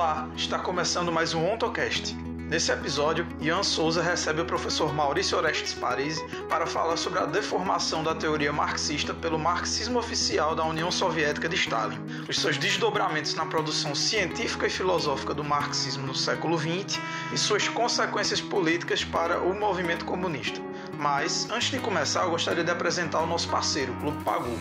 Olá, 0.00 0.26
está 0.34 0.58
começando 0.58 1.12
mais 1.12 1.34
um 1.34 1.46
OntoCast. 1.46 2.16
Nesse 2.48 2.72
episódio, 2.72 3.26
Ian 3.38 3.62
Souza 3.62 4.00
recebe 4.00 4.40
o 4.40 4.46
professor 4.46 4.94
Maurício 4.94 5.36
Orestes 5.36 5.74
Parisi 5.74 6.26
para 6.48 6.66
falar 6.66 6.96
sobre 6.96 7.18
a 7.18 7.26
deformação 7.26 8.02
da 8.02 8.14
teoria 8.14 8.50
marxista 8.50 9.12
pelo 9.12 9.38
marxismo 9.38 9.98
oficial 9.98 10.54
da 10.54 10.64
União 10.64 10.90
Soviética 10.90 11.50
de 11.50 11.56
Stalin, 11.56 11.98
os 12.26 12.40
seus 12.40 12.56
desdobramentos 12.56 13.34
na 13.34 13.44
produção 13.44 13.94
científica 13.94 14.66
e 14.66 14.70
filosófica 14.70 15.34
do 15.34 15.44
marxismo 15.44 16.06
no 16.06 16.14
século 16.14 16.58
XX 16.58 16.98
e 17.30 17.36
suas 17.36 17.68
consequências 17.68 18.40
políticas 18.40 19.04
para 19.04 19.38
o 19.42 19.54
movimento 19.54 20.06
comunista. 20.06 20.62
Mas, 20.98 21.46
antes 21.50 21.70
de 21.70 21.78
começar, 21.78 22.22
eu 22.22 22.30
gostaria 22.30 22.64
de 22.64 22.70
apresentar 22.70 23.20
o 23.20 23.26
nosso 23.26 23.50
parceiro, 23.50 23.92
o 23.92 23.96
Clube 23.96 24.24
Pagu. 24.24 24.58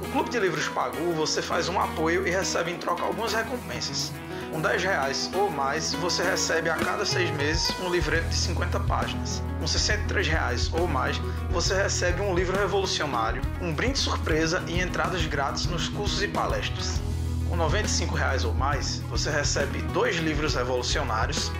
No 0.00 0.12
Clube 0.12 0.30
de 0.30 0.38
Livros 0.38 0.68
Pagu, 0.68 1.12
você 1.14 1.42
faz 1.42 1.68
um 1.68 1.80
apoio 1.80 2.24
e 2.24 2.30
recebe 2.30 2.70
em 2.70 2.78
troca 2.78 3.02
algumas 3.02 3.32
recompensas. 3.32 4.12
Com 4.56 4.62
10 4.62 4.84
reais 4.84 5.30
ou 5.34 5.50
mais, 5.50 5.92
você 5.92 6.22
recebe 6.22 6.70
a 6.70 6.76
cada 6.76 7.04
seis 7.04 7.30
meses 7.32 7.70
um 7.78 7.90
livreto 7.90 8.26
de 8.30 8.36
50 8.36 8.80
páginas. 8.80 9.42
Com 9.60 9.66
63 9.66 10.28
reais 10.28 10.70
ou 10.72 10.88
mais, 10.88 11.18
você 11.50 11.74
recebe 11.74 12.22
um 12.22 12.34
livro 12.34 12.58
revolucionário, 12.58 13.42
um 13.60 13.74
brinde 13.74 13.98
surpresa 13.98 14.64
e 14.66 14.80
entradas 14.80 15.26
grátis 15.26 15.66
nos 15.66 15.90
cursos 15.90 16.22
e 16.22 16.28
palestras. 16.28 17.02
Com 17.50 17.54
95 17.54 18.14
reais 18.14 18.46
ou 18.46 18.54
mais, 18.54 19.00
você 19.10 19.30
recebe 19.30 19.82
dois 19.92 20.16
livros 20.16 20.54
revolucionários, 20.54 21.52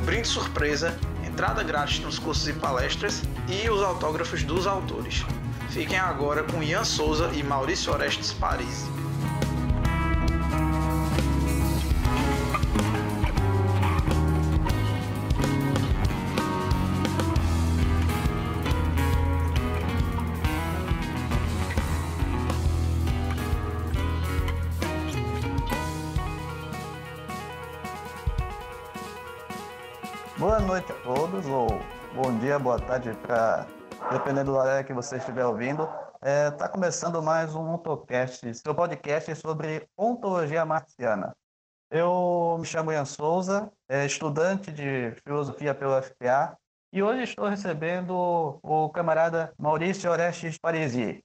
um 0.00 0.04
brinde 0.04 0.28
surpresa, 0.28 0.96
entrada 1.26 1.64
grátis 1.64 1.98
nos 1.98 2.16
cursos 2.16 2.46
e 2.46 2.52
palestras 2.52 3.24
e 3.48 3.68
os 3.68 3.82
autógrafos 3.82 4.44
dos 4.44 4.68
autores. 4.68 5.26
Fiquem 5.70 5.98
agora 5.98 6.44
com 6.44 6.62
Ian 6.62 6.84
Souza 6.84 7.28
e 7.34 7.42
Maurício 7.42 7.92
Orestes 7.92 8.32
Parisi. 8.32 8.95
Todos, 31.06 31.46
ou 31.46 31.68
bom 32.16 32.36
dia, 32.40 32.58
boa 32.58 32.80
tarde, 32.80 33.14
para 33.22 33.64
dependendo 34.10 34.50
do 34.50 34.56
horário 34.58 34.84
que 34.84 34.92
você 34.92 35.18
estiver 35.18 35.46
ouvindo. 35.46 35.84
Está 35.84 36.28
é, 36.28 36.50
tá 36.50 36.68
começando 36.68 37.22
mais 37.22 37.54
um 37.54 37.74
OntoCast, 37.74 38.52
seu 38.56 38.74
podcast 38.74 39.32
sobre 39.36 39.88
ontologia 39.96 40.64
marciana. 40.66 41.32
Eu 41.92 42.56
me 42.58 42.66
chamo 42.66 42.90
Ian 42.90 43.04
Souza, 43.04 43.70
é, 43.88 44.04
estudante 44.04 44.72
de 44.72 45.12
filosofia 45.22 45.72
pela 45.76 46.02
FPA, 46.02 46.58
e 46.92 47.00
hoje 47.00 47.22
estou 47.22 47.46
recebendo 47.46 48.58
o 48.60 48.90
camarada 48.90 49.52
Maurício 49.56 50.10
Orestes 50.10 50.58
Parisi. 50.58 51.22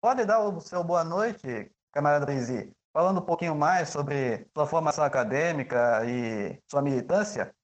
Pode 0.00 0.24
dar 0.24 0.40
o 0.40 0.58
seu 0.62 0.82
boa 0.82 1.04
noite, 1.04 1.70
camarada 1.92 2.24
Parisi, 2.24 2.72
falando 2.90 3.20
um 3.20 3.26
pouquinho 3.26 3.54
mais 3.54 3.90
sobre 3.90 4.46
sua 4.56 4.66
formação 4.66 5.04
acadêmica 5.04 6.06
e 6.06 6.58
sua 6.70 6.80
militância? 6.80 7.54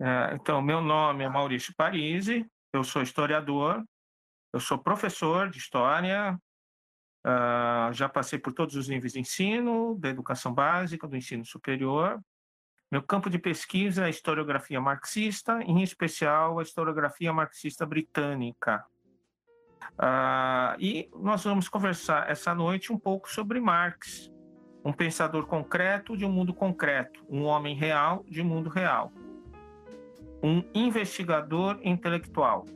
É, 0.00 0.34
então, 0.34 0.60
meu 0.60 0.80
nome 0.80 1.24
é 1.24 1.28
Maurício 1.28 1.72
Parisi, 1.76 2.44
eu 2.72 2.82
sou 2.82 3.02
historiador, 3.02 3.84
eu 4.52 4.58
sou 4.58 4.76
professor 4.76 5.48
de 5.48 5.58
história, 5.58 6.36
uh, 7.24 7.92
já 7.92 8.08
passei 8.08 8.38
por 8.38 8.52
todos 8.52 8.74
os 8.74 8.88
níveis 8.88 9.12
de 9.12 9.20
ensino, 9.20 9.96
da 9.98 10.08
educação 10.08 10.52
básica, 10.52 11.06
do 11.06 11.16
ensino 11.16 11.44
superior. 11.44 12.20
Meu 12.90 13.02
campo 13.02 13.30
de 13.30 13.38
pesquisa 13.38 14.02
é 14.02 14.06
a 14.06 14.10
historiografia 14.10 14.80
marxista, 14.80 15.60
em 15.62 15.82
especial 15.82 16.58
a 16.58 16.62
historiografia 16.62 17.32
marxista 17.32 17.86
britânica. 17.86 18.84
Uh, 19.92 20.74
e 20.80 21.08
nós 21.14 21.44
vamos 21.44 21.68
conversar 21.68 22.28
essa 22.28 22.52
noite 22.52 22.92
um 22.92 22.98
pouco 22.98 23.30
sobre 23.30 23.60
Marx, 23.60 24.28
um 24.84 24.92
pensador 24.92 25.46
concreto 25.46 26.16
de 26.16 26.24
um 26.24 26.32
mundo 26.32 26.52
concreto, 26.52 27.24
um 27.28 27.44
homem 27.44 27.76
real 27.76 28.24
de 28.28 28.42
um 28.42 28.44
mundo 28.44 28.68
real 28.68 29.12
um 30.44 30.62
investigador 30.74 31.78
intelectual. 31.82 32.66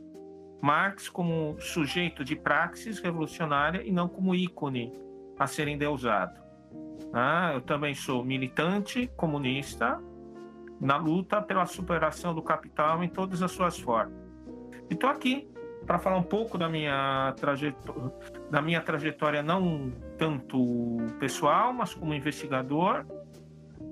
Marx 0.59 1.07
como 1.07 1.55
sujeito 1.59 2.23
de 2.23 2.35
praxis 2.35 2.99
revolucionária 2.99 3.83
e 3.83 3.91
não 3.91 4.09
como 4.09 4.33
ícone 4.33 4.91
a 5.37 5.45
ser 5.45 5.67
endeusado. 5.67 6.41
Ah, 7.13 7.51
eu 7.53 7.61
também 7.61 7.93
sou 7.93 8.25
militante 8.25 9.05
comunista 9.15 10.01
na 10.81 10.97
luta 10.97 11.43
pela 11.43 11.67
superação 11.67 12.33
do 12.33 12.41
capital 12.41 13.03
em 13.03 13.07
todas 13.07 13.43
as 13.43 13.51
suas 13.51 13.79
formas. 13.79 14.17
E 14.89 14.95
estou 14.95 15.07
aqui 15.07 15.47
para 15.85 15.99
falar 15.99 16.17
um 16.17 16.23
pouco 16.23 16.57
da 16.57 16.67
minha, 16.67 17.33
trajetória, 17.37 18.11
da 18.49 18.61
minha 18.63 18.81
trajetória, 18.81 19.43
não 19.43 19.93
tanto 20.17 20.97
pessoal, 21.19 21.71
mas 21.71 21.93
como 21.93 22.15
investigador, 22.15 23.05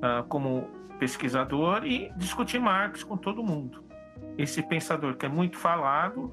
ah, 0.01 0.25
como 0.27 0.67
pesquisador 0.97 1.85
e 1.85 2.12
discutir 2.16 2.59
Marx 2.59 3.03
com 3.03 3.18
todo 3.18 3.44
mundo. 3.44 3.84
Esse 4.38 4.62
pensador 4.62 5.16
que 5.16 5.25
é 5.25 5.30
muito 5.30 5.58
falado 5.58 6.31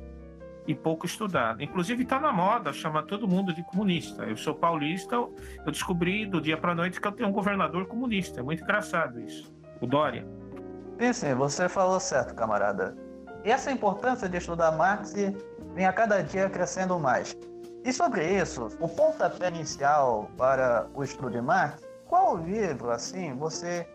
e 0.67 0.75
pouco 0.75 1.07
estudado. 1.07 1.63
Inclusive 1.63 2.03
está 2.03 2.19
na 2.19 2.33
moda 2.33 2.73
chamar 2.73 3.03
todo 3.03 3.29
mundo 3.29 3.53
de 3.53 3.63
comunista. 3.65 4.25
Eu 4.25 4.37
sou 4.37 4.55
paulista, 4.55 5.15
eu 5.15 5.33
descobri 5.67 6.27
do 6.27 6.41
dia 6.41 6.57
para 6.57 6.75
noite 6.75 7.01
que 7.01 7.07
eu 7.07 7.13
tenho 7.13 7.29
um 7.29 7.33
governador 7.33 7.87
comunista. 7.87 8.41
É 8.41 8.43
muito 8.43 8.63
engraçado 8.63 9.21
isso. 9.21 9.53
O 9.81 9.87
Dória. 9.87 10.27
Sim, 10.99 11.13
sim, 11.13 11.35
você 11.35 11.69
falou 11.69 12.01
certo, 12.01 12.35
camarada. 12.35 12.97
E 13.45 13.51
essa 13.51 13.71
importância 13.71 14.29
de 14.29 14.39
estudar 14.39 14.73
Marx 14.73 15.13
vem 15.75 15.87
a 15.87 15.93
cada 15.93 16.23
dia 16.23 16.49
crescendo 16.49 16.99
mais. 16.99 17.37
E 17.85 17.93
sobre 17.93 18.27
isso, 18.27 18.69
o 18.81 18.89
pontapé 18.89 19.49
inicial 19.49 20.31
para 20.39 20.87
o 20.95 21.05
estudo 21.05 21.33
de 21.33 21.41
Marx, 21.43 21.83
qual 22.07 22.39
livro, 22.39 22.91
assim, 22.91 23.35
você 23.35 23.87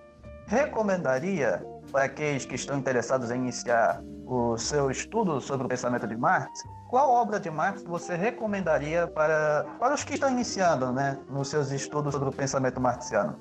recomendaria 0.49 1.63
para 1.91 2.05
aqueles 2.05 2.43
que 2.43 2.55
estão 2.55 2.79
interessados 2.79 3.29
em 3.29 3.35
iniciar 3.35 4.01
o 4.25 4.57
seu 4.57 4.89
estudo 4.89 5.39
sobre 5.39 5.67
o 5.67 5.69
pensamento 5.69 6.07
de 6.07 6.17
Marx? 6.17 6.63
Qual 6.89 7.11
obra 7.11 7.39
de 7.39 7.51
Marx 7.51 7.83
você 7.83 8.15
recomendaria 8.15 9.07
para, 9.07 9.65
para 9.79 9.93
os 9.93 10.03
que 10.03 10.15
estão 10.15 10.29
iniciando 10.29 10.91
né, 10.91 11.19
nos 11.29 11.49
seus 11.49 11.71
estudos 11.71 12.13
sobre 12.13 12.29
o 12.29 12.31
pensamento 12.31 12.81
marxiano? 12.81 13.37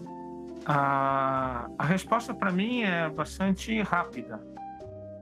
A, 0.67 1.67
resposta 1.81 2.35
para 2.35 2.53
mim 2.53 2.83
é 2.83 3.09
bastante 3.09 3.81
rápida. 3.81 4.39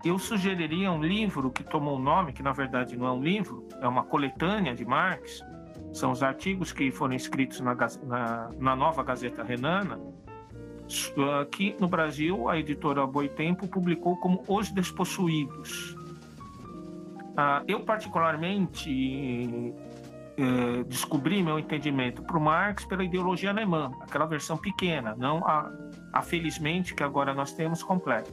Eu 0.05 0.19
sugeriria 0.19 0.91
um 0.91 1.01
livro 1.01 1.53
que 1.53 1.63
tomou 1.63 1.97
o 1.97 2.01
nome, 2.01 2.33
que 2.33 2.43
na 2.43 2.53
verdade 2.53 2.97
não 2.97 3.07
é 3.07 3.13
um 3.13 3.23
livro, 3.23 3.67
é 3.81 3.87
uma 3.87 4.03
coletânea 4.03 4.75
de 4.75 4.85
Marx. 4.85 5.41
São 5.93 6.11
os 6.11 6.23
artigos 6.23 6.73
que 6.73 6.91
foram 6.91 7.15
escritos 7.15 7.61
na, 7.61 7.77
na, 8.03 8.51
na 8.59 8.77
nova 8.77 9.05
Gazeta 9.05 9.45
Renana, 9.45 10.01
Aqui 11.41 11.77
no 11.81 11.89
Brasil, 11.89 12.49
a 12.49 12.59
editora 12.59 13.07
Boitempo 13.07 13.67
publicou 13.67 14.17
como 14.19 14.43
Os 14.47 14.71
Despossuídos. 14.71 15.97
Ah, 17.37 17.63
eu, 17.67 17.81
particularmente, 17.81 19.75
eh, 20.39 20.85
descobri 20.87 21.43
meu 21.43 21.59
entendimento 21.59 22.23
para 22.23 22.37
o 22.37 22.41
Marx 22.41 22.85
pela 22.85 23.03
ideologia 23.03 23.51
alemã, 23.51 23.91
aquela 24.01 24.27
versão 24.27 24.57
pequena, 24.57 25.15
não 25.17 25.39
a, 25.47 25.71
a 26.13 26.23
felizmente 26.23 26.95
que 26.95 27.03
agora 27.03 27.33
nós 27.33 27.53
temos 27.53 27.83
completa. 27.83 28.31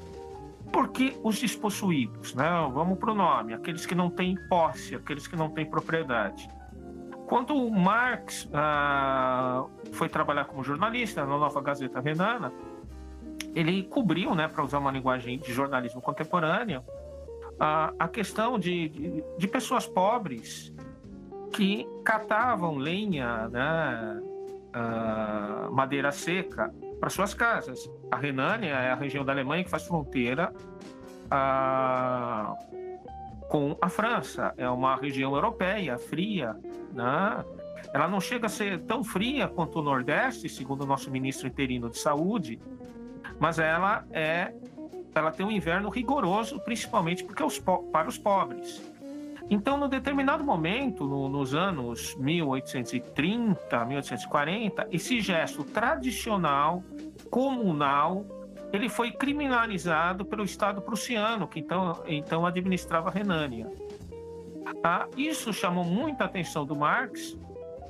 Por 0.71 0.89
que 0.89 1.17
os 1.23 1.39
despossuídos? 1.39 2.33
Né? 2.33 2.45
Vamos 2.73 2.97
para 2.99 3.11
o 3.11 3.15
nome, 3.15 3.53
aqueles 3.53 3.85
que 3.85 3.95
não 3.95 4.09
têm 4.09 4.35
posse, 4.49 4.95
aqueles 4.95 5.27
que 5.27 5.35
não 5.35 5.49
têm 5.49 5.65
propriedade. 5.65 6.47
Quando 7.27 7.55
o 7.55 7.71
Marx 7.71 8.49
ah, 8.53 9.65
foi 9.93 10.09
trabalhar 10.09 10.45
como 10.45 10.63
jornalista 10.63 11.25
na 11.25 11.37
Nova 11.37 11.61
Gazeta 11.61 11.99
Renana, 11.99 12.51
ele 13.55 13.83
cobriu, 13.83 14.33
né, 14.35 14.47
para 14.47 14.63
usar 14.63 14.79
uma 14.79 14.91
linguagem 14.91 15.39
de 15.39 15.53
jornalismo 15.53 16.01
contemporâneo, 16.01 16.83
a, 17.59 17.93
a 17.99 18.07
questão 18.07 18.57
de, 18.57 18.89
de, 18.89 19.23
de, 19.37 19.47
pessoas 19.47 19.85
pobres 19.85 20.73
que 21.51 21.87
catavam 22.03 22.77
lenha, 22.77 23.47
né, 23.49 24.21
madeira 25.71 26.11
seca 26.11 26.73
para 26.99 27.09
suas 27.09 27.33
casas. 27.33 27.89
A 28.11 28.17
Renânia 28.17 28.73
é 28.73 28.91
a 28.91 28.95
região 28.95 29.23
da 29.23 29.31
Alemanha 29.31 29.63
que 29.63 29.69
faz 29.69 29.85
fronteira 29.85 30.51
com 33.53 33.77
a 33.79 33.87
França. 33.87 34.51
É 34.57 34.67
uma 34.67 34.95
região 34.95 35.35
europeia, 35.35 35.95
fria, 35.95 36.57
né? 36.91 37.45
Ela 37.93 38.07
não 38.07 38.19
chega 38.19 38.47
a 38.47 38.49
ser 38.49 38.79
tão 38.81 39.03
fria 39.03 39.47
quanto 39.47 39.77
o 39.77 39.83
Nordeste, 39.83 40.49
segundo 40.49 40.81
o 40.81 40.87
nosso 40.87 41.11
ministro 41.11 41.47
interino 41.47 41.87
de 41.87 41.99
Saúde, 41.99 42.59
mas 43.39 43.59
ela 43.59 44.07
é 44.11 44.51
ela 45.13 45.31
tem 45.31 45.45
um 45.45 45.51
inverno 45.51 45.89
rigoroso, 45.89 46.59
principalmente 46.61 47.23
porque 47.23 47.43
os, 47.43 47.59
para 47.59 48.09
os 48.09 48.17
pobres. 48.17 48.81
Então, 49.47 49.77
no 49.77 49.87
determinado 49.87 50.43
momento, 50.43 51.05
no, 51.05 51.29
nos 51.29 51.53
anos 51.53 52.15
1830, 52.15 53.85
1840, 53.85 54.87
esse 54.91 55.21
gesto 55.21 55.63
tradicional, 55.63 56.83
comunal, 57.29 58.25
ele 58.73 58.89
foi 58.89 59.11
criminalizado 59.11 60.25
pelo 60.25 60.43
Estado 60.43 60.81
prussiano, 60.81 61.47
que 61.47 61.59
então, 61.59 62.03
então 62.07 62.43
administrava 62.43 63.09
a 63.09 63.11
Renânia. 63.11 63.71
Ah, 64.83 65.07
isso 65.15 65.53
chamou 65.53 65.83
muita 65.83 66.25
atenção 66.25 66.65
do 66.65 66.75
Marx, 66.75 67.37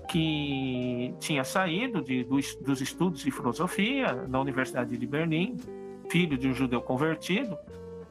que 0.10 1.16
tinha 1.20 1.46
saído 1.46 2.02
de, 2.02 2.26
dos, 2.26 2.56
dos 2.58 2.82
estudos 2.82 3.22
de 3.22 3.32
filosofia 3.32 4.14
na 4.28 4.42
Universidade 4.42 4.98
de 4.98 5.08
Berlim, 5.08 5.56
filho 6.10 6.38
de 6.38 6.50
um 6.50 6.54
judeu 6.54 6.82
convertido. 6.82 7.58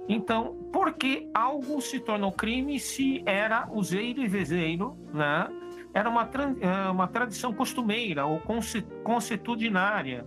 Então, 0.09 0.57
por 0.73 0.95
que 0.95 1.29
algo 1.35 1.79
se 1.83 2.01
tornou 2.01 2.33
crime 2.33 2.81
se 2.81 3.23
era 3.27 3.69
useiro 3.71 4.23
e 4.23 4.27
vezeiro, 4.27 4.97
né? 5.13 5.47
Era 5.95 6.09
uma, 6.09 6.29
eh, 6.61 6.91
uma 6.91 7.07
tradição 7.07 7.53
costumeira 7.53 8.25
ou 8.25 8.41
consuetudinária, 9.05 10.25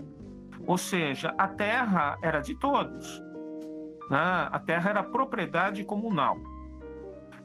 ou 0.68 0.78
seja, 0.78 1.34
a 1.38 1.48
terra 1.48 2.18
era 2.22 2.40
de 2.40 2.56
todos, 2.56 3.22
né? 4.10 4.50
a 4.52 4.60
terra 4.60 4.90
era 4.90 5.04
propriedade 5.04 5.84
comunal. 5.84 6.38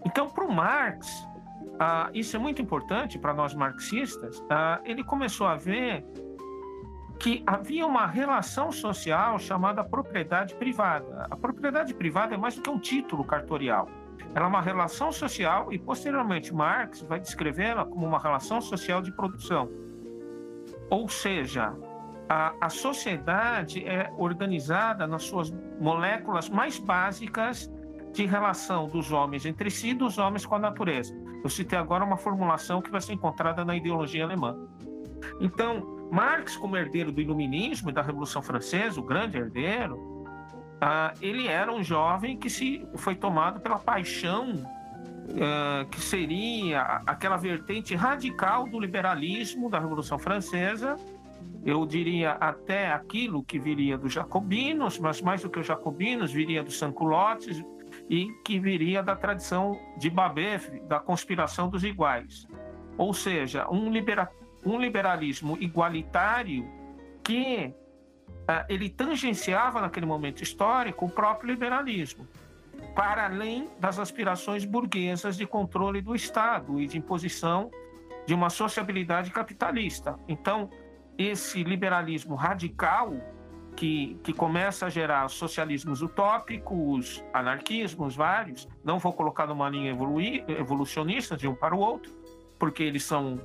Então, 0.04 0.28
para 0.28 0.44
o 0.44 0.52
Marx, 0.52 1.06
ah, 1.78 2.10
isso 2.14 2.36
é 2.36 2.38
muito 2.38 2.60
importante 2.60 3.18
para 3.18 3.34
nós 3.34 3.54
marxistas, 3.54 4.42
ah, 4.50 4.80
ele 4.84 5.04
começou 5.04 5.46
a 5.46 5.56
ver 5.56 6.04
que 7.18 7.42
havia 7.46 7.86
uma 7.86 8.06
relação 8.06 8.72
social 8.72 9.38
chamada 9.38 9.84
propriedade 9.84 10.54
privada. 10.54 11.26
A 11.30 11.36
propriedade 11.36 11.92
privada 11.92 12.34
é 12.34 12.38
mais 12.38 12.54
do 12.54 12.62
que 12.62 12.70
um 12.70 12.78
título 12.78 13.22
cartorial. 13.22 13.88
Ela 14.34 14.46
é 14.46 14.48
uma 14.48 14.62
relação 14.62 15.12
social 15.12 15.70
e, 15.70 15.78
posteriormente, 15.78 16.54
Marx 16.54 17.02
vai 17.02 17.20
descrevê-la 17.20 17.84
como 17.84 18.06
uma 18.06 18.18
relação 18.18 18.60
social 18.60 19.02
de 19.02 19.12
produção. 19.12 19.68
Ou 20.88 21.08
seja, 21.08 21.74
a, 22.30 22.54
a 22.60 22.68
sociedade 22.68 23.84
é 23.84 24.08
organizada 24.16 25.04
nas 25.04 25.24
suas 25.24 25.52
moléculas 25.80 26.48
mais 26.48 26.78
básicas 26.78 27.68
de 28.12 28.24
relação 28.24 28.86
dos 28.86 29.10
homens 29.10 29.44
entre 29.44 29.68
si 29.68 29.88
e 29.88 29.94
dos 29.94 30.16
homens 30.16 30.46
com 30.46 30.54
a 30.54 30.58
natureza. 30.60 31.12
Eu 31.42 31.50
citei 31.50 31.76
agora 31.76 32.04
uma 32.04 32.16
formulação 32.16 32.80
que 32.80 32.88
vai 32.88 33.00
ser 33.00 33.14
encontrada 33.14 33.64
na 33.64 33.74
ideologia 33.74 34.22
alemã. 34.22 34.56
Então, 35.40 36.08
Marx, 36.12 36.56
como 36.56 36.76
herdeiro 36.76 37.10
do 37.10 37.20
iluminismo 37.20 37.90
e 37.90 37.92
da 37.92 38.00
Revolução 38.00 38.40
Francesa, 38.40 39.00
o 39.00 39.02
grande 39.02 39.36
herdeiro, 39.36 39.96
uh, 39.96 41.18
ele 41.20 41.48
era 41.48 41.72
um 41.72 41.82
jovem 41.82 42.36
que 42.36 42.48
se 42.48 42.86
foi 42.94 43.16
tomado 43.16 43.58
pela 43.58 43.78
paixão 43.80 44.52
uh, 44.52 45.88
que 45.90 46.00
seria 46.00 47.02
aquela 47.06 47.36
vertente 47.36 47.96
radical 47.96 48.68
do 48.68 48.78
liberalismo 48.78 49.68
da 49.68 49.80
Revolução 49.80 50.18
Francesa, 50.18 50.96
eu 51.64 51.84
diria 51.84 52.32
até 52.32 52.90
aquilo 52.90 53.42
que 53.42 53.58
viria 53.58 53.98
dos 53.98 54.12
jacobinos, 54.12 54.98
mas 54.98 55.20
mais 55.20 55.42
do 55.42 55.50
que 55.50 55.58
os 55.58 55.66
jacobinos, 55.66 56.32
viria 56.32 56.62
dos 56.62 56.78
sanculotes, 56.78 57.62
e 58.08 58.32
que 58.44 58.58
viria 58.58 59.02
da 59.02 59.14
tradição 59.14 59.78
de 59.96 60.10
Babeuf, 60.10 60.80
da 60.80 60.98
conspiração 60.98 61.68
dos 61.68 61.84
iguais. 61.84 62.46
Ou 62.96 63.12
seja, 63.12 63.68
um, 63.70 63.90
libera 63.90 64.30
um 64.64 64.78
liberalismo 64.78 65.56
igualitário 65.60 66.68
que 67.22 67.72
uh, 68.26 68.64
ele 68.68 68.90
tangenciava 68.90 69.80
naquele 69.80 70.06
momento 70.06 70.42
histórico 70.42 71.06
o 71.06 71.10
próprio 71.10 71.50
liberalismo, 71.50 72.26
para 72.94 73.26
além 73.26 73.68
das 73.78 73.98
aspirações 73.98 74.64
burguesas 74.64 75.36
de 75.36 75.46
controle 75.46 76.00
do 76.00 76.14
Estado 76.14 76.80
e 76.80 76.86
de 76.86 76.98
imposição 76.98 77.70
de 78.26 78.34
uma 78.34 78.50
sociabilidade 78.50 79.30
capitalista. 79.30 80.18
Então, 80.28 80.68
esse 81.20 81.62
liberalismo 81.62 82.34
radical 82.34 83.12
que, 83.76 84.18
que 84.24 84.32
começa 84.32 84.86
a 84.86 84.88
gerar 84.88 85.28
socialismos 85.28 86.00
utópicos, 86.00 87.22
anarquismos 87.32 88.16
vários. 88.16 88.66
Não 88.82 88.98
vou 88.98 89.12
colocar 89.12 89.46
numa 89.46 89.68
linha 89.68 89.94
evolucionista 90.48 91.36
de 91.36 91.46
um 91.46 91.54
para 91.54 91.74
o 91.74 91.78
outro, 91.78 92.10
porque 92.58 92.82
eles 92.82 93.04
são 93.04 93.38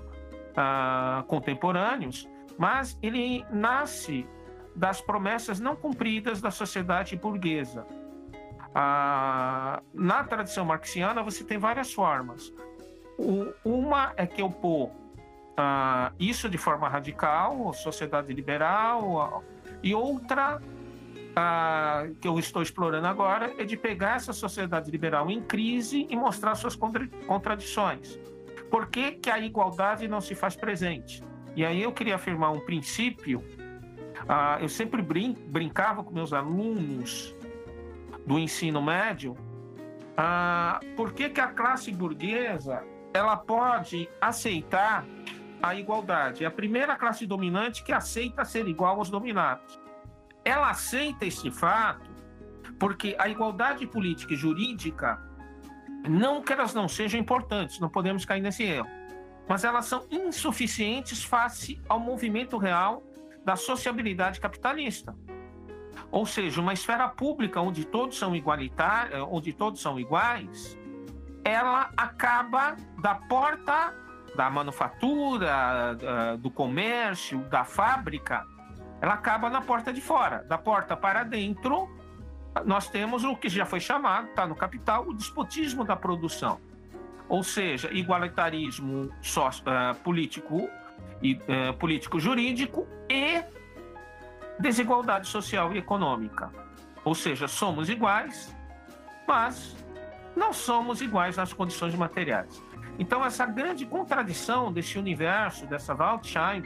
ah, 0.55 1.25
contemporâneos, 1.27 2.29
mas 2.57 2.97
ele 3.01 3.45
nasce 3.51 4.25
das 4.73 5.01
promessas 5.01 5.59
não 5.59 5.75
cumpridas 5.75 6.41
da 6.41 6.51
sociedade 6.51 7.17
burguesa. 7.17 7.85
Ah, 8.73 9.81
na 9.93 10.23
tradição 10.23 10.63
marxiana, 10.63 11.21
você 11.21 11.43
tem 11.43 11.57
várias 11.57 11.91
formas. 11.91 12.53
O, 13.17 13.53
uma 13.65 14.13
é 14.15 14.25
que 14.25 14.41
opor 14.41 14.91
ah, 15.57 16.11
isso 16.19 16.49
de 16.49 16.57
forma 16.57 16.87
radical, 16.87 17.73
sociedade 17.73 18.33
liberal, 18.33 19.43
e 19.81 19.93
outra 19.93 20.61
ah, 21.35 22.07
que 22.19 22.27
eu 22.27 22.39
estou 22.39 22.61
explorando 22.61 23.07
agora 23.07 23.53
é 23.57 23.63
de 23.63 23.75
pegar 23.75 24.15
essa 24.15 24.33
sociedade 24.33 24.89
liberal 24.89 25.29
em 25.29 25.41
crise 25.41 26.07
e 26.09 26.15
mostrar 26.15 26.55
suas 26.55 26.75
contra 26.75 27.07
contradições. 27.27 28.19
Por 28.69 28.87
que, 28.87 29.13
que 29.13 29.29
a 29.29 29.39
igualdade 29.39 30.07
não 30.07 30.21
se 30.21 30.35
faz 30.35 30.55
presente? 30.55 31.23
E 31.55 31.65
aí 31.65 31.81
eu 31.81 31.91
queria 31.91 32.15
afirmar 32.15 32.51
um 32.51 32.59
princípio. 32.59 33.43
Ah, 34.27 34.57
eu 34.59 34.67
sempre 34.67 35.01
brin 35.01 35.33
brincava 35.47 36.03
com 36.03 36.13
meus 36.13 36.33
alunos 36.33 37.35
do 38.25 38.39
ensino 38.39 38.81
médio. 38.81 39.37
Ah, 40.17 40.79
por 40.95 41.13
que, 41.13 41.29
que 41.29 41.39
a 41.39 41.47
classe 41.47 41.91
burguesa 41.91 42.83
ela 43.13 43.37
pode 43.37 44.09
aceitar 44.19 45.05
a 45.61 45.75
igualdade. 45.75 46.43
É 46.43 46.47
a 46.47 46.51
primeira 46.51 46.95
classe 46.95 47.25
dominante 47.25 47.83
que 47.83 47.91
aceita 47.91 48.45
ser 48.45 48.67
igual 48.67 48.97
aos 48.97 49.09
dominados. 49.09 49.79
Ela 50.43 50.69
aceita 50.69 51.25
esse 51.25 51.49
fato 51.51 52.09
porque 52.79 53.15
a 53.17 53.27
igualdade 53.27 53.87
política 53.87 54.33
e 54.33 54.37
jurídica, 54.37 55.19
não 56.07 56.41
que 56.41 56.53
elas 56.53 56.73
não 56.73 56.87
sejam 56.87 57.19
importantes, 57.19 57.79
não 57.79 57.89
podemos 57.89 58.25
cair 58.25 58.41
nesse 58.41 58.63
erro, 58.63 58.89
mas 59.47 59.63
elas 59.63 59.85
são 59.85 60.05
insuficientes 60.11 61.23
face 61.23 61.81
ao 61.87 61.99
movimento 61.99 62.57
real 62.57 63.03
da 63.43 63.55
sociabilidade 63.55 64.39
capitalista. 64.39 65.15
Ou 66.11 66.25
seja, 66.25 66.61
uma 66.61 66.73
esfera 66.73 67.07
pública 67.07 67.61
onde 67.61 67.85
todos 67.85 68.17
são 68.17 68.35
igualitários, 68.35 69.25
onde 69.29 69.53
todos 69.53 69.81
são 69.81 69.99
iguais, 69.99 70.77
ela 71.43 71.91
acaba 71.95 72.75
da 73.01 73.15
porta 73.15 73.93
da 74.35 74.49
manufatura, 74.49 75.97
do 76.39 76.51
comércio, 76.51 77.39
da 77.49 77.63
fábrica, 77.63 78.45
ela 79.01 79.13
acaba 79.13 79.49
na 79.49 79.61
porta 79.61 79.91
de 79.91 80.01
fora. 80.01 80.43
Da 80.47 80.57
porta 80.57 80.95
para 80.95 81.23
dentro, 81.23 81.89
nós 82.65 82.87
temos 82.87 83.23
o 83.23 83.35
que 83.35 83.49
já 83.49 83.65
foi 83.65 83.79
chamado, 83.79 84.29
está 84.29 84.45
no 84.45 84.55
capital, 84.55 85.07
o 85.07 85.13
despotismo 85.13 85.83
da 85.83 85.95
produção. 85.95 86.59
Ou 87.27 87.43
seja, 87.43 87.91
igualitarismo 87.91 89.03
uh, 89.03 89.95
político 90.03 90.69
e 91.21 91.33
uh, 91.33 91.73
político 91.77 92.19
jurídico 92.19 92.87
e 93.09 93.43
desigualdade 94.59 95.27
social 95.27 95.73
e 95.73 95.79
econômica. 95.79 96.51
Ou 97.03 97.13
seja, 97.13 97.47
somos 97.47 97.89
iguais, 97.89 98.55
mas 99.27 99.75
não 100.35 100.53
somos 100.53 101.01
iguais 101.01 101.35
nas 101.35 101.51
condições 101.51 101.93
materiais. 101.95 102.61
Então, 102.97 103.25
essa 103.25 103.45
grande 103.45 103.85
contradição 103.85 104.71
desse 104.71 104.97
universo, 104.97 105.65
dessa 105.65 105.93
Waldschein, 105.93 106.63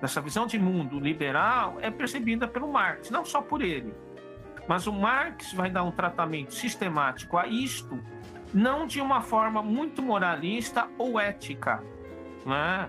dessa 0.00 0.20
visão 0.20 0.46
de 0.46 0.58
mundo 0.58 1.00
liberal, 1.00 1.78
é 1.80 1.90
percebida 1.90 2.46
pelo 2.46 2.70
Marx, 2.70 3.10
não 3.10 3.24
só 3.24 3.40
por 3.40 3.62
ele. 3.62 3.94
Mas 4.68 4.86
o 4.86 4.92
Marx 4.92 5.52
vai 5.52 5.70
dar 5.70 5.84
um 5.84 5.90
tratamento 5.90 6.54
sistemático 6.54 7.38
a 7.38 7.46
isto, 7.46 7.98
não 8.52 8.86
de 8.86 9.00
uma 9.00 9.20
forma 9.20 9.62
muito 9.62 10.02
moralista 10.02 10.88
ou 10.98 11.18
ética. 11.18 11.82
Né? 12.44 12.88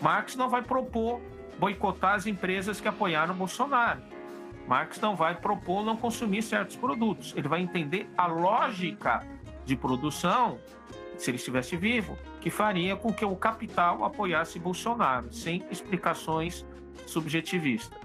Marx 0.00 0.36
não 0.36 0.48
vai 0.48 0.62
propor 0.62 1.20
boicotar 1.58 2.14
as 2.14 2.26
empresas 2.26 2.80
que 2.80 2.88
apoiaram 2.88 3.34
Bolsonaro. 3.34 4.02
Marx 4.66 5.00
não 5.00 5.16
vai 5.16 5.34
propor 5.34 5.84
não 5.84 5.96
consumir 5.96 6.42
certos 6.42 6.76
produtos. 6.76 7.32
Ele 7.36 7.48
vai 7.48 7.60
entender 7.60 8.08
a 8.16 8.26
lógica 8.26 9.26
de 9.64 9.74
produção 9.74 10.58
se 11.18 11.30
ele 11.30 11.36
estivesse 11.36 11.76
vivo, 11.76 12.16
que 12.40 12.48
faria 12.48 12.96
com 12.96 13.12
que 13.12 13.24
o 13.24 13.36
capital 13.36 14.04
apoiasse 14.04 14.58
Bolsonaro, 14.58 15.32
sem 15.32 15.64
explicações 15.70 16.64
subjetivistas. 17.06 17.98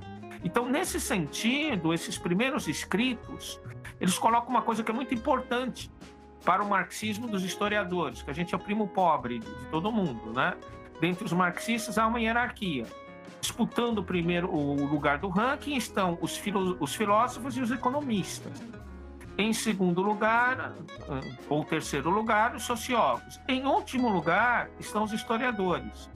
Então, 0.44 0.68
nesse 0.68 1.00
sentido, 1.00 1.94
esses 1.94 2.18
primeiros 2.18 2.68
escritos, 2.68 3.62
eles 4.02 4.18
colocam 4.18 4.50
uma 4.50 4.62
coisa 4.62 4.84
que 4.84 4.92
é 4.92 4.94
muito 4.94 5.14
importante 5.14 5.90
para 6.44 6.62
o 6.62 6.70
marxismo 6.70 7.28
dos 7.28 7.44
historiadores, 7.44 8.22
que 8.22 8.30
a 8.30 8.34
gente 8.34 8.54
é 8.54 8.58
o 8.58 8.60
primo 8.60 8.88
pobre 8.88 9.40
de 9.40 9.66
todo 9.72 9.92
mundo, 9.92 10.34
né? 10.34 10.56
Dentre 11.00 11.24
os 11.24 11.32
marxistas 11.32 11.98
há 11.98 12.06
uma 12.06 12.20
hierarquia. 12.20 12.86
Disputando 13.40 14.04
primeiro 14.04 14.54
o 14.54 14.86
lugar 14.86 15.18
do 15.18 15.30
ranking 15.30 15.76
estão 15.76 16.18
os, 16.22 16.42
os 16.80 16.96
filósofos 16.96 17.56
e 17.56 17.62
os 17.62 17.72
economistas. 17.72 18.62
Em 19.38 19.52
segundo 19.52 20.02
lugar, 20.02 20.74
ou 21.50 21.66
terceiro 21.66 22.10
lugar, 22.10 22.56
os 22.56 22.64
sociólogos. 22.64 23.40
Em 23.48 23.66
último 23.66 24.08
lugar, 24.10 24.70
estão 24.80 25.04
os 25.04 25.12
historiadores, 25.12 26.10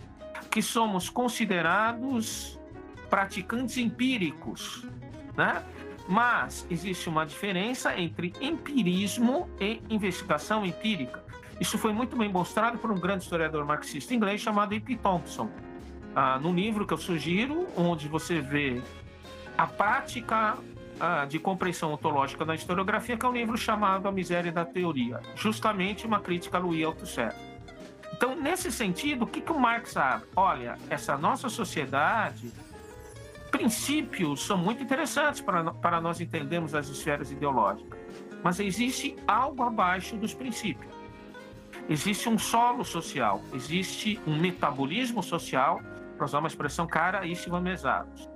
que 0.51 0.62
somos 0.62 1.09
considerados 1.09 2.59
praticantes 3.09 3.77
empíricos, 3.77 4.86
né? 5.36 5.63
Mas 6.07 6.65
existe 6.69 7.09
uma 7.09 7.25
diferença 7.25 7.97
entre 8.00 8.33
empirismo 8.39 9.50
e 9.59 9.81
investigação 9.89 10.65
empírica. 10.65 11.24
Isso 11.59 11.77
foi 11.77 11.91
muito 11.91 12.15
bem 12.15 12.31
mostrado 12.31 12.77
por 12.77 12.91
um 12.91 13.00
grande 13.00 13.24
historiador 13.24 13.65
marxista 13.65 14.13
inglês 14.13 14.39
chamado 14.39 14.74
E.P. 14.74 14.95
Thompson, 14.97 15.50
ah, 16.15 16.39
no 16.39 16.53
livro 16.53 16.86
que 16.86 16.93
eu 16.93 16.97
sugiro, 16.97 17.67
onde 17.75 18.07
você 18.07 18.39
vê 18.39 18.81
a 19.57 19.65
prática 19.65 20.57
ah, 21.00 21.25
de 21.25 21.39
compreensão 21.39 21.94
ontológica 21.94 22.44
da 22.46 22.56
historiografia, 22.56 23.18
que 23.18 23.25
é 23.25 23.30
um 23.30 23.34
livro 23.34 23.58
chamado 23.58 24.08
A 24.08 24.12
Miséria 24.12 24.51
da 24.51 24.66
Teoria, 24.66 25.20
justamente 25.36 26.06
uma 26.06 26.20
crítica 26.20 26.58
a 26.58 26.60
Louis 26.60 26.84
Althusser. 26.84 27.34
Então, 28.13 28.36
nesse 28.36 28.72
sentido, 28.72 29.24
o 29.24 29.27
que, 29.27 29.42
que 29.42 29.51
o 29.51 29.60
Marx 29.60 29.92
sabe? 29.92 30.25
Olha, 30.36 30.77
essa 30.89 31.18
nossa 31.18 31.50
sociedade, 31.50 32.51
princípios 33.51 34.46
são 34.46 34.58
muito 34.58 34.82
interessantes 34.84 35.42
para, 35.42 35.72
para 35.72 36.01
nós 36.01 36.20
entendermos 36.20 36.74
as 36.74 36.88
esferas 36.88 37.32
ideológicas, 37.32 38.00
mas 38.44 38.60
existe 38.60 39.16
algo 39.27 39.63
abaixo 39.63 40.16
dos 40.16 40.34
princípios. 40.34 40.96
Existe 41.89 42.27
um 42.27 42.38
solo 42.38 42.84
social, 42.84 43.42
existe 43.54 44.20
um 44.25 44.38
metabolismo 44.38 45.22
social, 45.24 45.80
para 46.18 46.25
usar 46.25 46.39
uma 46.39 46.48
expressão 46.48 46.88
cara 46.88 47.25
e 47.25 47.38
mesados. 47.62 48.27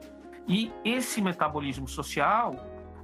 E 0.48 0.71
esse 0.83 1.21
metabolismo 1.21 1.88
social, 1.88 2.55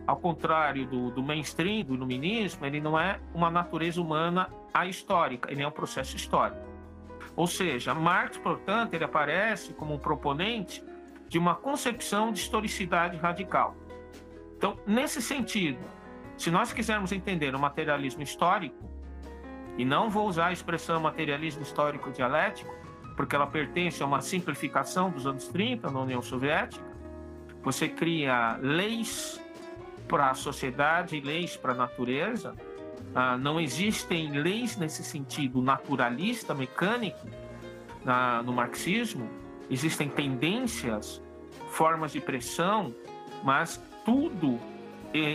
ao 0.06 0.18
contrário 0.18 0.86
do, 0.88 1.12
do 1.12 1.24
mainstream, 1.24 1.84
do 1.84 1.94
iluminismo, 1.94 2.66
ele 2.66 2.82
não 2.82 3.00
é 3.00 3.20
uma 3.34 3.50
natureza 3.50 4.02
humana 4.02 4.50
ahistórica, 4.74 5.52
ele 5.52 5.62
é 5.62 5.68
um 5.68 5.72
processo 5.72 6.16
histórico. 6.16 6.66
Ou 7.36 7.48
seja, 7.48 7.94
Marx, 7.94 8.38
portanto, 8.38 8.94
ele 8.94 9.04
aparece 9.04 9.74
como 9.74 9.94
um 9.94 10.00
proponente 10.00 10.84
de 11.30 11.38
uma 11.38 11.56
concepção 11.56 12.32
de 12.32 12.40
historicidade 12.40 13.18
radical. 13.18 13.76
Então, 14.58 14.80
nesse 14.88 15.22
sentido, 15.22 15.80
se 16.38 16.50
nós 16.50 16.74
quisermos 16.74 17.12
entender 17.12 17.54
o 17.54 17.60
materialismo 17.60 18.24
histórico, 18.24 18.88
e 19.78 19.86
não 19.86 20.10
vou 20.10 20.28
usar 20.28 20.48
a 20.48 20.52
expressão 20.52 21.00
materialismo 21.00 21.62
histórico 21.62 22.12
dialético, 22.12 22.74
porque 23.16 23.36
ela 23.36 23.48
pertence 23.48 24.02
a 24.02 24.06
uma 24.06 24.22
simplificação 24.22 25.10
dos 25.10 25.28
anos 25.28 25.48
30 25.48 25.92
na 25.92 26.00
União 26.00 26.22
Soviética. 26.22 26.86
Você 27.64 27.88
cria 27.88 28.58
leis 28.62 29.42
para 30.08 30.32
a 30.32 30.34
sociedade, 30.34 31.20
leis 31.20 31.58
para 31.58 31.74
a 31.74 31.76
natureza. 31.76 32.56
Ah, 33.14 33.38
não 33.38 33.60
existem 33.60 34.32
leis 34.32 34.78
nesse 34.78 35.04
sentido 35.04 35.62
naturalista, 35.62 36.54
mecânico, 36.54 37.28
na, 38.04 38.42
no 38.44 38.54
marxismo. 38.54 39.30
Existem 39.70 40.08
tendências, 40.08 41.22
formas 41.72 42.14
de 42.14 42.22
pressão, 42.22 42.94
mas 43.44 43.82
tudo 44.06 44.60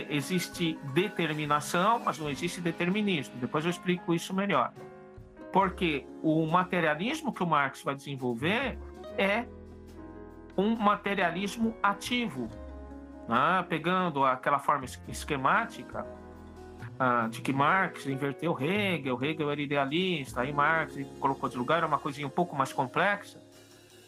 existe 0.09 0.79
determinação, 0.93 1.99
mas 1.99 2.17
não 2.17 2.29
existe 2.29 2.61
determinismo. 2.61 3.35
Depois 3.37 3.65
eu 3.65 3.71
explico 3.71 4.13
isso 4.13 4.33
melhor. 4.33 4.71
Porque 5.51 6.05
o 6.21 6.45
materialismo 6.45 7.33
que 7.33 7.43
o 7.43 7.45
Marx 7.45 7.83
vai 7.83 7.95
desenvolver 7.95 8.77
é 9.17 9.45
um 10.57 10.75
materialismo 10.75 11.75
ativo, 11.81 12.49
né? 13.27 13.65
pegando 13.67 14.23
aquela 14.23 14.59
forma 14.59 14.85
esquemática 15.07 16.05
ah, 16.99 17.27
de 17.29 17.41
que 17.41 17.51
Marx 17.51 18.05
inverteu 18.05 18.57
Hegel, 18.59 19.21
Hegel 19.23 19.51
era 19.51 19.61
idealista, 19.61 20.41
aí 20.41 20.53
Marx 20.53 20.95
colocou 21.19 21.49
de 21.49 21.57
lugar, 21.57 21.83
uma 21.83 21.97
coisinha 21.97 22.27
um 22.27 22.31
pouco 22.31 22.55
mais 22.55 22.71
complexa, 22.71 23.39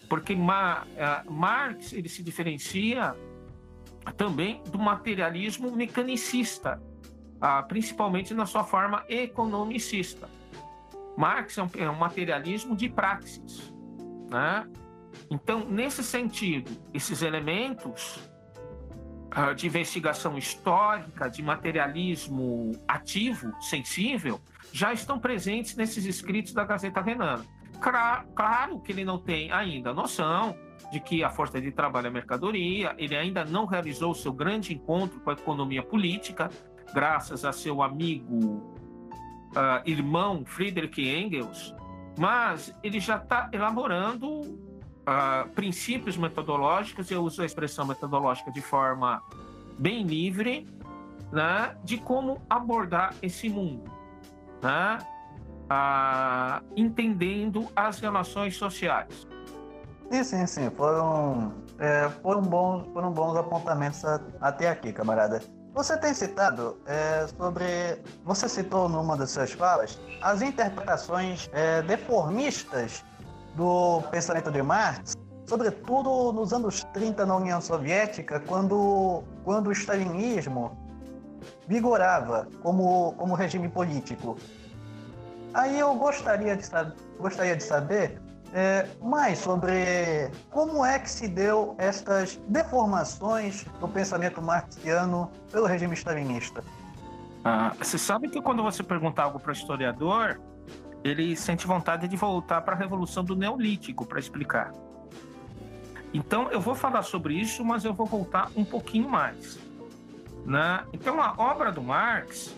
porque 0.08 0.36
Ma, 0.36 0.86
ah, 0.98 1.24
Marx 1.28 1.94
ele 1.94 2.08
se 2.08 2.22
diferencia 2.22 3.16
também 4.18 4.62
do 4.66 4.78
materialismo 4.78 5.72
mecanicista, 5.76 6.82
ah, 7.42 7.64
principalmente 7.64 8.34
na 8.34 8.46
sua 8.46 8.64
forma 8.64 9.04
economicista. 9.10 10.30
Marx 11.18 11.58
é 11.58 11.64
um, 11.64 11.70
é 11.78 11.90
um 11.90 11.96
materialismo 11.96 12.76
de 12.76 12.90
praxis. 12.90 13.74
Né? 14.30 14.68
Então, 15.30 15.66
nesse 15.66 16.04
sentido, 16.04 16.72
esses 16.94 17.22
elementos 17.22 18.20
ah, 19.32 19.54
de 19.54 19.68
investigação 19.68 20.38
histórica, 20.38 21.30
de 21.30 21.44
materialismo 21.44 22.72
ativo, 22.88 23.52
sensível, 23.60 24.40
já 24.72 24.94
estão 24.94 25.20
presentes 25.20 25.76
nesses 25.76 26.06
escritos 26.06 26.54
da 26.54 26.64
Gazeta 26.64 27.02
Renana. 27.02 27.46
Claro 28.34 28.80
que 28.80 28.92
ele 28.92 29.04
não 29.04 29.20
tem 29.20 29.52
ainda 29.52 29.94
noção 29.94 30.56
de 30.92 31.00
que 31.00 31.24
a 31.24 31.30
força 31.30 31.60
de 31.60 31.72
trabalho 31.72 32.08
é 32.08 32.10
mercadoria, 32.10 32.96
ele 32.98 33.16
ainda 33.16 33.44
não 33.44 33.66
realizou 33.66 34.14
seu 34.14 34.32
grande 34.32 34.74
encontro 34.74 35.20
com 35.20 35.30
a 35.30 35.34
economia 35.34 35.84
política, 35.84 36.50
graças 36.94 37.44
a 37.44 37.52
seu 37.52 37.82
amigo, 37.82 38.76
uh, 39.52 39.82
irmão 39.86 40.46
Friedrich 40.46 41.02
Engels, 41.02 41.76
mas 42.18 42.74
ele 42.82 43.00
já 43.00 43.18
está 43.18 43.50
elaborando 43.52 44.65
uh, 45.06 45.50
princípios 45.50 46.18
metodológicos, 46.18 47.10
eu 47.10 47.24
uso 47.24 47.42
a 47.42 47.46
expressão 47.46 47.86
metodológica 47.86 48.52
de 48.52 48.62
forma 48.62 49.22
bem 49.78 50.04
livre, 50.04 50.68
né, 51.32 51.76
de 51.84 51.98
como 51.98 52.42
abordar 52.50 53.14
esse 53.22 53.50
mundo, 53.50 53.92
né, 54.62 54.98
uh, 55.70 56.66
entendendo 56.76 57.68
as 57.76 58.00
relações 58.00 58.56
sociais. 58.58 59.28
Sim, 60.12 60.24
sim, 60.24 60.46
sim. 60.46 60.70
Foram, 60.70 61.54
é, 61.80 62.10
foram, 62.22 62.42
bons, 62.42 62.86
foram 62.94 63.12
bons 63.12 63.36
apontamentos 63.36 64.04
até 64.40 64.70
aqui, 64.70 64.94
camarada. 64.94 65.42
Você 65.74 65.98
tem 65.98 66.14
citado 66.14 66.78
é, 66.86 67.28
sobre. 67.28 67.66
Você 68.24 68.48
citou 68.48 68.88
numa 68.88 69.18
das 69.18 69.32
suas 69.32 69.52
falas 69.52 70.00
as 70.22 70.42
interpretações 70.42 71.50
é, 71.52 71.82
deformistas 71.82 73.04
do 73.56 74.02
pensamento 74.12 74.52
de 74.52 74.62
Marx, 74.62 75.16
sobretudo 75.46 76.34
nos 76.34 76.54
anos 76.54 76.84
30 76.94 77.26
na 77.26 77.36
União 77.36 77.62
Soviética, 77.62 78.40
quando, 78.40 79.24
quando 79.44 79.68
o 79.68 79.72
stalinismo 79.72 80.78
vigorava 81.68 82.48
como, 82.62 83.14
como 83.14 83.36
regime 83.36 83.70
político. 83.70 84.38
Aí 85.54 85.80
eu 85.80 85.96
gostaria 85.96 86.56
de, 86.56 86.68
gostaria 87.20 87.56
de 87.56 87.64
saber 87.64 88.22
é, 88.54 88.88
mais 89.02 89.40
sobre 89.40 90.30
como 90.50 90.86
é 90.86 91.00
que 91.00 91.10
se 91.10 91.28
deu 91.28 91.76
estas 91.78 92.38
deformações 92.48 93.66
do 93.80 93.88
pensamento 93.88 94.42
marxiano 94.42 95.32
pelo 95.52 95.66
regime 95.66 95.94
stalinista. 95.94 96.64
Ah, 97.44 97.74
você 97.78 97.98
sabe 97.98 98.28
que 98.30 98.42
quando 98.42 98.64
você 98.64 98.82
pergunta 98.82 99.22
algo 99.22 99.40
para 99.40 99.50
o 99.50 99.54
historiador, 99.54 100.42
ele 101.06 101.36
sente 101.36 101.68
vontade 101.68 102.08
de 102.08 102.16
voltar 102.18 102.62
para 102.62 102.74
a 102.74 102.78
revolução 102.78 103.24
do 103.24 103.36
Neolítico 103.36 104.08
para 104.08 104.20
explicar. 104.20 104.74
Então 106.12 106.52
eu 106.52 106.60
vou 106.60 106.74
falar 106.74 107.04
sobre 107.04 107.36
isso, 107.36 107.64
mas 107.64 107.86
eu 107.86 107.94
vou 107.94 108.08
voltar 108.08 108.50
um 108.56 108.66
pouquinho 108.66 109.08
mais. 109.08 109.60
Né? 110.44 110.84
Então 110.92 111.22
a 111.22 111.36
obra 111.38 111.72
do 111.72 111.84
Marx 111.84 112.56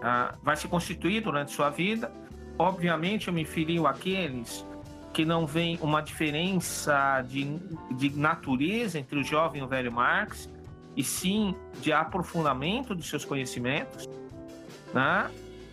ah, 0.00 0.34
vai 0.42 0.56
se 0.56 0.66
constituir 0.68 1.20
durante 1.20 1.52
sua 1.52 1.68
vida. 1.68 2.10
Obviamente 2.58 3.28
eu 3.28 3.34
me 3.34 3.44
filio 3.44 3.86
àqueles 3.86 4.66
que 5.12 5.24
não 5.26 5.46
vem 5.46 5.78
uma 5.82 6.00
diferença 6.00 7.22
de, 7.28 7.58
de 7.90 8.10
natureza 8.16 8.98
entre 8.98 9.18
o 9.18 9.24
jovem 9.24 9.60
e 9.60 9.64
o 9.64 9.68
velho 9.68 9.92
Marx, 9.92 10.48
e 10.96 11.02
sim 11.04 11.54
de 11.82 11.92
aprofundamento 11.92 12.94
de 12.94 13.02
seus 13.02 13.24
conhecimentos, 13.24 14.08
né? 14.94 15.28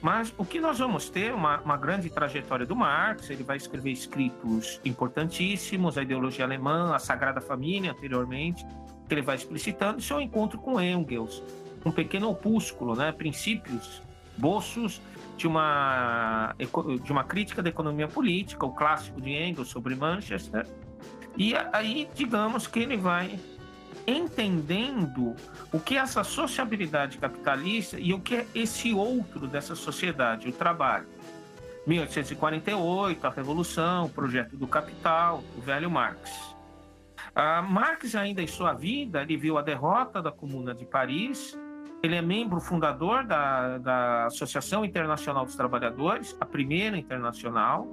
Mas 0.06 0.32
o 0.38 0.46
que 0.46 0.60
nós 0.60 0.78
vamos 0.78 1.10
ter, 1.10 1.34
uma, 1.34 1.60
uma 1.62 1.76
grande 1.76 2.12
trajetória 2.12 2.64
do 2.64 2.76
Marx, 2.76 3.28
ele 3.32 3.44
vai 3.44 3.58
escrever 3.58 3.90
escritos 3.90 4.80
importantíssimos, 4.86 5.98
a 5.98 6.04
ideologia 6.04 6.46
alemã, 6.46 6.94
a 6.94 7.00
Sagrada 7.00 7.42
Família, 7.42 7.90
anteriormente, 7.90 8.64
que 9.10 9.16
ele 9.16 9.24
vai 9.24 9.36
explicitando, 9.36 10.00
seu 10.00 10.22
encontro 10.22 10.60
com 10.60 10.80
Engels, 10.80 11.42
um 11.84 11.92
pequeno 11.92 12.30
opúsculo, 12.30 12.96
né? 12.96 13.12
Princípios, 13.12 14.00
bolsos 14.38 15.02
de 15.38 15.48
uma, 15.48 16.54
de 17.04 17.12
uma 17.12 17.24
crítica 17.24 17.64
da 17.64 17.70
economia 17.70 18.08
política, 18.08 18.64
o 18.64 18.74
clássico 18.76 19.20
de 19.20 19.32
Engels 19.32 19.70
sobre 19.70 19.96
Manchester, 19.96 20.68
e 21.36 21.56
aí, 21.74 22.08
digamos 22.14 22.68
que 22.68 22.78
ele 22.78 22.96
vai 22.96 23.40
entendendo 24.08 25.36
o 25.72 25.80
que 25.80 25.96
é 25.96 26.00
essa 26.00 26.24
sociabilidade 26.24 27.18
capitalista 27.18 28.00
e 28.00 28.14
o 28.14 28.20
que 28.20 28.36
é 28.36 28.48
esse 28.54 28.94
outro 28.94 29.48
dessa 29.48 29.76
sociedade, 29.76 30.48
o 30.48 30.52
trabalho. 30.52 31.08
1848, 31.88 33.26
a 33.26 33.30
Revolução, 33.30 34.06
o 34.06 34.10
projeto 34.10 34.58
do 34.58 34.68
capital, 34.68 35.44
o 35.58 35.62
velho 35.62 35.90
Marx. 35.90 36.56
Ah, 37.36 37.62
Marx, 37.62 38.16
ainda 38.16 38.42
em 38.42 38.48
sua 38.48 38.74
vida, 38.74 39.22
ele 39.22 39.38
viu 39.38 39.58
a 39.58 39.62
derrota 39.62 40.22
da 40.22 40.32
Comuna 40.32 40.74
de 40.74 40.86
Paris 40.86 41.56
ele 42.06 42.16
é 42.16 42.22
membro 42.22 42.60
fundador 42.60 43.26
da, 43.26 43.80
da 43.80 44.26
Associação 44.26 44.86
Internacional 44.86 45.44
dos 45.44 45.56
Trabalhadores, 45.56 46.38
a 46.40 46.46
primeira 46.46 46.96
internacional. 46.98 47.88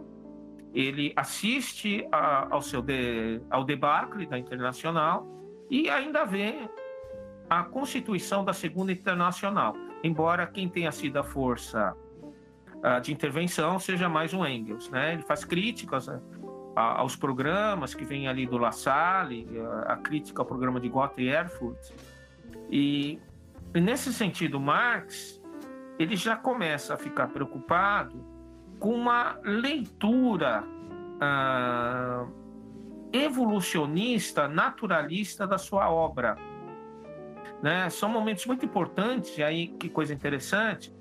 Ele 0.75 1.13
assiste 1.17 2.07
a, 2.13 2.55
ao 2.55 2.61
seu 2.61 2.83
de, 2.83 3.41
ao 3.51 3.65
debacle 3.65 4.27
da 4.27 4.39
Internacional 4.39 5.27
e 5.73 5.89
ainda 5.89 6.27
vê 6.27 6.69
a 7.49 7.63
constituição 7.63 8.45
da 8.45 8.53
Segunda 8.53 8.93
Internacional, 8.93 9.75
embora 10.05 10.47
quem 10.47 10.69
tenha 10.69 10.93
sido 10.93 11.19
a 11.19 11.25
força 11.25 11.97
uh, 12.75 13.01
de 13.01 13.11
intervenção 13.11 13.79
seja 13.79 14.07
mais 14.07 14.35
um 14.35 14.45
Engels. 14.45 14.91
Né? 14.91 15.15
Ele 15.15 15.23
faz 15.23 15.47
críticas 15.47 16.09
uh, 16.09 16.21
aos 16.75 17.17
programas 17.17 17.95
que 17.95 18.05
vêm 18.05 18.29
ali 18.29 18.47
do 18.47 18.59
La 18.59 18.71
Salle, 18.71 19.49
a 19.87 19.97
crítica 19.97 20.43
ao 20.43 20.47
programa 20.47 20.79
de 20.79 20.91
Gotha 20.91 21.23
e 21.23 21.29
Erfurt. 21.29 21.79
E, 22.71 23.19
e 23.75 23.81
nesse 23.81 24.13
sentido, 24.13 24.61
Marx 24.61 25.41
ele 25.99 26.17
já 26.17 26.37
começa 26.37 26.93
a 26.93 26.97
ficar 26.99 27.29
preocupado 27.29 28.23
com 28.79 28.95
uma 28.95 29.39
leitura 29.43 30.65
ah, 31.19 32.27
evolucionista, 33.13 34.49
naturalista 34.49 35.47
da 35.47 35.59
sua 35.59 35.91
obra. 35.91 36.37
Né? 37.63 37.89
São 37.91 38.09
momentos 38.09 38.47
muito 38.47 38.65
importantes, 38.65 39.37
e 39.39 39.43
aí 39.43 39.69
que 39.69 39.89
coisa 39.89 40.13
interessante, 40.13 40.93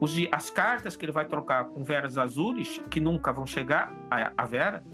os, 0.00 0.14
as 0.30 0.50
cartas 0.50 0.96
que 0.96 1.04
ele 1.04 1.12
vai 1.12 1.24
trocar 1.24 1.64
com 1.66 1.82
Veras 1.82 2.18
Azules, 2.18 2.80
que 2.90 3.00
nunca 3.00 3.32
vão 3.32 3.46
chegar 3.46 3.92
a, 4.10 4.32
a 4.36 4.46
Vera, 4.46 4.84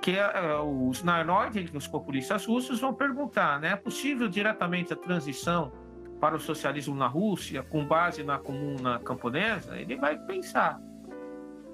que 0.00 0.12
é, 0.12 0.58
os 0.58 1.02
Narodin, 1.02 1.66
os 1.74 1.86
populistas 1.86 2.44
russos, 2.44 2.80
vão 2.80 2.92
perguntar, 2.92 3.58
né? 3.58 3.70
É 3.70 3.76
possível 3.76 4.28
diretamente 4.28 4.92
a 4.92 4.96
transição 4.96 5.72
para 6.20 6.36
o 6.36 6.40
socialismo 6.40 6.94
na 6.94 7.06
Rússia, 7.06 7.62
com 7.62 7.84
base 7.86 8.22
na 8.22 8.38
comuna 8.38 8.98
camponesa? 8.98 9.76
Ele 9.78 9.96
vai 9.96 10.18
pensar. 10.18 10.80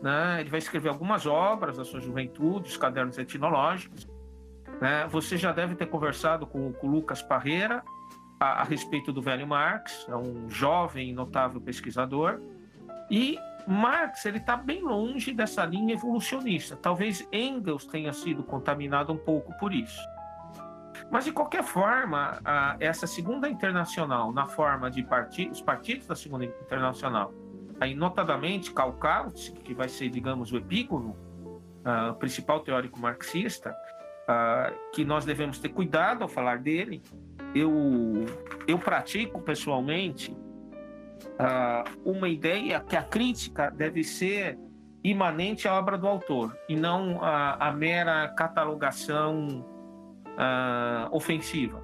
Né? 0.02 0.40
Ele 0.40 0.50
vai 0.50 0.58
escrever 0.58 0.88
algumas 0.88 1.26
obras 1.26 1.76
da 1.76 1.84
sua 1.84 2.00
juventude, 2.00 2.68
os 2.68 2.76
cadernos 2.76 3.18
etnológicos. 3.18 4.08
Né? 4.80 5.06
Você 5.08 5.36
já 5.36 5.52
deve 5.52 5.74
ter 5.74 5.86
conversado 5.86 6.46
com, 6.46 6.74
o 6.82 6.86
Lucas 6.86 7.22
Parreira 7.22 7.82
a, 8.38 8.62
a, 8.62 8.64
respeito 8.64 9.12
do 9.12 9.20
velho 9.20 9.46
Marx, 9.46 10.06
é 10.08 10.16
um 10.16 10.48
jovem 10.48 11.12
notável 11.12 11.60
pesquisador. 11.60 12.40
E 13.10 13.38
Marx 13.66 14.24
ele 14.24 14.38
está 14.38 14.56
bem 14.56 14.82
longe 14.82 15.32
dessa 15.32 15.64
linha 15.64 15.94
evolucionista. 15.94 16.76
Talvez 16.76 17.26
Engels 17.32 17.86
tenha 17.86 18.12
sido 18.12 18.42
contaminado 18.42 19.12
um 19.12 19.18
pouco 19.18 19.52
por 19.58 19.72
isso. 19.72 20.00
Mas, 21.10 21.24
de 21.24 21.32
qualquer 21.32 21.64
forma, 21.64 22.40
a, 22.44 22.76
essa 22.78 23.06
segunda 23.06 23.48
internacional, 23.48 24.32
na 24.32 24.46
forma 24.46 24.90
de 24.90 25.02
partidos, 25.02 25.58
os 25.58 25.64
partidos 25.64 26.06
da 26.06 26.14
segunda 26.14 26.44
internacional, 26.44 27.34
aí 27.80 27.94
notadamente 27.94 28.72
Karl 28.72 28.92
Kautsky, 28.92 29.60
que 29.60 29.74
vai 29.74 29.88
ser, 29.88 30.08
digamos, 30.08 30.52
o 30.52 30.56
epígono, 30.56 31.16
uh, 31.80 32.14
principal 32.14 32.60
teórico 32.60 32.98
marxista, 33.00 33.74
uh, 34.30 34.90
que 34.92 35.04
nós 35.04 35.24
devemos 35.24 35.58
ter 35.58 35.70
cuidado 35.70 36.22
ao 36.22 36.28
falar 36.28 36.58
dele. 36.58 37.02
Eu, 37.54 38.26
eu 38.66 38.78
pratico 38.78 39.40
pessoalmente 39.40 40.30
uh, 40.30 41.84
uma 42.04 42.28
ideia 42.28 42.80
que 42.80 42.96
a 42.96 43.02
crítica 43.02 43.70
deve 43.70 44.04
ser 44.04 44.58
imanente 45.02 45.66
à 45.66 45.74
obra 45.74 45.98
do 45.98 46.06
autor 46.06 46.56
e 46.68 46.76
não 46.76 47.22
a, 47.22 47.68
a 47.68 47.72
mera 47.72 48.28
catalogação 48.28 49.66
ofensiva. 51.10 51.82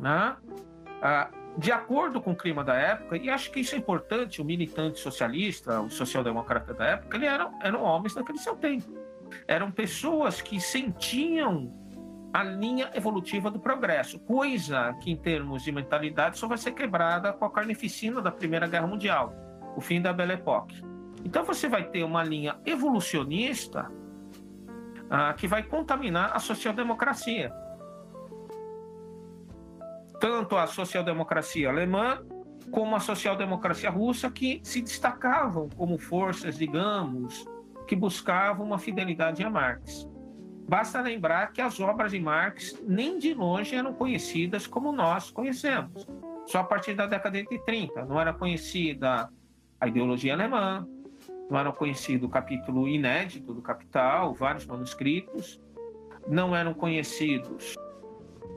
Né? 0.00 0.36
de 1.56 1.70
acordo 1.70 2.20
com 2.20 2.32
o 2.32 2.36
clima 2.36 2.64
da 2.64 2.74
época, 2.74 3.16
e 3.16 3.30
acho 3.30 3.52
que 3.52 3.60
isso 3.60 3.74
é 3.74 3.78
importante, 3.78 4.40
o 4.40 4.44
militante 4.44 4.98
socialista, 4.98 5.80
o 5.80 5.90
social-democrata 5.90 6.74
da 6.74 6.86
época, 6.86 7.16
eles 7.16 7.28
eram, 7.28 7.52
eram 7.62 7.82
homens 7.82 8.14
daquele 8.14 8.38
seu 8.38 8.56
tempo. 8.56 8.99
Eram 9.46 9.70
pessoas 9.70 10.40
que 10.40 10.60
sentiam 10.60 11.72
a 12.32 12.44
linha 12.44 12.90
evolutiva 12.94 13.50
do 13.50 13.58
progresso, 13.58 14.18
coisa 14.20 14.94
que, 15.00 15.10
em 15.10 15.16
termos 15.16 15.64
de 15.64 15.72
mentalidade, 15.72 16.38
só 16.38 16.46
vai 16.46 16.58
ser 16.58 16.72
quebrada 16.72 17.32
com 17.32 17.44
a 17.44 17.50
carnificina 17.50 18.20
da 18.20 18.30
Primeira 18.30 18.68
Guerra 18.68 18.86
Mundial, 18.86 19.34
o 19.76 19.80
fim 19.80 20.00
da 20.00 20.12
Belle 20.12 20.34
Époque. 20.34 20.80
Então, 21.24 21.44
você 21.44 21.68
vai 21.68 21.84
ter 21.88 22.04
uma 22.04 22.22
linha 22.22 22.58
evolucionista 22.64 23.90
ah, 25.10 25.34
que 25.34 25.48
vai 25.48 25.62
contaminar 25.64 26.30
a 26.34 26.38
social-democracia 26.38 27.52
tanto 30.20 30.56
a 30.56 30.66
social-democracia 30.66 31.70
alemã 31.70 32.22
como 32.70 32.94
a 32.94 33.00
social-democracia 33.00 33.90
russa, 33.90 34.30
que 34.30 34.60
se 34.62 34.82
destacavam 34.82 35.68
como 35.70 35.98
forças, 35.98 36.56
digamos, 36.56 37.44
que 37.90 37.96
buscavam 37.96 38.64
uma 38.64 38.78
fidelidade 38.78 39.42
a 39.42 39.50
Marx. 39.50 40.08
Basta 40.68 41.00
lembrar 41.00 41.52
que 41.52 41.60
as 41.60 41.80
obras 41.80 42.12
de 42.12 42.20
Marx 42.20 42.80
nem 42.86 43.18
de 43.18 43.34
longe 43.34 43.74
eram 43.74 43.92
conhecidas 43.92 44.64
como 44.64 44.92
nós 44.92 45.28
conhecemos. 45.32 46.06
Só 46.46 46.60
a 46.60 46.64
partir 46.64 46.94
da 46.94 47.06
década 47.06 47.42
de 47.42 47.58
30 47.64 48.04
não 48.04 48.20
era 48.20 48.32
conhecida 48.32 49.28
a 49.80 49.88
ideologia 49.88 50.34
alemã, 50.34 50.86
não 51.50 51.58
era 51.58 51.72
conhecido 51.72 52.26
o 52.26 52.28
capítulo 52.28 52.86
inédito 52.86 53.52
do 53.52 53.60
Capital, 53.60 54.34
vários 54.34 54.64
manuscritos, 54.64 55.60
não 56.28 56.54
eram 56.54 56.72
conhecidos 56.72 57.74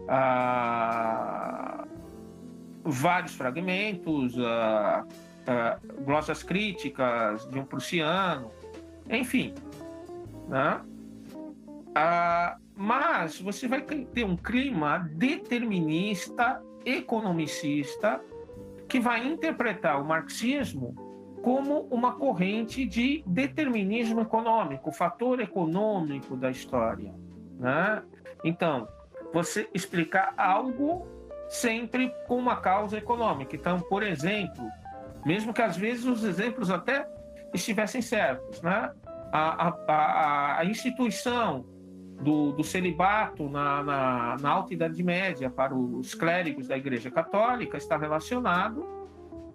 ah, 0.08 1.88
vários 2.84 3.34
fragmentos, 3.34 4.38
ah, 4.38 5.04
ah, 5.48 5.80
glossas 6.06 6.44
críticas 6.44 7.50
de 7.50 7.58
um 7.58 7.66
prussiano, 7.66 8.52
enfim. 9.10 9.54
Né? 10.48 10.82
Ah, 11.96 12.58
mas 12.76 13.40
você 13.40 13.68
vai 13.68 13.82
ter 13.82 14.26
um 14.26 14.36
clima 14.36 15.00
determinista, 15.14 16.62
economicista, 16.86 18.22
que 18.88 19.00
vai 19.00 19.26
interpretar 19.26 20.02
o 20.02 20.06
marxismo 20.06 20.96
como 21.42 21.82
uma 21.92 22.14
corrente 22.14 22.86
de 22.86 23.24
determinismo 23.28 24.22
econômico, 24.22 24.92
fator 24.92 25.42
econômico 25.42 26.38
da 26.38 26.50
história. 26.50 27.14
Né? 27.60 28.02
Então, 28.44 28.88
você 29.34 29.68
explicar 29.74 30.34
algo 30.38 31.06
sempre 31.50 32.14
com 32.28 32.38
uma 32.38 32.56
causa 32.56 32.98
econômica. 32.98 33.56
Então, 33.56 33.80
por 33.82 34.04
exemplo, 34.04 34.66
mesmo 35.26 35.54
que 35.54 35.62
às 35.62 35.76
vezes 35.76 36.06
os 36.06 36.24
exemplos 36.24 36.70
até 36.70 37.08
estivessem 37.54 38.02
certos, 38.02 38.62
né? 38.62 38.92
A, 39.32 39.74
a, 39.88 40.60
a 40.60 40.66
instituição 40.66 41.66
do, 42.22 42.52
do 42.52 42.64
celibato 42.64 43.50
na, 43.50 43.84
na, 43.84 44.38
na, 44.40 44.50
Alta 44.50 44.74
Idade 44.74 45.02
Média 45.02 45.50
para 45.50 45.74
os 45.74 46.14
clérigos 46.14 46.68
da 46.68 46.78
Igreja 46.78 47.10
Católica 47.10 47.78
está 47.78 47.98
relacionado 47.98 48.86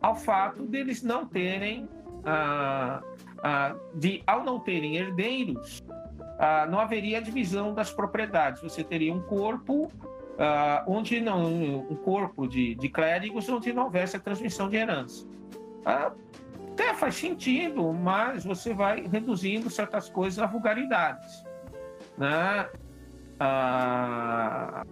ao 0.00 0.14
fato 0.14 0.64
deles 0.64 1.02
não 1.02 1.26
terem, 1.26 1.88
ah, 2.24 3.02
ah, 3.42 3.76
de, 3.94 4.22
ao 4.26 4.44
não 4.44 4.60
terem 4.60 4.96
herdeiros, 4.96 5.82
ah, 6.38 6.66
não 6.66 6.78
haveria 6.78 7.20
divisão 7.20 7.74
das 7.74 7.92
propriedades. 7.92 8.62
Você 8.62 8.84
teria 8.84 9.12
um 9.12 9.20
corpo 9.20 9.90
ah, 10.38 10.84
onde 10.86 11.20
não 11.20 11.46
um 11.90 11.96
corpo 11.96 12.46
de, 12.46 12.74
de 12.76 12.88
clérigos 12.88 13.48
onde 13.48 13.72
não 13.72 13.84
houvesse 13.84 14.16
a 14.16 14.20
transmissão 14.20 14.68
de 14.68 14.76
herança. 14.76 15.26
Ah, 15.84 16.12
até 16.78 16.94
faz 16.94 17.16
sentido, 17.16 17.92
mas 17.92 18.44
você 18.44 18.72
vai 18.72 19.00
reduzindo 19.00 19.68
certas 19.68 20.08
coisas 20.08 20.38
a 20.38 20.46
vulgaridades, 20.46 21.44
né? 22.16 22.68
a, 23.40 24.84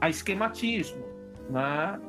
a 0.00 0.08
esquematismo, 0.08 1.04
né? 1.50 2.00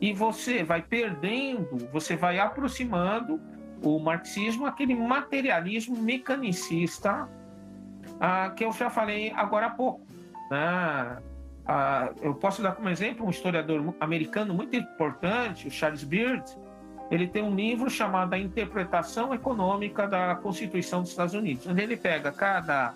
E 0.00 0.12
você 0.12 0.64
vai 0.64 0.82
perdendo, 0.82 1.88
você 1.92 2.16
vai 2.16 2.38
aproximando 2.38 3.40
o 3.82 3.98
marxismo 4.00 4.66
aquele 4.66 4.94
materialismo 4.94 5.96
mecanicista 5.96 7.28
ah, 8.20 8.50
que 8.50 8.64
eu 8.64 8.72
já 8.72 8.90
falei 8.90 9.32
agora 9.32 9.66
há 9.66 9.70
pouco. 9.70 10.06
Né? 10.50 11.18
Ah, 11.66 12.12
eu 12.22 12.34
posso 12.34 12.62
dar 12.62 12.72
como 12.72 12.88
exemplo 12.88 13.26
um 13.26 13.30
historiador 13.30 13.94
americano 14.00 14.54
muito 14.54 14.74
importante, 14.74 15.68
o 15.68 15.70
Charles 15.70 16.02
Beard. 16.02 16.44
Ele 17.10 17.26
tem 17.26 17.42
um 17.42 17.54
livro 17.54 17.88
chamado 17.88 18.34
A 18.34 18.38
Interpretação 18.38 19.32
Econômica 19.32 20.06
da 20.06 20.34
Constituição 20.36 21.00
dos 21.00 21.10
Estados 21.10 21.34
Unidos, 21.34 21.66
onde 21.66 21.82
ele 21.82 21.96
pega 21.96 22.30
cada, 22.30 22.94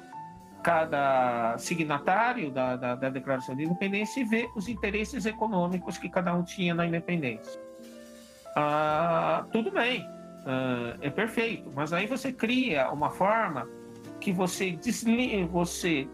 cada 0.62 1.56
signatário 1.58 2.50
da, 2.50 2.76
da, 2.76 2.94
da 2.94 3.08
Declaração 3.08 3.56
de 3.56 3.64
Independência 3.64 4.20
e 4.20 4.24
vê 4.24 4.48
os 4.54 4.68
interesses 4.68 5.24
econômicos 5.24 5.96
que 5.96 6.08
cada 6.10 6.34
um 6.34 6.42
tinha 6.42 6.74
na 6.74 6.86
independência. 6.86 7.60
Ah, 8.54 9.46
tudo 9.50 9.70
bem, 9.70 10.06
ah, 10.46 10.96
é 11.00 11.08
perfeito, 11.08 11.72
mas 11.74 11.92
aí 11.92 12.06
você 12.06 12.32
cria 12.32 12.90
uma 12.90 13.08
forma 13.08 13.66
que 14.20 14.30
você 14.30 14.72
desliga, 14.72 15.46
você 15.46 16.08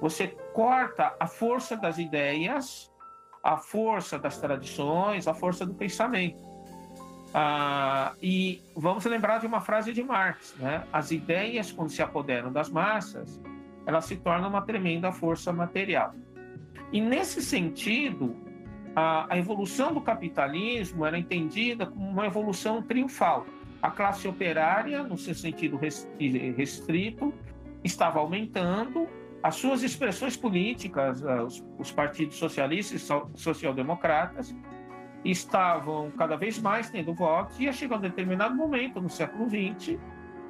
você 0.00 0.26
corta 0.52 1.14
a 1.20 1.28
força 1.28 1.76
das 1.76 1.96
ideias, 1.96 2.92
a 3.42 3.56
força 3.56 4.18
das 4.18 4.36
tradições, 4.36 5.28
a 5.28 5.34
força 5.34 5.64
do 5.64 5.74
pensamento. 5.74 6.51
Ah, 7.34 8.14
e 8.22 8.62
vamos 8.76 9.04
lembrar 9.04 9.38
de 9.38 9.46
uma 9.46 9.60
frase 9.60 9.92
de 9.92 10.02
Marx, 10.02 10.54
né? 10.58 10.84
As 10.92 11.10
ideias, 11.10 11.72
quando 11.72 11.90
se 11.90 12.02
apoderam 12.02 12.52
das 12.52 12.68
massas, 12.68 13.40
elas 13.86 14.04
se 14.04 14.16
tornam 14.16 14.48
uma 14.48 14.62
tremenda 14.62 15.10
força 15.10 15.52
material. 15.52 16.14
E 16.92 17.00
nesse 17.00 17.40
sentido, 17.40 18.36
a, 18.94 19.32
a 19.32 19.38
evolução 19.38 19.94
do 19.94 20.00
capitalismo 20.00 21.06
era 21.06 21.18
entendida 21.18 21.86
como 21.86 22.06
uma 22.06 22.26
evolução 22.26 22.82
triunfal. 22.82 23.46
A 23.80 23.90
classe 23.90 24.28
operária, 24.28 25.02
no 25.02 25.16
seu 25.16 25.34
sentido 25.34 25.78
restrito, 26.56 27.32
estava 27.82 28.20
aumentando, 28.20 29.08
as 29.42 29.56
suas 29.56 29.82
expressões 29.82 30.36
políticas, 30.36 31.24
ah, 31.24 31.42
os, 31.42 31.64
os 31.78 31.90
partidos 31.90 32.36
socialistas 32.36 33.02
e 33.02 33.40
social-democratas, 33.40 34.54
estavam 35.24 36.10
cada 36.12 36.36
vez 36.36 36.58
mais 36.60 36.90
tendo 36.90 37.14
votos, 37.14 37.58
e 37.58 37.64
ia 37.64 37.72
chegar 37.72 37.96
um 37.96 38.00
determinado 38.00 38.54
momento 38.54 39.00
no 39.00 39.08
século 39.08 39.48
XX, 39.48 39.98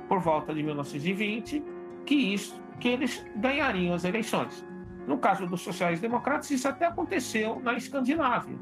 por 0.08 0.20
volta 0.20 0.54
de 0.54 0.62
1920, 0.62 1.62
que, 2.04 2.14
isso, 2.14 2.60
que 2.80 2.88
eles 2.88 3.24
ganhariam 3.36 3.94
as 3.94 4.04
eleições. 4.04 4.66
No 5.06 5.18
caso 5.18 5.46
dos 5.46 5.60
sociais-democratas, 5.62 6.50
isso 6.50 6.68
até 6.68 6.86
aconteceu 6.86 7.60
na 7.60 7.74
Escandinávia, 7.74 8.56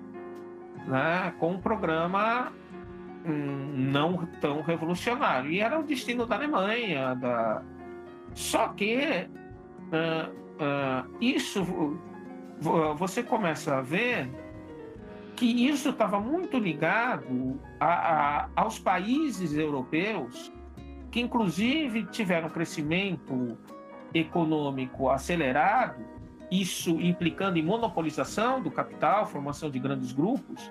né, 0.86 1.34
com 1.38 1.52
um 1.52 1.58
programa 1.60 2.52
hum, 3.26 3.72
não 3.74 4.26
tão 4.40 4.62
revolucionário. 4.62 5.50
E 5.50 5.60
era 5.60 5.78
o 5.78 5.82
destino 5.82 6.26
da 6.26 6.36
Alemanha. 6.36 7.14
Da... 7.14 7.62
Só 8.34 8.68
que 8.68 9.28
uh, 9.92 10.30
uh, 10.30 11.16
isso 11.20 11.98
você 12.96 13.22
começa 13.22 13.78
a 13.78 13.80
ver 13.80 14.30
que 15.40 15.46
isso 15.46 15.88
estava 15.88 16.20
muito 16.20 16.58
ligado 16.58 17.58
a, 17.80 17.86
a, 17.86 18.48
aos 18.54 18.78
países 18.78 19.54
europeus 19.56 20.52
que, 21.10 21.18
inclusive, 21.18 22.04
tiveram 22.08 22.50
crescimento 22.50 23.56
econômico 24.12 25.08
acelerado, 25.08 26.04
isso 26.50 27.00
implicando 27.00 27.58
em 27.58 27.62
monopolização 27.62 28.62
do 28.62 28.70
capital, 28.70 29.24
formação 29.24 29.70
de 29.70 29.78
grandes 29.78 30.12
grupos. 30.12 30.70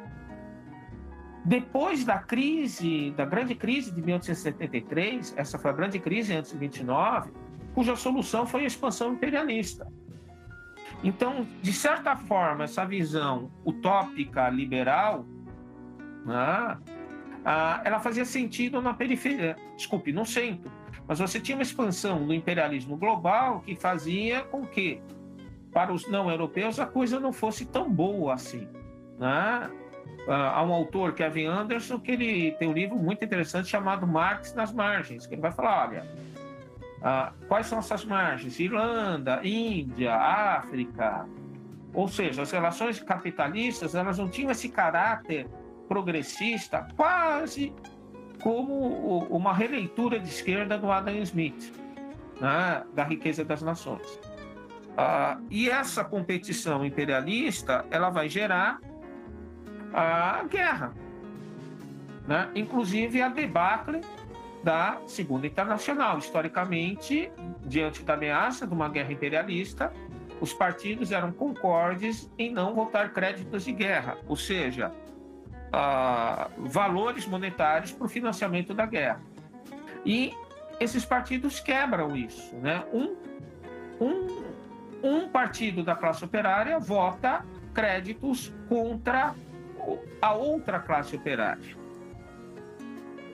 Depois 1.44 2.06
da 2.06 2.20
crise, 2.20 3.10
da 3.18 3.26
grande 3.26 3.56
crise 3.56 3.92
de 3.92 4.04
1873, 4.04 5.34
essa 5.36 5.58
foi 5.58 5.72
a 5.72 5.74
grande 5.74 5.98
crise 5.98 6.32
antes 6.36 6.52
de 6.52 6.58
29, 6.60 7.32
cuja 7.74 7.96
solução 7.96 8.46
foi 8.46 8.66
a 8.66 8.68
expansão 8.68 9.14
imperialista. 9.14 9.88
Então, 11.04 11.48
de 11.62 11.72
certa 11.72 12.16
forma, 12.16 12.66
essa 12.66 12.86
visão 12.86 13.50
utópica 13.66 14.50
liberal, 14.50 15.26
né, 16.26 16.78
ela 17.86 18.00
fazia 18.00 18.26
sentido 18.26 18.82
na 18.82 18.94
periferia, 18.94 19.56
desculpe, 19.76 20.12
no 20.12 20.26
centro. 20.26 20.72
Mas 21.08 21.20
você 21.20 21.40
tinha 21.40 21.58
uma 21.58 21.64
expansão 21.64 22.26
do 22.28 22.34
imperialismo 22.34 22.98
global 22.98 23.62
que 23.62 23.76
fazia 23.76 24.44
com 24.44 24.66
que, 24.66 25.02
para 25.72 25.92
os 25.92 26.08
não 26.08 26.30
europeus, 26.30 26.80
a 26.80 26.86
coisa 26.86 27.20
não 27.20 27.32
fosse 27.32 27.66
tão 27.66 27.90
boa 27.90 28.34
assim. 28.34 28.68
Né? 29.18 29.70
Há 30.28 30.64
um 30.64 30.72
autor, 30.74 31.14
Kevin 31.14 31.46
Anderson, 31.46 31.98
que 31.98 32.12
ele 32.12 32.52
tem 32.54 32.68
um 32.68 32.74
livro 32.74 32.96
muito 32.96 33.24
interessante 33.26 33.70
chamado 33.70 34.06
Marx 34.06 34.54
nas 34.54 34.72
Margens, 34.72 35.26
que 35.26 35.34
ele 35.34 35.42
vai 35.42 35.52
falar, 35.52 35.90
olha, 35.90 36.06
ah, 37.02 37.34
quais 37.48 37.68
são 37.68 37.80
essas 37.80 38.04
margens? 38.04 38.60
Irlanda, 38.60 39.40
Índia, 39.44 40.16
África. 40.16 41.26
Ou 41.94 42.08
seja, 42.08 42.42
as 42.42 42.52
relações 42.52 43.00
capitalistas 43.00 43.96
elas 43.96 44.18
não 44.18 44.28
tinham 44.28 44.52
esse 44.52 44.70
caráter 44.70 45.48
progressista, 45.88 46.88
quase 46.96 47.74
como 48.42 49.20
uma 49.30 49.54
releitura 49.54 50.20
de 50.20 50.30
esquerda 50.30 50.78
do 50.78 50.92
Adam 50.92 51.16
Smith, 51.18 51.74
né, 52.40 52.84
da 52.94 53.04
riqueza 53.04 53.44
das 53.44 53.62
nações. 53.62 54.20
Ah, 54.98 55.40
e 55.50 55.70
essa 55.70 56.04
competição 56.04 56.86
imperialista 56.86 57.86
ela 57.90 58.10
vai 58.10 58.30
gerar 58.30 58.80
a 59.94 60.44
guerra, 60.44 60.94
né? 62.28 62.50
inclusive 62.54 63.22
a 63.22 63.30
debacle 63.30 64.02
da 64.64 65.02
Segunda 65.08 65.48
Internacional. 65.48 66.18
Historicamente, 66.18 67.32
diante 67.66 68.04
da 68.04 68.14
ameaça 68.14 68.68
de 68.68 68.74
uma 68.74 68.90
guerra 68.90 69.14
imperialista, 69.14 69.92
os 70.42 70.54
partidos 70.54 71.12
eram 71.12 71.32
concordes 71.32 72.32
em 72.38 72.52
não 72.52 72.74
votar 72.74 73.12
créditos 73.12 73.66
de 73.66 73.72
guerra, 73.72 74.18
ou 74.28 74.36
seja, 74.36 74.92
uh, 75.70 76.50
valores 76.68 77.26
monetários 77.26 77.92
para 77.92 78.06
o 78.06 78.10
financiamento 78.10 78.74
da 78.74 78.86
guerra. 78.86 79.22
E 80.06 80.34
esses 80.80 81.04
partidos 81.06 81.60
quebram 81.60 82.16
isso. 82.16 82.56
Né? 82.56 82.84
Um, 82.94 83.16
um, 84.00 84.44
um 85.04 85.30
partido 85.30 85.84
da 85.84 85.96
classe 85.96 86.24
operária 86.24 86.80
vota 86.80 87.46
créditos 87.74 88.54
contra 88.68 89.34
a 90.22 90.34
outra 90.34 90.80
classe 90.80 91.16
operária. 91.16 91.78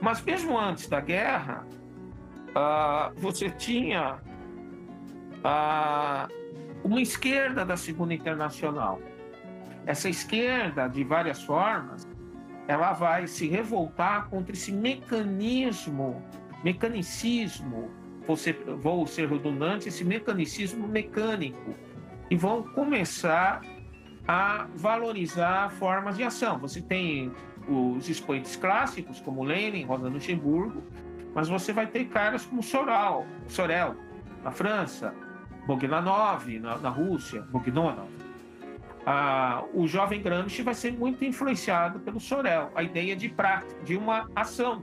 Mas 0.05 0.21
mesmo 0.21 0.55
antes 0.55 0.87
da 0.87 1.01
guerra, 1.01 1.65
uh, 2.51 3.19
você 3.19 3.49
tinha 3.49 4.19
uh, 5.43 6.31
uma 6.83 7.01
esquerda 7.01 7.65
da 7.65 7.75
Segunda 7.75 8.13
Internacional. 8.13 9.01
Essa 9.83 10.07
esquerda, 10.07 10.87
de 10.87 11.03
várias 11.03 11.41
formas, 11.41 12.07
ela 12.67 12.93
vai 12.93 13.25
se 13.25 13.47
revoltar 13.47 14.29
contra 14.29 14.53
esse 14.53 14.71
mecanismo, 14.71 16.21
mecanicismo, 16.63 17.89
ser, 18.37 18.63
vou 18.77 19.07
ser 19.07 19.27
redundante, 19.27 19.87
esse 19.87 20.05
mecanicismo 20.05 20.87
mecânico, 20.87 21.73
e 22.29 22.35
vão 22.35 22.61
começar 22.61 23.59
a 24.27 24.67
valorizar 24.75 25.71
formas 25.71 26.15
de 26.15 26.21
ação. 26.21 26.59
Você 26.59 26.79
tem 26.79 27.31
os 27.67 28.09
expoentes 28.09 28.55
clássicos, 28.55 29.19
como 29.21 29.43
Lenin, 29.43 29.85
Rosa 29.85 30.07
Luxemburgo, 30.07 30.83
mas 31.33 31.49
você 31.49 31.73
vai 31.73 31.87
ter 31.87 32.05
caras 32.05 32.45
como 32.45 32.63
Sorel, 32.63 33.25
Sorel 33.47 33.95
na 34.43 34.51
França, 34.51 35.13
Bogdanov, 35.65 36.47
na, 36.59 36.77
na 36.77 36.89
Rússia, 36.89 37.41
Bogdanov. 37.41 38.07
Ah, 39.05 39.63
o 39.73 39.87
jovem 39.87 40.21
Gramsci 40.21 40.61
vai 40.61 40.73
ser 40.73 40.93
muito 40.93 41.23
influenciado 41.23 41.99
pelo 41.99 42.19
Sorel, 42.19 42.71
a 42.73 42.81
ideia 42.81 43.15
de 43.15 43.29
prática, 43.29 43.75
de 43.83 43.95
uma 43.95 44.29
ação, 44.35 44.81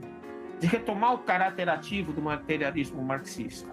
de 0.59 0.67
retomar 0.67 1.13
o 1.13 1.19
caráter 1.19 1.67
ativo 1.67 2.13
do 2.13 2.21
materialismo 2.21 3.03
marxista. 3.03 3.69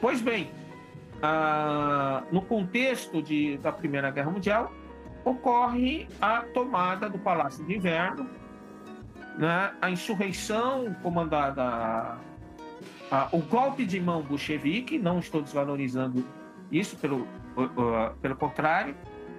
Pois 0.00 0.22
bem, 0.22 0.50
ah, 1.22 2.22
no 2.30 2.40
contexto 2.40 3.20
de, 3.22 3.58
da 3.58 3.72
Primeira 3.72 4.10
Guerra 4.10 4.30
Mundial, 4.30 4.72
ocorre 5.30 6.08
a 6.20 6.42
tomada 6.42 7.08
do 7.08 7.18
Palácio 7.18 7.64
de 7.64 7.76
Inverno, 7.76 8.28
né? 9.36 9.72
a 9.80 9.90
insurreição 9.90 10.94
comandada, 11.02 12.18
a, 13.10 13.28
o 13.32 13.38
golpe 13.38 13.84
de 13.84 14.00
mão 14.00 14.22
bolchevique, 14.22 14.98
não 14.98 15.18
estou 15.18 15.42
desvalorizando 15.42 16.24
isso, 16.70 16.96
pelo, 16.96 17.20
uh, 17.56 18.14
pelo 18.20 18.36
contrário, 18.36 18.94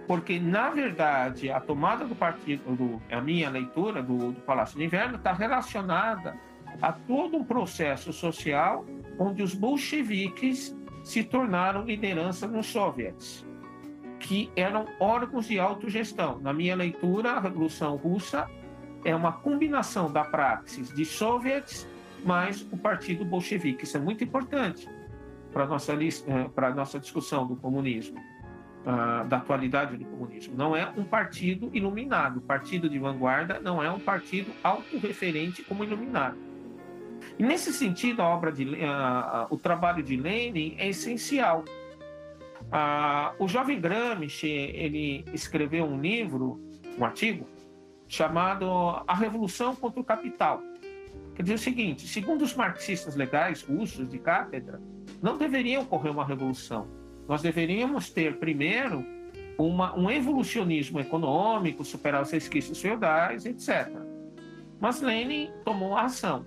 porque, 0.08 0.40
na 0.40 0.70
verdade, 0.72 1.52
a 1.52 1.60
tomada 1.60 2.06
do 2.06 2.16
partido, 2.16 2.64
do, 2.76 3.02
a 3.12 3.22
minha 3.22 3.50
leitura 3.50 4.02
do, 4.02 4.32
do 4.32 4.42
Palácio 4.42 4.78
de 4.78 4.86
Inverno, 4.86 5.18
está 5.18 5.34
relacionada 5.34 6.36
a 6.82 6.92
todo 6.92 7.38
um 7.38 7.44
processo 7.44 8.12
social 8.12 8.86
onde 9.20 9.44
os 9.44 9.54
bolcheviques 9.54 10.76
se 11.04 11.24
tornaram 11.24 11.84
liderança 11.84 12.48
nos 12.48 12.68
soviets 12.68 13.49
que 14.20 14.52
eram 14.56 14.86
órgãos 15.00 15.48
de 15.48 15.60
autogestão. 15.60 16.40
Na 16.40 16.54
minha 16.54 16.76
leitura, 16.76 17.32
a 17.32 17.40
Revolução 17.40 17.96
Russa 17.96 18.50
é 19.04 19.16
uma 19.16 19.32
combinação 19.32 20.12
da 20.12 20.24
praxis 20.24 20.94
de 20.94 21.06
soviets 21.06 21.88
mais 22.24 22.62
o 22.72 22.78
Partido 22.78 23.24
Bolchevique. 23.24 23.86
Isso 23.86 23.98
é 23.98 24.00
muito 24.00 24.24
importante 24.24 24.88
para 25.54 25.64
a 25.64 25.68
nossa, 25.68 25.94
eh, 25.94 26.50
para 26.54 26.74
nossa 26.74 27.00
discussão 27.00 27.48
do 27.48 27.56
comunismo, 27.56 28.20
ah, 28.86 29.24
da 29.28 29.38
atualidade 29.38 29.98
do 29.98 30.06
comunismo. 30.06 30.56
Não 30.56 30.76
é 30.76 30.92
um 30.98 31.04
partido 31.04 31.70
iluminado. 31.74 32.42
Partido 32.42 32.90
de 32.90 33.00
vanguarda 33.00 33.60
não 33.60 33.82
é 33.82 33.90
um 33.90 34.00
partido 34.00 34.52
autorreferente 34.64 35.64
como 35.64 35.84
iluminado. 35.84 36.38
E 37.38 37.44
nesse 37.44 37.72
sentido, 37.74 38.22
a 38.22 38.28
obra 38.28 38.52
de, 38.52 38.66
uh, 38.66 39.48
o 39.50 39.58
trabalho 39.58 40.04
de 40.04 40.18
Lenin 40.18 40.76
é 40.78 40.90
essencial 40.90 41.64
ah, 42.72 43.34
o 43.40 43.48
jovem 43.48 43.80
Gramsci 43.80 44.48
ele 44.48 45.26
escreveu 45.34 45.86
um 45.86 46.00
livro, 46.00 46.62
um 46.98 47.04
artigo 47.04 47.48
chamado 48.08 48.68
A 49.08 49.14
Revolução 49.14 49.76
contra 49.76 50.00
o 50.00 50.04
Capital. 50.04 50.62
Quer 51.36 51.44
dizer 51.44 51.56
o 51.56 51.60
seguinte: 51.60 52.08
segundo 52.08 52.44
os 52.44 52.56
marxistas 52.56 53.16
legais 53.16 53.64
russos 53.64 54.08
de 54.10 54.20
cátedra, 54.20 54.82
não 55.22 55.38
deveria 55.38 55.80
ocorrer 55.80 56.12
uma 56.12 56.26
revolução. 56.26 56.88
Nós 57.28 57.42
deveríamos 57.42 58.10
ter 58.10 58.38
primeiro 58.38 59.06
uma, 59.58 59.98
um 59.98 60.10
evolucionismo 60.10 61.00
econômico, 61.00 61.84
superar 61.84 62.22
os 62.22 62.32
resquícios 62.32 62.82
feudais, 62.82 63.46
etc. 63.46 63.90
Mas 64.80 65.02
Lenin 65.02 65.52
tomou 65.66 65.96
a 65.96 66.04
ação. 66.04 66.46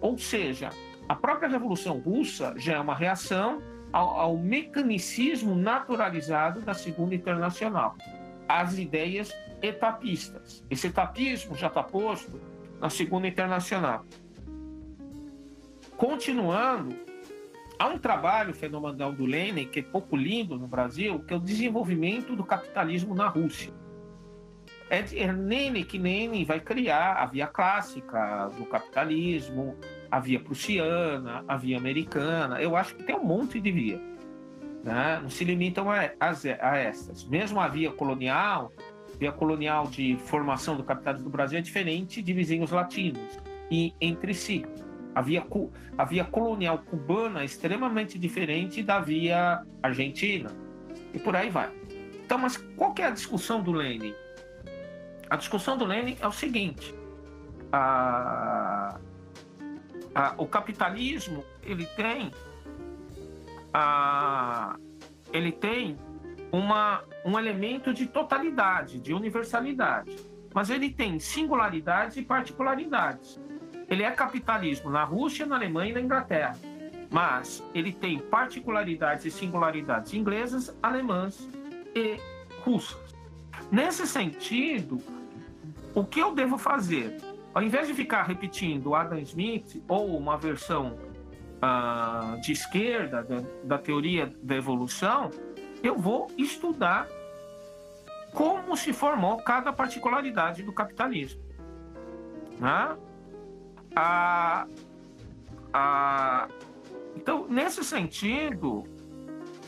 Ou 0.00 0.16
seja, 0.16 0.70
a 1.08 1.14
própria 1.14 1.48
Revolução 1.48 1.98
Russa 1.98 2.54
já 2.56 2.74
é 2.74 2.80
uma 2.80 2.94
reação 2.94 3.60
ao, 3.94 4.18
ao 4.18 4.36
mecanicismo 4.36 5.54
naturalizado 5.54 6.60
da 6.60 6.74
Segunda 6.74 7.14
Internacional. 7.14 7.96
as 8.48 8.76
ideias 8.76 9.32
etapistas. 9.62 10.64
Esse 10.68 10.88
etapismo 10.88 11.54
já 11.54 11.68
está 11.68 11.82
posto 11.82 12.40
na 12.80 12.90
Segunda 12.90 13.28
Internacional. 13.28 14.04
Continuando, 15.96 16.96
há 17.78 17.86
um 17.86 17.96
trabalho 17.96 18.52
fenomenal 18.52 19.12
do 19.12 19.24
Lenin, 19.24 19.68
que 19.68 19.78
é 19.78 19.82
pouco 19.82 20.16
lindo 20.16 20.58
no 20.58 20.66
Brasil, 20.66 21.20
que 21.20 21.32
é 21.32 21.36
o 21.36 21.40
desenvolvimento 21.40 22.34
do 22.34 22.44
capitalismo 22.44 23.14
na 23.14 23.28
Rússia. 23.28 23.72
É, 24.90 24.98
é 24.98 25.32
Lenin 25.32 25.84
que 25.84 25.98
Lenin 25.98 26.44
vai 26.44 26.58
criar 26.58 27.14
a 27.14 27.26
via 27.26 27.46
clássica 27.46 28.50
do 28.58 28.66
capitalismo, 28.66 29.76
a 30.14 30.20
via 30.20 30.38
prussiana, 30.38 31.44
a 31.48 31.56
via 31.56 31.76
americana. 31.76 32.62
Eu 32.62 32.76
acho 32.76 32.94
que 32.94 33.02
tem 33.02 33.16
um 33.16 33.24
monte 33.24 33.60
de 33.60 33.72
via. 33.72 34.00
Né? 34.84 35.18
Não 35.20 35.28
se 35.28 35.42
limitam 35.42 35.90
a, 35.90 36.04
a, 36.20 36.30
a 36.60 36.76
essas. 36.76 37.24
Mesmo 37.24 37.60
a 37.60 37.66
via 37.66 37.90
colonial, 37.90 38.72
via 39.18 39.32
colonial 39.32 39.88
de 39.88 40.16
formação 40.26 40.76
do 40.76 40.84
capitalismo 40.84 41.28
do 41.28 41.32
Brasil 41.32 41.58
é 41.58 41.62
diferente 41.62 42.22
de 42.22 42.32
vizinhos 42.32 42.70
latinos 42.70 43.40
e 43.68 43.92
entre 44.00 44.32
si. 44.34 44.64
A 45.16 45.20
via, 45.20 45.44
a 45.98 46.04
via 46.04 46.24
colonial 46.24 46.78
cubana 46.78 47.42
é 47.42 47.44
extremamente 47.44 48.16
diferente 48.16 48.84
da 48.84 49.00
via 49.00 49.64
argentina 49.82 50.48
e 51.12 51.18
por 51.18 51.34
aí 51.34 51.50
vai. 51.50 51.72
Então, 52.24 52.38
mas 52.38 52.56
qual 52.76 52.94
que 52.94 53.02
é 53.02 53.06
a 53.06 53.10
discussão 53.10 53.60
do 53.60 53.72
Lenin? 53.72 54.14
A 55.28 55.34
discussão 55.34 55.76
do 55.76 55.84
Lenin 55.84 56.16
é 56.20 56.26
o 56.28 56.32
seguinte: 56.32 56.94
a, 57.72 58.96
a, 60.14 60.34
o 60.38 60.46
capitalismo 60.46 61.44
ele 61.62 61.86
tem 61.86 62.30
a, 63.72 64.76
ele 65.32 65.50
tem 65.50 65.98
uma, 66.52 67.02
um 67.24 67.36
elemento 67.38 67.92
de 67.92 68.06
totalidade, 68.06 69.00
de 69.00 69.12
universalidade. 69.12 70.16
Mas 70.54 70.70
ele 70.70 70.90
tem 70.90 71.18
singularidades 71.18 72.16
e 72.16 72.22
particularidades. 72.22 73.40
Ele 73.88 74.04
é 74.04 74.10
capitalismo 74.12 74.88
na 74.88 75.02
Rússia, 75.02 75.44
na 75.44 75.56
Alemanha 75.56 75.90
e 75.90 75.94
na 75.94 76.00
Inglaterra. 76.00 76.56
Mas 77.10 77.64
ele 77.74 77.92
tem 77.92 78.20
particularidades 78.20 79.24
e 79.24 79.30
singularidades 79.32 80.14
inglesas, 80.14 80.76
alemãs 80.80 81.48
e 81.94 82.20
russas. 82.64 83.14
Nesse 83.70 84.06
sentido, 84.06 85.00
o 85.92 86.04
que 86.04 86.20
eu 86.20 86.32
devo 86.32 86.56
fazer? 86.56 87.16
Ao 87.54 87.62
invés 87.62 87.86
de 87.86 87.94
ficar 87.94 88.24
repetindo 88.24 88.94
Adam 88.94 89.18
Smith 89.20 89.80
ou 89.86 90.16
uma 90.16 90.36
versão 90.36 90.98
uh, 91.62 92.40
de 92.40 92.52
esquerda 92.52 93.22
da, 93.22 93.42
da 93.62 93.78
teoria 93.78 94.28
da 94.42 94.56
evolução, 94.56 95.30
eu 95.82 95.96
vou 95.96 96.26
estudar 96.36 97.06
como 98.32 98.76
se 98.76 98.92
formou 98.92 99.36
cada 99.38 99.72
particularidade 99.72 100.64
do 100.64 100.72
capitalismo. 100.72 101.40
Né? 102.58 102.96
A, 103.94 104.66
a, 105.72 106.48
então, 107.14 107.46
nesse 107.46 107.84
sentido, 107.84 108.82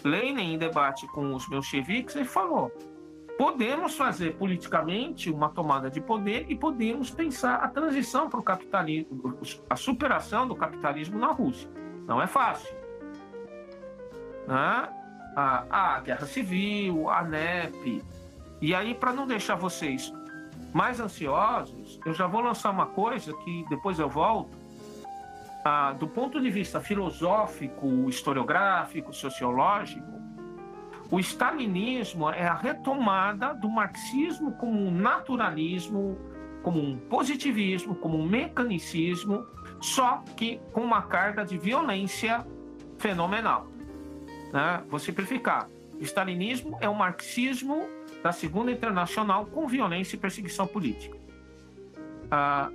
Lenin, 0.03 0.55
em 0.55 0.59
debate 0.59 1.07
com 1.09 1.35
os 1.35 1.49
bolcheviques, 1.49 2.17
ele 2.17 2.25
falou: 2.25 2.73
podemos 3.39 3.97
fazer 3.97 4.37
politicamente 4.37 5.31
uma 5.31 5.49
tomada 5.49 5.91
de 5.91 6.01
poder 6.01 6.47
e 6.49 6.55
podemos 6.55 7.11
pensar 7.11 7.57
a 7.57 7.69
transição 7.69 8.29
para 8.29 8.41
o 8.41 8.43
capitalismo, 8.43 9.39
a 9.69 9.77
superação 9.77 10.49
do 10.49 10.57
capitalismo 10.57 11.19
na 11.19 11.33
Rússia. 11.33 11.69
Não 12.07 12.21
é 12.21 12.27
fácil. 12.27 12.75
Né? 14.47 14.89
a, 15.37 15.97
a 15.97 16.01
guerra 16.01 16.25
civil, 16.25 17.11
a 17.11 17.23
NEP. 17.23 18.03
E 18.61 18.75
aí, 18.75 18.95
para 18.95 19.13
não 19.13 19.27
deixar 19.27 19.55
vocês 19.55 20.11
mais 20.73 20.99
ansiosos, 20.99 22.01
eu 22.07 22.15
já 22.15 22.27
vou 22.27 22.41
lançar 22.41 22.71
uma 22.71 22.87
coisa 22.87 23.35
que 23.45 23.65
depois 23.69 23.99
eu 23.99 24.09
volto. 24.09 24.57
Ah, 25.63 25.93
do 25.93 26.09
ponto 26.09 26.41
de 26.41 26.49
vista 26.49 26.81
filosófico, 26.81 28.09
historiográfico, 28.09 29.13
sociológico, 29.13 30.16
o 31.11 31.21
stalinismo 31.21 32.29
é 32.31 32.47
a 32.47 32.55
retomada 32.55 33.55
do 33.55 33.69
marxismo 33.69 34.53
como 34.53 34.79
um 34.79 34.91
naturalismo, 34.91 36.19
como 36.63 36.81
um 36.81 36.99
positivismo, 36.99 37.95
como 37.95 38.19
um 38.19 38.27
mecanicismo, 38.27 39.47
só 39.81 40.25
que 40.37 40.61
com 40.73 40.83
uma 40.83 41.03
carga 41.03 41.45
de 41.45 41.57
violência 41.57 42.45
fenomenal 42.99 43.69
né? 44.53 44.83
vou 44.89 44.99
simplificar. 44.99 45.69
O 45.99 46.03
stalinismo 46.03 46.77
é 46.81 46.89
o 46.89 46.95
marxismo 46.95 47.89
da 48.23 48.33
Segunda 48.33 48.71
Internacional 48.71 49.47
com 49.47 49.67
violência 49.67 50.17
e 50.17 50.19
perseguição 50.19 50.67
política. 50.67 51.17
Ah, 52.31 52.71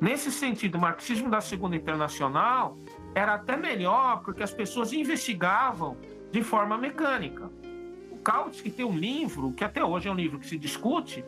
nesse 0.00 0.30
sentido, 0.32 0.76
o 0.76 0.80
marxismo 0.80 1.30
da 1.30 1.40
Segunda 1.40 1.76
Internacional 1.76 2.76
era 3.14 3.34
até 3.34 3.56
melhor 3.56 4.22
porque 4.22 4.42
as 4.42 4.52
pessoas 4.52 4.92
investigavam 4.92 5.96
de 6.32 6.42
forma 6.42 6.76
mecânica. 6.78 7.50
O 8.10 8.16
Kautsky 8.16 8.70
tem 8.70 8.84
um 8.84 8.96
livro, 8.96 9.52
que 9.52 9.62
até 9.62 9.84
hoje 9.84 10.08
é 10.08 10.10
um 10.10 10.16
livro 10.16 10.38
que 10.38 10.46
se 10.46 10.58
discute, 10.58 11.24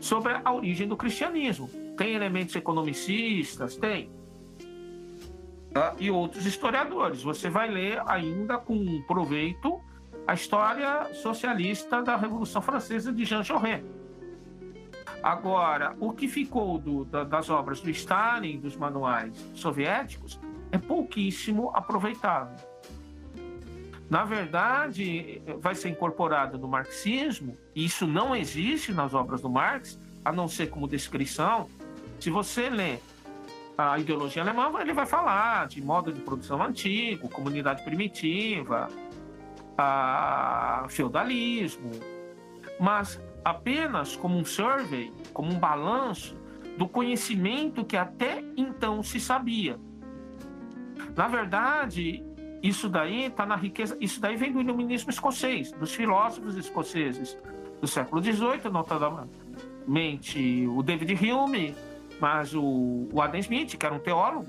sobre 0.00 0.32
a 0.44 0.52
origem 0.52 0.88
do 0.88 0.96
cristianismo. 0.96 1.68
Tem 1.96 2.14
elementos 2.14 2.56
economicistas, 2.56 3.76
tem 3.76 4.10
tá? 5.72 5.94
e 5.98 6.10
outros 6.10 6.46
historiadores. 6.46 7.22
Você 7.22 7.50
vai 7.50 7.68
ler 7.68 8.02
ainda 8.06 8.58
com 8.58 9.02
proveito 9.02 9.80
a 10.26 10.34
história 10.34 11.12
socialista 11.14 12.02
da 12.02 12.16
Revolução 12.16 12.62
Francesa 12.62 13.12
de 13.12 13.24
Jean 13.24 13.42
Jaurès. 13.42 13.82
Agora, 15.22 15.96
o 15.98 16.12
que 16.12 16.28
ficou 16.28 16.78
do, 16.78 17.04
da, 17.04 17.24
das 17.24 17.50
obras 17.50 17.80
do 17.80 17.90
Stalin, 17.90 18.60
dos 18.60 18.76
manuais 18.76 19.34
soviéticos, 19.54 20.40
é 20.70 20.78
pouquíssimo 20.78 21.70
aproveitável. 21.74 22.67
Na 24.10 24.24
verdade, 24.24 25.42
vai 25.58 25.74
ser 25.74 25.90
incorporado 25.90 26.56
no 26.58 26.66
marxismo, 26.66 27.58
e 27.74 27.84
isso 27.84 28.06
não 28.06 28.34
existe 28.34 28.92
nas 28.92 29.12
obras 29.12 29.42
do 29.42 29.50
Marx, 29.50 30.00
a 30.24 30.32
não 30.32 30.48
ser 30.48 30.68
como 30.68 30.88
descrição. 30.88 31.68
Se 32.18 32.30
você 32.30 32.70
lê 32.70 32.98
a 33.76 33.98
ideologia 33.98 34.42
alemã, 34.42 34.72
ele 34.80 34.92
vai 34.92 35.06
falar 35.06 35.68
de 35.68 35.82
modo 35.82 36.12
de 36.12 36.20
produção 36.20 36.62
antigo, 36.62 37.28
comunidade 37.28 37.84
primitiva, 37.84 38.88
feudalismo, 40.88 41.90
mas 42.80 43.20
apenas 43.44 44.16
como 44.16 44.38
um 44.38 44.44
survey, 44.44 45.12
como 45.32 45.52
um 45.52 45.58
balanço 45.58 46.36
do 46.76 46.88
conhecimento 46.88 47.84
que 47.84 47.96
até 47.96 48.42
então 48.56 49.02
se 49.02 49.20
sabia. 49.20 49.78
Na 51.14 51.28
verdade, 51.28 52.24
isso 52.62 52.88
daí 52.88 53.26
está 53.26 53.46
na 53.46 53.56
riqueza, 53.56 53.96
isso 54.00 54.20
daí 54.20 54.36
vem 54.36 54.52
do 54.52 54.60
iluminismo 54.60 55.10
escocês, 55.10 55.72
dos 55.72 55.94
filósofos 55.94 56.56
escoceses 56.56 57.36
do 57.80 57.86
século 57.86 58.22
XVIII, 58.22 58.70
notadamente 58.70 60.66
o 60.68 60.82
David 60.82 61.14
Hume, 61.24 61.74
mas 62.20 62.54
o, 62.54 63.08
o 63.12 63.22
Adam 63.22 63.38
Smith, 63.38 63.76
que 63.76 63.86
era 63.86 63.94
um 63.94 64.00
teólogo, 64.00 64.46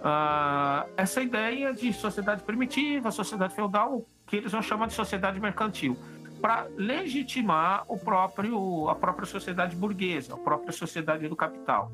uh, 0.00 0.88
essa 0.96 1.20
ideia 1.20 1.72
de 1.72 1.92
sociedade 1.92 2.42
primitiva, 2.42 3.10
sociedade 3.10 3.54
feudal, 3.54 4.06
que 4.26 4.36
eles 4.36 4.52
vão 4.52 4.62
chamar 4.62 4.86
de 4.86 4.94
sociedade 4.94 5.40
mercantil, 5.40 5.96
para 6.40 6.68
legitimar 6.76 7.84
o 7.88 7.98
próprio, 7.98 8.88
a 8.88 8.94
própria 8.94 9.26
sociedade 9.26 9.74
burguesa, 9.74 10.34
a 10.34 10.36
própria 10.36 10.72
sociedade 10.72 11.26
do 11.26 11.34
capital. 11.34 11.90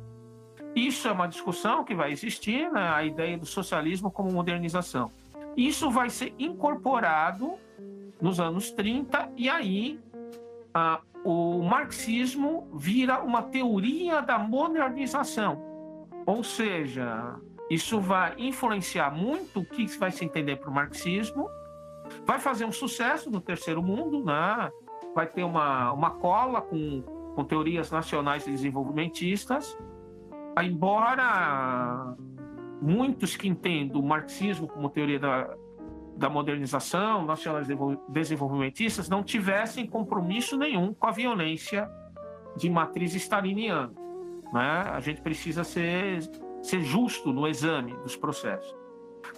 Isso 0.75 1.09
é 1.09 1.13
uma 1.13 1.27
discussão 1.27 1.85
que 1.85 1.95
vai 1.95 2.13
existir, 2.13 2.71
né, 2.71 2.89
a 2.95 3.05
ideia 3.05 3.37
do 3.37 3.47
socialismo 3.47 4.11
como 4.11 4.31
modernização. 4.31 5.11
Isso 5.57 5.91
vai 5.91 6.09
ser 6.11 6.33
incorporado 6.39 7.55
nos 8.21 8.39
anos 8.39 8.71
30 8.71 9.33
e 9.37 9.49
aí 9.49 9.99
o 11.25 11.63
marxismo 11.63 12.69
vira 12.75 13.21
uma 13.21 13.43
teoria 13.43 14.21
da 14.21 14.39
modernização. 14.39 15.61
Ou 16.25 16.45
seja, 16.45 17.37
isso 17.69 18.01
vai 18.01 18.35
influenciar 18.39 19.11
muito 19.11 19.61
o 19.61 19.65
que 19.65 19.87
vai 19.99 20.11
se 20.11 20.25
entender 20.25 20.57
para 20.57 20.71
o 20.71 20.73
marxismo, 20.73 21.49
vai 22.25 22.39
fazer 22.39 22.65
um 22.65 22.73
sucesso 22.73 23.31
no 23.31 23.41
terceiro 23.41 23.83
mundo, 23.83 24.25
né? 24.25 24.71
vai 25.15 25.27
ter 25.27 25.43
uma, 25.43 25.93
uma 25.93 26.11
cola 26.11 26.61
com, 26.61 27.03
com 27.35 27.45
teorias 27.45 27.91
nacionais 27.91 28.45
desenvolvimentistas, 28.45 29.77
embora 30.59 32.17
muitos 32.81 33.37
que 33.37 33.49
entendam 33.49 34.01
o 34.01 34.05
marxismo 34.05 34.67
como 34.67 34.89
teoria 34.89 35.19
da, 35.19 35.55
da 36.17 36.29
modernização, 36.29 37.25
nacionais 37.25 37.67
desenvolvimentistas, 38.09 39.09
não 39.09 39.23
tivessem 39.23 39.87
compromisso 39.87 40.57
nenhum 40.57 40.93
com 40.95 41.07
a 41.07 41.11
violência 41.11 41.91
de 42.57 42.69
matriz 42.69 43.15
staliniana. 43.15 43.93
Né? 44.53 44.85
A 44.93 45.01
gente 45.01 45.21
precisa 45.21 45.65
ser, 45.65 46.21
ser 46.63 46.83
justo 46.83 47.33
no 47.33 47.47
exame 47.47 47.95
dos 47.99 48.17
processos. 48.17 48.75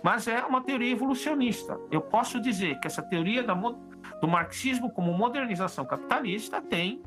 Mas 0.03 0.27
é 0.27 0.45
uma 0.45 0.63
teoria 0.63 0.93
evolucionista. 0.93 1.79
Eu 1.91 2.01
posso 2.01 2.41
dizer 2.41 2.79
que 2.81 2.87
essa 2.87 3.03
teoria 3.03 3.43
da, 3.43 3.55
do 3.55 4.29
marxismo 4.29 4.91
como 4.91 5.13
modernização 5.13 5.85
capitalista 5.85 6.61
tem 6.61 7.03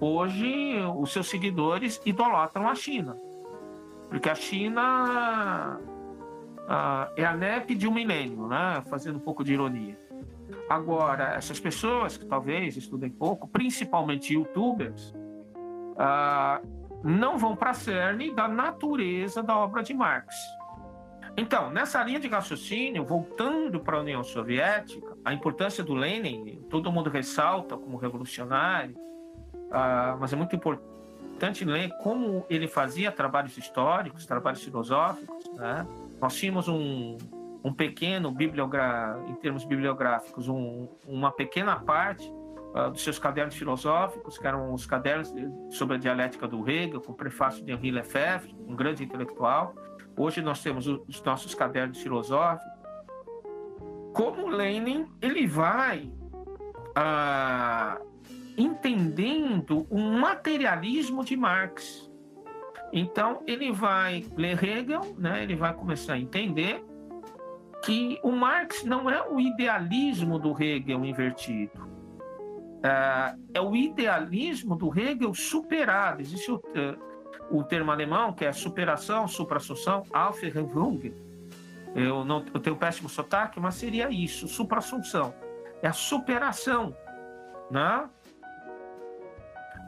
hoje 0.00 0.76
os 0.96 1.12
seus 1.12 1.28
seguidores 1.28 2.00
idolatram 2.04 2.68
a 2.68 2.74
China. 2.74 3.16
Porque 4.12 4.28
a 4.28 4.34
China 4.34 5.80
uh, 6.68 7.12
é 7.16 7.24
a 7.24 7.34
NEP 7.34 7.74
de 7.74 7.88
um 7.88 7.94
milênio, 7.94 8.46
né? 8.46 8.82
fazendo 8.90 9.16
um 9.16 9.20
pouco 9.20 9.42
de 9.42 9.54
ironia. 9.54 9.98
Agora, 10.68 11.34
essas 11.34 11.58
pessoas 11.58 12.18
que 12.18 12.26
talvez 12.26 12.76
estudem 12.76 13.08
pouco, 13.08 13.48
principalmente 13.48 14.34
youtubers, 14.34 15.14
uh, 15.96 16.62
não 17.02 17.38
vão 17.38 17.56
para 17.56 17.70
a 17.70 17.74
cerne 17.74 18.34
da 18.34 18.46
natureza 18.46 19.42
da 19.42 19.56
obra 19.56 19.82
de 19.82 19.94
Marx. 19.94 20.34
Então, 21.34 21.70
nessa 21.70 22.04
linha 22.04 22.20
de 22.20 22.28
raciocínio, 22.28 23.06
voltando 23.06 23.80
para 23.80 23.96
a 23.96 24.00
União 24.00 24.22
Soviética, 24.22 25.16
a 25.24 25.32
importância 25.32 25.82
do 25.82 25.94
Lenin, 25.94 26.62
todo 26.68 26.92
mundo 26.92 27.08
ressalta 27.08 27.78
como 27.78 27.96
revolucionário, 27.96 28.94
uh, 28.94 30.20
mas 30.20 30.34
é 30.34 30.36
muito 30.36 30.54
importante 30.54 30.92
ler 31.64 31.90
como 31.98 32.46
ele 32.48 32.68
fazia 32.68 33.10
trabalhos 33.10 33.56
históricos, 33.56 34.26
trabalhos 34.26 34.62
filosóficos. 34.62 35.50
Né? 35.54 35.86
Nós 36.20 36.36
tínhamos 36.36 36.68
um, 36.68 37.18
um 37.64 37.72
pequeno, 37.72 38.30
bibliogra... 38.30 39.20
em 39.28 39.34
termos 39.34 39.64
bibliográficos, 39.64 40.48
um, 40.48 40.88
uma 41.06 41.32
pequena 41.32 41.76
parte 41.76 42.32
uh, 42.74 42.90
dos 42.90 43.02
seus 43.02 43.18
cadernos 43.18 43.56
filosóficos, 43.56 44.38
que 44.38 44.46
eram 44.46 44.72
os 44.72 44.86
cadernos 44.86 45.32
sobre 45.70 45.96
a 45.96 45.98
dialética 45.98 46.46
do 46.46 46.68
Hegel, 46.68 47.00
com 47.00 47.12
o 47.12 47.14
prefácio 47.14 47.64
de 47.64 47.72
Henri 47.72 47.90
Lefebvre, 47.90 48.54
um 48.68 48.76
grande 48.76 49.02
intelectual. 49.02 49.74
Hoje 50.16 50.40
nós 50.40 50.62
temos 50.62 50.86
os 50.86 51.22
nossos 51.22 51.54
cadernos 51.54 52.00
filosóficos. 52.00 52.70
Como 54.12 54.48
Lenin, 54.48 55.08
ele 55.20 55.46
vai 55.46 56.12
ah, 56.94 57.98
entendendo 58.56 59.86
o 59.90 59.98
materialismo 59.98 61.24
de 61.24 61.36
Marx. 61.36 62.10
Então, 62.92 63.42
ele 63.46 63.72
vai 63.72 64.24
ler 64.36 64.62
Hegel, 64.62 65.14
né? 65.16 65.42
ele 65.42 65.56
vai 65.56 65.72
começar 65.72 66.14
a 66.14 66.18
entender 66.18 66.84
que 67.84 68.18
o 68.22 68.30
Marx 68.30 68.84
não 68.84 69.10
é 69.10 69.26
o 69.28 69.40
idealismo 69.40 70.38
do 70.38 70.50
Hegel 70.62 71.04
invertido. 71.04 71.90
É, 72.82 73.34
é 73.54 73.60
o 73.60 73.74
idealismo 73.74 74.76
do 74.76 74.96
Hegel 74.96 75.32
superado. 75.34 76.20
Existe 76.20 76.50
o, 76.50 76.60
o 77.50 77.64
termo 77.64 77.90
alemão 77.90 78.32
que 78.32 78.44
é 78.44 78.52
superação, 78.52 79.26
supra-assunção, 79.26 80.04
Aufhebung. 80.12 81.14
Eu, 81.94 82.24
não, 82.24 82.44
eu 82.52 82.60
tenho 82.60 82.76
péssimo 82.76 83.08
sotaque, 83.08 83.60
mas 83.60 83.74
seria 83.74 84.10
isso, 84.10 84.48
supra-assunção. 84.48 85.34
É 85.82 85.88
a 85.88 85.92
superação, 85.92 86.96
né? 87.70 88.08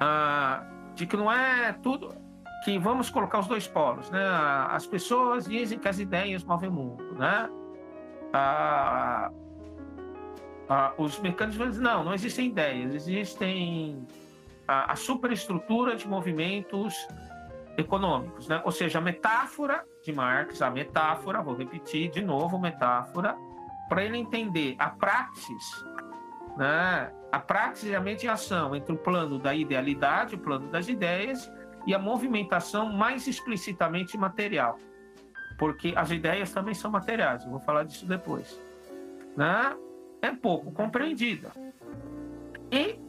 Ah, 0.01 0.65
de 0.95 1.07
que 1.07 1.17
não 1.17 1.31
é 1.31 1.73
tudo 1.83 2.15
que 2.65 2.79
vamos 2.79 3.11
colocar 3.11 3.41
os 3.41 3.47
dois 3.47 3.67
polos, 3.67 4.11
né? 4.11 4.25
As 4.71 4.87
pessoas 4.87 5.47
dizem 5.47 5.79
que 5.79 5.87
as 5.87 5.99
ideias 5.99 6.43
movem 6.43 6.71
o 6.71 6.73
mundo, 6.73 7.15
né? 7.15 7.49
Ah, 8.33 9.31
ah, 10.69 10.93
os 10.97 11.21
mecanismos 11.21 11.69
dizem, 11.69 11.83
não, 11.83 12.05
não 12.05 12.15
existem 12.15 12.47
ideias, 12.47 12.95
existem 12.95 14.07
a, 14.67 14.93
a 14.93 14.97
superestrutura 14.97 15.95
de 15.95 16.09
movimentos 16.09 16.95
econômicos, 17.77 18.49
né? 18.49 18.63
Ou 18.65 18.73
seja, 18.73 18.99
a 18.99 19.03
metáfora 19.03 19.85
de 20.03 20.13
Marx, 20.13 20.63
a 20.63 20.71
metáfora, 20.71 21.43
vou 21.43 21.55
repetir 21.55 22.11
de 22.11 22.23
novo, 22.23 22.59
metáfora, 22.59 23.37
para 23.89 24.05
ele 24.05 24.17
entender 24.17 24.75
a 24.79 24.89
praxis, 24.89 25.85
né? 26.57 27.13
A 27.35 27.40
praxis 27.40 27.90
é 27.90 27.97
a 27.97 28.01
mediação 28.01 28.77
entre 28.77 28.92
o 28.92 28.97
plano 28.97 29.40
da 29.40 29.53
idealidade, 29.53 30.37
o 30.37 30.38
plano 30.38 30.68
das 30.68 30.88
ideias 30.88 31.51
e 31.85 31.92
a 31.92 31.99
movimentação 31.99 32.92
mais 32.92 33.27
explicitamente 33.27 34.16
material, 34.16 34.79
porque 35.59 35.92
as 35.97 36.12
ideias 36.12 36.53
também 36.53 36.75
são 36.75 36.92
materiais. 36.92 37.42
Eu 37.42 37.51
vou 37.51 37.59
falar 37.59 37.83
disso 37.83 38.07
depois, 38.07 38.57
né? 39.37 39.77
É 40.23 40.31
pouco 40.31 40.70
compreendida. 40.70 41.51
E 42.70 43.01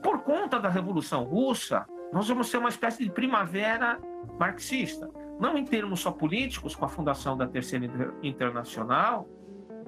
por 0.00 0.20
conta 0.20 0.60
da 0.60 0.68
Revolução 0.68 1.24
Russa, 1.24 1.84
nós 2.12 2.28
vamos 2.28 2.48
ter 2.48 2.58
uma 2.58 2.68
espécie 2.68 3.02
de 3.02 3.10
primavera 3.10 3.98
marxista. 4.38 5.10
Não 5.40 5.58
em 5.58 5.64
termos 5.64 5.98
só 5.98 6.12
políticos, 6.12 6.76
com 6.76 6.84
a 6.84 6.88
fundação 6.88 7.36
da 7.36 7.48
Terceira 7.48 8.14
Internacional, 8.22 9.28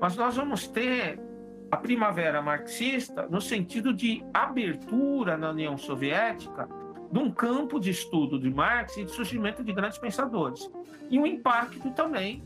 mas 0.00 0.16
nós 0.16 0.34
vamos 0.34 0.66
ter 0.66 1.27
a 1.70 1.76
primavera 1.76 2.40
marxista 2.40 3.26
no 3.28 3.40
sentido 3.40 3.92
de 3.92 4.24
abertura 4.32 5.36
na 5.36 5.50
União 5.50 5.76
Soviética 5.76 6.68
de 7.10 7.18
um 7.18 7.30
campo 7.30 7.80
de 7.80 7.90
estudo 7.90 8.38
de 8.38 8.50
Marx 8.50 8.96
e 8.96 9.04
de 9.04 9.10
surgimento 9.10 9.64
de 9.64 9.72
grandes 9.72 9.98
pensadores. 9.98 10.70
E 11.10 11.18
um 11.18 11.26
impacto 11.26 11.90
também 11.92 12.42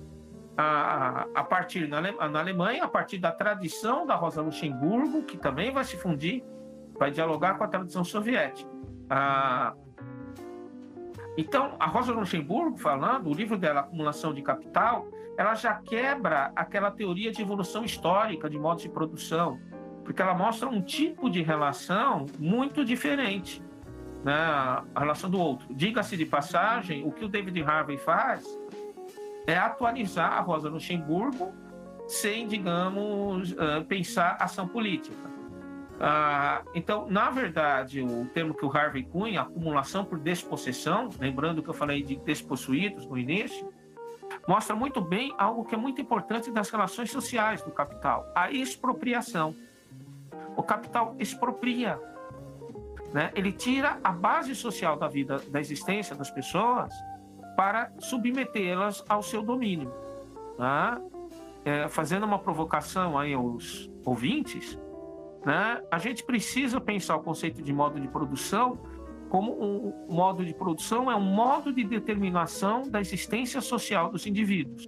a, 0.57 1.27
a 1.35 1.45
partir 1.45 1.89
na, 1.89 2.01
na 2.01 2.41
Alemanha, 2.41 2.85
a 2.85 2.89
partir 2.89 3.19
da 3.19 3.33
tradição 3.33 4.07
da 4.07 4.15
Rosa 4.15 4.43
Luxemburgo, 4.43 5.23
que 5.25 5.37
também 5.37 5.73
vai 5.73 5.85
se 5.85 5.97
fundir, 5.97 6.45
vai 6.99 7.11
dialogar 7.11 7.59
com 7.59 7.65
a 7.65 7.69
tradição 7.69 8.05
soviética. 8.05 8.71
Ah, 9.11 9.75
então, 11.37 11.77
a 11.81 11.87
Rosa 11.87 12.13
Luxemburgo, 12.13 12.77
falando, 12.77 13.31
o 13.31 13.35
livro 13.35 13.57
dela, 13.57 13.81
Acumulação 13.81 14.35
de 14.35 14.43
Capital, 14.43 15.09
ela 15.37 15.55
já 15.55 15.75
quebra 15.75 16.53
aquela 16.55 16.90
teoria 16.90 17.33
de 17.33 17.42
evolução 17.42 17.85
histórica 17.85 18.49
de 18.49 18.59
modos 18.59 18.83
de 18.83 18.88
produção, 18.88 19.59
porque 20.05 20.21
ela 20.21 20.35
mostra 20.35 20.68
um 20.68 20.81
tipo 20.81 21.31
de 21.31 21.42
relação 21.42 22.27
muito 22.38 22.85
diferente, 22.85 23.62
né, 24.25 24.35
a 24.35 25.01
relação 25.01 25.31
do 25.31 25.38
outro. 25.38 25.73
Diga-se 25.75 26.16
de 26.16 26.27
passagem, 26.27 27.07
o 27.07 27.12
que 27.12 27.25
o 27.25 27.29
David 27.29 27.62
Harvey 27.62 27.99
faz 27.99 28.45
é 29.47 29.57
atualizar 29.57 30.33
a 30.35 30.40
Rosa 30.40 30.68
Luxemburgo 30.68 31.53
sem, 32.07 32.47
digamos, 32.47 33.55
ah, 33.59 33.85
pensar 33.88 34.37
ação 34.38 34.68
política. 34.68 35.33
Ah, 36.01 36.62
então, 36.75 37.09
na 37.09 37.31
verdade, 37.31 38.03
o 38.03 38.27
termo 38.27 38.55
que 38.55 38.64
o 38.64 38.77
Harvey 38.77 39.05
cunha, 39.05 39.42
acumulação 39.42 40.05
por 40.05 40.18
despossessão, 40.18 41.09
lembrando 41.18 41.62
que 41.62 41.71
eu 41.71 41.75
falei 41.75 42.03
de 42.03 42.16
despossuídos 42.16 43.07
no 43.07 43.16
início, 43.16 43.73
mostra 44.47 44.75
muito 44.75 45.01
bem 45.01 45.35
algo 45.39 45.65
que 45.65 45.75
é 45.75 45.79
muito 45.79 46.01
importante 46.01 46.51
das 46.51 46.71
relações 46.71 47.11
sociais 47.11 47.63
do 47.63 47.71
capital, 47.71 48.27
a 48.35 48.51
expropriação. 48.51 49.55
O 50.57 50.63
capital 50.63 51.15
expropria, 51.19 51.99
né? 53.13 53.31
Ele 53.35 53.53
tira 53.53 53.99
a 54.03 54.11
base 54.11 54.55
social 54.55 54.97
da 54.97 55.09
vida, 55.09 55.39
da 55.49 55.61
existência 55.61 56.15
das 56.15 56.31
pessoas 56.31 56.93
para 57.57 57.93
submetê-las 57.99 59.05
ao 59.09 59.23
seu 59.23 59.43
domínio. 59.43 59.93
Tá? 60.57 61.01
É, 61.65 61.89
fazendo 61.89 62.25
uma 62.25 62.39
provocação 62.39 63.19
aí 63.19 63.33
aos 63.33 63.91
ouvintes, 64.05 64.79
né? 65.45 65.83
A 65.91 65.99
gente 65.99 66.25
precisa 66.25 66.81
pensar 66.81 67.17
o 67.17 67.23
conceito 67.23 67.63
de 67.63 67.73
modo 67.73 68.01
de 68.01 68.09
produção 68.09 68.79
como 69.33 69.51
um 69.64 70.14
modo 70.14 70.45
de 70.45 70.53
produção 70.53 71.11
é 71.11 71.16
um 71.16 71.25
modo 71.25 71.73
de 71.73 71.83
determinação 71.85 72.83
da 72.83 73.01
existência 73.01 73.62
social 73.62 74.11
dos 74.11 74.27
indivíduos. 74.27 74.87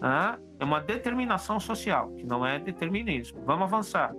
Né? 0.00 0.38
É 0.60 0.64
uma 0.64 0.78
determinação 0.78 1.58
social, 1.58 2.12
que 2.12 2.24
não 2.24 2.46
é 2.46 2.60
determinismo. 2.60 3.42
Vamos 3.44 3.64
avançar. 3.64 4.14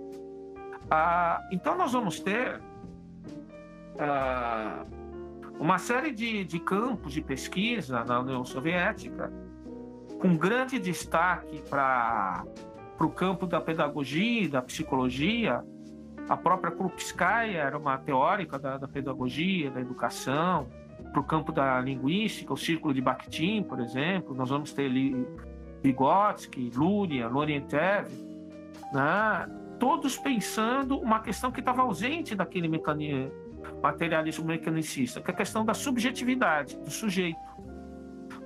Ah, 0.90 1.40
então, 1.50 1.74
nós 1.74 1.92
vamos 1.94 2.20
ter 2.20 2.60
ah, 3.98 4.84
uma 5.58 5.78
série 5.78 6.12
de, 6.12 6.44
de 6.44 6.60
campos 6.60 7.14
de 7.14 7.22
pesquisa 7.22 8.04
na 8.04 8.20
União 8.20 8.44
Soviética, 8.44 9.32
com 10.20 10.36
grande 10.36 10.78
destaque 10.78 11.62
para 11.62 12.44
o 13.00 13.08
campo 13.08 13.46
da 13.46 13.58
pedagogia, 13.58 14.50
da 14.50 14.60
psicologia. 14.60 15.64
A 16.28 16.36
própria 16.36 16.70
Krupskaya 16.70 17.58
era 17.58 17.78
uma 17.78 17.96
teórica 17.96 18.58
da, 18.58 18.76
da 18.76 18.86
pedagogia, 18.86 19.70
da 19.70 19.80
educação. 19.80 20.68
Para 21.10 21.20
o 21.20 21.24
campo 21.24 21.52
da 21.52 21.80
linguística, 21.80 22.52
o 22.52 22.56
Círculo 22.56 22.92
de 22.92 23.00
Bakhtin, 23.00 23.62
por 23.62 23.80
exemplo, 23.80 24.34
nós 24.34 24.50
vamos 24.50 24.72
ter 24.72 24.86
ali 24.86 25.26
Vygotsky, 25.82 26.70
Luria, 26.74 27.28
Lorentiev, 27.28 28.08
né? 28.92 29.48
todos 29.78 30.18
pensando 30.18 30.98
uma 30.98 31.20
questão 31.20 31.50
que 31.50 31.60
estava 31.60 31.82
ausente 31.82 32.34
daquele 32.34 32.68
mecanismo, 32.68 33.32
materialismo 33.82 34.44
mecanicista, 34.44 35.20
que 35.20 35.30
é 35.30 35.34
a 35.34 35.36
questão 35.36 35.64
da 35.64 35.72
subjetividade 35.72 36.76
do 36.78 36.90
sujeito, 36.90 37.38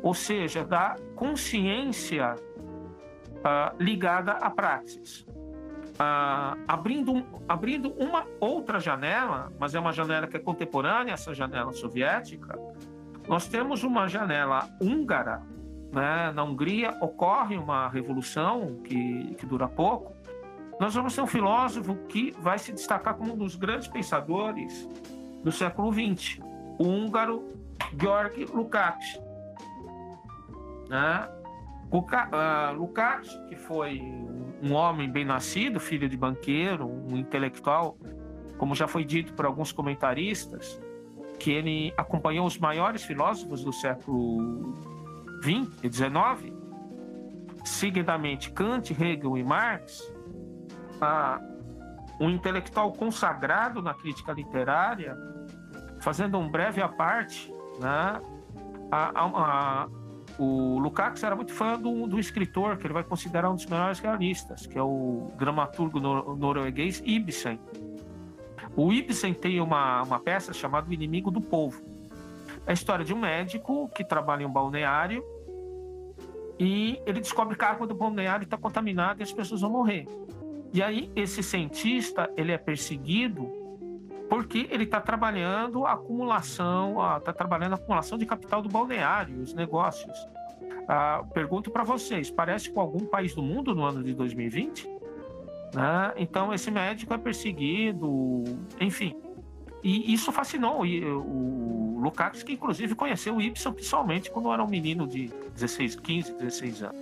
ou 0.03 0.14
seja, 0.14 0.64
da 0.64 0.97
consciência 1.16 2.35
uh, 2.35 3.83
ligada 3.83 4.33
à 4.33 4.51
praxis. 4.51 5.26
Uh, 6.03 6.59
abrindo, 6.66 7.24
abrindo 7.46 7.92
uma 7.92 8.26
outra 8.40 8.80
janela, 8.80 9.53
mas 9.59 9.72
é 9.74 9.78
uma 9.78 9.92
janela 9.92 10.26
que 10.26 10.36
é 10.36 10.40
contemporânea, 10.40 11.12
essa 11.12 11.32
janela 11.32 11.72
soviética, 11.72 12.59
nós 13.28 13.46
temos 13.46 13.84
uma 13.84 14.09
janela 14.09 14.68
húngara. 14.80 15.42
Né? 15.92 16.32
Na 16.34 16.42
Hungria 16.42 16.96
ocorre 17.00 17.57
uma 17.57 17.88
revolução 17.88 18.80
que, 18.82 19.34
que 19.36 19.46
dura 19.46 19.68
pouco, 19.68 20.12
nós 20.80 20.94
vamos 20.94 21.14
ter 21.14 21.20
um 21.20 21.26
filósofo 21.26 21.94
que 22.09 22.32
vai 22.40 22.59
se 22.59 22.72
destacar 22.72 23.14
como 23.14 23.34
um 23.34 23.36
dos 23.36 23.55
grandes 23.55 23.86
pensadores 23.86 24.88
do 25.44 25.53
século 25.53 25.92
XX, 25.92 26.40
o 26.78 26.84
húngaro 26.84 27.48
Georg 28.00 28.46
Lukács. 28.46 29.20
Né? 30.88 31.28
Uh, 31.93 32.74
Lukács, 32.74 33.38
que 33.49 33.55
foi 33.55 34.01
um 34.62 34.72
homem 34.72 35.11
bem 35.11 35.26
nascido, 35.26 35.78
filho 35.78 36.09
de 36.09 36.16
banqueiro, 36.16 36.88
um 36.88 37.18
intelectual, 37.18 37.99
como 38.57 38.74
já 38.74 38.88
foi 38.88 39.05
dito 39.05 39.34
por 39.34 39.45
alguns 39.45 39.72
comentaristas, 39.72 40.80
que 41.38 41.51
ele 41.51 41.93
acompanhou 41.97 42.47
os 42.47 42.57
maiores 42.57 43.03
filósofos 43.03 43.62
do 43.62 43.72
século 43.72 44.74
XX 45.43 45.68
e 45.82 45.93
XIX, 45.93 46.57
seguidamente 47.62 48.51
Kant, 48.53 48.90
Hegel 48.93 49.36
e 49.36 49.45
Marx, 49.45 50.11
um 52.18 52.30
intelectual 52.30 52.93
consagrado 52.93 53.82
na 53.82 53.93
crítica 53.93 54.32
literária, 54.32 55.14
fazendo 56.01 56.38
um 56.38 56.49
breve 56.49 56.80
aparte, 56.80 57.53
né? 57.80 58.20
A, 58.90 59.20
a, 59.20 59.84
a, 59.84 59.88
o 60.39 60.78
Lukács 60.78 61.22
era 61.22 61.37
muito 61.37 61.53
fã 61.53 61.78
do, 61.78 62.07
do, 62.07 62.18
escritor 62.18 62.76
que 62.76 62.87
ele 62.87 62.95
vai 62.95 63.05
considerar 63.05 63.51
um 63.51 63.55
dos 63.55 63.66
melhores 63.66 63.99
realistas, 63.99 64.66
que 64.66 64.78
é 64.78 64.83
o 64.83 65.30
dramaturgo 65.39 66.01
norueguês 66.01 67.03
Ibsen. 67.05 67.61
O 68.74 68.93
Ibsen 68.93 69.35
tem 69.35 69.61
uma, 69.61 70.03
uma 70.03 70.18
peça 70.18 70.53
chamada 70.53 70.89
O 70.89 70.93
Inimigo 70.93 71.30
do 71.30 71.41
Povo. 71.41 71.83
É 72.66 72.70
a 72.70 72.72
história 72.72 73.05
de 73.05 73.12
um 73.12 73.18
médico 73.18 73.91
que 73.95 74.05
trabalha 74.05 74.43
em 74.43 74.47
um 74.47 74.53
balneário 74.53 75.22
e 76.59 76.99
ele 77.07 77.20
descobre 77.20 77.57
que 77.57 77.64
a 77.64 77.70
água 77.70 77.87
do 77.87 77.95
balneário 77.95 78.45
está 78.45 78.57
contaminada 78.57 79.20
e 79.20 79.24
as 79.24 79.33
pessoas 79.33 79.61
vão 79.61 79.70
morrer. 79.70 80.07
E 80.72 80.83
aí 80.83 81.11
esse 81.14 81.43
cientista 81.43 82.30
ele 82.37 82.53
é 82.53 82.59
perseguido 82.59 83.62
porque 84.33 84.66
ele 84.70 84.85
está 84.85 84.99
trabalhando 84.99 85.85
a 85.85 85.93
acumulação, 85.93 86.97
está 87.18 87.35
trabalhando 87.35 87.72
a 87.72 87.74
acumulação 87.74 88.16
de 88.16 88.24
capital 88.24 88.62
do 88.62 88.68
balneário, 88.70 89.39
os 89.43 89.53
negócios. 89.53 90.16
Ah, 90.89 91.22
pergunto 91.35 91.70
para 91.70 91.85
vocês, 91.85 92.30
parece 92.30 92.70
com 92.70 92.80
algum 92.80 93.05
país 93.05 93.35
do 93.35 93.43
mundo 93.43 93.74
no 93.74 93.85
ano 93.85 94.03
de 94.03 94.14
2020? 94.14 94.89
Né? 95.74 96.14
Então 96.16 96.51
esse 96.51 96.70
médico 96.70 97.12
é 97.12 97.18
perseguido, 97.18 98.43
enfim. 98.80 99.14
E 99.85 100.14
isso 100.14 100.33
fascinou 100.33 100.80
o, 100.80 101.97
o 101.97 102.01
Lukács, 102.01 102.43
que 102.43 102.55
inclusive 102.55 102.95
conheceu 102.95 103.37
o 103.37 103.43
Ibsen 103.43 103.74
pessoalmente 103.74 104.30
quando 104.30 104.51
era 104.51 104.64
um 104.64 104.68
menino 104.68 105.07
de 105.07 105.28
16, 105.53 105.97
15, 105.97 106.33
16 106.39 106.83
anos. 106.85 106.97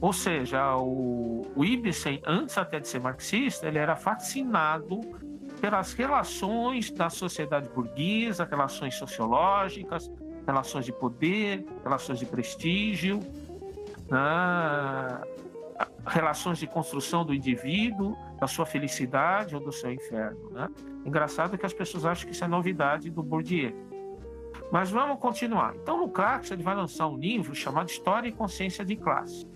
Ou 0.00 0.14
seja, 0.14 0.74
o, 0.74 1.46
o 1.54 1.62
Ibsen, 1.62 2.22
antes 2.26 2.56
até 2.56 2.80
de 2.80 2.88
ser 2.88 3.00
marxista, 3.00 3.68
ele 3.68 3.76
era 3.76 3.94
fascinado 3.94 5.02
pelas 5.60 5.92
relações 5.92 6.90
da 6.90 7.10
sociedade 7.10 7.68
burguesa, 7.68 8.44
relações 8.44 8.94
sociológicas, 8.94 10.10
relações 10.46 10.84
de 10.84 10.92
poder, 10.92 11.64
relações 11.82 12.18
de 12.18 12.26
prestígio, 12.26 13.20
né? 14.08 15.20
relações 16.06 16.58
de 16.58 16.66
construção 16.66 17.24
do 17.24 17.34
indivíduo, 17.34 18.16
da 18.38 18.46
sua 18.46 18.66
felicidade 18.66 19.54
ou 19.54 19.60
do 19.60 19.72
seu 19.72 19.92
inferno. 19.92 20.50
Né? 20.50 20.68
Engraçado 21.04 21.56
que 21.56 21.66
as 21.66 21.72
pessoas 21.72 22.04
acham 22.04 22.26
que 22.26 22.34
isso 22.34 22.44
é 22.44 22.48
novidade 22.48 23.10
do 23.10 23.22
Bourdieu. 23.22 23.74
Mas 24.70 24.90
vamos 24.90 25.18
continuar. 25.18 25.74
Então, 25.74 25.98
Lukács 25.98 26.50
ele 26.50 26.62
vai 26.62 26.74
lançar 26.74 27.06
um 27.08 27.16
livro 27.16 27.54
chamado 27.54 27.88
História 27.88 28.28
e 28.28 28.32
Consciência 28.32 28.84
de 28.84 28.96
Classe. 28.96 29.46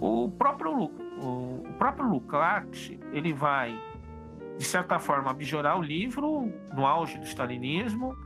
O 0.00 0.30
próprio, 0.30 0.84
o 0.84 1.64
próprio 1.78 2.08
Lukács 2.08 2.92
ele 3.12 3.32
vai, 3.32 3.78
de 4.62 4.68
certa 4.68 4.96
forma, 5.00 5.28
abjurar 5.28 5.76
o 5.76 5.82
livro 5.82 6.48
no 6.72 6.86
auge 6.86 7.18
do 7.18 7.24
stalinismo, 7.24 8.16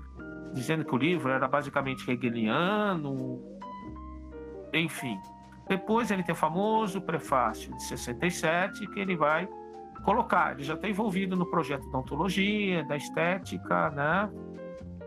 dizendo 0.52 0.84
que 0.84 0.94
o 0.94 0.98
livro 0.98 1.30
era 1.30 1.48
basicamente 1.48 2.10
hegeliano, 2.10 3.40
enfim. 4.70 5.18
Depois 5.66 6.10
ele 6.10 6.22
tem 6.22 6.34
o 6.34 6.36
famoso 6.36 7.00
prefácio 7.00 7.74
de 7.74 7.82
67, 7.84 8.86
que 8.88 9.00
ele 9.00 9.16
vai 9.16 9.48
colocar, 10.04 10.52
ele 10.52 10.62
já 10.62 10.74
está 10.74 10.86
envolvido 10.86 11.34
no 11.34 11.46
projeto 11.46 11.90
da 11.90 11.98
ontologia, 12.00 12.84
da 12.84 12.98
estética, 12.98 13.88
né? 13.92 14.30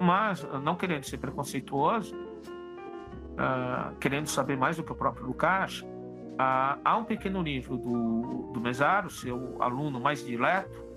Mas, 0.01 0.43
não 0.63 0.75
querendo 0.75 1.03
ser 1.03 1.19
preconceituoso, 1.19 2.15
uh, 2.15 3.95
querendo 3.99 4.25
saber 4.25 4.57
mais 4.57 4.77
do 4.77 4.83
que 4.83 4.91
o 4.91 4.95
próprio 4.95 5.27
Lukács, 5.27 5.81
uh, 5.81 6.81
há 6.83 6.97
um 6.97 7.03
pequeno 7.03 7.39
livro 7.43 7.77
do, 7.77 8.51
do 8.51 8.59
Mesaro, 8.59 9.11
seu 9.11 9.61
aluno 9.61 9.99
mais 9.99 10.25
dileto, 10.25 10.88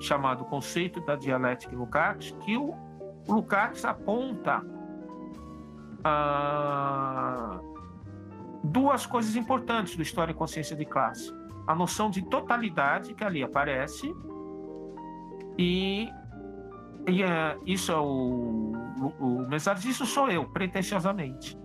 chamado 0.00 0.44
Conceito 0.44 1.00
da 1.00 1.16
Dialética 1.16 1.74
em 1.74 1.78
Lukács, 1.78 2.30
que 2.40 2.56
o, 2.56 2.74
Lukács 3.28 3.84
aponta 3.84 4.62
uh, 6.00 7.60
duas 8.64 9.04
coisas 9.04 9.36
importantes 9.36 9.96
do 9.96 10.02
História 10.02 10.32
e 10.32 10.34
Consciência 10.34 10.74
de 10.74 10.84
Classe. 10.86 11.32
A 11.66 11.74
noção 11.74 12.08
de 12.10 12.22
totalidade 12.22 13.12
que 13.14 13.22
ali 13.22 13.42
aparece 13.42 14.10
e, 15.58 16.08
e 17.06 17.22
é, 17.22 17.58
isso 17.66 17.92
é 17.92 17.96
o, 17.96 18.72
o, 19.20 19.24
o 19.24 19.48
Mesares, 19.48 19.84
isso 19.84 20.06
sou 20.06 20.30
eu, 20.30 20.46
pretensiosamente. 20.48 21.58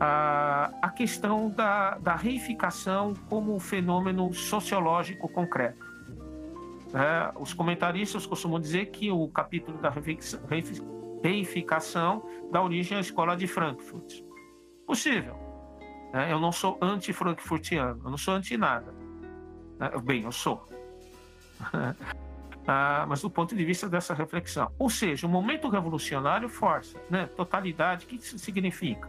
A, 0.00 0.70
a 0.80 0.88
questão 0.90 1.50
da, 1.50 1.98
da 1.98 2.14
reificação 2.14 3.12
como 3.28 3.58
fenômeno 3.58 4.32
sociológico 4.32 5.28
concreto. 5.28 5.87
É, 6.94 7.32
os 7.38 7.52
comentaristas 7.52 8.24
costumam 8.26 8.58
dizer 8.58 8.86
que 8.86 9.10
o 9.10 9.28
capítulo 9.28 9.78
da 9.78 9.92
reificação 11.22 12.22
dá 12.50 12.62
origem 12.62 12.96
à 12.96 13.00
escola 13.00 13.36
de 13.36 13.46
Frankfurt. 13.46 14.22
Possível 14.86 15.48
né? 16.12 16.32
Eu 16.32 16.38
não 16.38 16.52
sou 16.52 16.78
anti-frankfurtiano, 16.80 18.00
eu 18.04 18.10
não 18.10 18.18
sou 18.18 18.34
anti 18.34 18.56
nada. 18.56 18.92
Né? 19.78 19.90
Bem, 20.02 20.22
eu 20.22 20.32
sou. 20.32 20.66
ah, 22.66 23.04
mas 23.08 23.22
do 23.22 23.30
ponto 23.30 23.54
de 23.54 23.64
vista 23.64 23.88
dessa 23.88 24.14
reflexão. 24.14 24.72
Ou 24.78 24.88
seja, 24.88 25.26
o 25.26 25.30
momento 25.30 25.68
revolucionário 25.68 26.48
força. 26.48 27.00
Né? 27.10 27.26
Totalidade, 27.26 28.06
o 28.06 28.08
que 28.08 28.16
isso 28.16 28.38
significa? 28.38 29.08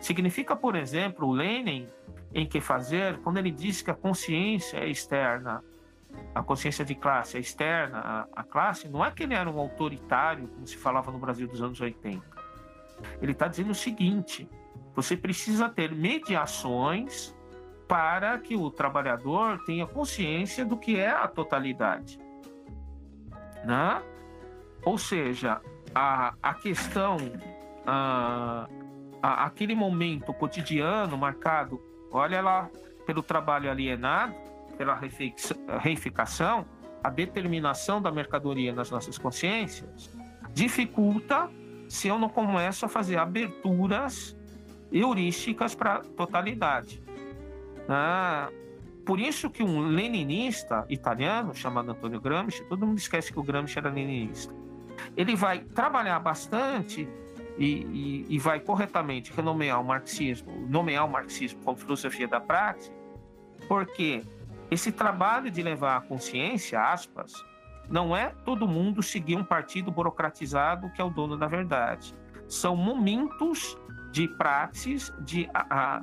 Significa, 0.00 0.56
por 0.56 0.76
exemplo, 0.76 1.28
o 1.28 1.32
Lenin, 1.32 1.88
em 2.32 2.46
que 2.46 2.60
fazer, 2.60 3.18
quando 3.18 3.38
ele 3.38 3.50
diz 3.50 3.82
que 3.82 3.90
a 3.90 3.94
consciência 3.94 4.78
é 4.78 4.88
externa, 4.88 5.62
a 6.34 6.42
consciência 6.42 6.84
de 6.84 6.94
classe 6.94 7.36
é 7.36 7.40
externa 7.40 8.28
à, 8.34 8.42
classe, 8.44 8.88
não 8.88 9.04
é 9.04 9.10
que 9.10 9.24
ele 9.24 9.34
era 9.34 9.50
um 9.50 9.58
autoritário, 9.58 10.48
como 10.48 10.66
se 10.66 10.76
falava 10.76 11.10
no 11.10 11.18
Brasil 11.18 11.48
dos 11.48 11.60
anos 11.60 11.80
80. 11.80 12.24
Ele 13.20 13.32
está 13.32 13.48
dizendo 13.48 13.70
o 13.70 13.74
seguinte: 13.74 14.48
você 14.94 15.16
precisa 15.16 15.68
ter 15.68 15.92
mediações 15.92 17.34
para 17.88 18.38
que 18.38 18.54
o 18.54 18.70
trabalhador 18.70 19.58
tenha 19.64 19.86
consciência 19.86 20.64
do 20.64 20.76
que 20.76 20.96
é 20.96 21.10
a 21.10 21.26
totalidade. 21.26 22.20
Né? 23.64 24.02
Ou 24.84 24.96
seja, 24.96 25.60
a, 25.94 26.34
a 26.40 26.54
questão, 26.54 27.16
a, 27.84 28.68
a, 29.20 29.44
aquele 29.46 29.74
momento 29.74 30.32
cotidiano 30.32 31.18
marcado, 31.18 31.82
olha 32.12 32.40
lá, 32.40 32.70
pelo 33.04 33.22
trabalho 33.22 33.68
alienado, 33.68 34.49
pela 34.80 34.98
reificação, 35.78 36.64
a 37.04 37.10
determinação 37.10 38.00
da 38.00 38.10
mercadoria 38.10 38.72
nas 38.72 38.90
nossas 38.90 39.18
consciências, 39.18 40.10
dificulta 40.54 41.50
se 41.86 42.08
eu 42.08 42.18
não 42.18 42.30
começo 42.30 42.86
a 42.86 42.88
fazer 42.88 43.18
aberturas 43.18 44.34
heurísticas 44.90 45.74
para 45.74 46.00
totalidade. 46.00 47.02
Ah, 47.86 48.48
por 49.04 49.20
isso 49.20 49.50
que 49.50 49.62
um 49.62 49.80
leninista 49.86 50.86
italiano 50.88 51.54
chamado 51.54 51.90
Antonio 51.90 52.18
Gramsci, 52.18 52.64
todo 52.64 52.86
mundo 52.86 52.96
esquece 52.96 53.30
que 53.30 53.38
o 53.38 53.42
Gramsci 53.42 53.78
era 53.78 53.90
leninista, 53.90 54.54
ele 55.14 55.36
vai 55.36 55.58
trabalhar 55.58 56.18
bastante 56.20 57.06
e, 57.58 57.66
e, 57.66 58.26
e 58.30 58.38
vai 58.38 58.60
corretamente 58.60 59.30
renomear 59.30 59.78
o 59.78 59.84
marxismo, 59.84 60.66
nomear 60.66 61.04
o 61.04 61.10
marxismo 61.10 61.60
como 61.62 61.76
filosofia 61.76 62.26
da 62.26 62.40
prática, 62.40 62.94
porque 63.68 64.24
esse 64.70 64.92
trabalho 64.92 65.50
de 65.50 65.62
levar 65.62 65.96
a 65.96 66.00
consciência, 66.00 66.80
aspas, 66.80 67.32
não 67.88 68.16
é 68.16 68.28
todo 68.44 68.68
mundo 68.68 69.02
seguir 69.02 69.36
um 69.36 69.44
partido 69.44 69.90
burocratizado 69.90 70.90
que 70.90 71.00
é 71.00 71.04
o 71.04 71.10
dono 71.10 71.36
da 71.36 71.46
verdade. 71.46 72.14
São 72.48 72.76
momentos 72.76 73.76
de 74.12 74.28
praxis, 74.28 75.12
de 75.20 75.48
a, 75.52 76.00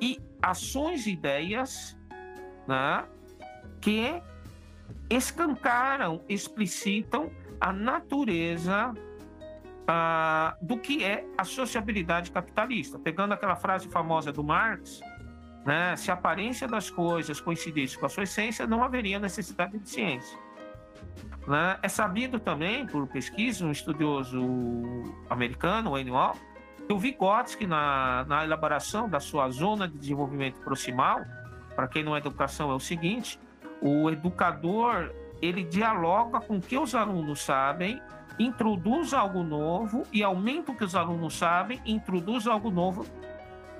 e 0.00 0.20
ações 0.42 1.06
e 1.06 1.12
ideias 1.12 1.96
né, 2.66 3.04
que 3.80 4.20
escancaram, 5.08 6.22
explicitam 6.28 7.30
a 7.60 7.72
natureza 7.72 8.92
do 10.60 10.78
que 10.78 11.04
é 11.04 11.24
a 11.36 11.44
sociabilidade 11.44 12.30
capitalista. 12.30 12.98
Pegando 12.98 13.32
aquela 13.34 13.56
frase 13.56 13.88
famosa 13.88 14.32
do 14.32 14.42
Marx, 14.42 15.00
né, 15.64 15.94
se 15.96 16.10
a 16.10 16.14
aparência 16.14 16.66
das 16.66 16.90
coisas 16.90 17.40
coincidisse 17.40 17.98
com 17.98 18.06
a 18.06 18.08
sua 18.08 18.24
essência, 18.24 18.66
não 18.66 18.82
haveria 18.82 19.18
necessidade 19.18 19.78
de 19.78 19.88
ciência. 19.88 20.38
Né? 21.46 21.78
É 21.82 21.88
sabido 21.88 22.38
também, 22.38 22.86
por 22.86 23.06
pesquisa, 23.06 23.64
um 23.64 23.70
estudioso 23.70 24.40
americano, 25.28 25.92
Wayne 25.92 26.10
Wall, 26.10 26.36
que 26.86 26.92
o 26.92 26.98
Vygotsky, 26.98 27.66
na, 27.66 28.24
na 28.26 28.44
elaboração 28.44 29.08
da 29.08 29.20
sua 29.20 29.48
zona 29.50 29.88
de 29.88 29.98
desenvolvimento 29.98 30.60
proximal, 30.60 31.20
para 31.74 31.88
quem 31.88 32.02
não 32.02 32.14
é 32.14 32.18
educação, 32.18 32.70
é 32.70 32.74
o 32.74 32.80
seguinte: 32.80 33.38
o 33.80 34.10
educador 34.10 35.12
ele 35.40 35.64
dialoga 35.64 36.40
com 36.40 36.56
o 36.56 36.60
que 36.60 36.78
os 36.78 36.94
alunos 36.94 37.40
sabem, 37.40 38.00
introduz 38.38 39.12
algo 39.12 39.42
novo 39.42 40.04
e 40.12 40.22
aumenta 40.22 40.72
o 40.72 40.76
que 40.76 40.84
os 40.84 40.94
alunos 40.94 41.36
sabem, 41.36 41.80
introduz 41.84 42.46
algo 42.46 42.70
novo 42.70 43.04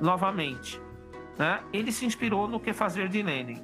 novamente. 0.01 0.81
Né? 1.43 1.61
Ele 1.73 1.91
se 1.91 2.07
inspirou 2.07 2.47
no 2.47 2.61
que 2.61 2.73
fazer 2.73 3.09
de 3.09 3.21
Lenin. 3.21 3.61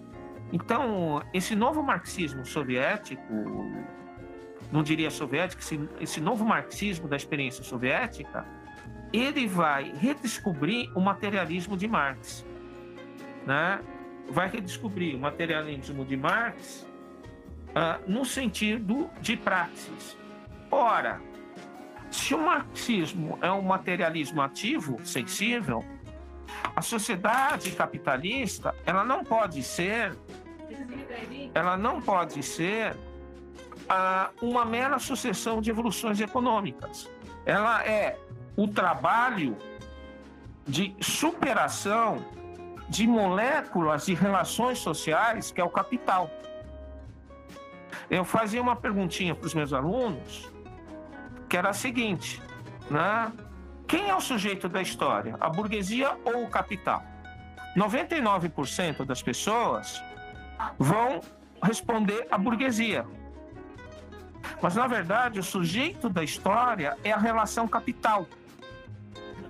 Então, 0.52 1.22
esse 1.32 1.54
novo 1.54 1.80
marxismo 1.80 2.44
soviético, 2.44 3.22
não 4.72 4.82
diria 4.82 5.10
soviético, 5.10 5.62
esse, 5.62 5.88
esse 6.00 6.20
novo 6.20 6.44
marxismo 6.44 7.06
da 7.06 7.14
experiência 7.14 7.62
soviética, 7.62 8.44
ele 9.12 9.46
vai 9.46 9.92
redescobrir 9.96 10.90
o 10.96 11.00
materialismo 11.00 11.76
de 11.76 11.86
Marx. 11.86 12.44
Né? 13.46 13.78
Vai 14.28 14.48
redescobrir 14.48 15.14
o 15.14 15.20
materialismo 15.20 16.04
de 16.04 16.16
Marx 16.16 16.84
uh, 17.68 18.10
no 18.10 18.24
sentido 18.24 19.08
de 19.20 19.36
praxis. 19.36 20.18
Ora, 20.68 21.20
se 22.10 22.34
o 22.34 22.38
marxismo 22.44 23.38
é 23.40 23.52
um 23.52 23.62
materialismo 23.62 24.42
ativo, 24.42 24.98
sensível, 25.04 25.84
a 26.74 26.82
sociedade 26.82 27.70
capitalista 27.72 28.74
ela 28.86 29.05
não 29.05 29.24
pode 29.24 29.62
ser 29.62 30.16
ela 31.55 31.76
não 31.76 32.01
pode 32.01 32.42
ser 32.42 32.94
uh, 33.88 34.46
uma 34.46 34.64
mera 34.64 34.99
sucessão 34.99 35.61
de 35.61 35.70
evoluções 35.70 36.20
econômicas. 36.20 37.11
Ela 37.44 37.84
é 37.84 38.18
o 38.57 38.68
trabalho 38.68 39.57
de 40.66 40.94
superação 41.01 42.24
de 42.88 43.07
moléculas 43.07 44.07
de 44.07 44.14
relações 44.14 44.78
sociais 44.78 45.51
que 45.51 45.61
é 45.61 45.64
o 45.64 45.70
capital. 45.70 46.30
Eu 48.11 48.24
fazia 48.24 48.61
uma 48.61 48.76
perguntinha 48.76 49.34
para 49.34 49.46
os 49.46 49.55
meus 49.55 49.72
alunos 49.72 50.51
que 51.49 51.57
era 51.57 51.70
a 51.70 51.72
seguinte, 51.72 52.42
né? 52.90 53.32
Quem 53.89 54.11
é 54.11 54.14
o 54.14 54.20
sujeito 54.20 54.68
da 54.68 54.82
história? 54.82 55.34
A 55.41 55.49
burguesia 55.49 56.14
ou 56.22 56.45
o 56.45 56.51
capital? 56.51 57.03
99% 57.74 59.07
das 59.07 59.22
pessoas 59.22 60.05
vão 60.78 61.22
responder 61.62 62.28
a 62.30 62.36
burguesia. 62.36 63.07
Mas, 64.61 64.74
na 64.74 64.86
verdade, 64.86 65.41
o 65.41 65.43
sujeito 65.43 66.11
da 66.11 66.22
história 66.22 66.99
é 67.03 67.12
a 67.12 67.16
relação 67.16 67.66
capital, 67.66 68.26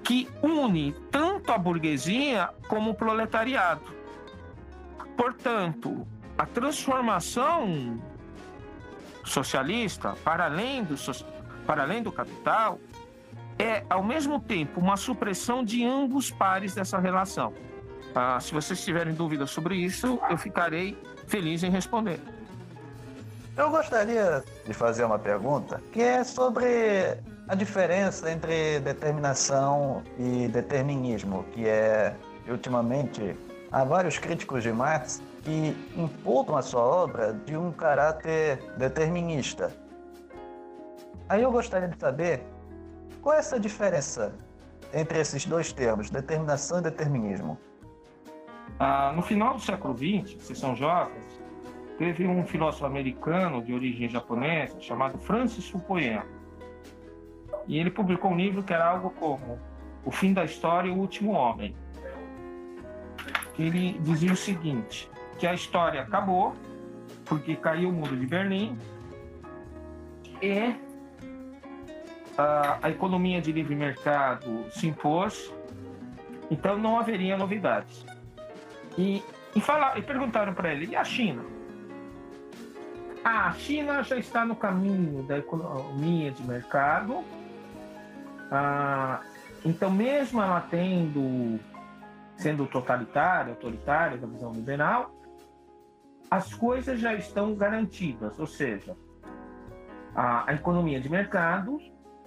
que 0.04 0.28
une 0.40 0.92
tanto 1.10 1.50
a 1.50 1.58
burguesia 1.58 2.50
como 2.68 2.90
o 2.90 2.94
proletariado. 2.94 3.82
Portanto, 5.16 6.06
a 6.36 6.46
transformação 6.46 8.00
socialista, 9.24 10.14
para 10.24 10.44
além 10.44 10.84
do, 10.84 10.94
para 11.66 11.82
além 11.82 12.02
do 12.02 12.12
capital, 12.12 12.78
é, 13.58 13.82
ao 13.90 14.02
mesmo 14.02 14.38
tempo, 14.40 14.80
uma 14.80 14.96
supressão 14.96 15.64
de 15.64 15.84
ambos 15.84 16.30
pares 16.30 16.74
dessa 16.74 16.98
relação. 16.98 17.52
Ah, 18.14 18.38
se 18.40 18.52
vocês 18.52 18.82
tiverem 18.84 19.12
dúvidas 19.12 19.50
sobre 19.50 19.76
isso, 19.76 20.18
eu 20.30 20.38
ficarei 20.38 20.96
feliz 21.26 21.62
em 21.62 21.70
responder. 21.70 22.20
Eu 23.56 23.70
gostaria 23.70 24.44
de 24.64 24.72
fazer 24.72 25.04
uma 25.04 25.18
pergunta 25.18 25.82
que 25.92 26.00
é 26.00 26.22
sobre 26.22 27.18
a 27.48 27.54
diferença 27.54 28.30
entre 28.30 28.78
determinação 28.80 30.02
e 30.16 30.46
determinismo, 30.48 31.44
que 31.52 31.66
é, 31.66 32.14
ultimamente, 32.48 33.36
há 33.72 33.82
vários 33.84 34.18
críticos 34.18 34.62
de 34.62 34.72
Marx 34.72 35.20
que 35.42 35.76
imputam 35.96 36.56
a 36.56 36.62
sua 36.62 36.82
obra 36.82 37.32
de 37.32 37.56
um 37.56 37.72
caráter 37.72 38.58
determinista. 38.76 39.72
Aí 41.28 41.42
eu 41.42 41.50
gostaria 41.50 41.88
de 41.88 41.98
saber 41.98 42.44
qual 43.28 43.36
é 43.36 43.40
essa 43.40 43.60
diferença 43.60 44.34
entre 44.90 45.20
esses 45.20 45.44
dois 45.44 45.70
termos, 45.70 46.08
determinação 46.08 46.78
e 46.78 46.82
determinismo? 46.84 47.58
Ah, 48.78 49.12
no 49.14 49.20
final 49.20 49.52
do 49.52 49.60
século 49.60 49.94
XX, 49.94 50.42
vocês 50.42 50.58
são 50.58 50.74
jovens, 50.74 51.38
teve 51.98 52.26
um 52.26 52.42
filósofo 52.46 52.86
americano 52.86 53.62
de 53.62 53.74
origem 53.74 54.08
japonesa 54.08 54.80
chamado 54.80 55.18
Francis 55.18 55.68
Fukuyama. 55.68 56.24
E 57.66 57.78
ele 57.78 57.90
publicou 57.90 58.30
um 58.30 58.36
livro 58.38 58.62
que 58.62 58.72
era 58.72 58.88
algo 58.92 59.10
como 59.10 59.58
O 60.06 60.10
Fim 60.10 60.32
da 60.32 60.46
História 60.46 60.88
e 60.88 60.90
o 60.90 60.96
Último 60.96 61.32
Homem. 61.32 61.76
Ele 63.58 63.98
dizia 63.98 64.32
o 64.32 64.36
seguinte, 64.36 65.10
que 65.38 65.46
a 65.46 65.52
história 65.52 66.00
acabou 66.00 66.54
porque 67.26 67.56
caiu 67.56 67.90
o 67.90 67.92
muro 67.92 68.16
de 68.16 68.24
Berlim 68.24 68.78
e 70.40 70.87
a, 72.38 72.78
a 72.82 72.90
economia 72.90 73.40
de 73.40 73.50
livre 73.50 73.74
mercado 73.74 74.64
se 74.70 74.86
impôs, 74.86 75.52
então 76.48 76.78
não 76.78 76.98
haveria 76.98 77.36
novidades. 77.36 78.06
E, 78.96 79.22
e, 79.54 79.60
falar, 79.60 79.98
e 79.98 80.02
perguntaram 80.02 80.54
para 80.54 80.72
ele, 80.72 80.86
e 80.86 80.96
a 80.96 81.02
China? 81.02 81.44
Ah, 83.24 83.48
a 83.48 83.52
China 83.54 84.02
já 84.04 84.16
está 84.16 84.44
no 84.44 84.54
caminho 84.54 85.24
da 85.24 85.38
economia 85.38 86.30
de 86.30 86.42
mercado, 86.44 87.24
ah, 88.52 89.20
então 89.64 89.90
mesmo 89.90 90.40
ela 90.40 90.60
tendo 90.60 91.58
sendo 92.36 92.66
totalitária, 92.66 93.50
autoritária 93.50 94.16
da 94.16 94.28
visão 94.28 94.52
liberal, 94.52 95.12
as 96.30 96.54
coisas 96.54 97.00
já 97.00 97.12
estão 97.14 97.52
garantidas, 97.56 98.38
ou 98.38 98.46
seja, 98.46 98.96
a, 100.14 100.48
a 100.48 100.54
economia 100.54 101.00
de 101.00 101.08
mercado 101.08 101.80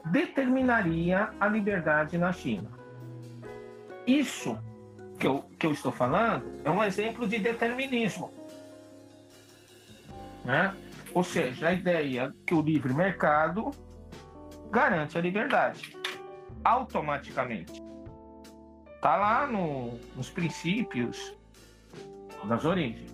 determinaria 0.05 1.29
a 1.39 1.47
liberdade 1.47 2.17
na 2.17 2.31
China. 2.31 2.69
Isso 4.05 4.57
que 5.19 5.27
eu, 5.27 5.43
que 5.59 5.65
eu 5.67 5.71
estou 5.71 5.91
falando 5.91 6.59
é 6.63 6.69
um 6.71 6.83
exemplo 6.83 7.27
de 7.27 7.37
determinismo. 7.39 8.31
Né? 10.43 10.75
Ou 11.13 11.23
seja, 11.23 11.67
a 11.67 11.73
ideia 11.73 12.33
que 12.45 12.53
o 12.53 12.61
livre 12.61 12.93
mercado 12.93 13.71
garante 14.71 15.17
a 15.17 15.21
liberdade 15.21 15.95
automaticamente. 16.63 17.81
Está 18.95 19.15
lá 19.15 19.47
no, 19.47 19.99
nos 20.15 20.29
princípios 20.29 21.35
das 22.45 22.65
origens. 22.65 23.11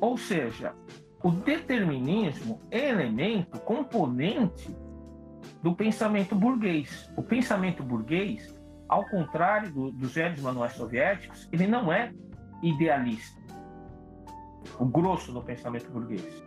Ou 0.00 0.16
seja, 0.16 0.74
o 1.22 1.30
determinismo 1.30 2.60
é 2.70 2.88
elemento, 2.88 3.58
componente 3.60 4.74
do 5.62 5.74
pensamento 5.74 6.34
burguês. 6.34 7.10
O 7.16 7.22
pensamento 7.22 7.82
burguês, 7.82 8.54
ao 8.88 9.04
contrário 9.06 9.70
do, 9.72 9.92
dos 9.92 10.14
velhos 10.14 10.40
manuais 10.40 10.72
soviéticos, 10.72 11.48
ele 11.52 11.66
não 11.66 11.92
é 11.92 12.12
idealista. 12.62 13.40
O 14.78 14.84
grosso 14.84 15.32
do 15.32 15.42
pensamento 15.42 15.90
burguês. 15.90 16.42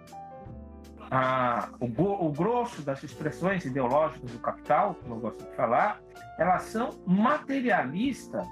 Ah, 1.12 1.70
o, 1.80 1.86
o 1.86 2.32
grosso 2.32 2.82
das 2.82 3.04
expressões 3.04 3.66
ideológicas 3.66 4.32
do 4.32 4.40
capital, 4.40 4.96
como 4.96 5.16
eu 5.16 5.20
gosto 5.20 5.44
de 5.44 5.56
falar, 5.56 6.02
elas 6.40 6.64
são 6.64 6.90
materialistas, 7.06 8.48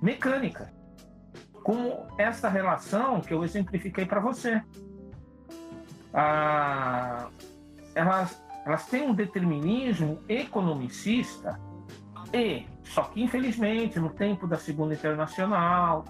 mecânicas, 0.00 0.74
como 1.62 2.06
essa 2.16 2.48
relação 2.48 3.20
que 3.20 3.34
eu 3.34 3.44
exemplifiquei 3.44 4.06
para 4.06 4.20
você. 4.20 4.62
Ah, 6.14 7.28
elas 7.94 8.45
elas 8.66 8.84
têm 8.86 9.08
um 9.08 9.14
determinismo 9.14 10.18
economicista 10.28 11.58
e, 12.34 12.66
só 12.82 13.04
que 13.04 13.22
infelizmente, 13.22 14.00
no 14.00 14.10
tempo 14.10 14.48
da 14.48 14.58
Segunda 14.58 14.92
Internacional, 14.92 16.04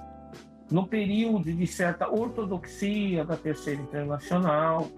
no 0.70 0.86
período 0.86 1.52
de 1.52 1.66
certa 1.66 2.08
ortodoxia 2.08 3.26
da 3.26 3.36
Terceira 3.36 3.82
Internacional, 3.82 4.88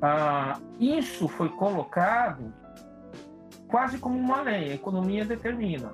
ah, 0.00 0.60
isso 0.78 1.26
foi 1.26 1.48
colocado 1.48 2.54
quase 3.66 3.98
como 3.98 4.16
uma 4.16 4.42
lei, 4.42 4.70
a 4.70 4.74
economia 4.74 5.24
determina. 5.24 5.92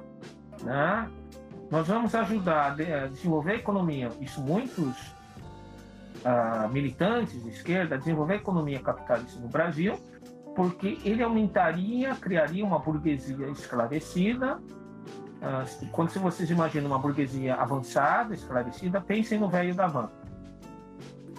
Né? 0.62 1.10
Nós 1.70 1.88
vamos 1.88 2.14
ajudar 2.14 2.72
a 2.72 3.06
desenvolver 3.06 3.52
a 3.52 3.56
economia, 3.56 4.10
isso 4.20 4.42
muitos 4.42 5.14
ah, 6.26 6.68
militantes 6.70 7.42
de 7.42 7.48
esquerda, 7.48 7.96
desenvolver 7.96 8.34
a 8.34 8.36
economia 8.36 8.80
capitalista 8.80 9.40
no 9.40 9.48
Brasil, 9.48 9.98
porque 10.54 10.98
ele 11.04 11.22
aumentaria, 11.22 12.14
criaria 12.14 12.64
uma 12.64 12.78
burguesia 12.78 13.48
esclarecida 13.48 14.60
ah, 15.42 15.64
quando 15.90 16.12
vocês 16.20 16.48
imaginam 16.50 16.86
uma 16.86 16.98
burguesia 16.98 17.56
avançada, 17.56 18.32
esclarecida, 18.32 19.00
pensem 19.00 19.40
no 19.40 19.48
velho 19.48 19.74
da 19.74 19.88
van. 19.88 20.08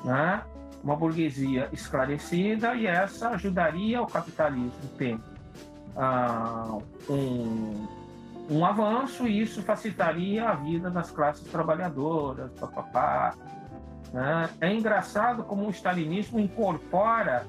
Né? 0.03 0.43
Uma 0.83 0.97
burguesia 0.97 1.69
esclarecida 1.71 2.75
e 2.75 2.85
essa 2.85 3.29
ajudaria 3.29 4.01
o 4.01 4.05
capitalismo 4.05 4.73
a 4.83 4.97
ter 4.97 5.15
uh, 5.95 6.83
um, 7.09 7.87
um 8.49 8.65
avanço 8.65 9.25
e 9.25 9.41
isso 9.41 9.63
facilitaria 9.63 10.49
a 10.49 10.55
vida 10.55 10.89
das 10.89 11.09
classes 11.09 11.49
trabalhadoras, 11.49 12.51
papapá. 12.59 13.35
Né? 14.11 14.49
É 14.59 14.73
engraçado 14.73 15.43
como 15.43 15.65
o 15.65 15.69
stalinismo 15.69 16.41
incorpora 16.41 17.47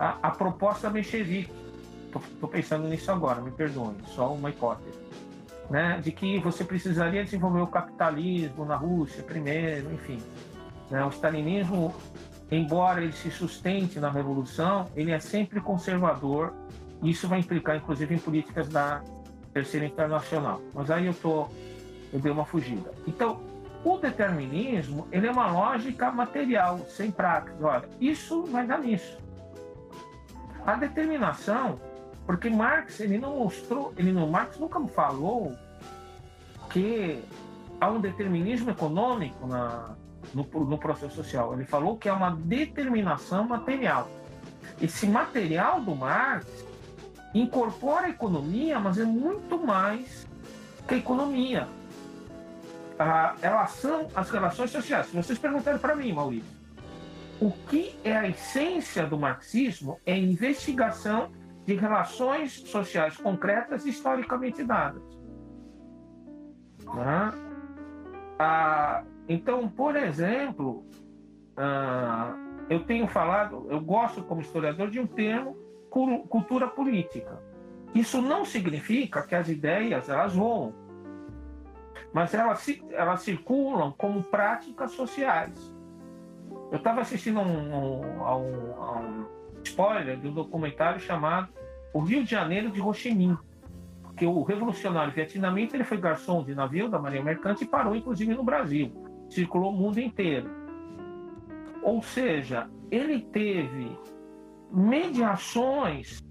a, 0.00 0.16
a 0.22 0.30
proposta 0.32 0.90
menchevique. 0.90 1.52
Estou 2.06 2.48
pensando 2.48 2.88
nisso 2.88 3.12
agora, 3.12 3.40
me 3.40 3.52
perdoem, 3.52 3.94
só 4.06 4.34
uma 4.34 4.50
hipótese 4.50 4.98
né, 5.70 6.00
de 6.02 6.10
que 6.10 6.40
você 6.40 6.64
precisaria 6.64 7.22
desenvolver 7.22 7.60
o 7.60 7.66
capitalismo 7.68 8.64
na 8.64 8.74
Rússia 8.74 9.22
primeiro, 9.22 9.92
enfim. 9.94 10.18
Né, 10.90 11.04
o 11.04 11.08
stalinismo, 11.10 11.94
embora 12.50 13.00
ele 13.00 13.12
se 13.12 13.30
sustente 13.30 14.00
na 14.00 14.10
revolução, 14.10 14.88
ele 14.96 15.12
é 15.12 15.20
sempre 15.20 15.60
conservador. 15.60 16.52
Isso 17.02 17.28
vai 17.28 17.38
implicar, 17.38 17.76
inclusive, 17.76 18.16
em 18.16 18.18
políticas 18.18 18.68
da 18.68 19.00
Terceira 19.54 19.86
Internacional. 19.86 20.60
Mas 20.74 20.90
aí 20.90 21.06
eu 21.06 21.14
tô, 21.14 21.46
eu 22.12 22.18
dei 22.18 22.32
uma 22.32 22.44
fugida. 22.44 22.92
Então, 23.06 23.40
o 23.84 23.96
determinismo, 23.96 25.06
ele 25.12 25.28
é 25.28 25.30
uma 25.30 25.50
lógica 25.50 26.10
material, 26.10 26.80
sem 26.88 27.10
prática. 27.10 27.56
Olha, 27.62 27.88
isso 28.00 28.42
vai 28.46 28.66
dar 28.66 28.80
nisso. 28.80 29.16
A 30.66 30.74
determinação 30.76 31.78
porque 32.30 32.48
Marx, 32.48 33.00
ele 33.00 33.18
não 33.18 33.38
mostrou, 33.38 33.92
ele 33.96 34.12
não, 34.12 34.28
Marx 34.28 34.56
nunca 34.56 34.80
falou 34.86 35.56
que 36.70 37.20
há 37.80 37.90
um 37.90 38.00
determinismo 38.00 38.70
econômico 38.70 39.48
na, 39.48 39.96
no, 40.32 40.44
no 40.44 40.78
processo 40.78 41.16
social. 41.16 41.52
Ele 41.54 41.64
falou 41.64 41.96
que 41.96 42.08
é 42.08 42.12
uma 42.12 42.30
determinação 42.30 43.48
material. 43.48 44.08
Esse 44.80 45.08
material 45.08 45.80
do 45.80 45.92
Marx 45.96 46.46
incorpora 47.34 48.06
a 48.06 48.10
economia, 48.10 48.78
mas 48.78 48.96
é 48.96 49.04
muito 49.04 49.58
mais 49.58 50.24
que 50.86 50.94
a 50.94 50.98
economia. 50.98 51.66
Elas 53.42 53.72
são 53.72 54.06
as 54.14 54.30
relações 54.30 54.70
sociais. 54.70 55.06
Se 55.06 55.16
vocês 55.16 55.36
perguntarem 55.36 55.80
para 55.80 55.96
mim, 55.96 56.12
Maurício, 56.12 56.59
o 57.40 57.50
que 57.68 57.98
é 58.04 58.14
a 58.14 58.28
essência 58.28 59.06
do 59.06 59.18
marxismo 59.18 59.98
é 60.04 60.16
investigação 60.16 61.30
de 61.64 61.74
relações 61.74 62.52
sociais 62.52 63.16
concretas 63.16 63.86
historicamente 63.86 64.62
dadas. 64.62 65.02
Né? 66.84 67.32
Ah, 68.38 69.04
então, 69.28 69.68
por 69.68 69.96
exemplo, 69.96 70.84
ah, 71.56 72.34
eu 72.68 72.84
tenho 72.84 73.06
falado, 73.08 73.66
eu 73.70 73.80
gosto 73.80 74.22
como 74.22 74.40
historiador 74.40 74.90
de 74.90 75.00
um 75.00 75.06
termo 75.06 75.56
cultura 75.90 76.68
política. 76.68 77.42
Isso 77.94 78.22
não 78.22 78.44
significa 78.44 79.22
que 79.22 79.34
as 79.34 79.48
ideias 79.48 80.08
elas 80.08 80.34
voam, 80.34 80.72
mas 82.12 82.32
elas, 82.32 82.64
elas 82.92 83.22
circulam 83.22 83.92
como 83.92 84.22
práticas 84.22 84.92
sociais. 84.92 85.79
Eu 86.70 86.78
estava 86.78 87.00
assistindo 87.00 87.40
a 87.40 87.42
um, 87.42 87.74
um, 87.74 88.36
um, 88.38 89.26
spoiler 89.64 90.16
de 90.18 90.28
um 90.28 90.32
documentário 90.32 91.00
chamado 91.00 91.48
O 91.92 92.00
Rio 92.00 92.22
de 92.22 92.30
Janeiro 92.30 92.70
de 92.70 92.80
Ho 92.80 92.92
que 94.16 94.26
o 94.26 94.42
revolucionário 94.42 95.12
vietnamita 95.12 95.76
ele 95.76 95.84
foi 95.84 95.96
garçom 95.96 96.44
de 96.44 96.54
navio 96.54 96.88
da 96.88 96.98
Marinha 96.98 97.24
Mercante 97.24 97.64
e 97.64 97.66
parou 97.66 97.96
inclusive 97.96 98.34
no 98.34 98.44
Brasil, 98.44 98.92
circulou 99.30 99.72
o 99.72 99.76
mundo 99.76 99.98
inteiro. 99.98 100.50
Ou 101.82 102.02
seja, 102.02 102.68
ele 102.90 103.20
teve 103.20 103.98
mediações 104.70 106.22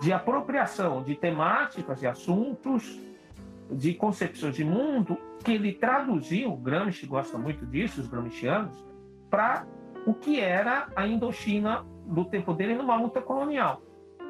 de 0.00 0.12
apropriação 0.12 1.02
de 1.02 1.14
temáticas 1.16 2.02
e 2.02 2.06
assuntos, 2.06 2.98
de 3.70 3.92
concepções 3.94 4.54
de 4.54 4.64
mundo, 4.64 5.18
que 5.44 5.52
ele 5.52 5.72
traduziu, 5.72 6.56
Gramsci 6.56 7.06
gosta 7.06 7.36
muito 7.36 7.66
disso, 7.66 8.00
os 8.00 8.08
gramscianos, 8.08 8.87
para 9.30 9.66
o 10.06 10.14
que 10.14 10.40
era 10.40 10.88
a 10.96 11.06
Indochina 11.06 11.84
do 12.06 12.24
tempo 12.24 12.54
dele 12.54 12.74
numa 12.74 12.96
luta 12.96 13.20
colonial. 13.20 13.82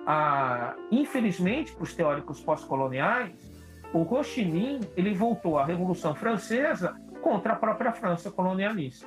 Ah, 0.06 0.74
infelizmente, 0.90 1.72
para 1.72 1.82
os 1.84 1.94
teóricos 1.94 2.40
pós-coloniais, 2.40 3.52
o 3.92 4.02
Ho 4.02 4.22
Chi 4.22 4.44
Minh 4.44 4.80
ele 4.96 5.14
voltou 5.14 5.58
à 5.58 5.64
Revolução 5.64 6.14
Francesa 6.14 6.96
contra 7.22 7.52
a 7.52 7.56
própria 7.56 7.92
França 7.92 8.30
colonialista. 8.30 9.06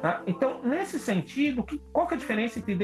Tá? 0.00 0.22
Então, 0.26 0.60
nesse 0.62 0.98
sentido, 0.98 1.62
que, 1.62 1.78
qual 1.92 2.06
que 2.06 2.14
é 2.14 2.16
a 2.16 2.20
diferença 2.20 2.58
entre 2.58 2.74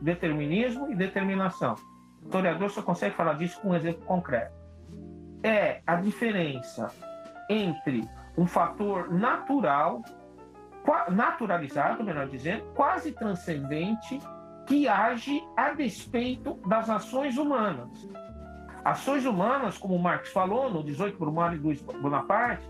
determinismo 0.00 0.90
e 0.90 0.94
determinação? 0.94 1.74
O 2.22 2.26
historiador 2.26 2.70
só 2.70 2.82
consegue 2.82 3.14
falar 3.14 3.34
disso 3.34 3.60
com 3.60 3.70
um 3.70 3.74
exemplo 3.74 4.02
concreto. 4.06 4.54
É 5.42 5.82
a 5.86 5.96
diferença 5.96 6.90
entre 7.50 8.08
um 8.36 8.46
fator 8.46 9.12
natural 9.12 10.02
naturalizado, 11.10 12.04
melhor 12.04 12.28
dizendo, 12.28 12.64
quase 12.74 13.12
transcendente, 13.12 14.20
que 14.66 14.88
age 14.88 15.42
a 15.56 15.72
despeito 15.72 16.54
das 16.66 16.90
ações 16.90 17.36
humanas. 17.38 18.08
Ações 18.84 19.24
humanas, 19.24 19.78
como 19.78 19.98
Marx 19.98 20.30
falou 20.30 20.70
no 20.70 20.82
18 20.82 21.16
por 21.16 21.32
Mário 21.32 21.60
Luiz 21.60 21.80
Bonaparte, 21.82 22.68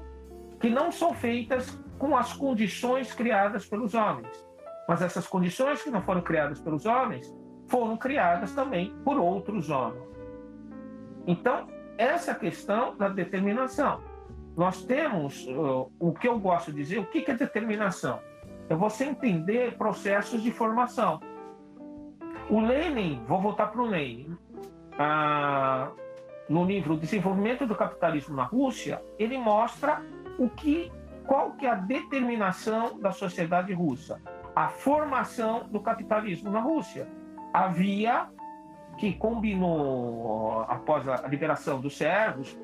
que 0.61 0.71
não 0.71 0.91
são 0.91 1.13
feitas 1.15 1.79
com 1.99 2.17
as 2.17 2.33
condições 2.33 3.13
criadas 3.13 3.67
pelos 3.67 3.95
homens. 3.95 4.47
Mas 4.89 5.03
essas 5.03 5.27
condições 5.27 5.83
que 5.83 5.91
não 5.91 6.03
foram 6.03 6.23
criadas 6.23 6.61
pelos 6.61 6.87
homens 6.87 7.35
foram 7.69 7.97
criadas 7.97 8.53
também 8.53 8.95
por 9.05 9.19
outros 9.19 9.69
homens. 9.69 10.07
Então, 11.27 11.67
essa 11.99 12.35
questão 12.35 12.97
da 12.97 13.09
determinação 13.09 14.01
nós 14.57 14.83
temos 14.83 15.47
uh, 15.47 15.93
o 16.01 16.13
que 16.15 16.27
eu 16.27 16.39
gosto 16.39 16.73
de 16.73 16.79
dizer, 16.79 16.99
o 16.99 17.05
que, 17.05 17.21
que 17.21 17.31
é 17.31 17.35
determinação? 17.35 18.21
É 18.69 18.75
você 18.75 19.05
entender 19.05 19.77
processos 19.77 20.43
de 20.43 20.51
formação. 20.51 21.21
O 22.49 22.61
Lenin, 22.61 23.23
vou 23.27 23.41
voltar 23.41 23.67
para 23.67 23.83
o 23.83 23.87
Lenin, 23.87 24.37
ah, 24.99 25.91
no 26.49 26.65
livro 26.65 26.97
Desenvolvimento 26.97 27.67
do 27.67 27.75
Capitalismo 27.75 28.35
na 28.35 28.45
Rússia, 28.45 29.03
ele 29.19 29.37
mostra 29.37 30.03
o 30.39 30.49
que, 30.49 30.91
qual 31.27 31.53
que 31.53 31.67
é 31.67 31.71
a 31.71 31.75
determinação 31.75 32.99
da 32.99 33.13
sociedade 33.13 33.73
russa, 33.73 34.21
a 34.55 34.69
formação 34.69 35.69
do 35.69 35.81
capitalismo 35.81 36.51
na 36.51 36.61
Rússia. 36.61 37.09
Havia 37.53 38.29
que 38.97 39.13
combinou 39.13 40.63
após 40.69 41.07
a 41.07 41.29
liberação 41.29 41.81
dos 41.81 41.97
servos 41.97 42.57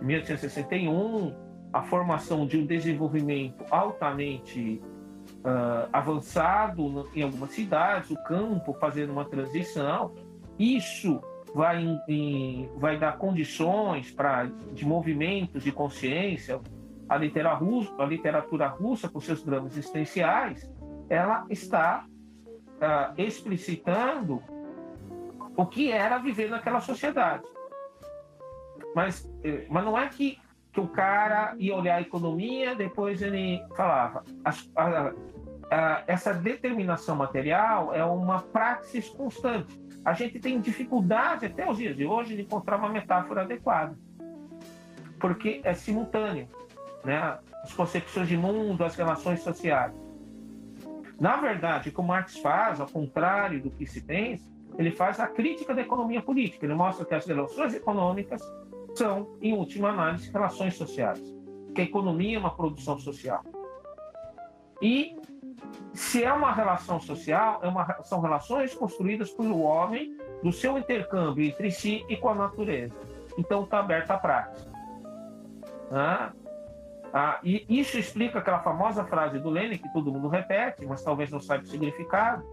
1861, 0.00 1.34
a 1.72 1.82
formação 1.82 2.46
de 2.46 2.56
um 2.56 2.66
desenvolvimento 2.66 3.64
altamente 3.70 4.80
uh, 5.44 5.88
avançado 5.92 7.08
em 7.14 7.22
algumas 7.22 7.50
cidades, 7.50 8.10
o 8.10 8.22
campo 8.24 8.72
fazendo 8.74 9.12
uma 9.12 9.24
transição. 9.24 10.14
Isso 10.58 11.20
vai, 11.54 11.82
em, 11.82 12.00
em, 12.08 12.70
vai 12.76 12.98
dar 12.98 13.18
condições 13.18 14.10
para 14.10 14.46
de 14.72 14.84
movimentos 14.86 15.62
de 15.62 15.72
consciência. 15.72 16.60
A 17.08 17.16
literatura, 17.16 17.54
russa, 17.54 17.94
a 17.98 18.06
literatura 18.06 18.66
russa, 18.66 19.08
com 19.08 19.20
seus 19.20 19.42
dramas 19.44 19.76
existenciais, 19.76 20.70
ela 21.08 21.44
está 21.50 22.06
uh, 22.06 23.20
explicitando 23.20 24.42
o 25.56 25.66
que 25.66 25.92
era 25.92 26.18
viver 26.18 26.50
naquela 26.50 26.80
sociedade. 26.80 27.44
Mas, 28.94 29.30
eh, 29.42 29.66
mas 29.68 29.84
não 29.84 29.98
é 29.98 30.08
que, 30.08 30.38
que 30.72 30.80
o 30.80 30.86
cara 30.88 31.54
ia 31.58 31.74
olhar 31.74 31.96
a 31.96 32.00
economia, 32.00 32.74
depois 32.74 33.20
ele 33.20 33.62
falava. 33.76 34.24
A, 34.44 34.50
a, 34.76 35.12
a, 35.70 36.04
essa 36.06 36.32
determinação 36.32 37.16
material 37.16 37.92
é 37.94 38.04
uma 38.04 38.40
praxis 38.40 39.08
constante. 39.08 39.82
A 40.04 40.12
gente 40.12 40.38
tem 40.38 40.60
dificuldade, 40.60 41.46
até 41.46 41.68
os 41.68 41.78
dias 41.78 41.96
de 41.96 42.04
hoje, 42.04 42.36
de 42.36 42.42
encontrar 42.42 42.76
uma 42.76 42.88
metáfora 42.88 43.42
adequada. 43.42 43.96
Porque 45.18 45.60
é 45.64 45.72
simultâneo. 45.74 46.48
Né? 47.02 47.38
As 47.62 47.72
concepções 47.72 48.28
de 48.28 48.36
mundo, 48.36 48.84
as 48.84 48.94
relações 48.94 49.40
sociais. 49.40 49.94
Na 51.18 51.36
verdade, 51.36 51.88
o 51.88 51.92
que 51.92 52.00
o 52.00 52.02
Marx 52.02 52.36
faz, 52.38 52.80
ao 52.80 52.86
contrário 52.86 53.62
do 53.62 53.70
que 53.70 53.86
se 53.86 54.02
pensa, 54.02 54.52
ele 54.76 54.90
faz 54.90 55.20
a 55.20 55.26
crítica 55.26 55.74
da 55.74 55.80
economia 55.80 56.20
política. 56.20 56.66
Ele 56.66 56.74
mostra 56.74 57.04
que 57.04 57.14
as 57.14 57.24
relações 57.26 57.74
econômicas 57.74 58.42
são, 58.94 59.36
em 59.40 59.52
última 59.52 59.90
análise, 59.90 60.30
relações 60.30 60.74
sociais. 60.74 61.20
Que 61.74 61.80
a 61.80 61.84
economia 61.84 62.36
é 62.36 62.40
uma 62.40 62.54
produção 62.54 62.98
social. 62.98 63.42
E 64.80 65.16
se 65.92 66.24
é 66.24 66.32
uma 66.32 66.52
relação 66.52 67.00
social, 67.00 67.60
é 67.62 67.68
uma, 67.68 68.02
são 68.02 68.20
relações 68.20 68.74
construídas 68.74 69.30
pelo 69.30 69.60
homem, 69.60 70.16
do 70.42 70.52
seu 70.52 70.76
intercâmbio 70.76 71.44
entre 71.44 71.70
si 71.70 72.04
e 72.08 72.16
com 72.16 72.28
a 72.28 72.34
natureza. 72.34 72.94
então 73.38 73.64
está 73.64 73.78
aberto 73.78 74.10
à 74.10 74.18
prática. 74.18 74.70
Ah, 75.90 76.32
e 77.44 77.64
isso 77.68 77.96
explica 77.96 78.40
aquela 78.40 78.58
famosa 78.58 79.04
frase 79.04 79.38
do 79.38 79.48
Lenin, 79.48 79.78
que 79.78 79.92
todo 79.92 80.12
mundo 80.12 80.28
repete, 80.28 80.84
mas 80.84 81.02
talvez 81.02 81.30
não 81.30 81.40
saiba 81.40 81.64
o 81.64 81.66
significado. 81.66 82.44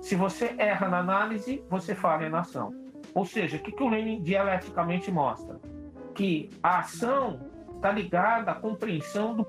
Se 0.00 0.16
você 0.16 0.54
erra 0.58 0.88
na 0.88 0.98
análise, 0.98 1.64
você 1.70 1.94
falha 1.94 2.28
na 2.28 2.40
ação. 2.40 2.72
Ou 3.14 3.24
seja, 3.24 3.56
o 3.56 3.60
que, 3.60 3.72
que 3.72 3.82
o 3.82 3.88
Lenin 3.88 4.22
dialeticamente 4.22 5.10
mostra? 5.10 5.60
Que 6.14 6.50
a 6.62 6.80
ação 6.80 7.40
está 7.76 7.90
ligada 7.90 8.52
à 8.52 8.54
compreensão 8.54 9.36
do 9.36 9.46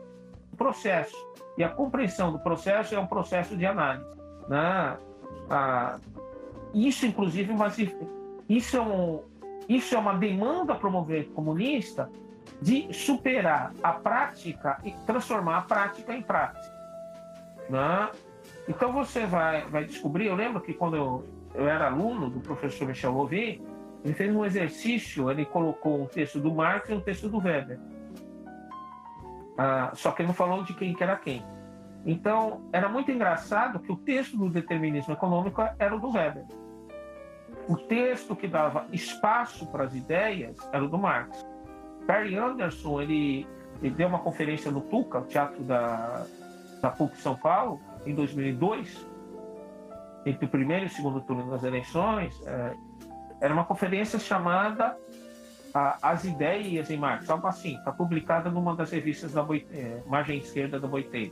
processo. 0.57 1.15
E 1.57 1.63
a 1.63 1.69
compreensão 1.69 2.31
do 2.31 2.39
processo 2.39 2.95
é 2.95 2.99
um 2.99 3.07
processo 3.07 3.55
de 3.55 3.65
análise. 3.65 4.05
Né? 4.47 4.97
Ah, 5.49 5.99
isso, 6.73 7.05
inclusive, 7.05 7.53
mas 7.53 7.77
isso 8.47 8.77
é, 8.77 8.81
um, 8.81 9.23
isso 9.67 9.93
é 9.95 9.97
uma 9.97 10.13
demanda 10.13 10.77
movimento 10.81 11.31
comunista 11.31 12.09
de 12.61 12.93
superar 12.93 13.73
a 13.83 13.93
prática 13.93 14.79
e 14.83 14.91
transformar 15.05 15.57
a 15.57 15.61
prática 15.61 16.15
em 16.15 16.21
prática. 16.21 16.71
Né? 17.69 18.09
Então 18.67 18.91
você 18.93 19.25
vai, 19.25 19.65
vai 19.65 19.85
descobrir, 19.85 20.27
eu 20.27 20.35
lembro 20.35 20.61
que 20.61 20.73
quando 20.73 20.95
eu, 20.95 21.25
eu 21.53 21.67
era 21.67 21.87
aluno 21.87 22.29
do 22.29 22.39
professor 22.39 22.87
Michel 22.87 23.11
Louvi, 23.11 23.61
ele 24.03 24.13
fez 24.13 24.35
um 24.35 24.43
exercício, 24.43 25.29
ele 25.29 25.45
colocou 25.45 26.01
um 26.01 26.07
texto 26.07 26.39
do 26.39 26.53
Marx 26.53 26.89
e 26.89 26.93
um 26.93 27.01
texto 27.01 27.29
do 27.29 27.37
Weber. 27.37 27.79
Ah, 29.57 29.91
só 29.93 30.11
que 30.11 30.21
ele 30.21 30.27
não 30.27 30.33
falou 30.33 30.63
de 30.63 30.73
quem 30.73 30.93
que 30.93 31.03
era 31.03 31.15
quem. 31.15 31.43
Então, 32.05 32.63
era 32.73 32.89
muito 32.89 33.11
engraçado 33.11 33.79
que 33.79 33.91
o 33.91 33.95
texto 33.95 34.35
do 34.35 34.49
determinismo 34.49 35.13
econômico 35.13 35.61
era 35.77 35.95
o 35.95 35.99
do 35.99 36.11
Weber. 36.11 36.45
O 37.67 37.77
texto 37.77 38.35
que 38.35 38.47
dava 38.47 38.87
espaço 38.91 39.67
para 39.67 39.83
as 39.83 39.93
ideias 39.93 40.57
era 40.71 40.83
o 40.83 40.87
do 40.87 40.97
Marx. 40.97 41.45
Perry 42.07 42.35
Anderson, 42.35 43.01
ele, 43.01 43.47
ele 43.81 43.93
deu 43.93 44.07
uma 44.07 44.19
conferência 44.19 44.71
no 44.71 44.81
TUCA, 44.81 45.21
Teatro 45.21 45.63
da, 45.63 46.25
da 46.81 46.89
PUC 46.89 47.17
São 47.17 47.35
Paulo, 47.35 47.79
em 48.05 48.15
2002, 48.15 49.05
entre 50.25 50.45
o 50.45 50.49
primeiro 50.49 50.85
e 50.85 50.87
o 50.87 50.89
segundo 50.89 51.21
turno 51.21 51.49
das 51.49 51.63
eleições. 51.63 52.39
É, 52.45 52.73
era 53.41 53.53
uma 53.53 53.65
conferência 53.65 54.19
chamada 54.19 54.95
As 56.01 56.23
Ideias 56.25 56.91
em 56.91 56.97
Marx, 56.97 57.29
algo 57.29 57.47
assim, 57.47 57.75
está 57.77 57.91
publicada 57.91 58.49
numa 58.49 58.75
das 58.75 58.91
revistas 58.91 59.33
da 59.33 59.41
Boite, 59.41 59.67
é, 59.71 60.01
margem 60.07 60.37
esquerda 60.37 60.79
da 60.79 60.87
Boiteira 60.87 61.31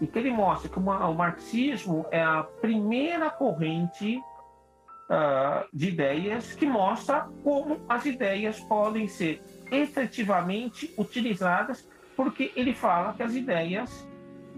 e 0.00 0.06
que 0.06 0.18
ele 0.18 0.30
mostra 0.30 0.68
que 0.68 0.78
uma, 0.78 1.06
o 1.08 1.14
marxismo 1.14 2.06
é 2.10 2.22
a 2.22 2.42
primeira 2.42 3.30
corrente 3.30 4.16
uh, 4.16 5.68
de 5.72 5.88
ideias 5.88 6.54
que 6.54 6.64
mostra 6.64 7.28
como 7.44 7.80
as 7.88 8.06
ideias 8.06 8.58
podem 8.60 9.06
ser 9.06 9.42
efetivamente 9.70 10.92
utilizadas, 10.96 11.86
porque 12.16 12.50
ele 12.56 12.74
fala 12.74 13.12
que 13.12 13.22
as 13.22 13.34
ideias 13.34 14.08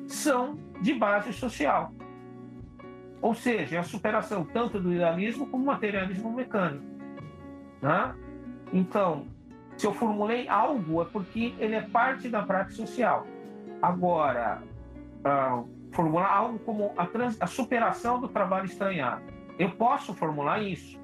são 0.07 0.57
de 0.81 0.95
base 0.95 1.33
social. 1.33 1.93
Ou 3.23 3.35
seja, 3.35 3.77
é 3.77 3.79
a 3.79 3.85
superação 3.85 4.45
tanto 4.45 4.81
do 4.81 4.93
idealismo 4.93 5.47
como 5.47 5.63
do 5.63 5.67
materialismo 5.67 6.33
mecânico. 6.33 6.85
Né? 7.81 8.15
Então, 8.73 9.27
se 9.77 9.87
eu 9.87 9.95
formulei 9.95 10.49
algo, 10.49 11.01
é 11.01 11.05
porque 11.05 11.55
ele 11.59 11.77
é 11.77 11.83
parte 11.83 12.29
da 12.29 12.43
prática 12.43 12.75
social. 12.75 13.25
Agora, 13.81 14.61
uh, 15.25 15.69
formular 15.93 16.31
algo 16.31 16.59
como 16.61 16.93
a, 16.97 17.07
trans, 17.07 17.41
a 17.41 17.47
superação 17.47 18.21
do 18.21 18.29
trabalho 18.29 18.67
estranhado. 18.67 19.23
Eu 19.59 19.71
posso 19.71 20.13
formular 20.15 20.61
isso. 20.61 21.01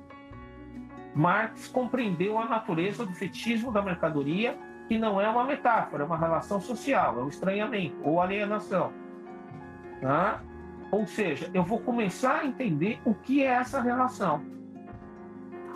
Marx 1.15 1.69
compreendeu 1.69 2.39
a 2.39 2.47
natureza 2.47 3.05
do 3.05 3.13
fetismo 3.13 3.73
da 3.73 3.83
mercadoria, 3.83 4.59
que 4.89 4.99
não 4.99 5.21
é 5.21 5.29
uma 5.29 5.45
metáfora, 5.45 6.03
é 6.03 6.07
uma 6.07 6.17
relação 6.17 6.61
social, 6.61 7.19
é 7.19 7.23
o 7.23 7.29
estranhamento 7.29 7.97
ou 8.03 8.21
alienação. 8.21 8.93
Tá? 10.01 10.41
Ou 10.91 11.07
seja, 11.07 11.51
eu 11.53 11.63
vou 11.63 11.81
começar 11.81 12.41
a 12.41 12.47
entender 12.47 13.01
o 13.05 13.15
que 13.15 13.43
é 13.43 13.47
essa 13.47 13.81
relação. 13.81 14.43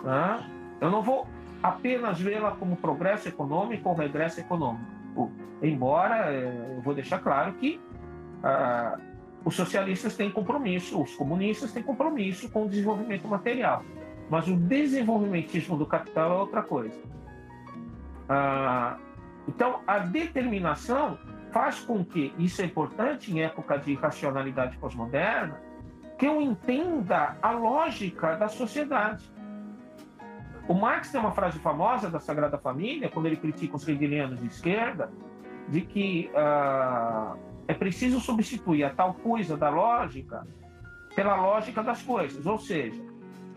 Tá? 0.03 0.47
Eu 0.81 0.89
não 0.89 1.01
vou 1.01 1.27
apenas 1.61 2.19
vê-la 2.19 2.51
como 2.51 2.75
progresso 2.75 3.27
econômico 3.29 3.87
ou 3.87 3.95
regresso 3.95 4.39
econômico. 4.39 5.31
Embora 5.61 6.33
eh, 6.33 6.75
eu 6.75 6.81
vou 6.81 6.93
deixar 6.93 7.19
claro 7.19 7.53
que 7.53 7.79
ah, 8.43 8.97
os 9.45 9.55
socialistas 9.55 10.15
têm 10.15 10.29
compromisso, 10.29 11.01
os 11.01 11.15
comunistas 11.15 11.71
têm 11.71 11.81
compromisso 11.81 12.49
com 12.51 12.65
o 12.65 12.69
desenvolvimento 12.69 13.27
material. 13.27 13.83
Mas 14.29 14.47
o 14.47 14.55
desenvolvimentismo 14.55 15.77
do 15.77 15.85
capital 15.85 16.31
é 16.31 16.35
outra 16.35 16.61
coisa. 16.63 16.99
Ah, 18.27 18.97
então, 19.47 19.79
a 19.85 19.99
determinação 19.99 21.17
faz 21.53 21.79
com 21.79 22.03
que, 22.03 22.33
isso 22.37 22.61
é 22.63 22.65
importante 22.65 23.31
em 23.31 23.43
época 23.43 23.77
de 23.77 23.93
racionalidade 23.93 24.75
pós-moderna, 24.77 25.61
que 26.17 26.25
eu 26.25 26.41
entenda 26.41 27.37
a 27.41 27.51
lógica 27.51 28.35
da 28.35 28.47
sociedade. 28.47 29.31
O 30.67 30.73
Marx 30.73 31.11
tem 31.11 31.19
uma 31.19 31.31
frase 31.31 31.59
famosa 31.59 32.09
da 32.09 32.19
Sagrada 32.19 32.57
Família, 32.57 33.07
quando 33.09 33.27
ele 33.27 33.35
critica 33.35 33.75
os 33.75 33.87
hegelianos 33.87 34.39
de 34.39 34.47
esquerda, 34.47 35.11
de 35.69 35.81
que 35.81 36.31
ah, 36.35 37.35
é 37.67 37.73
preciso 37.73 38.19
substituir 38.19 38.83
a 38.83 38.89
tal 38.89 39.13
coisa 39.13 39.55
da 39.55 39.69
lógica 39.69 40.47
pela 41.15 41.35
lógica 41.35 41.83
das 41.83 42.01
coisas, 42.01 42.45
ou 42.47 42.57
seja, 42.57 42.99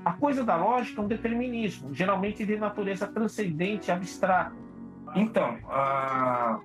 a 0.04 0.12
coisa 0.12 0.44
da 0.44 0.56
lógica 0.56 1.00
é 1.00 1.04
um 1.04 1.08
determinismo, 1.08 1.94
geralmente 1.94 2.44
de 2.44 2.56
natureza 2.58 3.06
transcendente, 3.06 3.90
abstrata. 3.90 4.54
Então, 5.14 5.56
ah, 5.70 6.58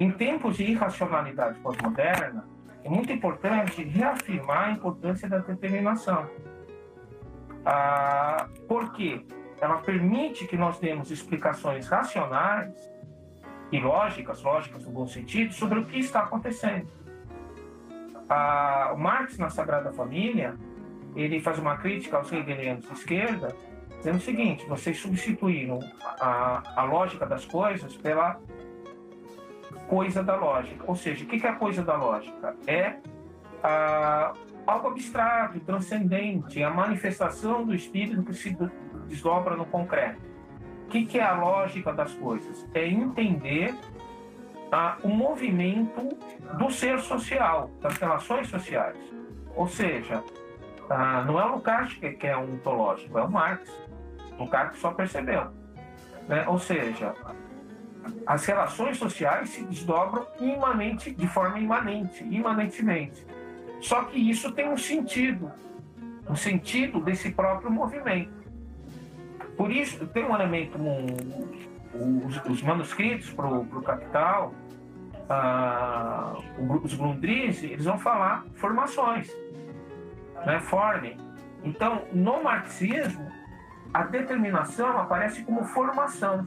em 0.00 0.10
tempos 0.10 0.56
de 0.56 0.64
irracionalidade 0.64 1.58
pós-moderna, 1.60 2.44
é 2.82 2.88
muito 2.88 3.12
importante 3.12 3.82
reafirmar 3.82 4.68
a 4.68 4.70
importância 4.72 5.28
da 5.28 5.38
determinação. 5.38 6.28
Ah, 7.64 8.46
porque 8.68 9.24
ela 9.60 9.78
permite 9.78 10.46
que 10.46 10.56
nós 10.56 10.78
demos 10.78 11.10
explicações 11.10 11.88
racionais 11.88 12.74
e 13.72 13.80
lógicas, 13.80 14.42
lógicas 14.42 14.84
no 14.84 14.92
bom 14.92 15.06
sentido, 15.06 15.52
sobre 15.54 15.78
o 15.78 15.86
que 15.86 15.98
está 15.98 16.20
acontecendo. 16.20 16.88
o 18.92 18.96
Marx, 18.96 19.38
na 19.38 19.48
Sagrada 19.48 19.92
Família, 19.92 20.56
ele 21.16 21.40
faz 21.40 21.58
uma 21.58 21.76
crítica 21.76 22.16
aos 22.18 22.30
hegelianos 22.30 22.86
de 22.86 22.92
esquerda, 22.92 23.54
dizendo 23.96 24.16
o 24.16 24.20
seguinte: 24.20 24.66
vocês 24.66 24.98
substituíram 24.98 25.78
a, 26.20 26.62
a 26.76 26.84
lógica 26.84 27.24
das 27.24 27.44
coisas 27.44 27.96
pela 27.96 28.38
coisa 29.88 30.22
da 30.22 30.36
lógica. 30.36 30.84
Ou 30.86 30.94
seja, 30.94 31.24
o 31.24 31.26
que 31.26 31.44
é 31.46 31.50
a 31.50 31.56
coisa 31.56 31.82
da 31.82 31.96
lógica? 31.96 32.56
É 32.66 32.96
algo 34.66 34.88
abstrato, 34.88 35.58
transcendente, 35.60 36.62
a 36.62 36.70
manifestação 36.70 37.64
do 37.64 37.74
espírito 37.74 38.22
que 38.22 38.34
se 38.34 38.56
desdobra 39.08 39.56
no 39.56 39.64
concreto 39.66 40.34
que, 40.94 41.06
que 41.06 41.18
é 41.18 41.24
a 41.24 41.34
lógica 41.34 41.92
das 41.92 42.12
coisas? 42.14 42.68
É 42.72 42.86
entender 42.86 43.74
tá, 44.70 44.98
o 45.02 45.08
movimento 45.08 46.16
do 46.56 46.70
ser 46.70 47.00
social, 47.00 47.68
das 47.80 47.96
relações 47.96 48.48
sociais. 48.48 48.96
Ou 49.56 49.66
seja, 49.66 50.22
tá, 50.86 51.24
não 51.24 51.40
é 51.40 51.44
o 51.44 51.56
Lukács 51.56 51.94
que, 51.94 52.10
que 52.12 52.26
é 52.28 52.36
um 52.36 52.54
ontológico, 52.54 53.18
é 53.18 53.22
o 53.22 53.30
Marx. 53.30 53.68
O 54.38 54.44
Lukács 54.44 54.78
só 54.78 54.92
percebeu. 54.92 55.48
Né? 56.28 56.44
Ou 56.46 56.60
seja, 56.60 57.12
as 58.26 58.44
relações 58.46 58.96
sociais 58.96 59.50
se 59.50 59.64
desdobram 59.64 60.26
imanente, 60.40 61.10
de 61.10 61.26
forma 61.26 61.58
imanente, 61.58 62.24
imanentemente. 62.24 63.26
Só 63.80 64.04
que 64.04 64.18
isso 64.18 64.50
tem 64.52 64.68
um 64.68 64.76
sentido, 64.76 65.50
um 66.28 66.36
sentido 66.36 67.00
desse 67.00 67.30
próprio 67.30 67.70
movimento. 67.70 68.32
Por 69.56 69.70
isso, 69.70 70.06
tem 70.08 70.24
um 70.24 70.34
elemento, 70.34 70.78
um, 70.78 72.26
os, 72.26 72.36
os, 72.44 72.62
manuscritos 72.62 73.30
para 73.30 73.46
o 73.46 73.82
Capital, 73.82 74.52
ah, 75.28 76.34
os 76.82 76.94
Grundrisse, 76.94 77.66
eles 77.66 77.84
vão 77.84 77.98
falar 77.98 78.44
formações, 78.54 79.30
né, 80.44 80.60
forme. 80.60 81.16
Então, 81.62 82.02
no 82.12 82.42
marxismo, 82.42 83.30
a 83.92 84.02
determinação 84.02 84.98
aparece 84.98 85.44
como 85.44 85.64
formação, 85.64 86.46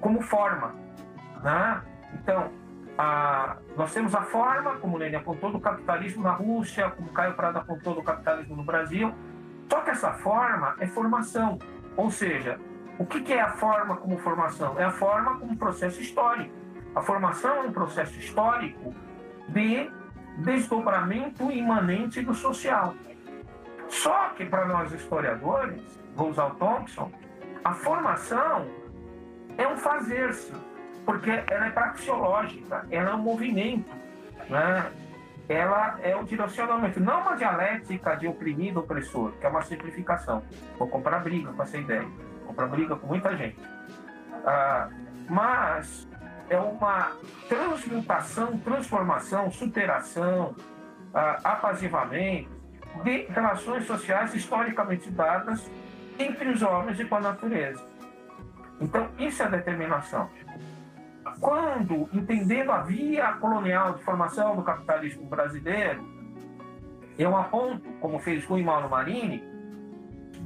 como 0.00 0.20
forma. 0.22 0.74
Né? 1.42 1.82
Então, 2.14 2.50
a, 2.98 3.56
nós 3.76 3.92
temos 3.92 4.14
a 4.14 4.22
forma, 4.22 4.76
como 4.76 4.96
o 4.96 4.98
Lenin 4.98 5.16
apontou, 5.16 5.50
do 5.52 5.60
capitalismo 5.60 6.22
na 6.22 6.32
Rússia, 6.32 6.90
como 6.90 7.10
Caio 7.10 7.34
Prado 7.34 7.58
apontou, 7.58 7.94
do 7.94 8.02
capitalismo 8.02 8.56
no 8.56 8.64
Brasil, 8.64 9.14
só 9.70 9.80
que 9.80 9.90
essa 9.90 10.12
forma 10.14 10.74
é 10.80 10.86
formação. 10.86 11.58
Ou 11.96 12.10
seja, 12.10 12.58
o 12.98 13.06
que 13.06 13.32
é 13.32 13.40
a 13.40 13.52
forma 13.52 13.96
como 13.96 14.18
formação? 14.18 14.78
É 14.78 14.84
a 14.84 14.90
forma 14.90 15.38
como 15.38 15.56
processo 15.56 16.00
histórico. 16.00 16.54
A 16.94 17.00
formação 17.00 17.54
é 17.56 17.60
um 17.60 17.72
processo 17.72 18.18
histórico 18.18 18.94
de 19.48 19.90
desdobramento 20.38 21.50
imanente 21.50 22.20
do 22.20 22.34
social. 22.34 22.94
Só 23.88 24.30
que 24.30 24.44
para 24.44 24.66
nós 24.66 24.92
historiadores, 24.92 25.82
vou 26.14 26.30
usar 26.30 26.46
o 26.46 26.54
Thompson, 26.56 27.10
A 27.62 27.74
formação 27.74 28.66
é 29.58 29.66
um 29.66 29.76
fazer-se, 29.76 30.52
porque 31.04 31.30
ela 31.30 31.66
é 31.66 31.70
praxeológica, 31.70 32.86
ela 32.90 33.10
é 33.10 33.14
um 33.14 33.22
movimento, 33.22 33.90
né? 34.48 34.90
ela 35.50 35.98
é 36.00 36.14
o 36.14 36.22
direcionamento, 36.22 37.00
não 37.00 37.22
uma 37.22 37.34
dialética 37.34 38.14
de 38.14 38.28
oprimido 38.28 38.78
opressor, 38.78 39.32
que 39.32 39.44
é 39.44 39.48
uma 39.48 39.62
simplificação. 39.62 40.44
Vou 40.78 40.86
comprar 40.86 41.18
briga 41.18 41.52
com 41.52 41.60
essa 41.60 41.76
ideia, 41.76 42.06
comprar 42.46 42.68
briga 42.68 42.94
com 42.94 43.08
muita 43.08 43.36
gente. 43.36 43.58
Ah, 44.46 44.88
mas 45.28 46.08
é 46.48 46.56
uma 46.56 47.12
transmutação, 47.48 48.58
transformação, 48.58 49.50
superação, 49.50 50.54
ah, 51.12 51.40
apazivamento 51.42 52.48
de 53.02 53.26
relações 53.26 53.86
sociais 53.86 54.32
historicamente 54.32 55.10
dadas 55.10 55.68
entre 56.16 56.48
os 56.48 56.62
homens 56.62 57.00
e 57.00 57.04
com 57.04 57.16
a 57.16 57.20
natureza. 57.20 57.89
Então, 58.80 59.08
isso 59.18 59.42
é 59.42 59.48
determinação 59.48 60.28
quando, 61.40 62.08
entendendo 62.12 62.70
a 62.70 62.82
via 62.82 63.32
colonial 63.34 63.94
de 63.94 64.02
formação 64.02 64.56
do 64.56 64.62
capitalismo 64.62 65.26
brasileiro, 65.26 66.04
eu 67.18 67.36
aponto, 67.36 67.88
como 68.00 68.18
fez 68.18 68.44
Rui 68.44 68.62
Mauro 68.62 68.88
Marini, 68.88 69.42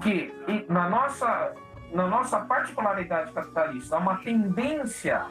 que 0.02 0.32
na 0.68 0.88
nossa, 0.88 1.54
na 1.92 2.06
nossa 2.06 2.40
particularidade 2.40 3.32
capitalista 3.32 3.96
há 3.96 3.98
uma 3.98 4.16
tendência 4.16 5.26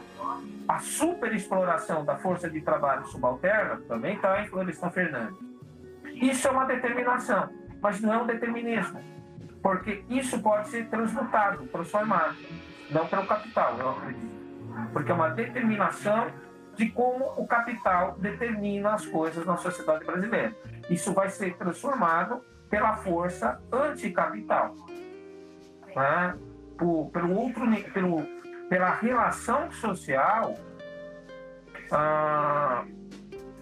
à 0.68 0.80
superexploração 0.80 2.06
da 2.06 2.18
força 2.18 2.50
de 2.50 2.62
trabalho 2.62 3.06
subalterna, 3.08 3.82
também 3.88 4.16
está 4.16 4.42
em 4.42 4.48
Florestan 4.48 4.90
Fernandes. 4.90 5.38
Isso 6.14 6.48
é 6.48 6.52
uma 6.52 6.66
determinação, 6.66 7.50
mas 7.82 8.00
não 8.00 8.14
é 8.14 8.18
um 8.18 8.26
determinismo, 8.26 9.02
porque 9.62 10.06
isso 10.10 10.42
pode 10.42 10.70
ser 10.70 10.88
transmutado, 10.88 11.66
transformado, 11.68 12.38
não 12.92 13.08
pelo 13.08 13.26
capital, 13.26 13.78
eu 13.78 13.90
acredito 13.90 14.34
porque 14.92 15.12
é 15.12 15.14
uma 15.14 15.30
determinação 15.30 16.32
de 16.76 16.90
como 16.90 17.26
o 17.38 17.46
capital 17.46 18.16
determina 18.18 18.94
as 18.94 19.06
coisas 19.06 19.46
na 19.46 19.58
sociedade 19.58 20.06
brasileira. 20.06 20.56
Isso 20.90 21.14
vai 21.14 21.30
ser 21.30 21.56
transformado 21.58 22.44
pela 22.70 22.96
força 22.98 23.62
anticapital, 23.72 24.76
né? 25.96 26.36
Por, 26.78 27.12
pelo 27.12 27.36
outro, 27.36 27.64
pelo, 27.94 28.24
pela 28.68 28.90
relação 28.96 29.72
social 29.72 30.56
ah, 31.92 32.84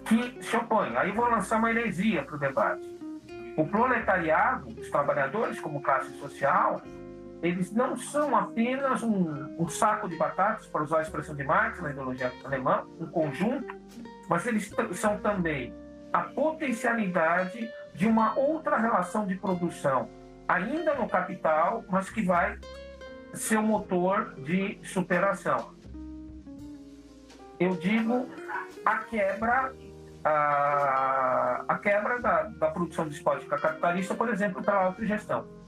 que 0.05 0.41
se 0.41 0.55
opõe. 0.55 0.95
Aí 0.95 1.11
vou 1.11 1.29
lançar 1.29 1.57
uma 1.57 1.69
heresia 1.69 2.23
para 2.23 2.35
o 2.35 2.39
debate. 2.39 2.89
O 3.57 3.67
proletariado, 3.67 4.69
os 4.69 4.89
trabalhadores 4.89 5.59
como 5.59 5.81
classe 5.81 6.17
social, 6.17 6.81
eles 7.41 7.71
não 7.71 7.97
são 7.97 8.35
apenas 8.35 9.01
um, 9.01 9.55
um, 9.57 9.67
saco 9.67 10.07
de 10.07 10.15
batatas, 10.15 10.67
para 10.67 10.83
usar 10.83 10.99
a 10.99 11.01
expressão 11.01 11.35
de 11.35 11.43
Marx 11.43 11.81
na 11.81 11.89
ideologia 11.89 12.31
alemã, 12.43 12.85
um 12.99 13.07
conjunto, 13.07 13.75
mas 14.29 14.45
eles 14.45 14.71
são 14.93 15.17
também 15.17 15.73
a 16.13 16.21
potencialidade 16.21 17.67
de 17.95 18.05
uma 18.05 18.37
outra 18.37 18.77
relação 18.77 19.25
de 19.25 19.35
produção, 19.35 20.07
ainda 20.47 20.93
no 20.93 21.09
capital, 21.09 21.83
mas 21.89 22.09
que 22.09 22.21
vai 22.21 22.59
ser 23.33 23.57
um 23.57 23.63
motor 23.63 24.35
de 24.35 24.79
superação. 24.83 25.73
Eu 27.59 27.75
digo 27.75 28.27
a 28.85 28.97
quebra 28.99 29.73
a, 30.23 31.65
a 31.67 31.79
quebra 31.79 32.19
da, 32.19 32.43
da 32.43 32.69
produção 32.69 33.07
despótica 33.07 33.57
capitalista, 33.57 34.13
por 34.13 34.29
exemplo, 34.29 34.61
pela 34.61 34.85
autogestão 34.85 35.60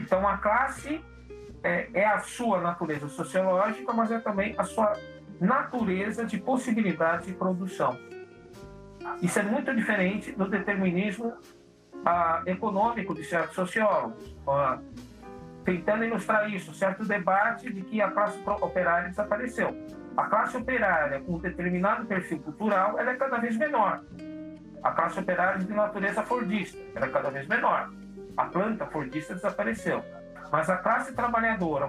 então, 0.00 0.26
a 0.26 0.36
classe 0.36 1.02
é, 1.62 1.88
é, 1.94 2.06
a 2.06 2.20
sua 2.20 2.60
natureza 2.60 3.08
sociológica, 3.08 3.92
mas 3.92 4.10
é 4.10 4.18
também 4.18 4.54
a 4.56 4.64
sua 4.64 4.92
natureza 5.40 6.24
de 6.24 6.38
possibilidade 6.38 7.26
de 7.26 7.32
produção. 7.32 7.98
Isso 9.22 9.38
é 9.38 9.42
muito 9.42 9.74
diferente 9.74 10.32
do 10.32 10.48
determinismo 10.48 11.34
ah, 12.04 12.42
econômico 12.46 13.14
de 13.14 13.24
certos 13.24 13.54
sociólogos, 13.54 14.36
ah, 14.46 14.78
tentando 15.64 16.04
ilustrar 16.04 16.48
isso, 16.50 16.74
certo 16.74 17.04
debate 17.04 17.72
de 17.72 17.82
que 17.82 18.00
a 18.00 18.10
classe 18.10 18.38
operária 18.46 19.08
desapareceu. 19.08 19.76
A 20.16 20.24
classe 20.26 20.56
operária 20.56 21.20
com 21.20 21.34
um 21.34 21.38
determinado 21.38 22.06
perfil 22.06 22.38
cultural 22.38 22.98
ela 22.98 23.10
é 23.10 23.16
cada 23.16 23.38
vez 23.38 23.56
menor. 23.56 24.02
A 24.82 24.92
classe 24.92 25.18
operária 25.18 25.58
de 25.58 25.72
natureza 25.72 26.22
fordista 26.22 26.78
ela 26.94 27.06
é 27.06 27.08
cada 27.08 27.30
vez 27.30 27.46
menor 27.48 27.90
a 28.36 28.44
planta 28.44 28.86
fordista 28.86 29.34
desapareceu. 29.34 30.04
Mas 30.50 30.68
a 30.68 30.76
classe 30.76 31.12
trabalhadora, 31.12 31.88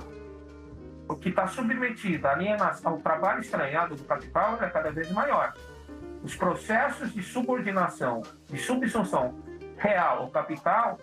o 1.07 1.15
que 1.15 1.29
está 1.29 1.47
submetida 1.47 2.29
ao 2.83 2.97
trabalho 2.99 3.41
estranhado 3.41 3.95
do 3.95 4.03
capital, 4.03 4.57
é 4.61 4.69
cada 4.69 4.91
vez 4.91 5.11
maior. 5.11 5.53
Os 6.23 6.35
processos 6.35 7.13
de 7.13 7.21
subordinação, 7.21 8.21
de 8.47 8.57
subsunção 8.57 9.35
real 9.77 10.23
ao 10.23 10.29
capital, 10.29 10.99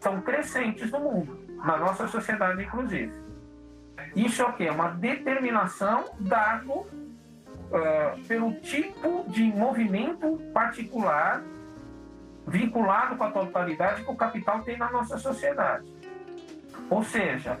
são 0.00 0.20
crescentes 0.20 0.90
no 0.90 1.00
mundo, 1.00 1.38
na 1.64 1.76
nossa 1.76 2.08
sociedade, 2.08 2.62
inclusive. 2.62 3.12
Isso 4.16 4.42
é 4.42 4.44
o 4.44 4.52
quê? 4.52 4.68
Uma 4.70 4.88
determinação 4.88 6.04
dado 6.20 6.72
uh, 6.72 8.24
pelo 8.26 8.54
tipo 8.60 9.24
de 9.28 9.44
movimento 9.44 10.38
particular 10.52 11.42
vinculado 12.46 13.16
com 13.16 13.24
a 13.24 13.30
totalidade 13.30 14.04
que 14.04 14.10
o 14.10 14.16
capital 14.16 14.60
tem 14.62 14.76
na 14.76 14.90
nossa 14.90 15.18
sociedade. 15.18 15.84
Ou 16.90 17.02
seja, 17.02 17.58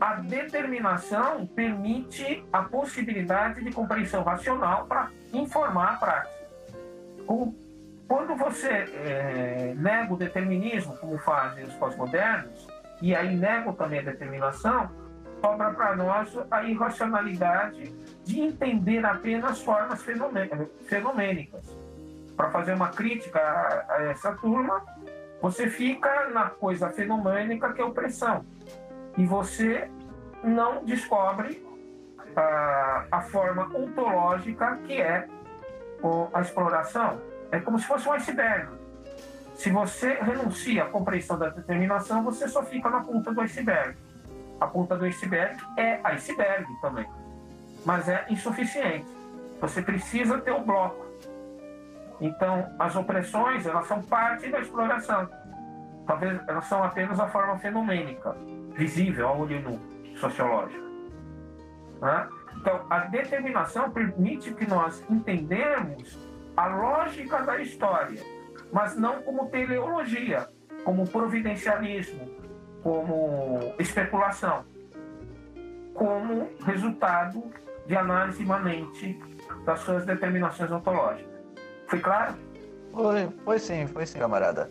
a 0.00 0.14
determinação 0.16 1.46
permite 1.46 2.44
a 2.52 2.62
possibilidade 2.62 3.62
de 3.64 3.72
compreensão 3.72 4.22
racional 4.22 4.86
para 4.86 5.10
informar 5.32 5.94
a 5.94 5.96
prática. 5.96 6.44
Quando 8.06 8.36
você 8.36 8.68
é, 8.68 9.74
nega 9.76 10.12
o 10.12 10.16
determinismo, 10.16 10.96
como 10.98 11.16
fazem 11.18 11.64
os 11.64 11.72
pós-modernos, 11.74 12.68
e 13.00 13.14
aí 13.14 13.34
negam 13.34 13.72
também 13.72 14.00
a 14.00 14.02
determinação, 14.02 14.90
sobra 15.40 15.70
para 15.70 15.96
nós 15.96 16.38
a 16.50 16.62
irracionalidade 16.64 17.94
de 18.24 18.40
entender 18.40 19.04
apenas 19.04 19.60
formas 19.62 20.02
fenomênicas 20.02 21.83
para 22.36 22.50
fazer 22.50 22.74
uma 22.74 22.88
crítica 22.88 23.38
a, 23.38 23.94
a, 23.94 24.02
essa 24.04 24.32
turma, 24.32 24.82
você 25.40 25.68
fica 25.68 26.28
na 26.30 26.50
coisa 26.50 26.90
fenomênica 26.90 27.72
que 27.72 27.80
é 27.80 27.84
opressão. 27.84 28.44
E 29.16 29.24
você 29.24 29.90
não 30.42 30.84
descobre 30.84 31.64
a, 32.36 33.04
a 33.10 33.20
forma 33.22 33.64
ontológica 33.74 34.76
que 34.86 35.00
é 35.00 35.26
a 36.32 36.40
exploração. 36.40 37.20
É 37.50 37.60
como 37.60 37.78
se 37.78 37.86
fosse 37.86 38.08
um 38.08 38.12
iceberg. 38.12 38.68
Se 39.54 39.70
você 39.70 40.14
renuncia 40.14 40.84
à 40.84 40.86
compreensão 40.86 41.38
da 41.38 41.48
determinação, 41.48 42.22
você 42.24 42.48
só 42.48 42.62
fica 42.64 42.90
na 42.90 43.00
ponta 43.00 43.32
do 43.32 43.40
iceberg. 43.40 43.96
A 44.60 44.66
ponta 44.66 44.96
do 44.96 45.04
iceberg 45.04 45.56
é 45.76 46.00
iceberg 46.04 46.66
também, 46.80 47.08
mas 47.84 48.08
é 48.08 48.26
insuficiente. 48.28 49.06
Você 49.60 49.80
precisa 49.80 50.38
ter 50.38 50.52
o 50.52 50.60
bloco 50.60 51.03
então, 52.20 52.74
as 52.78 52.94
opressões, 52.96 53.66
elas 53.66 53.86
são 53.86 54.02
parte 54.02 54.48
da 54.48 54.60
exploração. 54.60 55.28
Talvez 56.06 56.40
elas 56.48 56.64
são 56.66 56.82
apenas 56.82 57.18
a 57.18 57.28
forma 57.28 57.58
fenomênica, 57.58 58.36
visível 58.74 59.28
ao 59.28 59.40
olho 59.40 59.60
nu, 59.60 59.80
sociológico. 60.16 60.84
Né? 62.00 62.28
Então, 62.56 62.86
a 62.88 63.00
determinação 63.00 63.90
permite 63.90 64.52
que 64.54 64.66
nós 64.66 65.04
entendamos 65.10 66.18
a 66.56 66.66
lógica 66.66 67.42
da 67.42 67.60
história, 67.60 68.22
mas 68.72 68.96
não 68.96 69.22
como 69.22 69.48
teleologia, 69.48 70.48
como 70.84 71.08
providencialismo, 71.08 72.30
como 72.82 73.74
especulação, 73.78 74.64
como 75.94 76.50
resultado 76.64 77.42
de 77.86 77.96
análise 77.96 78.42
imanente 78.42 79.18
das 79.64 79.80
suas 79.80 80.04
determinações 80.04 80.70
ontológicas. 80.70 81.33
Foi 81.88 82.00
claro? 82.00 82.34
Foi, 82.92 83.28
foi 83.44 83.58
sim, 83.58 83.86
foi 83.86 84.06
sim, 84.06 84.18
camarada. 84.18 84.70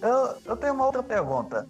Eu, 0.00 0.36
eu 0.44 0.56
tenho 0.56 0.74
uma 0.74 0.86
outra 0.86 1.02
pergunta. 1.02 1.66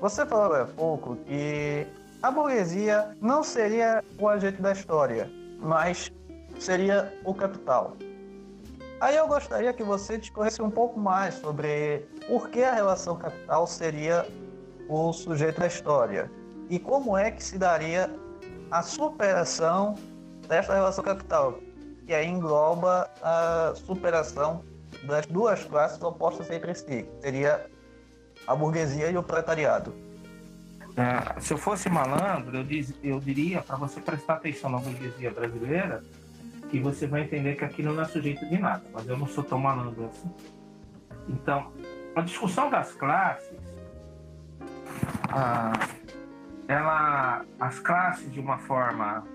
Você 0.00 0.26
falou 0.26 0.54
há 0.54 0.66
pouco 0.66 1.16
que 1.16 1.86
a 2.22 2.30
burguesia 2.30 3.16
não 3.20 3.42
seria 3.42 4.04
o 4.18 4.28
agente 4.28 4.60
da 4.60 4.72
história, 4.72 5.30
mas 5.58 6.12
seria 6.58 7.12
o 7.24 7.34
capital. 7.34 7.96
Aí 9.00 9.16
eu 9.16 9.26
gostaria 9.26 9.72
que 9.72 9.82
você 9.82 10.16
discorresse 10.16 10.62
um 10.62 10.70
pouco 10.70 10.98
mais 10.98 11.34
sobre 11.34 12.06
por 12.26 12.48
que 12.48 12.62
a 12.62 12.72
relação 12.74 13.16
capital 13.16 13.66
seria 13.66 14.26
o 14.88 15.12
sujeito 15.12 15.60
da 15.60 15.66
história 15.66 16.30
e 16.70 16.78
como 16.78 17.16
é 17.16 17.30
que 17.30 17.42
se 17.42 17.58
daria 17.58 18.10
a 18.70 18.82
superação 18.82 19.94
dessa 20.48 20.74
relação 20.74 21.04
capital, 21.04 21.58
que 22.06 22.14
aí 22.14 22.26
engloba 22.26 23.10
a 23.20 23.74
superação 23.74 24.64
das 25.02 25.26
duas 25.26 25.64
classes 25.64 26.00
opostas 26.00 26.48
entre 26.50 26.74
si, 26.74 27.06
seria 27.20 27.66
a 28.46 28.54
burguesia 28.54 29.10
e 29.10 29.16
o 29.16 29.22
proletariado. 29.22 29.92
É, 30.96 31.40
se 31.40 31.52
eu 31.52 31.58
fosse 31.58 31.90
malandro, 31.90 32.56
eu, 32.56 32.64
diz, 32.64 32.94
eu 33.02 33.20
diria 33.20 33.60
para 33.60 33.76
você 33.76 34.00
prestar 34.00 34.34
atenção 34.34 34.70
na 34.70 34.78
burguesia 34.78 35.30
brasileira 35.30 36.02
que 36.70 36.80
você 36.80 37.06
vai 37.06 37.22
entender 37.22 37.56
que 37.56 37.64
aquilo 37.64 37.92
não 37.92 38.02
é 38.02 38.06
sujeito 38.06 38.46
de 38.48 38.58
nada, 38.58 38.82
mas 38.92 39.06
eu 39.06 39.16
não 39.16 39.26
sou 39.26 39.44
tão 39.44 39.58
malandro 39.58 40.06
assim. 40.06 40.30
Então, 41.28 41.72
a 42.14 42.20
discussão 42.22 42.70
das 42.70 42.92
classes, 42.92 43.58
ah, 45.30 45.72
ela, 46.66 47.44
as 47.60 47.78
classes 47.78 48.32
de 48.32 48.40
uma 48.40 48.58
forma 48.58 49.26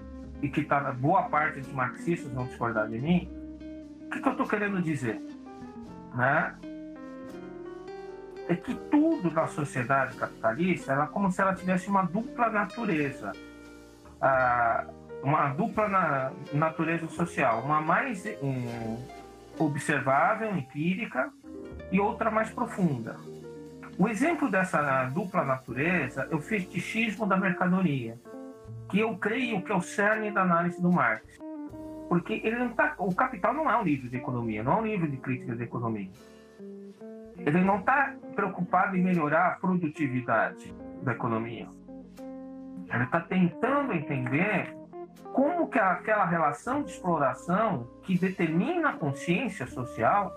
e 0.41 0.49
que 0.49 0.63
tá, 0.63 0.79
boa 0.91 1.23
parte 1.23 1.59
dos 1.59 1.71
marxistas 1.71 2.31
vão 2.31 2.45
discordar 2.45 2.87
de 2.87 2.99
mim, 2.99 3.29
o 4.05 4.09
que, 4.09 4.21
que 4.21 4.27
eu 4.27 4.31
estou 4.31 4.47
querendo 4.47 4.81
dizer? 4.81 5.21
Né? 6.15 6.55
É 8.49 8.55
que 8.55 8.75
tudo 8.75 9.31
na 9.31 9.47
sociedade 9.47 10.15
capitalista 10.17 10.93
é 10.93 11.05
como 11.07 11.31
se 11.31 11.41
ela 11.41 11.53
tivesse 11.53 11.87
uma 11.87 12.03
dupla 12.03 12.49
natureza. 12.49 13.31
Ah, 14.21 14.85
uma 15.23 15.49
dupla 15.49 15.87
na, 15.87 16.31
natureza 16.51 17.07
social, 17.07 17.61
uma 17.61 17.79
mais 17.79 18.25
um, 18.41 18.97
observável, 19.59 20.55
empírica, 20.55 21.31
e 21.91 21.99
outra 21.99 22.31
mais 22.31 22.49
profunda. 22.49 23.15
O 23.97 24.07
exemplo 24.07 24.49
dessa 24.49 25.05
dupla 25.05 25.43
natureza 25.43 26.27
é 26.31 26.35
o 26.35 26.41
fetichismo 26.41 27.27
da 27.27 27.37
mercadoria, 27.37 28.17
que 28.91 28.99
eu 28.99 29.17
creio 29.17 29.61
que 29.63 29.71
é 29.71 29.75
o 29.75 29.81
cerne 29.81 30.31
da 30.31 30.41
análise 30.41 30.81
do 30.81 30.91
Marx. 30.91 31.39
Porque 32.09 32.41
ele 32.43 32.57
não 32.57 32.69
tá, 32.73 32.93
o 32.97 33.15
Capital 33.15 33.53
não 33.53 33.71
é 33.71 33.77
um 33.77 33.83
livro 33.83 34.09
de 34.09 34.17
economia, 34.17 34.61
não 34.61 34.73
é 34.73 34.75
um 34.75 34.85
livro 34.85 35.09
de 35.09 35.15
crítica 35.15 35.55
de 35.55 35.63
economia. 35.63 36.11
Ele 37.37 37.61
não 37.63 37.79
está 37.79 38.13
preocupado 38.35 38.97
em 38.97 39.01
melhorar 39.01 39.47
a 39.47 39.51
produtividade 39.51 40.75
da 41.01 41.13
economia. 41.13 41.69
Ele 42.93 43.03
está 43.05 43.21
tentando 43.21 43.93
entender 43.93 44.75
como 45.31 45.69
que 45.69 45.79
aquela 45.79 46.25
relação 46.25 46.83
de 46.83 46.91
exploração 46.91 47.87
que 48.03 48.17
determina 48.17 48.89
a 48.89 48.93
consciência 48.93 49.65
social, 49.65 50.33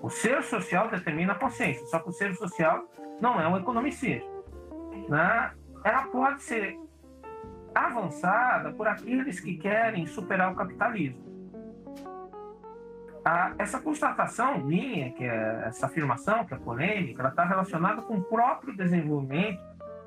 o 0.00 0.08
ser 0.08 0.44
social 0.44 0.88
determina 0.88 1.32
a 1.32 1.36
consciência, 1.36 1.84
só 1.86 1.98
que 1.98 2.08
o 2.08 2.12
ser 2.12 2.32
social 2.36 2.84
não 3.20 3.40
é 3.40 3.48
um 3.48 3.56
economicista. 3.56 4.30
Né? 5.08 5.50
Ela 5.82 6.02
pode 6.04 6.40
ser 6.40 6.78
avançada 7.74 8.72
por 8.72 8.86
aqueles 8.86 9.40
que 9.40 9.56
querem 9.56 10.06
superar 10.06 10.52
o 10.52 10.56
capitalismo. 10.56 11.24
Ah, 13.24 13.54
essa 13.58 13.80
constatação 13.80 14.58
minha, 14.58 15.10
que 15.12 15.24
é 15.24 15.64
essa 15.66 15.86
afirmação 15.86 16.44
que 16.44 16.52
é 16.52 16.58
polêmica, 16.58 17.22
ela 17.22 17.30
está 17.30 17.44
relacionada 17.44 18.02
com 18.02 18.18
o 18.18 18.22
próprio 18.22 18.76
desenvolvimento 18.76 19.62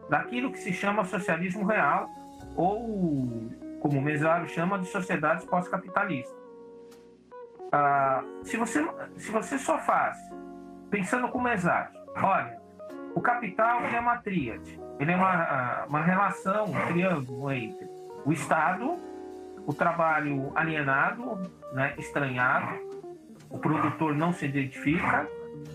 daquilo 0.07 0.51
que 0.51 0.59
se 0.59 0.71
chama 0.71 1.03
socialismo 1.03 1.65
real 1.65 2.07
ou 2.55 3.49
como 3.79 3.99
o 3.99 4.01
Mesário 4.01 4.47
chama, 4.47 4.79
de 4.79 4.87
sociedades 4.87 5.45
pós-capitalistas. 5.45 6.35
Ah, 7.71 8.23
se, 8.43 8.57
você, 8.57 8.85
se 9.17 9.31
você 9.31 9.57
só 9.57 9.77
faz, 9.79 10.17
pensando 10.89 11.27
como 11.29 11.43
Mesário, 11.43 11.97
olha, 12.15 12.59
o 13.15 13.21
capital 13.21 13.81
é 13.81 13.99
uma 13.99 14.17
tríade, 14.17 14.79
ele 14.99 15.11
é 15.11 15.15
uma, 15.15 15.33
ah, 15.33 15.85
uma 15.87 16.01
relação, 16.01 16.65
um 16.65 16.85
triângulo 16.87 17.51
entre 17.51 17.87
o 18.25 18.31
Estado, 18.31 18.95
o 19.65 19.73
trabalho 19.73 20.51
alienado, 20.55 21.39
né, 21.73 21.93
estranhado, 21.97 22.79
o 23.49 23.57
produtor 23.59 24.15
não 24.15 24.33
se 24.33 24.45
identifica, 24.45 25.27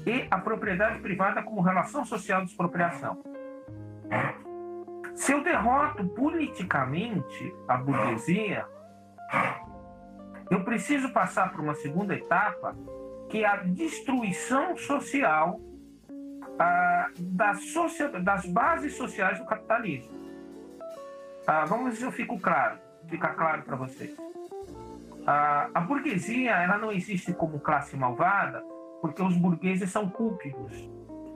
e 0.06 0.26
a 0.30 0.38
propriedade 0.38 1.00
privada 1.00 1.42
como 1.42 1.60
relação 1.60 2.04
social 2.04 2.42
de 2.44 2.50
expropriação. 2.50 3.22
Se 5.14 5.32
eu 5.32 5.42
derroto 5.42 6.04
politicamente 6.08 7.54
a 7.68 7.76
burguesia, 7.76 8.66
eu 10.50 10.64
preciso 10.64 11.12
passar 11.12 11.50
por 11.52 11.60
uma 11.60 11.74
segunda 11.74 12.14
etapa, 12.14 12.76
que 13.28 13.44
é 13.44 13.46
a 13.46 13.56
destruição 13.56 14.76
social 14.76 15.60
ah, 16.58 17.08
das, 17.18 17.60
das 18.22 18.46
bases 18.46 18.96
sociais 18.96 19.38
do 19.38 19.46
capitalismo. 19.46 20.12
Ah, 21.46 21.64
vamos 21.64 21.90
ver 21.90 21.96
se 21.96 22.04
eu 22.04 22.12
fico 22.12 22.38
claro, 22.38 22.78
fica 23.08 23.28
claro 23.28 23.62
para 23.62 23.76
vocês. 23.76 24.16
Ah, 25.26 25.68
a 25.74 25.80
burguesia 25.80 26.52
ela 26.52 26.78
não 26.78 26.90
existe 26.92 27.32
como 27.32 27.60
classe 27.60 27.96
malvada 27.96 28.62
porque 29.00 29.22
os 29.22 29.36
burgueses 29.36 29.90
são 29.90 30.08
cúpidos. 30.08 30.88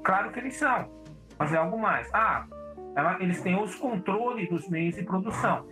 Claro 0.05 0.31
que 0.31 0.39
eles 0.39 0.57
são, 0.57 0.89
mas 1.39 1.53
é 1.53 1.57
algo 1.57 1.79
mais. 1.79 2.09
Ah, 2.15 2.47
ela, 2.95 3.21
eles 3.21 3.43
têm 3.43 3.61
os 3.61 3.75
controles 3.75 4.49
dos 4.49 4.69
meios 4.69 4.95
de 4.95 5.03
produção. 5.03 5.67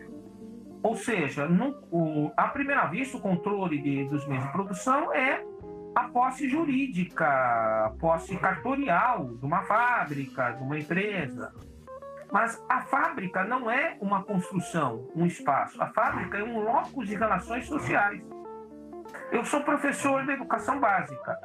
Ou 0.82 0.96
seja, 0.96 1.48
no, 1.48 1.78
o, 1.90 2.30
à 2.36 2.48
primeira 2.48 2.86
vista, 2.86 3.16
o 3.16 3.20
controle 3.20 3.80
de, 3.80 4.04
dos 4.04 4.26
meios 4.26 4.44
de 4.44 4.52
produção 4.52 5.12
é 5.14 5.42
a 5.94 6.08
posse 6.08 6.48
jurídica, 6.48 7.24
a 7.26 7.94
posse 7.98 8.36
cartorial 8.36 9.36
de 9.36 9.44
uma 9.44 9.62
fábrica, 9.62 10.52
de 10.52 10.62
uma 10.62 10.78
empresa. 10.78 11.52
Mas 12.32 12.62
a 12.68 12.80
fábrica 12.82 13.44
não 13.44 13.70
é 13.70 13.96
uma 14.00 14.24
construção, 14.24 15.08
um 15.14 15.24
espaço. 15.24 15.80
A 15.80 15.86
fábrica 15.86 16.38
é 16.38 16.42
um 16.42 16.60
locus 16.64 17.06
de 17.06 17.14
relações 17.14 17.66
sociais. 17.66 18.22
Eu 19.30 19.44
sou 19.44 19.62
professor 19.62 20.24
de 20.24 20.32
educação 20.32 20.80
básica. 20.80 21.38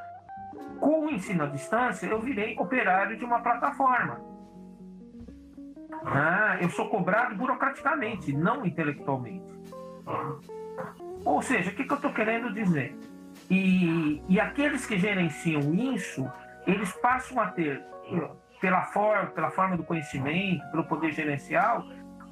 Com 0.80 1.06
o 1.06 1.10
ensino 1.10 1.44
à 1.44 1.46
distância, 1.46 2.06
eu 2.06 2.20
virei 2.20 2.56
operário 2.58 3.16
de 3.16 3.24
uma 3.24 3.40
plataforma. 3.40 4.20
Ah, 6.04 6.56
eu 6.60 6.70
sou 6.70 6.88
cobrado 6.88 7.36
burocraticamente, 7.36 8.32
não 8.32 8.64
intelectualmente. 8.64 9.52
Ou 11.24 11.42
seja, 11.42 11.70
o 11.70 11.74
que, 11.74 11.84
que 11.84 11.92
eu 11.92 11.96
estou 11.96 12.12
querendo 12.12 12.52
dizer? 12.52 12.96
E, 13.50 14.22
e 14.28 14.38
aqueles 14.38 14.86
que 14.86 14.96
gerenciam 14.96 15.74
isso, 15.74 16.30
eles 16.66 16.92
passam 16.92 17.40
a 17.40 17.48
ter, 17.48 17.84
pela 18.60 18.82
forma, 18.82 19.26
pela 19.30 19.50
forma 19.50 19.76
do 19.76 19.82
conhecimento, 19.82 20.64
pelo 20.70 20.84
poder 20.84 21.12
gerencial, 21.12 21.84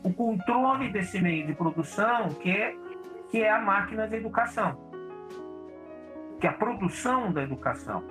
o 0.04 0.12
controle 0.12 0.90
desse 0.90 1.20
meio 1.20 1.44
de 1.44 1.54
produção, 1.54 2.28
que 2.34 2.50
é, 2.50 2.74
que 3.30 3.42
é 3.42 3.50
a 3.50 3.60
máquina 3.60 4.06
da 4.06 4.16
educação, 4.16 4.78
que 6.40 6.46
é 6.46 6.50
a 6.50 6.52
produção 6.52 7.32
da 7.32 7.42
educação. 7.42 8.04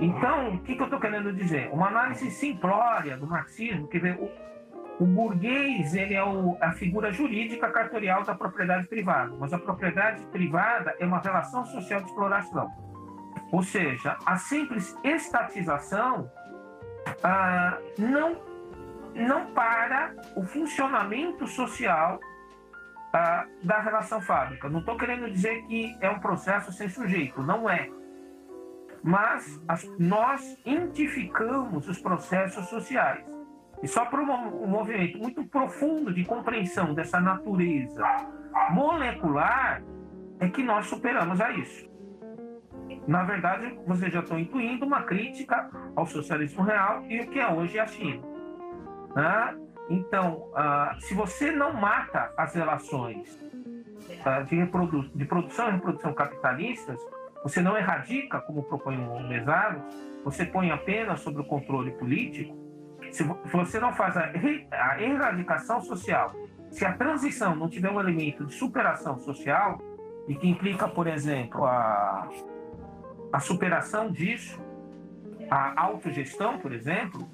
Então, 0.00 0.54
o 0.54 0.58
que, 0.60 0.76
que 0.76 0.80
eu 0.80 0.86
estou 0.86 1.00
querendo 1.00 1.32
dizer? 1.32 1.68
Uma 1.72 1.88
análise 1.88 2.30
simplória 2.30 3.18
do 3.18 3.26
marxismo, 3.26 3.86
que 3.88 3.98
vê 3.98 4.16
o 4.98 5.06
burguês 5.06 5.94
ele 5.94 6.14
é 6.14 6.24
o, 6.24 6.56
a 6.60 6.72
figura 6.72 7.12
jurídica 7.12 7.70
cartorial 7.70 8.24
da 8.24 8.34
propriedade 8.34 8.86
privada, 8.88 9.34
mas 9.38 9.52
a 9.52 9.58
propriedade 9.58 10.24
privada 10.26 10.94
é 10.98 11.06
uma 11.06 11.20
relação 11.20 11.64
social 11.66 12.00
de 12.00 12.08
exploração. 12.08 12.70
Ou 13.52 13.62
seja, 13.62 14.16
a 14.26 14.36
simples 14.36 14.96
estatização 15.04 16.30
ah, 17.22 17.78
não, 17.96 18.36
não 19.14 19.46
para 19.52 20.14
o 20.36 20.42
funcionamento 20.42 21.46
social 21.46 22.18
ah, 23.12 23.46
da 23.62 23.80
relação 23.80 24.20
fábrica. 24.20 24.68
Não 24.68 24.80
estou 24.80 24.96
querendo 24.96 25.30
dizer 25.30 25.62
que 25.66 25.96
é 26.00 26.10
um 26.10 26.18
processo 26.18 26.72
sem 26.72 26.88
sujeito, 26.88 27.42
não 27.42 27.70
é 27.70 27.88
mas 29.02 29.60
as, 29.68 29.88
nós 29.98 30.58
identificamos 30.66 31.88
os 31.88 32.00
processos 32.00 32.66
sociais. 32.66 33.24
E 33.82 33.88
só 33.88 34.04
por 34.06 34.20
um, 34.20 34.66
movimento 34.66 35.18
muito 35.18 35.44
profundo 35.44 36.12
de 36.12 36.24
compreensão 36.24 36.94
dessa 36.94 37.20
natureza 37.20 38.04
molecular 38.70 39.82
é 40.40 40.48
que 40.48 40.62
nós 40.62 40.86
superamos 40.86 41.40
a 41.40 41.50
isso. 41.52 41.88
Na 43.06 43.22
verdade, 43.22 43.78
vocês 43.86 44.12
já 44.12 44.20
estão 44.20 44.38
intuindo 44.38 44.84
uma 44.84 45.02
crítica 45.02 45.70
ao 45.96 46.06
socialismo 46.06 46.62
real 46.62 47.04
e 47.08 47.20
o 47.20 47.30
que 47.30 47.38
é 47.38 47.48
hoje 47.48 47.78
a 47.78 47.86
China. 47.86 48.22
Né? 49.14 49.56
Então, 49.88 50.50
uh, 50.52 51.00
se 51.00 51.14
você 51.14 51.50
não 51.50 51.72
mata 51.72 52.32
as 52.36 52.54
relações 52.54 53.40
uh, 53.40 54.44
de, 54.44 54.56
reprodu 54.56 55.08
de 55.14 55.24
produção 55.24 55.68
e 55.68 55.72
reprodução 55.72 56.12
capitalistas, 56.12 57.00
você 57.42 57.62
não 57.62 57.76
erradica, 57.76 58.40
como 58.40 58.62
propõe 58.62 58.96
o 58.96 59.26
Mesaro, 59.26 59.82
você 60.24 60.44
põe 60.44 60.70
apenas 60.70 61.20
sobre 61.20 61.40
o 61.40 61.44
controle 61.44 61.92
político. 61.92 62.54
Se 63.10 63.24
você 63.52 63.80
não 63.80 63.92
faz 63.92 64.16
a, 64.16 64.30
a 64.72 65.02
erradicação 65.02 65.80
social, 65.80 66.34
se 66.70 66.84
a 66.84 66.92
transição 66.92 67.54
não 67.54 67.68
tiver 67.68 67.90
um 67.90 68.00
elemento 68.00 68.44
de 68.44 68.54
superação 68.54 69.18
social, 69.18 69.78
e 70.28 70.34
que 70.34 70.46
implica, 70.46 70.86
por 70.86 71.06
exemplo, 71.06 71.64
a, 71.64 72.28
a 73.32 73.40
superação 73.40 74.12
disso, 74.12 74.60
a 75.50 75.80
autogestão, 75.82 76.58
por 76.58 76.72
exemplo, 76.72 77.26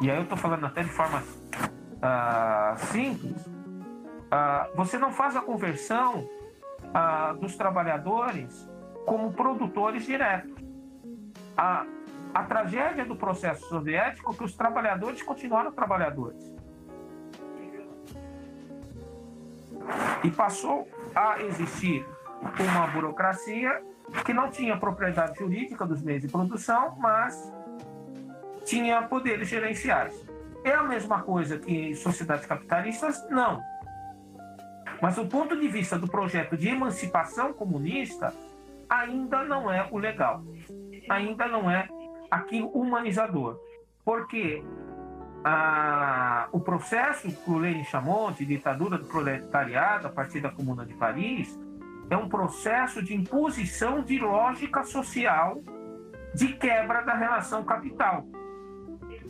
e 0.00 0.08
aí 0.08 0.16
eu 0.16 0.22
estou 0.22 0.38
falando 0.38 0.64
até 0.64 0.84
de 0.84 0.90
forma 0.90 1.18
uh, 1.18 2.78
simples, 2.86 3.44
uh, 3.46 4.76
você 4.76 4.96
não 4.96 5.10
faz 5.10 5.34
a 5.34 5.40
conversão 5.40 6.28
uh, 6.84 7.36
dos 7.40 7.56
trabalhadores 7.56 8.70
como 9.04 9.32
produtores 9.32 10.06
diretos. 10.06 10.54
A, 11.56 11.84
a 12.34 12.42
tragédia 12.44 13.04
do 13.04 13.16
processo 13.16 13.68
soviético 13.68 14.32
é 14.32 14.36
que 14.36 14.44
os 14.44 14.54
trabalhadores 14.54 15.22
continuaram 15.22 15.72
trabalhadores. 15.72 16.52
E 20.22 20.30
passou 20.30 20.88
a 21.14 21.40
existir 21.42 22.06
uma 22.60 22.86
burocracia 22.88 23.82
que 24.24 24.32
não 24.32 24.50
tinha 24.50 24.76
propriedade 24.76 25.38
jurídica 25.38 25.86
dos 25.86 26.02
meios 26.02 26.22
de 26.22 26.28
produção, 26.28 26.96
mas 26.98 27.52
tinha 28.64 29.02
poderes 29.02 29.48
gerenciais. 29.48 30.26
É 30.64 30.72
a 30.72 30.82
mesma 30.82 31.22
coisa 31.22 31.58
que 31.58 31.72
em 31.72 31.94
sociedades 31.94 32.46
capitalistas? 32.46 33.28
Não. 33.30 33.62
Mas 35.00 35.16
o 35.16 35.26
ponto 35.26 35.58
de 35.58 35.68
vista 35.68 35.98
do 35.98 36.08
projeto 36.08 36.56
de 36.56 36.68
emancipação 36.68 37.52
comunista 37.52 38.34
ainda 38.88 39.44
não 39.44 39.70
é 39.70 39.86
o 39.90 39.98
legal, 39.98 40.42
ainda 41.08 41.46
não 41.46 41.70
é 41.70 41.88
aqui 42.30 42.62
humanizador. 42.62 43.58
Porque 44.04 44.62
ah, 45.44 46.48
o 46.52 46.60
processo 46.60 47.28
que 47.30 47.50
o 47.50 47.58
Lenin 47.58 47.84
chamou 47.84 48.30
de 48.30 48.44
ditadura 48.44 48.98
do 48.98 49.04
proletariado 49.04 50.06
a 50.06 50.10
partir 50.10 50.40
da 50.40 50.50
Comuna 50.50 50.84
de 50.84 50.94
Paris 50.94 51.58
é 52.10 52.16
um 52.16 52.28
processo 52.28 53.02
de 53.02 53.14
imposição 53.14 54.02
de 54.02 54.18
lógica 54.18 54.82
social 54.82 55.60
de 56.34 56.54
quebra 56.54 57.02
da 57.02 57.14
relação 57.14 57.64
capital. 57.64 58.24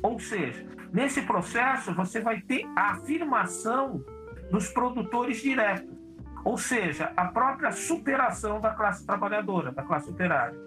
Ou 0.03 0.19
seja, 0.19 0.67
nesse 0.93 1.23
processo 1.23 1.95
você 1.95 2.21
vai 2.21 2.41
ter 2.41 2.65
a 2.77 2.93
afirmação 2.93 4.05
dos 4.51 4.69
produtores 4.69 5.43
diretos, 5.43 5.97
ou 6.45 6.57
seja, 6.57 7.13
a 7.17 7.27
própria 7.27 7.73
superação 7.73 8.61
da 8.61 8.71
classe 8.71 9.05
trabalhadora, 9.05 9.73
da 9.73 9.83
classe 9.83 10.09
operária. 10.11 10.59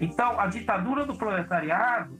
Então, 0.00 0.40
a 0.40 0.46
ditadura 0.46 1.04
do 1.04 1.14
proletariado 1.14 2.18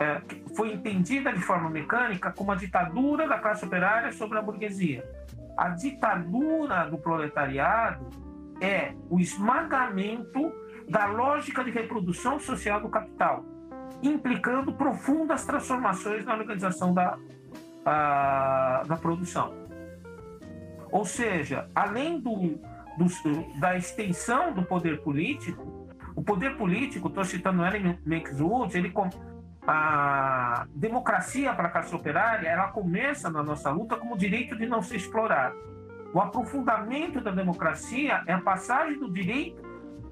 é, 0.00 0.22
foi 0.54 0.72
entendida 0.72 1.32
de 1.32 1.40
forma 1.40 1.68
mecânica 1.68 2.30
como 2.30 2.52
a 2.52 2.54
ditadura 2.54 3.28
da 3.28 3.38
classe 3.38 3.64
operária 3.64 4.12
sobre 4.12 4.38
a 4.38 4.42
burguesia. 4.42 5.04
A 5.56 5.70
ditadura 5.70 6.86
do 6.88 6.96
proletariado 6.96 8.08
é 8.60 8.94
o 9.10 9.18
esmagamento 9.18 10.52
da 10.88 11.06
lógica 11.06 11.64
de 11.64 11.70
reprodução 11.70 12.38
social 12.38 12.80
do 12.80 12.88
capital, 12.88 13.44
implicando 14.02 14.72
profundas 14.72 15.44
transformações 15.44 16.24
na 16.24 16.34
organização 16.34 16.94
da, 16.94 17.18
a, 17.84 18.82
da 18.86 18.96
produção. 18.96 19.52
Ou 20.90 21.04
seja, 21.04 21.68
além 21.74 22.20
do, 22.20 22.60
do, 22.96 23.58
da 23.58 23.76
extensão 23.76 24.52
do 24.52 24.62
poder 24.62 25.02
político, 25.02 25.71
o 26.22 26.24
poder 26.24 26.56
político, 26.56 27.08
estou 27.08 27.24
citando 27.24 27.66
Ellen 27.66 27.98
Maxwood, 28.06 28.78
ele 28.78 28.92
a 29.66 30.66
democracia 30.72 31.52
para 31.52 31.66
a 31.66 31.70
classe 31.70 31.92
operária, 31.92 32.48
ela 32.48 32.68
começa 32.68 33.28
na 33.28 33.42
nossa 33.42 33.70
luta 33.70 33.96
como 33.96 34.16
direito 34.16 34.56
de 34.56 34.66
não 34.66 34.80
ser 34.80 34.96
explorado. 34.96 35.56
O 36.14 36.20
aprofundamento 36.20 37.20
da 37.20 37.32
democracia 37.32 38.22
é 38.24 38.34
a 38.34 38.40
passagem 38.40 39.00
do 39.00 39.10
direito 39.10 39.60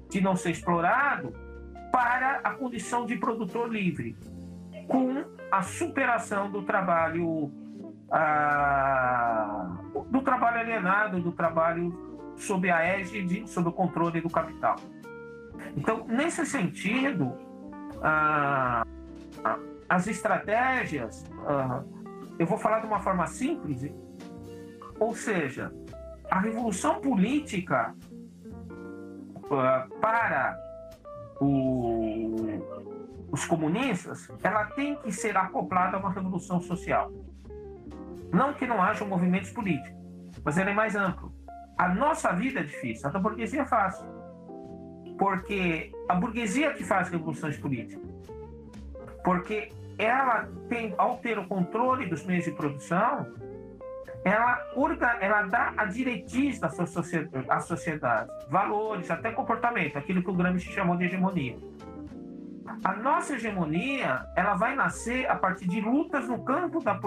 de 0.09 0.19
não 0.19 0.35
ser 0.35 0.51
explorado 0.51 1.33
para 1.93 2.41
a 2.43 2.51
condição 2.55 3.05
de 3.05 3.15
produtor 3.15 3.69
livre, 3.69 4.17
com 4.89 5.23
a 5.49 5.61
superação 5.61 6.51
do 6.51 6.63
trabalho 6.63 7.49
do 10.09 10.21
trabalho 10.21 10.59
alienado, 10.59 11.21
do 11.21 11.31
trabalho 11.31 12.33
sob 12.35 12.69
a 12.69 12.81
égide, 12.81 13.47
sob 13.47 13.69
o 13.69 13.71
controle 13.71 14.19
do 14.19 14.29
capital. 14.29 14.75
Então, 15.75 16.05
nesse 16.07 16.45
sentido, 16.45 17.33
ah, 18.01 18.83
as 19.91 20.07
estratégias, 20.07 21.25
uh, 21.29 21.83
eu 22.39 22.47
vou 22.47 22.57
falar 22.57 22.79
de 22.79 22.87
uma 22.87 23.01
forma 23.01 23.27
simples, 23.27 23.93
ou 24.97 25.13
seja, 25.13 25.69
a 26.29 26.39
revolução 26.39 27.01
política 27.01 27.93
uh, 28.49 29.99
para 29.99 30.57
o, 31.41 32.63
os 33.29 33.43
comunistas, 33.43 34.31
ela 34.41 34.63
tem 34.67 34.95
que 34.95 35.11
ser 35.11 35.35
acoplada 35.35 35.97
a 35.97 35.99
uma 35.99 36.11
revolução 36.11 36.61
social. 36.61 37.11
Não 38.31 38.53
que 38.53 38.65
não 38.65 38.81
haja 38.81 39.03
movimentos 39.03 39.49
políticos, 39.51 39.99
mas 40.41 40.57
ela 40.57 40.69
é 40.69 40.73
mais 40.73 40.95
amplo. 40.95 41.33
A 41.77 41.89
nossa 41.89 42.31
vida 42.31 42.61
é 42.61 42.63
difícil, 42.63 43.09
a 43.09 43.11
da 43.11 43.19
burguesia 43.19 43.63
é 43.63 43.65
fácil. 43.65 44.20
Porque 45.21 45.91
a 46.09 46.15
burguesia 46.15 46.73
que 46.73 46.83
faz 46.83 47.09
revoluções 47.09 47.55
políticas. 47.55 48.03
Porque 49.23 49.69
ela 49.95 50.49
tem, 50.67 50.95
ao 50.97 51.17
ter 51.19 51.37
o 51.37 51.47
controle 51.47 52.07
dos 52.07 52.25
meios 52.25 52.45
de 52.45 52.51
produção, 52.53 53.27
ela, 54.25 54.57
ela 55.19 55.43
dá 55.43 55.73
a 55.77 55.85
diretriz 55.85 56.59
da 56.59 56.69
sua 56.69 56.87
sociedade, 56.87 57.45
à 57.47 57.59
sociedade, 57.59 58.31
valores, 58.49 59.11
até 59.11 59.31
comportamento, 59.31 59.95
aquilo 59.95 60.23
que 60.23 60.29
o 60.31 60.33
Gramsci 60.33 60.71
chamou 60.71 60.97
de 60.97 61.05
hegemonia. 61.05 61.55
A 62.83 62.95
nossa 62.95 63.35
hegemonia, 63.35 64.25
ela 64.35 64.55
vai 64.55 64.75
nascer 64.75 65.29
a 65.29 65.35
partir 65.35 65.67
de 65.67 65.81
lutas 65.81 66.27
no 66.27 66.43
campo 66.43 66.83
da, 66.83 66.99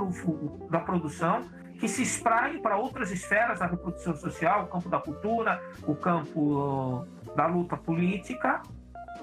da 0.70 0.78
produção 0.78 1.42
que 1.80 1.88
se 1.88 2.02
espraem 2.02 2.62
para 2.62 2.76
outras 2.76 3.10
esferas 3.10 3.58
da 3.58 3.66
reprodução 3.66 4.14
social, 4.14 4.62
o 4.62 4.66
campo 4.68 4.88
da 4.88 5.00
cultura, 5.00 5.60
o 5.84 5.96
campo 5.96 7.04
da 7.34 7.46
luta 7.46 7.76
política, 7.76 8.62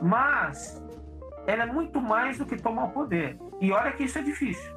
mas 0.01 0.83
ela 1.47 1.63
é 1.63 1.65
muito 1.65 1.99
mais 2.01 2.37
do 2.37 2.45
que 2.45 2.55
tomar 2.55 2.85
o 2.85 2.89
poder. 2.89 3.37
E 3.59 3.71
olha 3.71 3.91
que 3.91 4.03
isso 4.03 4.17
é 4.19 4.21
difícil. 4.21 4.71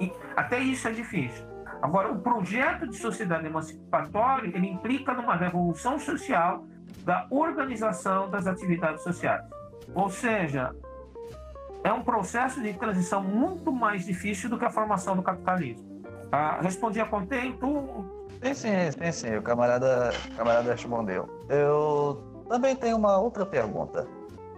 E 0.00 0.12
até 0.36 0.58
isso 0.58 0.88
é 0.88 0.92
difícil. 0.92 1.44
Agora, 1.82 2.10
o 2.10 2.20
projeto 2.20 2.86
de 2.86 2.96
sociedade 2.96 3.46
emancipatória, 3.46 4.48
ele 4.48 4.68
implica 4.68 5.12
numa 5.12 5.36
revolução 5.36 5.98
social 5.98 6.64
da 7.04 7.26
organização 7.30 8.30
das 8.30 8.46
atividades 8.46 9.02
sociais. 9.02 9.44
Ou 9.94 10.08
seja, 10.08 10.74
é 11.84 11.92
um 11.92 12.02
processo 12.02 12.60
de 12.60 12.72
transição 12.74 13.22
muito 13.22 13.70
mais 13.72 14.04
difícil 14.04 14.50
do 14.50 14.58
que 14.58 14.64
a 14.64 14.70
formação 14.70 15.14
do 15.14 15.22
capitalismo. 15.22 16.02
Ah, 16.32 16.58
respondi 16.60 17.00
a 17.00 17.06
contento? 17.06 18.15
Sim, 18.42 18.54
sim, 18.54 18.90
sim, 18.92 19.12
sim. 19.12 19.36
O 19.36 19.42
camarada, 19.42 20.12
camarada 20.36 20.72
respondeu. 20.72 21.28
Eu 21.48 22.44
também 22.48 22.76
tenho 22.76 22.96
uma 22.96 23.18
outra 23.18 23.44
pergunta. 23.44 24.06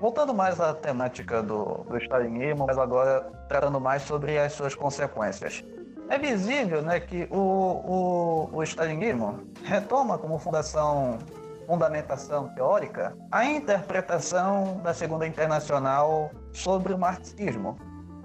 Voltando 0.00 0.32
mais 0.32 0.60
à 0.60 0.72
temática 0.72 1.42
do, 1.42 1.84
do 1.88 1.98
stalinismo, 1.98 2.66
mas 2.66 2.78
agora 2.78 3.20
tratando 3.48 3.80
mais 3.80 4.02
sobre 4.02 4.38
as 4.38 4.52
suas 4.52 4.74
consequências. 4.74 5.64
É 6.08 6.18
visível 6.18 6.80
né, 6.82 7.00
que 7.00 7.28
o, 7.30 7.36
o, 7.36 8.50
o 8.52 8.62
stalinismo 8.62 9.40
retoma 9.64 10.16
como 10.16 10.38
fundação, 10.38 11.18
fundamentação 11.66 12.48
teórica 12.54 13.14
a 13.30 13.44
interpretação 13.44 14.80
da 14.82 14.94
Segunda 14.94 15.26
Internacional 15.26 16.30
sobre 16.52 16.94
o 16.94 16.98
marxismo, 16.98 17.76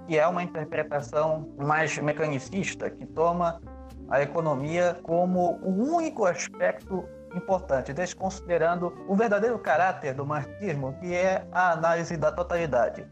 que 0.08 0.18
é 0.18 0.26
uma 0.28 0.44
interpretação 0.44 1.50
mais 1.58 1.98
mecanicista, 1.98 2.90
que 2.90 3.06
toma 3.06 3.60
a 4.14 4.22
economia 4.22 4.96
como 5.02 5.60
o 5.64 5.96
único 5.96 6.28
aspecto 6.28 7.04
importante, 7.36 7.92
desconsiderando 7.92 8.94
o 9.08 9.16
verdadeiro 9.16 9.58
caráter 9.58 10.14
do 10.14 10.24
marxismo, 10.24 10.94
que 11.00 11.16
é 11.16 11.44
a 11.52 11.72
análise 11.72 12.16
da 12.16 12.32
totalidade. 12.32 13.08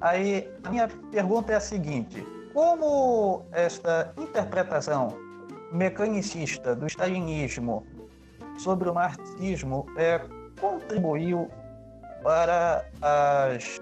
Aí, 0.00 0.50
a 0.64 0.70
minha 0.70 0.88
pergunta 1.10 1.52
é 1.52 1.56
a 1.56 1.60
seguinte: 1.60 2.26
como 2.54 3.44
esta 3.52 4.10
interpretação 4.16 5.14
mecanicista 5.70 6.74
do 6.74 6.86
stalinismo 6.86 7.86
sobre 8.56 8.88
o 8.88 8.94
marxismo 8.94 9.84
é, 9.98 10.22
contribuiu 10.58 11.50
para 12.22 12.82
as, 13.02 13.78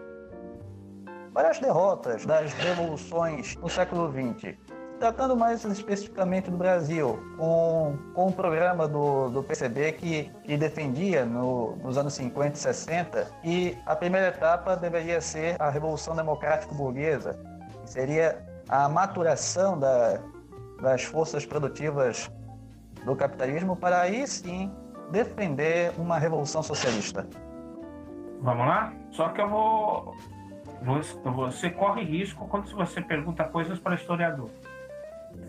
para 1.33 1.51
as 1.51 1.61
derrotas 1.61 2.27
das 2.27 2.53
revoluções 2.55 3.55
no 3.59 3.69
século 3.69 4.11
XX? 4.11 4.66
Tratando 4.99 5.37
mais 5.37 5.63
especificamente 5.65 6.51
do 6.51 6.57
Brasil, 6.57 7.19
com, 7.37 7.99
com 8.15 8.29
um 8.29 8.33
programa 8.33 8.89
do, 8.89 9.29
do 9.29 9.43
PCB 9.43 9.93
que, 9.93 10.31
que 10.43 10.57
defendia 10.57 11.27
no, 11.27 11.77
nos 11.77 11.99
anos 11.99 12.15
50 12.15 12.55
e 12.55 12.59
60 12.59 13.31
que 13.43 13.79
a 13.85 13.95
primeira 13.95 14.29
etapa 14.29 14.75
deveria 14.75 15.21
ser 15.21 15.61
a 15.61 15.69
Revolução 15.69 16.17
Democrática 16.17 16.75
Burguesa, 16.75 17.39
que 17.85 17.91
seria 17.91 18.43
a 18.69 18.89
maturação 18.89 19.79
da, 19.79 20.19
das 20.81 21.05
forças 21.05 21.45
produtivas 21.45 22.31
do 23.05 23.15
capitalismo 23.15 23.77
para 23.77 24.01
aí 24.01 24.27
sim 24.27 24.73
defender 25.11 25.93
uma 25.99 26.19
revolução 26.19 26.63
socialista. 26.63 27.27
Vamos 28.41 28.67
lá? 28.67 28.93
Só 29.11 29.29
que 29.29 29.41
eu 29.41 29.49
vou. 29.49 30.17
Você 31.23 31.71
corre 31.71 32.03
risco 32.03 32.47
quando 32.49 32.71
você 32.75 33.01
pergunta 33.01 33.45
coisas 33.45 33.79
para 33.79 33.95
historiador. 33.95 34.51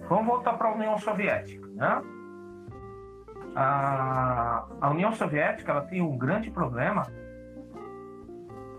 Vamos 0.09 0.25
voltar 0.25 0.53
para 0.53 0.69
a 0.69 0.73
União 0.73 0.97
Soviética. 0.97 1.67
Né? 1.67 2.01
A, 3.55 4.65
a 4.81 4.89
União 4.89 5.11
Soviética 5.11 5.71
ela 5.71 5.81
tem 5.81 6.01
um 6.01 6.17
grande 6.17 6.49
problema, 6.49 7.07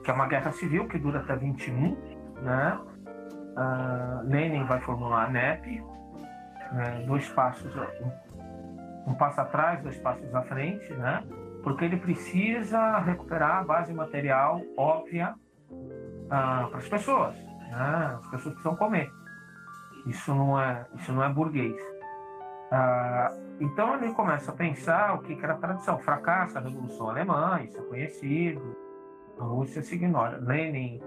que 0.02 0.10
é 0.10 0.14
uma 0.14 0.26
guerra 0.26 0.52
civil 0.52 0.88
que 0.88 0.98
dura 0.98 1.20
até 1.20 1.36
21. 1.36 1.96
Né? 2.42 2.80
Uh, 3.56 4.28
Lenin 4.28 4.64
vai 4.64 4.80
formular 4.80 5.26
a 5.26 5.30
NEP. 5.30 5.82
né, 6.72 7.05
dois 7.06 7.28
passos, 7.30 7.74
um, 7.76 9.10
um 9.10 9.14
passo 9.14 9.40
atrás, 9.40 9.82
dois 9.82 9.98
passos 9.98 10.34
à 10.34 10.42
frente, 10.42 10.92
né? 10.94 11.22
porque 11.62 11.84
ele 11.84 11.96
precisa 11.96 12.98
recuperar 12.98 13.59
a 13.59 13.64
base 13.64 13.92
material 13.92 14.62
óbvia 14.76 15.34
ah, 16.30 16.66
para 16.70 16.78
as 16.78 16.88
pessoas, 16.88 17.34
né? 17.34 18.18
as 18.18 18.26
pessoas 18.28 18.55
precisam 18.55 18.76
comer. 18.76 19.10
Isso 20.07 20.35
não 20.35 20.61
é, 20.61 20.87
isso 20.95 21.12
não 21.12 21.23
é 21.23 21.29
burguês. 21.29 21.77
Ah, 22.70 23.33
então 23.61 23.95
ele 23.95 24.12
começa 24.12 24.51
a 24.51 24.55
pensar 24.55 25.15
o 25.15 25.19
que, 25.20 25.35
que 25.35 25.45
era 25.45 25.55
tradição. 25.57 25.99
Fracassa 25.99 26.59
a 26.59 26.62
Revolução 26.62 27.09
Alemã, 27.09 27.61
isso 27.62 27.79
é 27.79 27.83
conhecido. 27.83 28.77
A 29.39 29.45
Rússia 29.45 29.83
se 29.83 29.95
ignora. 29.95 30.39
Lenin, 30.39 31.01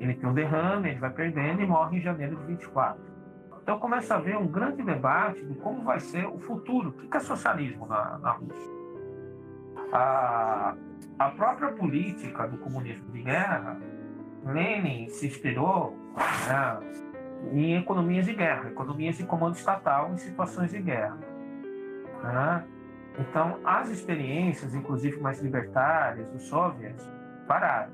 ele 0.00 0.14
tem 0.14 0.28
um 0.28 0.34
derrame, 0.34 0.90
ele 0.90 1.00
vai 1.00 1.10
perdendo 1.10 1.62
e 1.62 1.66
morre 1.66 1.98
em 1.98 2.00
janeiro 2.00 2.36
de 2.36 2.44
24. 2.46 3.12
Então 3.62 3.78
começa 3.78 4.14
a 4.14 4.16
haver 4.16 4.36
um 4.36 4.46
grande 4.46 4.82
debate 4.82 5.44
de 5.44 5.54
como 5.56 5.82
vai 5.82 6.00
ser 6.00 6.26
o 6.26 6.38
futuro. 6.38 6.90
O 6.90 7.08
que 7.08 7.16
é 7.16 7.20
socialismo 7.20 7.86
na, 7.86 8.18
na 8.18 8.32
Rússia? 8.32 8.72
A, 9.92 10.74
a 11.18 11.30
própria 11.30 11.72
política 11.72 12.48
do 12.48 12.58
comunismo 12.58 13.12
de 13.12 13.22
guerra, 13.22 13.78
Lenin 14.44 15.08
se 15.08 15.26
inspirou 15.26 15.96
né, 16.48 17.11
em 17.50 17.76
economias 17.76 18.26
de 18.26 18.34
guerra, 18.34 18.68
economias 18.68 19.16
de 19.16 19.24
comando 19.24 19.54
estatal 19.54 20.12
em 20.12 20.16
situações 20.16 20.70
de 20.70 20.80
guerra. 20.80 21.18
Né? 22.22 22.64
Então, 23.18 23.58
as 23.64 23.90
experiências, 23.90 24.74
inclusive 24.74 25.20
mais 25.20 25.40
libertárias, 25.40 26.26
dos 26.28 26.42
soviets, 26.44 27.08
pararam. 27.46 27.92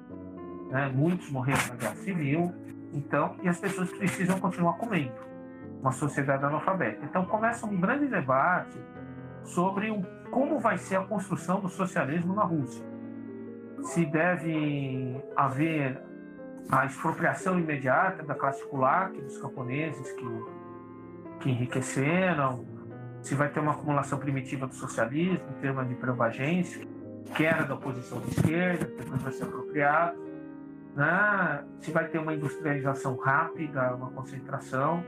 Né? 0.71 0.91
Muitos 0.95 1.31
morreram 1.31 1.61
na 1.69 1.75
guerra 1.77 1.97
civil, 1.97 2.55
então, 2.93 3.37
e 3.43 3.49
as 3.49 3.59
pessoas 3.59 3.91
precisam 3.91 4.39
continuar 4.39 4.75
comendo. 4.75 5.29
Uma 5.81 5.93
sociedade 5.93 6.45
analfabeta. 6.45 7.05
Então, 7.05 7.25
começa 7.25 7.67
um 7.67 7.81
grande 7.81 8.07
debate 8.07 8.79
sobre 9.45 9.91
o, 9.91 10.03
como 10.31 10.59
vai 10.59 10.77
ser 10.77 10.97
a 10.97 11.05
construção 11.05 11.61
do 11.61 11.69
socialismo 11.69 12.35
na 12.35 12.43
Rússia. 12.43 12.85
Se 13.83 14.05
deve 14.05 15.23
haver 15.37 16.03
a 16.71 16.85
expropriação 16.85 17.59
imediata 17.59 18.23
da 18.23 18.35
classe 18.35 18.65
kulak, 18.67 19.19
dos 19.21 19.39
camponeses 19.39 20.13
que, 20.13 20.45
que 21.41 21.51
enriqueceram, 21.51 22.67
se 23.23 23.35
vai 23.35 23.49
ter 23.49 23.61
uma 23.61 23.73
acumulação 23.73 24.19
primitiva 24.19 24.67
do 24.67 24.75
socialismo, 24.75 25.41
em 25.57 25.61
termos 25.61 25.89
de 25.89 25.95
Prevagensk, 25.95 26.87
que 27.35 27.45
era 27.45 27.65
da 27.65 27.75
oposição 27.75 28.21
de 28.21 28.31
esquerda, 28.31 28.85
depois 28.85 29.23
vai 29.23 29.33
ser 29.33 29.45
apropriado, 29.45 30.19
né? 30.95 31.65
se 31.81 31.91
vai 31.91 32.07
ter 32.07 32.19
uma 32.19 32.35
industrialização 32.35 33.17
rápida, 33.17 33.95
uma 33.95 34.11
concentração. 34.11 35.03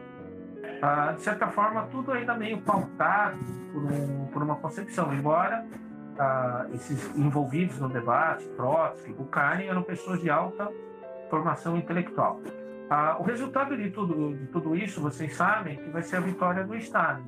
Ah, 0.83 1.13
de 1.13 1.23
certa 1.23 1.49
forma, 1.49 1.83
tudo 1.91 2.13
ainda 2.13 2.35
meio 2.35 2.61
pautado 2.63 3.39
por, 3.73 3.85
um, 3.85 4.27
por 4.27 4.43
uma 4.43 4.57
concepção, 4.57 5.13
embora 5.13 5.67
ah, 6.19 6.67
esses 6.75 7.15
envolvidos 7.17 7.79
no 7.79 7.89
debate, 7.89 8.47
Trotsky, 8.51 9.13
Bukharin, 9.13 9.67
eram 9.67 9.83
pessoas 9.83 10.21
de 10.21 10.31
alta 10.31 10.71
formação 11.31 11.77
intelectual. 11.77 12.41
Ah, 12.91 13.17
o 13.21 13.23
resultado 13.23 13.77
de 13.77 13.89
tudo, 13.91 14.37
de 14.37 14.47
tudo 14.49 14.75
isso, 14.75 15.01
vocês 15.01 15.37
sabem, 15.37 15.77
que 15.77 15.89
vai 15.91 16.03
ser 16.03 16.17
a 16.17 16.21
vitória 16.21 16.65
do 16.65 16.75
Stalin. 16.77 17.25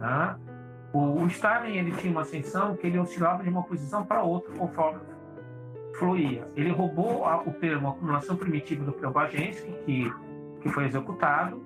Tá? 0.00 0.36
O, 0.92 1.22
o, 1.22 1.26
Stalin 1.28 1.76
ele 1.76 1.92
tinha 1.92 2.10
uma 2.10 2.22
ascensão 2.22 2.76
que 2.76 2.88
ele 2.88 2.98
oscilava 2.98 3.44
de 3.44 3.48
uma 3.48 3.62
posição 3.62 4.04
para 4.04 4.22
outra 4.22 4.52
conforme 4.54 5.00
fluía. 5.96 6.46
Ele 6.56 6.70
roubou 6.70 7.24
a, 7.24 7.40
o 7.40 7.52
termo 7.52 7.88
acumulação 7.88 8.36
primitiva 8.36 8.84
do 8.84 8.92
Preobagensky, 8.92 9.72
que, 9.84 10.12
que 10.60 10.68
foi 10.70 10.86
executado, 10.86 11.64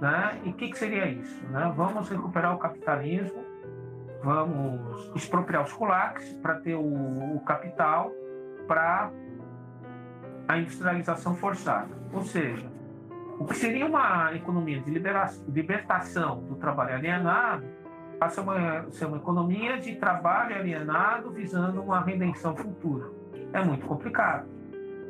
né? 0.00 0.38
E 0.44 0.50
o 0.50 0.52
que, 0.52 0.68
que, 0.68 0.78
seria 0.78 1.08
isso? 1.08 1.44
Né? 1.46 1.72
Vamos 1.74 2.08
recuperar 2.08 2.54
o 2.54 2.58
capitalismo, 2.58 3.44
vamos 4.22 5.10
expropriar 5.16 5.64
os 5.64 5.72
kulaks 5.72 6.34
para 6.34 6.56
ter 6.56 6.74
o, 6.74 7.36
o 7.36 7.40
capital 7.40 8.12
para 8.66 9.10
a 10.48 10.56
industrialização 10.56 11.36
forçada. 11.36 11.94
Ou 12.12 12.22
seja, 12.22 12.66
o 13.38 13.44
que 13.44 13.54
seria 13.54 13.86
uma 13.86 14.34
economia 14.34 14.80
de 14.80 14.90
libertação 15.46 16.40
do 16.40 16.56
trabalho 16.56 16.94
alienado 16.94 17.64
passa 18.18 18.42
a 18.42 18.90
ser 18.90 19.04
uma 19.04 19.18
economia 19.18 19.78
de 19.78 19.94
trabalho 19.94 20.56
alienado 20.56 21.30
visando 21.30 21.80
uma 21.80 22.00
redenção 22.00 22.56
futura. 22.56 23.08
É 23.52 23.62
muito 23.62 23.86
complicado, 23.86 24.48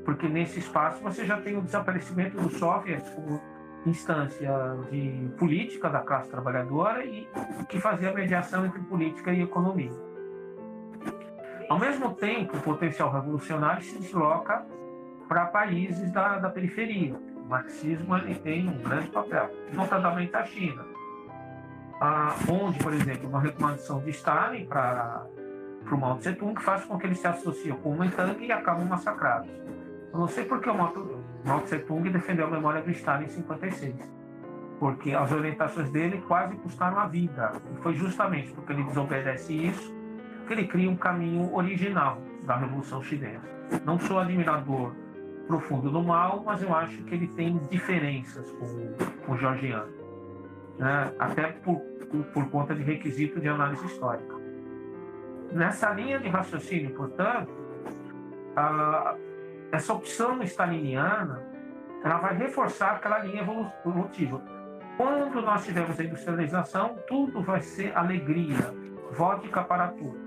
porque 0.04 0.28
nesse 0.28 0.58
espaço 0.58 1.02
você 1.02 1.24
já 1.24 1.40
tem 1.40 1.56
o 1.56 1.62
desaparecimento 1.62 2.36
do 2.36 2.50
soviets 2.50 3.08
como 3.10 3.40
instância 3.86 4.50
de 4.90 5.30
política 5.38 5.88
da 5.88 6.00
classe 6.00 6.28
trabalhadora 6.28 7.04
e 7.04 7.26
que 7.68 7.80
fazia 7.80 8.10
a 8.10 8.12
mediação 8.12 8.66
entre 8.66 8.80
política 8.80 9.32
e 9.32 9.42
economia. 9.42 9.92
Ao 11.70 11.78
mesmo 11.78 12.12
tempo, 12.14 12.56
o 12.56 12.60
potencial 12.60 13.10
revolucionário 13.10 13.82
se 13.82 13.98
desloca 13.98 14.66
para 15.28 15.46
países 15.46 16.10
da, 16.10 16.38
da 16.38 16.48
periferia. 16.48 17.14
O 17.14 17.48
marxismo 17.48 18.16
ele 18.16 18.34
tem 18.36 18.68
um 18.68 18.78
grande 18.78 19.08
papel, 19.08 19.50
notadamente 19.72 20.34
a 20.34 20.44
China, 20.44 20.84
ah, 22.00 22.34
onde, 22.48 22.78
por 22.78 22.92
exemplo, 22.92 23.28
uma 23.28 23.40
recomendação 23.40 24.00
de 24.00 24.10
Stalin 24.10 24.66
para 24.66 25.26
o 25.90 25.96
Mao 25.96 26.16
Tse 26.18 26.34
Tung 26.34 26.60
faz 26.60 26.84
com 26.84 26.98
que 26.98 27.06
eles 27.06 27.18
se 27.18 27.26
associem 27.26 27.74
com 27.76 27.92
o 27.92 27.96
Kuomintang 27.96 28.44
e 28.44 28.52
acabam 28.52 28.86
massacrados. 28.86 29.50
Eu 30.12 30.20
não 30.20 30.28
sei 30.28 30.44
porque 30.44 30.70
o 30.70 30.74
Mao, 30.74 30.92
Mao 31.44 31.60
Tse 31.62 31.78
Tung 31.80 32.08
defendeu 32.08 32.46
a 32.46 32.50
memória 32.50 32.82
do 32.82 32.90
Stalin 32.90 33.24
em 33.24 33.28
56, 33.28 33.94
porque 34.78 35.12
as 35.12 35.32
orientações 35.32 35.90
dele 35.90 36.22
quase 36.28 36.54
custaram 36.56 36.98
a 36.98 37.06
vida. 37.06 37.52
E 37.74 37.82
foi 37.82 37.94
justamente 37.94 38.52
porque 38.52 38.72
ele 38.72 38.84
desobedece 38.84 39.52
isso 39.52 39.96
que 40.46 40.52
ele 40.52 40.66
cria 40.66 40.90
um 40.90 40.96
caminho 40.96 41.52
original 41.54 42.18
da 42.44 42.56
Revolução 42.56 43.02
Chinesa. 43.02 43.42
Não 43.84 43.98
sou 43.98 44.18
admirador 44.18 44.92
profundo 45.48 45.90
do 45.90 46.02
mal, 46.02 46.42
mas 46.44 46.62
eu 46.62 46.72
acho 46.74 47.02
que 47.04 47.14
ele 47.14 47.26
tem 47.28 47.56
diferenças 47.70 48.48
com, 48.52 48.92
com 49.24 49.32
o 49.32 49.36
Georgiano, 49.36 49.90
né? 50.78 51.12
até 51.18 51.48
por, 51.52 51.80
por, 51.80 52.24
por 52.26 52.50
conta 52.50 52.74
de 52.74 52.82
requisito 52.82 53.40
de 53.40 53.48
análise 53.48 53.84
histórica. 53.86 54.36
Nessa 55.50 55.90
linha 55.94 56.20
de 56.20 56.28
raciocínio, 56.28 56.94
portanto, 56.94 57.50
a, 58.54 59.16
essa 59.72 59.94
opção 59.94 60.42
staliniana 60.42 61.42
ela 62.04 62.18
vai 62.18 62.36
reforçar 62.36 62.92
aquela 62.92 63.18
linha 63.18 63.42
evolutiva. 63.42 64.40
Quando 64.96 65.40
nós 65.40 65.64
tivermos 65.64 65.98
a 65.98 66.04
industrialização, 66.04 66.96
tudo 67.08 67.40
vai 67.42 67.60
ser 67.60 67.96
alegria, 67.96 68.74
vodka 69.12 69.64
para 69.64 69.88
tudo. 69.88 70.18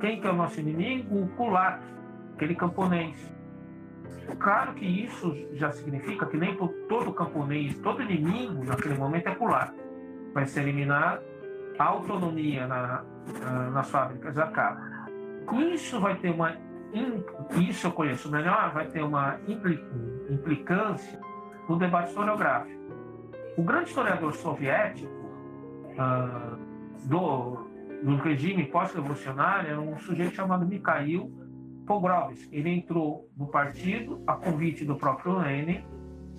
Quem 0.00 0.20
que 0.20 0.26
é 0.26 0.30
o 0.30 0.34
nosso 0.34 0.60
inimigo? 0.60 1.22
O 1.22 1.28
culato, 1.30 1.86
aquele 2.34 2.54
camponês. 2.54 3.35
Claro 4.38 4.74
que 4.74 4.84
isso 4.84 5.34
já 5.52 5.70
significa 5.70 6.26
que 6.26 6.36
nem 6.36 6.56
todo 6.88 7.12
camponês, 7.12 7.76
todo 7.78 8.02
inimigo 8.02 8.64
naquele 8.64 8.94
momento 8.94 9.28
é 9.28 9.34
pular. 9.34 9.72
Vai 10.34 10.46
ser 10.46 10.62
eliminado, 10.62 11.22
a 11.78 11.84
autonomia 11.84 12.66
na, 12.66 13.04
nas 13.72 13.90
fábricas 13.90 14.36
acaba. 14.38 14.80
Isso 15.72 16.00
vai 16.00 16.16
ter 16.16 16.30
uma. 16.30 16.56
Isso 17.68 17.86
eu 17.86 17.92
conheço 17.92 18.30
melhor, 18.30 18.72
vai 18.72 18.86
ter 18.86 19.02
uma 19.02 19.38
implicância 20.28 21.20
no 21.68 21.76
debate 21.76 22.08
historiográfico. 22.08 22.80
O 23.56 23.62
grande 23.62 23.88
historiador 23.88 24.34
soviético 24.34 25.12
uh, 25.12 26.58
do, 27.06 27.66
do 28.02 28.16
regime 28.16 28.66
pós-revolucionário 28.66 29.70
era 29.70 29.80
um 29.80 29.96
sujeito 29.98 30.34
chamado 30.34 30.66
Mikhail 30.66 31.30
Pogrovski. 31.86 32.48
Ele 32.52 32.70
entrou 32.70 33.30
no 33.36 33.46
partido 33.46 34.22
a 34.26 34.34
convite 34.34 34.84
do 34.84 34.96
próprio 34.96 35.38
Lenin, 35.38 35.84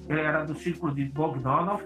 ele 0.07 0.22
era 0.22 0.44
do 0.44 0.56
círculo 0.56 0.94
de 0.94 1.06
Bogdanov, 1.06 1.82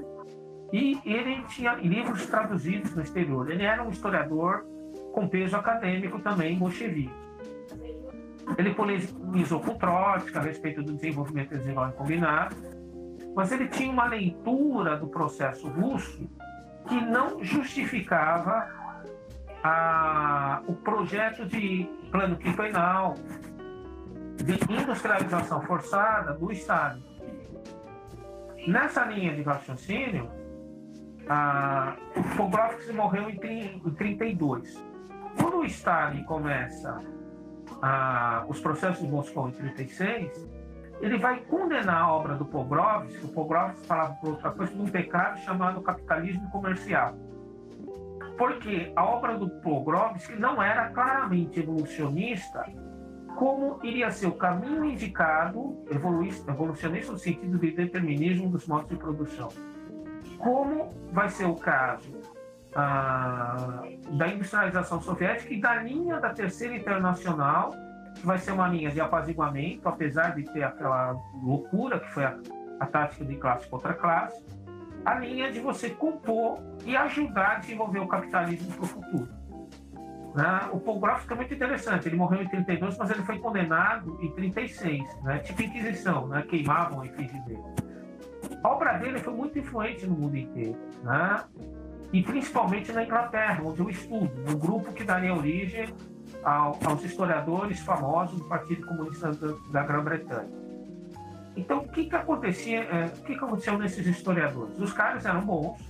e 0.73 0.99
ele 1.05 1.43
tinha 1.43 1.75
livros 1.75 2.25
traduzidos 2.25 2.95
no 2.95 3.01
exterior. 3.01 3.49
Ele 3.49 3.63
era 3.63 3.83
um 3.83 3.89
historiador 3.89 4.65
com 5.13 5.27
peso 5.27 5.55
acadêmico 5.55 6.19
também 6.19 6.57
bolchevique. 6.57 7.13
Ele 8.57 8.73
polemizou 8.73 9.59
com 9.59 9.75
Trotsky 9.75 10.37
a 10.37 10.41
respeito 10.41 10.81
do 10.81 10.93
desenvolvimento 10.93 11.51
residual 11.51 11.91
combinado, 11.91 12.55
mas 13.35 13.51
ele 13.51 13.67
tinha 13.67 13.91
uma 13.91 14.05
leitura 14.05 14.97
do 14.97 15.07
processo 15.07 15.67
russo 15.67 16.29
que 16.87 16.99
não 16.99 17.43
justificava 17.43 18.67
a, 19.63 20.61
o 20.67 20.73
projeto 20.73 21.45
de 21.45 21.87
plano 22.11 22.35
quinquenal, 22.35 23.15
de 24.43 24.53
industrialização 24.73 25.61
forçada 25.61 26.33
do 26.33 26.51
Estado. 26.51 27.01
Nessa 28.67 29.05
linha 29.05 29.35
de 29.35 29.41
raciocínio, 29.41 30.29
a, 31.27 31.95
o 32.15 32.23
Fogrovskis 32.23 32.93
morreu 32.93 33.29
em 33.29 33.39
1932. 33.39 34.83
Quando 35.39 35.57
o 35.57 35.65
Stalin 35.65 36.23
começa 36.23 37.01
a, 37.81 38.45
os 38.47 38.59
processos 38.59 39.01
de 39.01 39.09
Moscou 39.09 39.49
em 39.49 39.51
36, 39.51 40.49
ele 41.01 41.17
vai 41.17 41.39
condenar 41.41 42.01
a 42.01 42.13
obra 42.13 42.35
do 42.35 42.45
Pogrovski, 42.45 43.25
o 43.25 43.29
Pogrovski 43.29 43.87
falava 43.87 44.13
por 44.15 44.31
outra 44.31 44.51
coisa, 44.51 44.71
de 44.71 44.81
um 44.81 44.87
pecado 44.87 45.39
chamado 45.39 45.81
capitalismo 45.81 46.49
comercial. 46.51 47.15
Porque 48.37 48.91
a 48.95 49.03
obra 49.03 49.37
do 49.37 49.49
Pogrovski 49.61 50.35
não 50.35 50.61
era 50.61 50.89
claramente 50.89 51.59
evolucionista, 51.59 52.65
como 53.35 53.79
iria 53.83 54.11
ser 54.11 54.27
o 54.27 54.33
caminho 54.33 54.85
indicado, 54.85 55.77
evolucionista 55.89 57.11
no 57.11 57.17
sentido 57.17 57.57
de 57.57 57.71
determinismo 57.71 58.49
dos 58.49 58.67
modos 58.67 58.89
de 58.89 58.95
produção. 58.95 59.49
Como 60.37 60.93
vai 61.11 61.29
ser 61.29 61.45
o 61.45 61.55
caso 61.55 62.11
ah, 62.75 63.83
da 64.11 64.27
industrialização 64.27 65.01
soviética 65.01 65.53
e 65.53 65.59
da 65.59 65.75
linha 65.75 66.19
da 66.19 66.29
Terceira 66.29 66.75
Internacional, 66.75 67.73
que 68.15 68.25
vai 68.25 68.37
ser 68.37 68.51
uma 68.51 68.67
linha 68.67 68.91
de 68.91 68.99
apaziguamento, 68.99 69.87
apesar 69.87 70.35
de 70.35 70.43
ter 70.43 70.63
aquela 70.63 71.15
loucura 71.41 71.99
que 71.99 72.11
foi 72.11 72.25
a, 72.25 72.37
a 72.79 72.85
tática 72.85 73.25
de 73.25 73.35
classe 73.35 73.67
contra 73.67 73.93
classe, 73.93 74.43
a 75.05 75.15
linha 75.15 75.51
de 75.51 75.59
você 75.59 75.89
compor 75.89 76.59
e 76.85 76.95
ajudar 76.95 77.53
a 77.53 77.55
desenvolver 77.55 77.99
o 77.99 78.07
capitalismo 78.07 78.71
para 78.73 78.83
o 78.83 78.87
futuro. 78.87 79.40
Né? 80.35 80.69
O 80.71 80.79
Paul 80.79 80.99
Groff 80.99 81.25
é 81.29 81.35
muito 81.35 81.53
interessante, 81.53 82.07
ele 82.07 82.15
morreu 82.15 82.41
em 82.41 82.47
32, 82.47 82.97
mas 82.97 83.09
ele 83.09 83.23
foi 83.23 83.37
condenado 83.39 84.17
em 84.21 84.31
36, 84.31 85.03
né? 85.23 85.39
tipo 85.39 85.61
Inquisição, 85.61 86.27
né? 86.27 86.43
queimavam 86.49 87.01
a 87.01 87.05
efígie 87.05 87.39
dele. 87.41 87.63
A 88.63 88.69
obra 88.69 88.97
dele 88.97 89.19
foi 89.19 89.33
muito 89.33 89.59
influente 89.59 90.05
no 90.05 90.15
mundo 90.15 90.37
inteiro, 90.37 90.77
né? 91.03 91.43
e 92.13 92.23
principalmente 92.23 92.91
na 92.91 93.03
Inglaterra, 93.03 93.61
onde 93.63 93.81
eu 93.81 93.89
estudo, 93.89 94.31
no 94.49 94.57
grupo 94.57 94.93
que 94.93 95.03
daria 95.03 95.33
origem 95.33 95.93
ao, 96.43 96.77
aos 96.85 97.03
historiadores 97.03 97.79
famosos 97.81 98.39
do 98.39 98.45
Partido 98.45 98.85
Comunista 98.85 99.31
da, 99.31 99.53
da 99.71 99.83
Grã-Bretanha. 99.83 100.49
Então, 101.55 101.79
o 101.79 101.87
que, 101.89 102.05
que 102.05 102.15
acontecia? 102.15 102.83
É, 102.83 103.05
o 103.05 103.23
que, 103.23 103.35
que 103.35 103.43
aconteceu 103.43 103.77
nesses 103.77 104.05
historiadores? 104.07 104.79
Os 104.79 104.93
caras 104.93 105.25
eram 105.25 105.41
bons, 105.41 105.81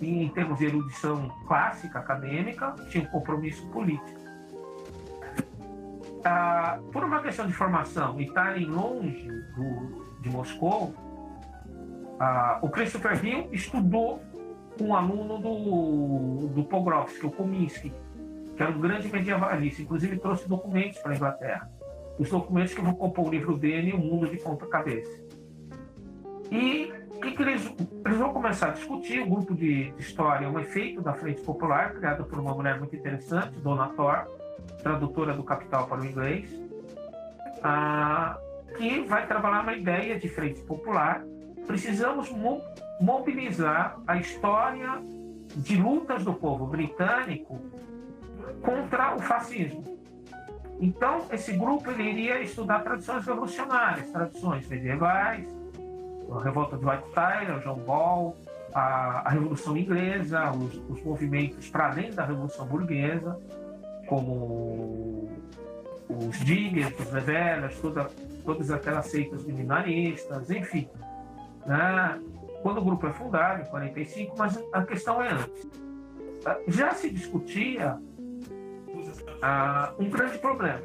em 0.00 0.28
termos 0.28 0.58
de 0.58 0.66
erudição 0.66 1.28
clássica, 1.46 1.98
acadêmica, 1.98 2.74
tinham 2.88 3.06
compromisso 3.06 3.66
político. 3.68 4.20
Ah, 6.24 6.78
por 6.92 7.04
uma 7.04 7.20
questão 7.22 7.46
de 7.46 7.52
formação 7.52 8.20
e 8.20 8.24
estarem 8.24 8.66
longe 8.66 9.28
do, 9.56 10.20
de 10.20 10.28
Moscou, 10.28 10.94
ah, 12.18 12.58
o 12.62 12.68
Christopher 12.68 13.24
Hill 13.24 13.48
estudou 13.52 14.22
com 14.78 14.84
um 14.84 14.94
aluno 14.94 15.38
do, 15.38 16.48
do 16.48 16.64
Pogrovski, 16.64 17.26
o 17.26 17.30
Kominsky, 17.30 17.92
que 18.56 18.62
era 18.62 18.70
um 18.70 18.80
grande 18.80 19.08
medievalista, 19.10 19.82
inclusive 19.82 20.18
trouxe 20.18 20.48
documentos 20.48 20.98
para 20.98 21.12
a 21.12 21.16
Inglaterra. 21.16 21.70
Os 22.18 22.28
documentos 22.28 22.74
que 22.74 22.82
vão 22.82 22.92
compor 22.92 23.28
o 23.28 23.30
livro 23.30 23.56
dele, 23.56 23.92
O 23.92 23.98
Mundo 23.98 24.28
de 24.28 24.36
Ponta 24.36 24.66
Cabeça. 24.66 25.24
E 26.50 26.92
o 27.20 27.22
que, 27.22 27.32
que 27.32 27.42
eles, 27.42 27.70
eles, 28.06 28.16
vão 28.16 28.32
começar 28.32 28.68
a 28.68 28.70
discutir? 28.70 29.20
O 29.20 29.26
grupo 29.26 29.54
de, 29.54 29.92
história 29.98 30.46
é 30.46 30.48
um 30.48 30.58
efeito 30.58 31.02
da 31.02 31.12
Frente 31.12 31.42
Popular, 31.42 31.92
criado 31.92 32.24
por 32.24 32.38
uma 32.38 32.54
mulher 32.54 32.78
muito 32.78 32.96
interessante, 32.96 33.60
Dona 33.60 33.88
Thor, 33.90 34.26
tradutora 34.82 35.34
do 35.34 35.44
Capital 35.44 35.86
para 35.86 36.00
o 36.00 36.06
inglês, 36.06 36.50
ah, 37.62 38.38
que 38.78 39.02
vai 39.02 39.26
trabalhar 39.26 39.60
uma 39.60 39.74
ideia 39.74 40.18
de 40.18 40.30
Frente 40.30 40.62
Popular. 40.62 41.22
Precisamos 41.66 42.30
mo 42.30 42.62
mobilizar 43.02 43.98
a 44.06 44.16
história 44.16 45.02
de 45.56 45.76
lutas 45.76 46.24
do 46.24 46.32
povo 46.32 46.66
britânico 46.66 47.60
contra 48.62 49.14
o 49.14 49.18
fascismo. 49.18 49.84
Então, 50.80 51.26
esse 51.30 51.52
grupo 51.52 51.90
iria 51.90 52.40
estudar 52.40 52.78
tradições 52.78 53.26
revolucionárias, 53.26 54.10
tradições 54.10 54.66
medievais, 54.66 55.59
a 56.32 56.42
revolta 56.42 56.76
de 56.76 56.84
White 56.84 57.10
Tyler, 57.14 57.60
John 57.60 57.78
Ball, 57.80 58.36
a, 58.74 59.28
a 59.28 59.30
Revolução 59.30 59.76
Inglesa, 59.76 60.50
os, 60.52 60.76
os 60.88 61.02
movimentos 61.02 61.68
para 61.68 61.90
além 61.90 62.12
da 62.12 62.24
Revolução 62.24 62.66
Burguesa, 62.66 63.38
como 64.06 65.28
os 66.08 66.38
Diggers, 66.40 66.98
os 66.98 67.12
Revelas, 67.12 67.78
toda, 67.78 68.10
todas 68.44 68.70
aquelas 68.70 69.06
seitas 69.06 69.44
minaristas, 69.44 70.50
enfim. 70.50 70.88
Né? 71.66 72.20
Quando 72.62 72.78
o 72.78 72.84
grupo 72.84 73.06
é 73.06 73.12
fundado, 73.12 73.62
em 73.62 73.66
45, 73.66 74.34
mas 74.36 74.62
a 74.72 74.82
questão 74.82 75.22
é 75.22 75.32
antes. 75.32 75.70
Já 76.68 76.92
se 76.94 77.10
discutia 77.10 77.98
ah, 79.42 79.92
um 79.98 80.08
grande 80.08 80.38
problema. 80.38 80.82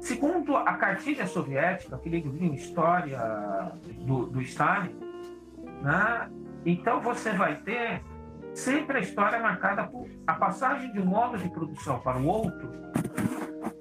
Segundo 0.00 0.56
a 0.56 0.74
cartilha 0.74 1.26
soviética, 1.26 1.96
aquele 1.96 2.20
livrinho 2.20 2.54
História 2.54 3.20
do, 4.06 4.26
do 4.26 4.40
Stalin, 4.42 4.94
né? 5.82 6.30
então 6.64 7.00
você 7.00 7.32
vai 7.32 7.56
ter 7.56 8.02
sempre 8.54 8.98
a 8.98 9.00
história 9.00 9.38
marcada 9.40 9.84
por 9.84 10.08
a 10.26 10.34
passagem 10.34 10.92
de 10.92 11.00
um 11.00 11.06
modo 11.06 11.38
de 11.38 11.48
produção 11.50 12.00
para 12.00 12.18
o 12.18 12.26
outro 12.26 12.68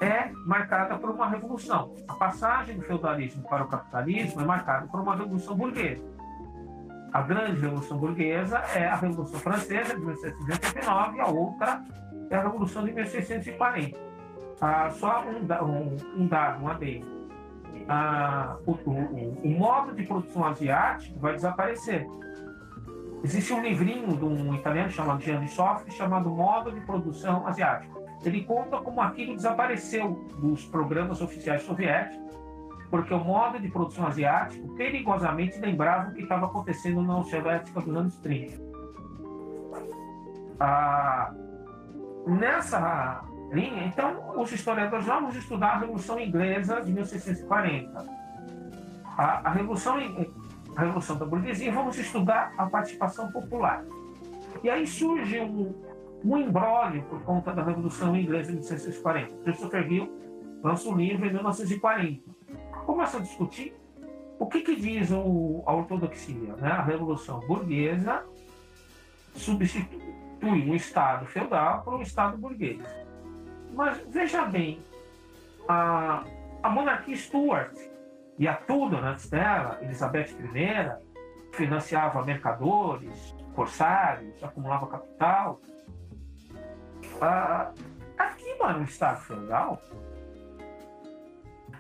é 0.02 0.31
marcada 0.45 0.98
por 0.98 1.10
uma 1.10 1.27
revolução. 1.27 1.95
A 2.07 2.14
passagem 2.14 2.77
do 2.77 2.84
feudalismo 2.84 3.44
para 3.48 3.64
o 3.64 3.68
capitalismo 3.68 4.41
é 4.41 4.45
marcada 4.45 4.88
por 4.88 4.99
uma 4.99 5.15
revolução 5.15 5.56
burguesa. 5.56 6.03
A 7.14 7.22
grande 7.22 7.60
revolução 7.60 7.98
burguesa 7.98 8.57
é 8.76 8.85
a 8.85 8.95
Revolução 8.95 9.39
Francesa 9.39 9.95
de 9.95 10.06
1789 10.06 11.18
e 11.18 11.22
a 11.22 11.27
outra 11.27 11.81
é 12.30 12.35
a 12.35 12.44
Revolução 12.44 12.85
de 12.85 12.94
1640. 12.94 13.98
Ah, 14.60 14.90
só 14.90 15.24
um, 15.24 15.46
um, 15.66 15.98
um 16.24 16.28
dado, 16.28 16.64
um 16.64 16.68
adendo. 16.68 17.18
Ah, 17.88 18.58
o, 18.66 18.72
o, 18.72 19.40
o, 19.44 19.50
modo 19.50 19.94
de 19.94 20.04
produção 20.04 20.46
asiático 20.46 21.20
vai 21.20 21.34
desaparecer. 21.34 22.08
Existe 23.24 23.54
um 23.54 23.62
livrinho 23.62 24.18
de 24.18 24.26
um 24.26 24.54
italiano 24.56 24.90
chamado 24.90 25.22
Gianni 25.22 25.48
Sofri 25.48 25.92
chamado 25.92 26.30
Modo 26.30 26.72
de 26.72 26.82
Produção 26.82 27.48
Asiático. 27.48 28.02
Ele 28.24 28.44
conta 28.44 28.78
como 28.78 29.00
aquilo 29.00 29.36
desapareceu 29.36 30.14
dos 30.40 30.66
programas 30.66 31.22
oficiais 31.22 31.62
soviéticos, 31.62 32.36
porque 32.90 33.14
o 33.14 33.24
modo 33.24 33.60
de 33.60 33.70
produção 33.70 34.08
asiático 34.08 34.76
perigosamente 34.76 35.60
lembrava 35.60 36.10
o 36.10 36.14
que 36.14 36.22
estava 36.22 36.46
acontecendo 36.46 37.02
na 37.02 37.14
União 37.14 37.24
Soviética 37.24 37.80
dos 37.82 37.96
anos 37.96 38.18
30. 38.18 38.60
Ah, 40.60 41.34
nessa 42.26 43.24
Então, 43.52 44.40
os 44.40 44.52
historiadores 44.52 45.06
vamos 45.06 45.36
estudar 45.36 45.68
a 45.69 45.80
Revolução 45.80 46.19
Inglesa 46.19 46.82
de 46.82 46.91
1640. 46.91 48.06
A, 49.18 49.49
a, 49.49 49.52
Revolução, 49.52 49.98
a 50.76 50.82
Revolução 50.82 51.18
da 51.18 51.26
Burguesia, 51.26 51.72
vamos 51.72 51.98
estudar 51.98 52.53
a 52.57 52.65
participação 52.65 53.32
popular. 53.32 53.84
E 54.64 54.69
aí 54.69 54.86
surge 54.86 55.40
um, 55.40 55.74
um 56.24 56.38
embrólio 56.38 57.03
por 57.03 57.22
conta 57.24 57.53
da 57.53 57.64
Revolução 57.64 58.15
Inglesa 58.15 58.52
de 58.52 58.57
1640. 58.57 59.44
Christopher 59.44 59.91
Hill 59.91 60.11
lança 60.61 60.90
um 60.90 60.95
livro 60.95 61.26
em 61.26 61.34
1940. 61.34 62.22
Começa 62.86 63.18
a 63.18 63.22
discutir 63.22 63.74
o 64.40 64.45
que, 64.45 64.61
que 64.61 64.76
diz 64.76 65.10
o, 65.11 65.64
a 65.65 65.74
ortodoxia. 65.74 66.53
Né? 66.57 66.69
A 66.69 66.84
Revolução 66.84 67.40
Burguesa 67.48 68.24
substitui 69.34 69.90
um 70.69 70.76
Estado 70.76 71.26
feudal 71.26 71.82
por 71.84 71.95
um 71.95 72.02
Estado 72.02 72.38
burguês. 72.38 73.07
Mas 73.78 73.99
veja 74.08 74.44
bem, 74.44 74.84
a, 75.68 76.24
a 76.64 76.70
monarquia 76.70 77.16
Stuart 77.16 77.78
e 78.40 78.48
a 78.48 78.56
Tudor 78.56 79.06
antes 79.06 79.30
dela, 79.30 79.78
Elizabeth 79.84 80.32
I, 80.32 81.56
financiava 81.56 82.26
mercadores, 82.26 83.36
corsários, 83.54 84.44
acumulava 84.44 84.88
capital. 84.88 85.62
Ah, 87.22 87.72
aqui, 88.18 88.58
mano, 88.58 88.80
o 88.80 88.84
Estado 88.84 89.22
feudal. 89.22 89.80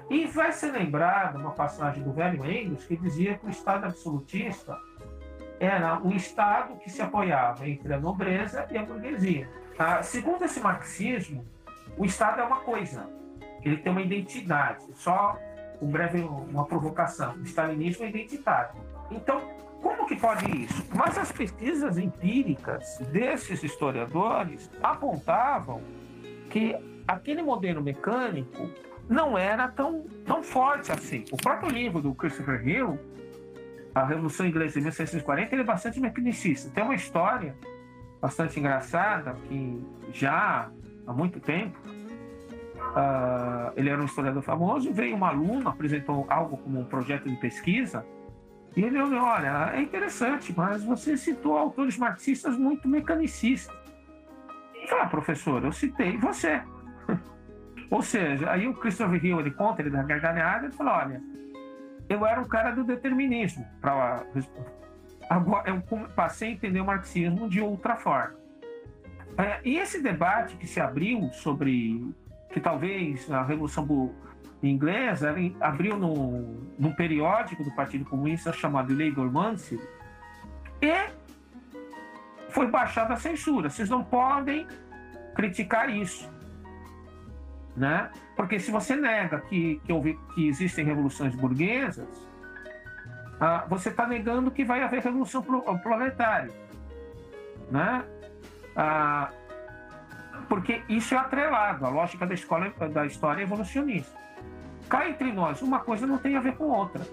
E 0.07 0.27
vai 0.27 0.51
ser 0.51 0.73
lembrada 0.73 1.39
uma 1.39 1.51
passagem 1.51 2.03
do 2.03 2.13
velho 2.13 2.45
Engels 2.45 2.85
que 2.85 2.95
dizia 2.95 3.39
que 3.39 3.47
o 3.47 3.49
Estado 3.49 3.85
absolutista 3.85 4.77
era 5.59 5.97
um 5.97 6.11
Estado 6.11 6.75
que 6.77 6.91
se 6.91 7.01
apoiava 7.01 7.67
entre 7.67 7.91
a 7.91 7.99
nobreza 7.99 8.67
e 8.69 8.77
a 8.77 8.85
burguesia. 8.85 9.49
Ah, 9.79 10.03
segundo 10.03 10.45
esse 10.45 10.59
marxismo, 10.59 11.43
o 11.97 12.05
Estado 12.05 12.41
é 12.41 12.43
uma 12.43 12.61
coisa, 12.61 13.09
ele 13.63 13.77
tem 13.77 13.91
uma 13.91 14.01
identidade. 14.01 14.85
Só 14.93 15.37
um 15.81 15.87
breve 15.87 16.21
uma 16.21 16.65
provocação. 16.65 17.35
O 17.35 17.43
stalinismo 17.43 18.05
é 18.05 18.09
identitário. 18.09 18.75
Então, 19.11 19.41
como 19.81 20.07
que 20.07 20.15
pode 20.15 20.49
isso? 20.63 20.85
Mas 20.93 21.17
as 21.17 21.31
pesquisas 21.31 21.97
empíricas 21.97 22.99
desses 23.11 23.63
historiadores 23.63 24.69
apontavam 24.81 25.81
que 26.49 26.75
aquele 27.07 27.41
modelo 27.41 27.81
mecânico 27.81 28.69
não 29.07 29.37
era 29.37 29.67
tão, 29.67 30.05
tão 30.25 30.43
forte 30.43 30.91
assim. 30.91 31.23
O 31.31 31.37
próprio 31.37 31.69
livro 31.69 32.01
do 32.01 32.13
Christopher 32.13 32.67
Hill, 32.67 32.99
A 33.95 34.03
Revolução 34.05 34.45
Inglesa 34.45 34.73
de 34.73 34.81
1640, 34.81 35.55
ele 35.55 35.61
é 35.61 35.65
bastante 35.65 35.99
mecanicista. 35.99 36.69
Tem 36.71 36.83
uma 36.83 36.95
história 36.95 37.55
bastante 38.19 38.59
engraçada 38.59 39.33
que 39.47 39.85
já 40.11 40.69
há 41.07 41.13
muito 41.13 41.39
tempo, 41.39 41.77
uh, 41.87 43.71
ele 43.75 43.89
era 43.89 44.01
um 44.01 44.05
historiador 44.05 44.43
famoso, 44.43 44.91
veio 44.91 45.15
um 45.15 45.25
aluno, 45.25 45.69
apresentou 45.69 46.25
algo 46.29 46.57
como 46.57 46.79
um 46.79 46.85
projeto 46.85 47.29
de 47.29 47.35
pesquisa, 47.37 48.05
e 48.75 48.83
ele 48.83 49.01
olhou, 49.01 49.23
olha, 49.23 49.71
é 49.73 49.81
interessante, 49.81 50.53
mas 50.55 50.83
você 50.83 51.17
citou 51.17 51.57
autores 51.57 51.97
marxistas 51.97 52.55
muito 52.55 52.87
mecanicistas. 52.87 53.75
Falei, 54.87 55.03
ah, 55.03 55.07
professor, 55.07 55.63
eu 55.63 55.71
citei 55.71 56.15
você. 56.17 56.61
Ou 57.89 58.03
seja, 58.03 58.51
aí 58.51 58.67
o 58.67 58.75
Christopher 58.75 59.25
Hill, 59.25 59.39
ele 59.39 59.51
conta, 59.51 59.81
ele 59.81 59.89
dá 59.89 60.03
gargalhada, 60.03 60.65
ele 60.65 60.73
fala, 60.73 60.99
olha, 60.99 61.21
eu 62.07 62.25
era 62.25 62.39
um 62.39 62.45
cara 62.45 62.71
do 62.71 62.83
determinismo. 62.83 63.65
Pra, 63.81 64.23
agora, 65.27 65.69
eu 65.69 65.81
passei 66.15 66.49
a 66.49 66.51
entender 66.51 66.79
o 66.79 66.85
marxismo 66.85 67.49
de 67.49 67.59
outra 67.59 67.95
forma. 67.95 68.35
É, 69.37 69.59
e 69.63 69.77
esse 69.77 70.01
debate 70.01 70.55
que 70.55 70.65
se 70.65 70.79
abriu 70.79 71.29
sobre 71.31 72.11
que 72.51 72.59
talvez 72.59 73.29
a 73.31 73.43
Revolução 73.43 73.85
Inglesa 74.63 75.35
abriu 75.59 75.95
num, 75.95 76.73
num 76.79 76.91
periódico 76.91 77.63
do 77.63 77.71
Partido 77.75 78.03
Comunista 78.05 78.51
chamado 78.51 78.91
Monthly 78.91 79.79
e 80.81 81.09
foi 82.49 82.67
baixada 82.67 83.13
a 83.13 83.17
censura. 83.17 83.69
Vocês 83.69 83.89
não 83.89 84.03
podem 84.03 84.67
criticar 85.35 85.89
isso. 85.89 86.27
Né? 87.75 88.09
Porque 88.35 88.59
se 88.59 88.71
você 88.71 88.95
nega 88.95 89.39
que, 89.41 89.79
que, 89.85 89.93
houve, 89.93 90.19
que 90.33 90.47
existem 90.47 90.83
revoluções 90.83 91.35
burguesas, 91.35 92.27
ah, 93.39 93.65
você 93.69 93.89
está 93.89 94.07
negando 94.07 94.49
que 94.49 94.65
vai 94.65 94.81
haver 94.81 95.03
revolução 95.03 95.43
proletária. 95.43 96.51
Né? 97.69 98.03
Ah, 98.77 99.31
porque 100.47 100.83
isso 100.87 101.15
é 101.15 101.17
atrelado 101.17 101.85
à 101.85 101.89
lógica 101.89 102.25
da, 102.25 102.35
escola, 102.35 102.71
da 102.93 103.05
história 103.07 103.41
evolucionista. 103.41 104.15
Cá 104.87 105.09
entre 105.09 105.31
nós, 105.33 105.61
uma 105.61 105.79
coisa 105.79 106.05
não 106.05 106.19
tem 106.19 106.37
a 106.37 106.39
ver 106.39 106.55
com 106.55 106.65
outra. 106.65 107.05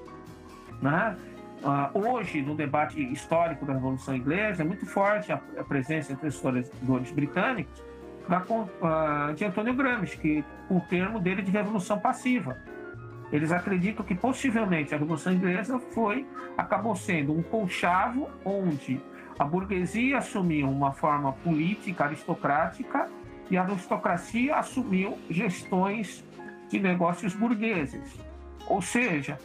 Né? 0.80 1.16
Uh, 1.62 1.98
hoje, 2.08 2.42
no 2.42 2.54
debate 2.54 3.00
histórico 3.10 3.64
da 3.64 3.72
Revolução 3.72 4.14
Inglesa, 4.14 4.62
é 4.62 4.66
muito 4.66 4.84
forte 4.84 5.32
a, 5.32 5.40
a 5.58 5.64
presença 5.64 6.12
entre 6.12 6.28
historiadores 6.28 7.10
britânicos 7.10 7.82
da, 8.28 8.40
uh, 8.40 9.34
de 9.34 9.44
Antônio 9.46 9.74
Gramsci, 9.74 10.18
que 10.18 10.44
o 10.68 10.78
termo 10.80 11.18
dele 11.18 11.40
de 11.40 11.50
revolução 11.50 11.98
passiva. 11.98 12.58
Eles 13.32 13.50
acreditam 13.50 14.04
que 14.04 14.14
possivelmente 14.14 14.94
a 14.94 14.98
Revolução 14.98 15.32
Inglesa 15.32 15.78
foi 15.78 16.26
acabou 16.56 16.94
sendo 16.94 17.32
um 17.32 17.42
conchavo 17.42 18.30
onde 18.44 19.00
a 19.38 19.44
burguesia 19.44 20.18
assumiu 20.18 20.70
uma 20.70 20.92
forma 20.92 21.32
política 21.32 22.04
aristocrática 22.04 23.08
e 23.50 23.56
a 23.56 23.62
aristocracia 23.62 24.56
assumiu 24.56 25.18
gestões 25.28 26.24
de 26.68 26.78
negócios 26.78 27.34
burgueses. 27.34 28.18
Ou 28.66 28.80
seja, 28.80 29.38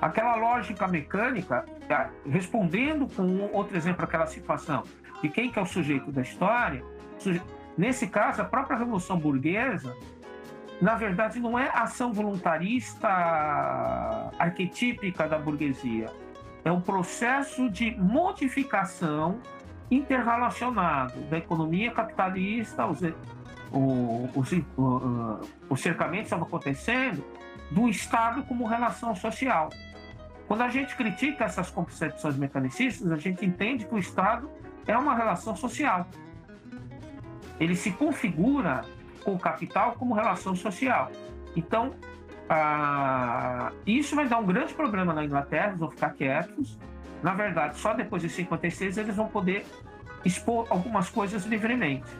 aquela 0.00 0.36
lógica 0.36 0.88
mecânica, 0.88 1.66
tá, 1.88 2.10
respondendo 2.28 3.06
com 3.14 3.50
outro 3.52 3.76
exemplo 3.76 4.04
aquela 4.04 4.26
situação 4.26 4.84
de 5.22 5.28
quem 5.28 5.50
que 5.50 5.58
é 5.58 5.62
o 5.62 5.66
sujeito 5.66 6.10
da 6.10 6.22
história, 6.22 6.82
nesse 7.76 8.06
caso, 8.06 8.40
a 8.40 8.44
própria 8.44 8.78
Revolução 8.78 9.18
Burguesa, 9.18 9.94
na 10.80 10.94
verdade, 10.94 11.38
não 11.38 11.58
é 11.58 11.70
ação 11.74 12.10
voluntarista 12.10 13.08
arquetípica 14.38 15.28
da 15.28 15.38
burguesia. 15.38 16.10
É 16.64 16.70
um 16.70 16.80
processo 16.80 17.70
de 17.70 17.90
modificação 17.96 19.40
interrelacionado 19.90 21.20
da 21.22 21.38
economia 21.38 21.90
capitalista, 21.90 22.86
os, 22.86 23.00
os, 23.72 24.50
os 25.68 25.80
cercamentos 25.80 26.26
estavam 26.26 26.46
acontecendo, 26.46 27.24
do 27.70 27.88
Estado 27.88 28.42
como 28.44 28.66
relação 28.66 29.14
social. 29.14 29.70
Quando 30.46 30.62
a 30.62 30.68
gente 30.68 30.96
critica 30.96 31.44
essas 31.44 31.70
concepções 31.70 32.36
mecanicistas, 32.36 33.10
a 33.10 33.16
gente 33.16 33.44
entende 33.46 33.86
que 33.86 33.94
o 33.94 33.98
Estado 33.98 34.50
é 34.86 34.96
uma 34.96 35.14
relação 35.14 35.54
social. 35.54 36.06
Ele 37.58 37.76
se 37.76 37.92
configura 37.92 38.84
com 39.22 39.34
o 39.34 39.38
capital 39.38 39.92
como 39.92 40.14
relação 40.14 40.56
social. 40.56 41.10
Então, 41.54 41.94
ah, 42.52 43.70
isso 43.86 44.16
vai 44.16 44.28
dar 44.28 44.38
um 44.38 44.44
grande 44.44 44.74
problema 44.74 45.14
na 45.14 45.24
Inglaterra, 45.24 45.68
eles 45.68 45.78
vão 45.78 45.88
ficar 45.88 46.10
quietos, 46.10 46.76
na 47.22 47.32
verdade, 47.32 47.78
só 47.78 47.94
depois 47.94 48.22
de 48.22 48.28
56 48.28 48.98
eles 48.98 49.14
vão 49.14 49.28
poder 49.28 49.64
expor 50.24 50.66
algumas 50.68 51.08
coisas 51.08 51.44
livremente. 51.44 52.10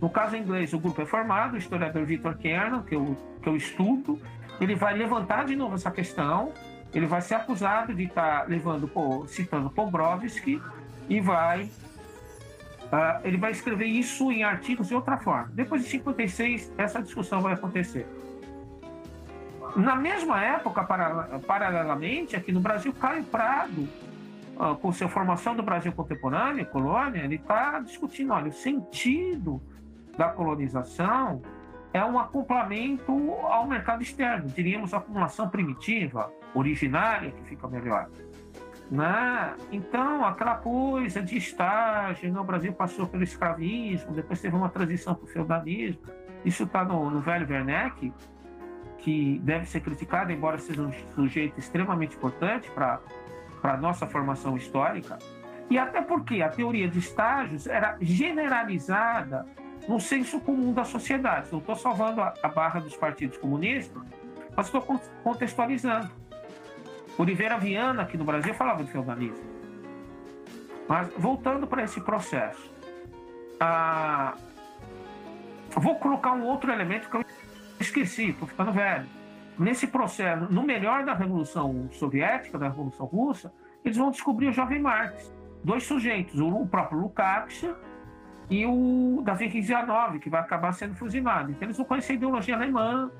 No 0.00 0.10
caso 0.10 0.36
inglês, 0.36 0.72
o 0.72 0.78
grupo 0.80 1.02
é 1.02 1.06
formado, 1.06 1.54
o 1.54 1.56
historiador 1.56 2.04
Victor 2.04 2.36
Kernan, 2.36 2.82
que 2.82 2.96
eu, 2.96 3.16
que 3.40 3.48
eu 3.48 3.56
estudo, 3.56 4.20
ele 4.60 4.74
vai 4.74 4.92
levantar 4.92 5.44
de 5.44 5.54
novo 5.54 5.76
essa 5.76 5.90
questão, 5.90 6.52
ele 6.92 7.06
vai 7.06 7.20
ser 7.20 7.36
acusado 7.36 7.94
de 7.94 8.04
estar 8.04 8.40
tá 8.40 8.46
levando, 8.48 8.90
citando 9.28 9.70
Pobrovsky 9.70 10.60
e 11.08 11.20
vai 11.20 11.70
uh, 12.86 13.20
ele 13.22 13.36
vai 13.36 13.52
escrever 13.52 13.86
isso 13.86 14.32
em 14.32 14.42
artigos 14.42 14.88
de 14.88 14.96
outra 14.96 15.16
forma. 15.16 15.48
Depois 15.52 15.84
de 15.84 15.90
56, 15.90 16.72
essa 16.76 17.00
discussão 17.00 17.40
vai 17.40 17.54
acontecer. 17.54 18.04
Na 19.74 19.96
mesma 19.96 20.42
época, 20.42 20.84
paralelamente, 21.46 22.36
aqui 22.36 22.52
no 22.52 22.60
Brasil, 22.60 22.92
Caio 22.94 23.24
Prado 23.24 23.88
ah, 24.58 24.74
com 24.74 24.90
sua 24.90 25.08
formação 25.08 25.54
do 25.54 25.62
Brasil 25.62 25.92
contemporâneo, 25.92 26.64
colônia, 26.66 27.20
ele 27.20 27.36
está 27.36 27.78
discutindo, 27.80 28.32
olha, 28.32 28.48
o 28.48 28.52
sentido 28.52 29.60
da 30.16 30.30
colonização 30.30 31.42
é 31.92 32.02
um 32.02 32.18
acoplamento 32.18 33.12
ao 33.42 33.66
mercado 33.66 34.02
externo, 34.02 34.48
diríamos 34.48 34.94
acumulação 34.94 35.48
primitiva, 35.48 36.32
originária, 36.54 37.30
que 37.30 37.42
fica 37.42 37.68
melhor. 37.68 38.08
Né? 38.90 39.54
Então, 39.70 40.24
aquela 40.24 40.56
coisa 40.56 41.20
de 41.20 41.36
estágio, 41.36 42.32
né? 42.32 42.40
o 42.40 42.44
Brasil 42.44 42.72
passou 42.72 43.06
pelo 43.06 43.24
escravismo, 43.24 44.12
depois 44.12 44.40
teve 44.40 44.56
uma 44.56 44.70
transição 44.70 45.14
para 45.14 45.24
o 45.24 45.26
feudalismo, 45.26 46.00
isso 46.44 46.62
está 46.62 46.82
no, 46.84 47.10
no 47.10 47.20
velho 47.20 47.46
Werneck, 47.50 48.12
que 49.06 49.38
deve 49.44 49.66
ser 49.66 49.82
criticado, 49.82 50.32
embora 50.32 50.58
seja 50.58 50.82
um 50.82 50.92
sujeito 51.14 51.60
extremamente 51.60 52.16
importante 52.16 52.68
para 52.72 53.00
a 53.62 53.76
nossa 53.76 54.04
formação 54.04 54.56
histórica, 54.56 55.16
e 55.70 55.78
até 55.78 56.02
porque 56.02 56.42
a 56.42 56.48
teoria 56.48 56.88
de 56.88 56.98
estágios 56.98 57.68
era 57.68 57.96
generalizada 58.00 59.46
no 59.86 60.00
senso 60.00 60.40
comum 60.40 60.72
da 60.72 60.82
sociedade. 60.82 61.50
Não 61.52 61.60
estou 61.60 61.76
salvando 61.76 62.20
a, 62.20 62.34
a 62.42 62.48
barra 62.48 62.80
dos 62.80 62.96
partidos 62.96 63.38
comunistas, 63.38 64.02
mas 64.56 64.66
estou 64.66 64.82
contextualizando. 65.22 66.10
Oliveira 67.16 67.58
Viana, 67.58 68.02
aqui 68.02 68.18
no 68.18 68.24
Brasil, 68.24 68.54
falava 68.54 68.82
de 68.82 68.90
feudalismo. 68.90 69.46
Mas 70.88 71.08
voltando 71.16 71.64
para 71.64 71.84
esse 71.84 72.00
processo, 72.00 72.74
ah, 73.60 74.34
vou 75.70 75.94
colocar 75.94 76.32
um 76.32 76.42
outro 76.42 76.72
elemento 76.72 77.08
que 77.08 77.16
eu 77.16 77.24
esqueci, 77.78 78.30
estou 78.30 78.48
ficando 78.48 78.72
velho 78.72 79.06
nesse 79.58 79.86
processo, 79.86 80.52
no 80.52 80.62
melhor 80.62 81.04
da 81.04 81.14
Revolução 81.14 81.88
Soviética, 81.92 82.58
da 82.58 82.68
Revolução 82.68 83.06
Russa, 83.06 83.52
eles 83.84 83.96
vão 83.96 84.10
descobrir 84.10 84.48
o 84.48 84.52
jovem 84.52 84.80
Marx. 84.80 85.32
Dois 85.64 85.84
sujeitos, 85.84 86.38
o 86.40 86.66
próprio 86.66 87.00
Lukács 87.00 87.66
e 88.48 88.64
o 88.66 89.22
Davi 89.24 89.46
Rizianov, 89.46 90.18
que 90.18 90.30
vai 90.30 90.40
acabar 90.40 90.72
sendo 90.72 90.94
fuzilado. 90.94 91.50
Então, 91.50 91.66
eles 91.66 91.76
vão 91.76 91.86
conhecer 91.86 92.12
a 92.12 92.16
ideologia 92.16 92.54
alemã, 92.54 93.10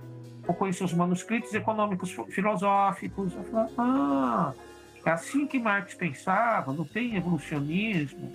vão 0.46 0.54
conhecer 0.54 0.84
os 0.84 0.92
manuscritos 0.92 1.52
econômicos 1.54 2.14
filosóficos. 2.30 3.36
Ah, 3.76 4.52
é 5.04 5.10
assim 5.10 5.46
que 5.46 5.58
Marx 5.58 5.94
pensava, 5.94 6.72
não 6.72 6.84
tem 6.84 7.16
evolucionismo. 7.16 8.30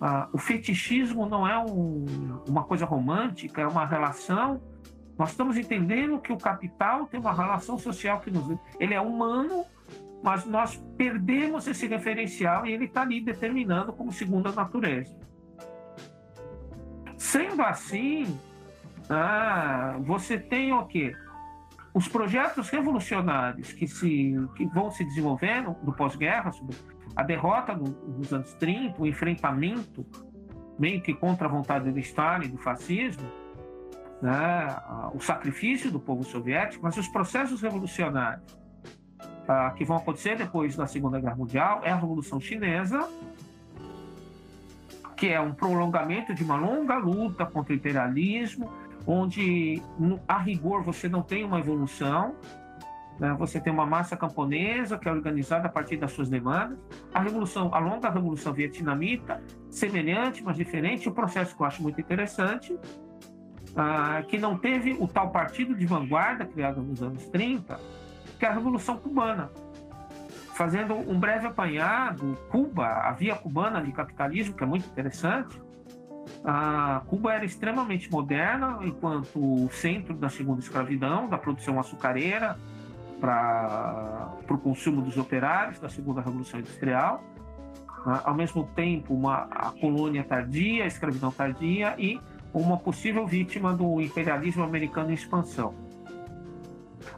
Ah, 0.00 0.28
o 0.32 0.38
fetichismo 0.38 1.26
não 1.26 1.46
é 1.46 1.58
um, 1.58 2.04
uma 2.46 2.64
coisa 2.64 2.84
romântica, 2.84 3.62
é 3.62 3.66
uma 3.66 3.86
relação 3.86 4.60
nós 5.20 5.32
estamos 5.32 5.58
entendendo 5.58 6.18
que 6.18 6.32
o 6.32 6.38
capital 6.38 7.04
tem 7.04 7.20
uma 7.20 7.34
relação 7.34 7.78
social 7.78 8.20
que 8.20 8.30
nos. 8.30 8.58
Ele 8.78 8.94
é 8.94 9.00
humano, 9.02 9.66
mas 10.22 10.46
nós 10.46 10.82
perdemos 10.96 11.66
esse 11.66 11.86
referencial 11.86 12.64
e 12.64 12.72
ele 12.72 12.86
está 12.86 13.02
ali 13.02 13.20
determinando 13.20 13.92
como 13.92 14.10
segunda 14.10 14.50
natureza. 14.50 15.14
Sendo 17.18 17.60
assim, 17.60 18.40
ah, 19.10 19.98
você 20.00 20.38
tem 20.38 20.72
o 20.72 20.86
quê? 20.86 21.14
Os 21.92 22.08
projetos 22.08 22.70
revolucionários 22.70 23.74
que, 23.74 23.86
se, 23.86 24.34
que 24.56 24.64
vão 24.68 24.90
se 24.90 25.04
desenvolvendo 25.04 25.76
do 25.82 25.92
pós-guerra, 25.92 26.50
a 27.14 27.22
derrota 27.22 27.74
nos 27.74 28.32
anos 28.32 28.54
30, 28.54 29.02
o 29.02 29.06
enfrentamento 29.06 30.02
meio 30.78 31.02
que 31.02 31.12
contra 31.12 31.46
a 31.46 31.50
vontade 31.50 31.92
do 31.92 31.98
Stalin, 31.98 32.48
do 32.48 32.56
fascismo, 32.56 33.30
né, 34.20 34.76
o 35.14 35.20
sacrifício 35.20 35.90
do 35.90 35.98
povo 35.98 36.24
soviético, 36.24 36.82
mas 36.82 36.96
os 36.96 37.08
processos 37.08 37.62
revolucionários 37.62 38.52
uh, 39.50 39.74
que 39.74 39.84
vão 39.84 39.96
acontecer 39.96 40.36
depois 40.36 40.76
da 40.76 40.86
Segunda 40.86 41.18
Guerra 41.18 41.36
Mundial 41.36 41.80
é 41.84 41.90
a 41.90 41.96
Revolução 41.96 42.40
Chinesa, 42.40 43.08
que 45.16 45.28
é 45.28 45.40
um 45.40 45.52
prolongamento 45.52 46.34
de 46.34 46.42
uma 46.42 46.56
longa 46.56 46.96
luta 46.96 47.44
contra 47.44 47.72
o 47.72 47.76
imperialismo, 47.76 48.70
onde 49.06 49.82
a 50.28 50.38
rigor 50.38 50.82
você 50.82 51.08
não 51.08 51.22
tem 51.22 51.44
uma 51.44 51.58
evolução, 51.58 52.34
né? 53.18 53.34
você 53.38 53.60
tem 53.60 53.72
uma 53.72 53.84
massa 53.84 54.16
camponesa 54.16 54.96
que 54.96 55.08
é 55.08 55.12
organizada 55.12 55.66
a 55.66 55.70
partir 55.70 55.96
das 55.96 56.12
suas 56.12 56.28
demandas. 56.28 56.78
A 57.12 57.20
revolução, 57.20 57.74
a 57.74 57.78
longa 57.78 58.08
revolução 58.08 58.52
vietnamita, 58.52 59.42
semelhante, 59.70 60.42
mas 60.42 60.56
diferente, 60.56 61.08
o 61.08 61.12
processo 61.12 61.54
que 61.54 61.62
eu 61.62 61.66
acho 61.66 61.82
muito 61.82 62.00
interessante, 62.00 62.78
ah, 63.76 64.22
que 64.26 64.38
não 64.38 64.56
teve 64.56 64.92
o 64.98 65.06
tal 65.06 65.30
partido 65.30 65.74
de 65.74 65.86
vanguarda 65.86 66.44
criado 66.44 66.82
nos 66.82 67.02
anos 67.02 67.26
30, 67.26 67.78
que 68.38 68.44
é 68.44 68.48
a 68.48 68.52
Revolução 68.52 68.96
Cubana. 68.96 69.50
Fazendo 70.54 70.94
um 70.94 71.18
breve 71.18 71.46
apanhado, 71.46 72.36
Cuba, 72.50 72.86
a 72.86 73.12
via 73.12 73.34
cubana 73.34 73.82
de 73.82 73.92
capitalismo, 73.92 74.54
que 74.54 74.62
é 74.62 74.66
muito 74.66 74.86
interessante, 74.86 75.58
a 76.44 77.02
Cuba 77.06 77.32
era 77.34 77.44
extremamente 77.44 78.10
moderna 78.10 78.78
enquanto 78.82 79.68
centro 79.72 80.14
da 80.14 80.28
segunda 80.28 80.60
escravidão, 80.60 81.28
da 81.28 81.38
produção 81.38 81.78
açucareira 81.78 82.58
para 83.20 84.32
o 84.48 84.58
consumo 84.58 85.02
dos 85.02 85.16
operários 85.18 85.78
da 85.78 85.88
segunda 85.88 86.20
revolução 86.20 86.60
industrial. 86.60 87.22
Ao 88.24 88.34
mesmo 88.34 88.64
tempo, 88.74 89.14
uma, 89.14 89.46
a 89.50 89.70
colônia 89.72 90.24
tardia, 90.24 90.84
a 90.84 90.86
escravidão 90.86 91.30
tardia 91.30 91.94
e 91.98 92.18
uma 92.52 92.76
possível 92.76 93.26
vítima 93.26 93.72
do 93.72 94.00
imperialismo 94.00 94.62
americano 94.62 95.10
em 95.10 95.14
expansão. 95.14 95.74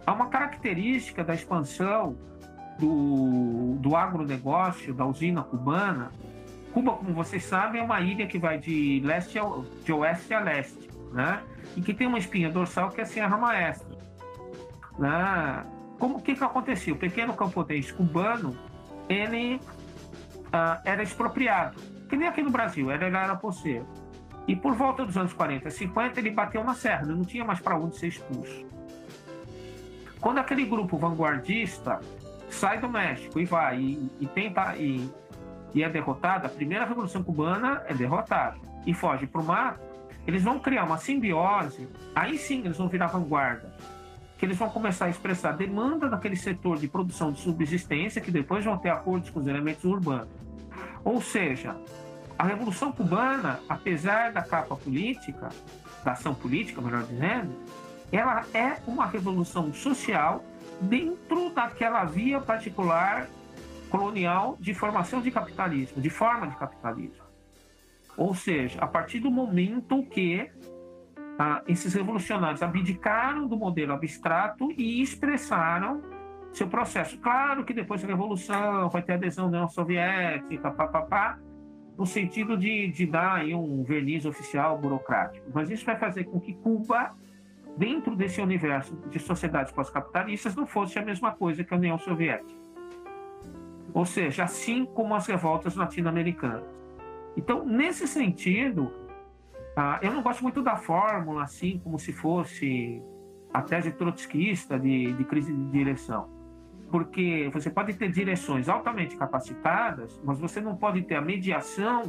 Há 0.07 0.13
uma 0.13 0.27
característica 0.27 1.25
da 1.25 1.35
expansão 1.35 2.17
do, 2.79 3.77
do 3.79 3.97
agronegócio, 3.97 4.93
da 4.93 5.07
usina 5.07 5.43
cubana. 5.43 6.11
Cuba, 6.73 6.93
como 6.93 7.13
vocês 7.13 7.45
sabem, 7.45 7.81
é 7.81 7.85
uma 7.85 8.01
ilha 8.01 8.27
que 8.27 8.39
vai 8.39 8.59
de, 8.59 9.01
leste 9.05 9.39
ao, 9.39 9.63
de 9.85 9.93
oeste 9.93 10.33
a 10.35 10.41
leste, 10.41 10.89
né? 11.13 11.43
e 11.77 11.81
que 11.81 11.95
tem 11.95 12.07
uma 12.07 12.19
espinha 12.19 12.51
dorsal 12.51 12.91
que 12.91 13.01
é 13.01 13.05
a 13.05 13.07
Serra 13.07 13.37
Maestra. 13.37 13.99
Né? 14.99 15.67
Como 15.99 16.21
que, 16.21 16.35
que 16.35 16.45
acontecia? 16.45 16.93
O 16.93 16.97
pequeno 16.97 17.35
camponês 17.35 17.93
cubano 17.93 18.57
ele 19.09 19.61
ah, 20.53 20.81
era 20.85 21.03
expropriado, 21.03 21.81
que 22.09 22.17
nem 22.17 22.29
aqui 22.29 22.43
no 22.43 22.51
Brasil, 22.51 22.91
ele 22.91 23.05
era 23.05 23.37
poceiro. 23.37 23.87
E 24.47 24.56
por 24.56 24.74
volta 24.74 25.05
dos 25.05 25.16
anos 25.16 25.32
40, 25.32 25.70
50, 25.70 26.20
ele 26.20 26.31
bateu 26.31 26.64
na 26.64 26.74
serra, 26.74 27.06
não 27.06 27.24
tinha 27.24 27.44
mais 27.44 27.60
para 27.60 27.78
onde 27.78 27.97
ser 27.97 28.09
expulso. 28.09 28.66
Quando 30.20 30.39
aquele 30.39 30.64
grupo 30.64 30.97
vanguardista 30.97 32.01
sai 32.48 32.78
do 32.81 32.89
México 32.89 33.40
e 33.40 33.44
vai 33.44 33.78
e, 33.78 34.10
e 34.20 34.27
tenta 34.27 34.77
e, 34.77 35.10
e 35.74 35.82
é 35.82 35.89
derrotado, 35.89 36.47
a 36.47 36.51
primeira 36.51 36.85
revolução 36.85 37.23
cubana 37.23 37.82
é 37.86 37.94
derrotada 37.94 38.56
e 38.86 38.93
foge 38.93 39.27
para 39.27 39.40
o 39.40 39.44
mar, 39.44 39.81
eles 40.27 40.43
vão 40.43 40.59
criar 40.59 40.85
uma 40.85 40.98
simbiose, 40.98 41.89
aí 42.14 42.39
sim 42.39 42.60
eles 42.60 42.78
vão 42.78 42.89
virar 42.89 43.09
vanguarda, 43.09 43.74
que 44.39 44.47
eles 44.47 44.56
vão 44.56 44.69
começar 44.69 45.06
a 45.06 45.09
expressar 45.09 45.52
demanda 45.52 46.09
daquele 46.09 46.36
setor 46.36 46.78
de 46.78 46.86
produção 46.86 47.32
de 47.32 47.40
subsistência, 47.40 48.20
que 48.20 48.31
depois 48.31 48.64
vão 48.64 48.78
ter 48.78 48.90
acordos 48.90 49.31
com 49.31 49.40
os 49.40 49.47
elementos 49.47 49.85
urbanos. 49.85 50.28
Ou 51.05 51.20
seja, 51.20 51.77
a 52.39 52.45
Revolução 52.45 52.93
Cubana, 52.93 53.61
apesar 53.69 54.33
da 54.33 54.43
capa 54.43 54.77
política, 54.77 55.51
da 56.05 56.13
ação 56.13 56.35
política, 56.35 56.81
melhor 56.81 57.05
dizendo, 57.05 57.55
ela 58.11 58.45
é 58.53 58.77
uma 58.87 59.07
revolução 59.07 59.73
social 59.73 60.45
dentro 60.81 61.51
daquela 61.51 62.05
via 62.05 62.41
particular 62.41 63.29
colonial 63.89 64.57
de 64.61 64.75
formação 64.75 65.21
de 65.21 65.31
capitalismo, 65.31 66.01
de 66.01 66.11
forma 66.11 66.47
de 66.47 66.57
capitalismo. 66.57 67.23
Ou 68.17 68.35
seja, 68.35 68.81
a 68.81 68.87
partir 68.87 69.21
do 69.21 69.31
momento 69.31 70.03
que 70.05 70.51
ah, 71.39 71.63
esses 71.67 71.95
revolucionários 71.95 72.63
abdicaram 72.63 73.47
do 73.47 73.57
modelo 73.57 73.93
abstrato 73.93 74.71
e 74.73 75.01
expressaram 75.01 76.03
seu 76.53 76.69
processo. 76.69 77.19
Claro 77.19 77.65
que 77.65 77.73
depois 77.73 78.03
da 78.03 78.09
Revolução 78.09 78.91
vai 78.91 79.03
ter 79.03 79.15
adesão 79.15 79.51
da 79.51 79.59
União 79.59 79.69
Soviética, 79.69 80.71
papapá, 80.71 81.39
no 81.97 82.06
sentido 82.06 82.56
de, 82.56 82.89
de 82.89 83.06
dar 83.06 83.44
um 83.47 83.82
verniz 83.82 84.24
oficial 84.24 84.78
burocrático. 84.78 85.47
Mas 85.52 85.70
isso 85.70 85.85
vai 85.85 85.97
fazer 85.97 86.24
com 86.24 86.40
que 86.40 86.55
Cuba 86.55 87.14
dentro 87.77 88.14
desse 88.14 88.40
universo 88.40 88.94
de 89.09 89.19
sociedades 89.19 89.73
pós-capitalistas 89.73 90.55
não 90.55 90.66
fosse 90.66 90.98
a 90.98 91.05
mesma 91.05 91.32
coisa 91.32 91.64
que 91.64 91.73
a 91.73 91.77
União 91.77 91.98
Soviética. 91.98 92.60
Ou 93.94 94.05
seja, 94.06 94.44
assim 94.44 94.85
como 94.85 95.14
as 95.14 95.27
revoltas 95.27 95.77
latino-americanas. 95.77 96.64
Então, 97.36 97.64
nesse 97.64 98.06
sentido, 98.06 98.93
ah, 99.77 99.98
eu 100.02 100.12
não 100.12 100.23
gosto 100.23 100.43
muito 100.43 100.62
da 100.62 100.77
fórmula, 100.77 101.43
assim, 101.43 101.78
como 101.82 101.98
se 101.98 102.12
fosse 102.12 103.02
a 103.52 103.62
tese 103.62 103.90
trotskista 103.93 104.78
de, 104.78 105.12
de 105.12 105.24
crise 105.24 105.52
de 105.52 105.64
direção. 105.70 106.28
Porque 106.93 107.48
você 107.51 107.70
pode 107.70 107.94
ter 107.94 108.10
direções 108.10 108.69
altamente 108.69 109.16
capacitadas, 109.16 110.20
mas 110.23 110.39
você 110.39 110.60
não 110.60 110.77
pode 110.77 111.02
ter 111.02 111.16
a 111.16 111.23
mediação 111.23 112.02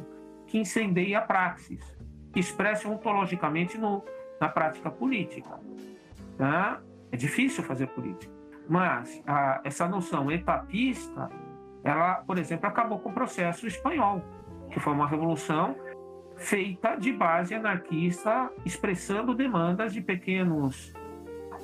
que 0.45 0.59
incendeie 0.59 1.15
a 1.15 1.21
praxis, 1.21 1.81
que 2.33 2.39
expresse 2.41 2.85
ontologicamente 2.85 3.77
no, 3.77 4.03
na 4.41 4.49
prática 4.49 4.91
política. 4.91 5.57
Tá? 6.37 6.81
É 7.13 7.15
difícil 7.15 7.63
fazer 7.63 7.87
política. 7.87 8.33
Mas 8.67 9.23
a, 9.25 9.61
essa 9.63 9.87
noção 9.87 10.29
etapista, 10.29 11.29
ela, 11.81 12.15
por 12.15 12.37
exemplo, 12.37 12.67
acabou 12.67 12.99
com 12.99 13.09
o 13.09 13.13
processo 13.13 13.65
espanhol, 13.65 14.21
que 14.69 14.81
foi 14.81 14.91
uma 14.91 15.07
revolução 15.07 15.77
feita 16.35 16.97
de 16.97 17.13
base 17.13 17.55
anarquista, 17.55 18.51
expressando 18.65 19.33
demandas 19.33 19.93
de 19.93 20.01
pequenos 20.01 20.93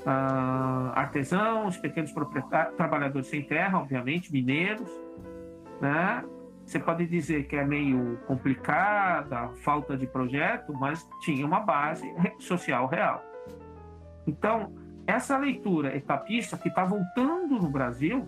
uh, 0.10 0.92
artesãos, 0.96 1.78
pequenos 1.78 2.12
trabalhadores 2.76 3.28
sem 3.28 3.44
terra, 3.44 3.80
obviamente, 3.80 4.32
mineiros, 4.32 4.90
né? 5.80 6.24
Você 6.66 6.80
pode 6.80 7.08
dizer 7.08 7.48
que 7.48 7.56
é 7.56 7.66
meio 7.66 8.20
complicada, 8.28 9.50
falta 9.64 9.98
de 9.98 10.06
projeto, 10.06 10.74
mas 10.74 11.08
tinha 11.22 11.46
uma 11.46 11.62
base 11.62 12.06
social 12.40 12.86
real. 12.88 13.24
Então, 14.28 14.72
essa 15.08 15.38
leitura 15.38 15.96
etapista 15.96 16.58
que 16.58 16.70
está 16.70 16.86
voltando 16.86 17.60
no 17.60 17.70
Brasil, 17.70 18.28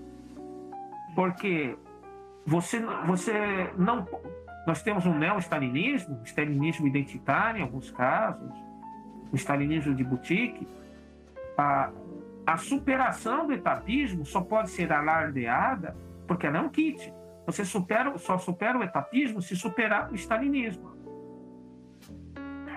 porque 1.15 1.77
você, 2.45 2.79
você 3.05 3.69
não. 3.77 4.07
Nós 4.65 4.81
temos 4.81 5.05
um 5.05 5.17
neo-stalinismo, 5.17 6.21
stalinismo 6.23 6.87
identitário 6.87 7.59
em 7.59 7.63
alguns 7.63 7.91
casos, 7.91 8.51
o 9.31 9.35
stalinismo 9.35 9.93
de 9.93 10.03
boutique. 10.03 10.67
A, 11.57 11.91
a 12.45 12.57
superação 12.57 13.47
do 13.47 13.53
etapismo 13.53 14.25
só 14.25 14.41
pode 14.41 14.69
ser 14.69 14.91
alardeada 14.91 15.95
porque 16.27 16.47
ela 16.47 16.57
é 16.57 16.61
um 16.61 16.69
kit. 16.69 17.13
Você 17.45 17.65
supera, 17.65 18.17
só 18.17 18.37
supera 18.37 18.77
o 18.77 18.83
etapismo 18.83 19.41
se 19.41 19.55
superar 19.55 20.11
o 20.11 20.15
stalinismo. 20.15 20.91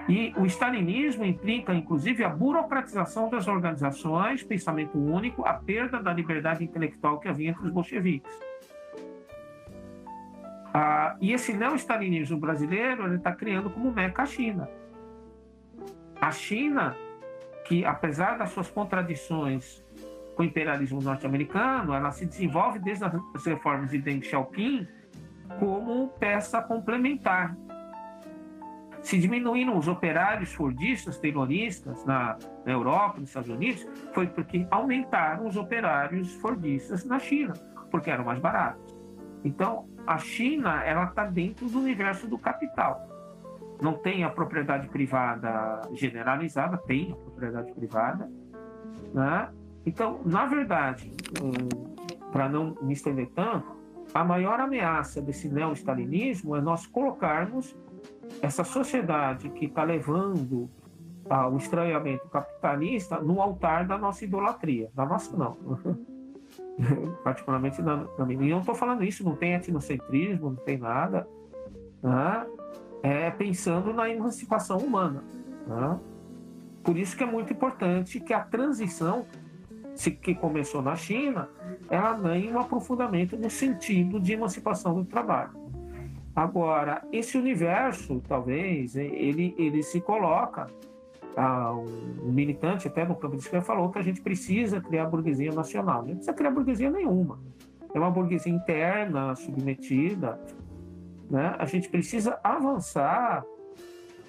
E 0.08 0.34
o 0.36 0.44
stalinismo 0.46 1.24
implica, 1.24 1.72
inclusive, 1.72 2.24
a 2.24 2.28
burocratização 2.28 3.30
das 3.30 3.48
organizações, 3.48 4.42
pensamento 4.42 4.98
único, 4.98 5.46
a 5.46 5.54
perda 5.54 6.02
da 6.02 6.12
liberdade 6.12 6.62
intelectual 6.62 7.18
que 7.18 7.28
havia 7.28 7.50
entre 7.50 7.64
os 7.64 7.70
bolcheviques. 7.70 8.38
Ah, 10.74 11.16
e 11.20 11.32
esse 11.32 11.52
neo-stalinismo 11.52 12.36
brasileiro 12.36 13.14
está 13.14 13.32
criando 13.32 13.70
como 13.70 13.92
meca 13.92 14.22
a 14.22 14.26
China. 14.26 14.68
A 16.20 16.30
China, 16.32 16.96
que 17.64 17.84
apesar 17.84 18.38
das 18.38 18.50
suas 18.50 18.70
contradições 18.70 19.82
com 20.34 20.42
o 20.42 20.46
imperialismo 20.46 21.00
norte-americano, 21.00 21.94
ela 21.94 22.10
se 22.10 22.26
desenvolve 22.26 22.78
desde 22.78 23.04
as 23.04 23.44
reformas 23.44 23.90
de 23.90 23.98
Deng 23.98 24.22
Xiaoping 24.22 24.86
como 25.58 26.08
peça 26.18 26.60
complementar. 26.60 27.56
Se 29.00 29.18
diminuíram 29.18 29.76
os 29.76 29.86
operários 29.86 30.52
fordistas, 30.54 31.18
terroristas 31.18 32.04
na, 32.06 32.38
na 32.64 32.72
Europa, 32.72 33.20
nos 33.20 33.28
Estados 33.28 33.50
Unidos, 33.50 33.86
foi 34.12 34.26
porque 34.26 34.66
aumentaram 34.70 35.46
os 35.46 35.56
operários 35.56 36.32
fordistas 36.36 37.04
na 37.04 37.18
China, 37.18 37.52
porque 37.90 38.10
eram 38.10 38.24
mais 38.24 38.38
baratos. 38.38 38.96
Então, 39.44 39.86
a 40.06 40.16
China 40.16 40.82
ela 40.84 41.04
está 41.04 41.26
dentro 41.26 41.68
do 41.68 41.78
universo 41.78 42.26
do 42.26 42.38
capital. 42.38 43.13
Não 43.84 43.92
tem 43.92 44.24
a 44.24 44.30
propriedade 44.30 44.88
privada 44.88 45.82
generalizada, 45.92 46.78
tem 46.78 47.12
a 47.12 47.16
propriedade 47.16 47.70
privada, 47.74 48.30
né? 49.12 49.50
Então, 49.84 50.22
na 50.24 50.46
verdade, 50.46 51.12
para 52.32 52.48
não 52.48 52.74
me 52.80 52.94
estender 52.94 53.28
tanto, 53.34 53.76
a 54.14 54.24
maior 54.24 54.58
ameaça 54.58 55.20
desse 55.20 55.50
neo-stalinismo 55.50 56.56
é 56.56 56.62
nós 56.62 56.86
colocarmos 56.86 57.76
essa 58.40 58.64
sociedade 58.64 59.50
que 59.50 59.66
está 59.66 59.84
levando 59.84 60.70
ao 61.28 61.54
estranhamento 61.58 62.26
capitalista 62.30 63.20
no 63.20 63.42
altar 63.42 63.86
da 63.86 63.98
nossa 63.98 64.24
idolatria. 64.24 64.90
Da 64.94 65.04
nossa, 65.04 65.36
não. 65.36 65.58
Particularmente 67.22 67.82
na, 67.82 68.06
na 68.18 68.24
minha. 68.24 68.46
E 68.46 68.50
não 68.50 68.60
estou 68.60 68.74
falando 68.74 69.04
isso, 69.04 69.22
não 69.22 69.36
tem 69.36 69.52
etnocentrismo, 69.52 70.48
não 70.48 70.56
tem 70.56 70.78
nada. 70.78 71.28
Né? 72.02 72.46
É 73.04 73.30
pensando 73.30 73.92
na 73.92 74.08
emancipação 74.08 74.78
humana. 74.78 75.22
Né? 75.66 76.00
Por 76.82 76.96
isso 76.96 77.14
que 77.14 77.22
é 77.22 77.26
muito 77.26 77.52
importante 77.52 78.18
que 78.18 78.32
a 78.32 78.40
transição 78.40 79.26
que 80.22 80.34
começou 80.34 80.80
na 80.80 80.96
China, 80.96 81.48
ela 81.90 82.14
ganhe 82.14 82.50
um 82.50 82.58
aprofundamento 82.58 83.36
no 83.36 83.50
sentido 83.50 84.18
de 84.18 84.32
emancipação 84.32 84.94
do 84.94 85.04
trabalho. 85.04 85.52
Agora, 86.34 87.06
esse 87.12 87.36
universo, 87.36 88.22
talvez, 88.26 88.96
ele, 88.96 89.54
ele 89.56 89.82
se 89.82 90.00
coloca 90.00 90.66
ah, 91.36 91.72
um 91.74 92.32
militante 92.32 92.88
até 92.88 93.04
no 93.04 93.14
campo 93.14 93.36
de 93.36 93.42
esquerda 93.42 93.64
falou 93.64 93.90
que 93.90 93.98
a 93.98 94.02
gente 94.02 94.20
precisa 94.20 94.80
criar 94.80 95.06
burguesia 95.06 95.52
nacional. 95.52 95.98
Não 95.98 96.14
precisa 96.14 96.32
criar 96.32 96.50
burguesia 96.50 96.90
nenhuma. 96.90 97.38
É 97.92 97.98
uma 97.98 98.10
burguesia 98.10 98.52
interna, 98.52 99.36
submetida. 99.36 100.40
Né? 101.34 101.52
A 101.58 101.64
gente 101.64 101.88
precisa 101.88 102.38
avançar 102.44 103.44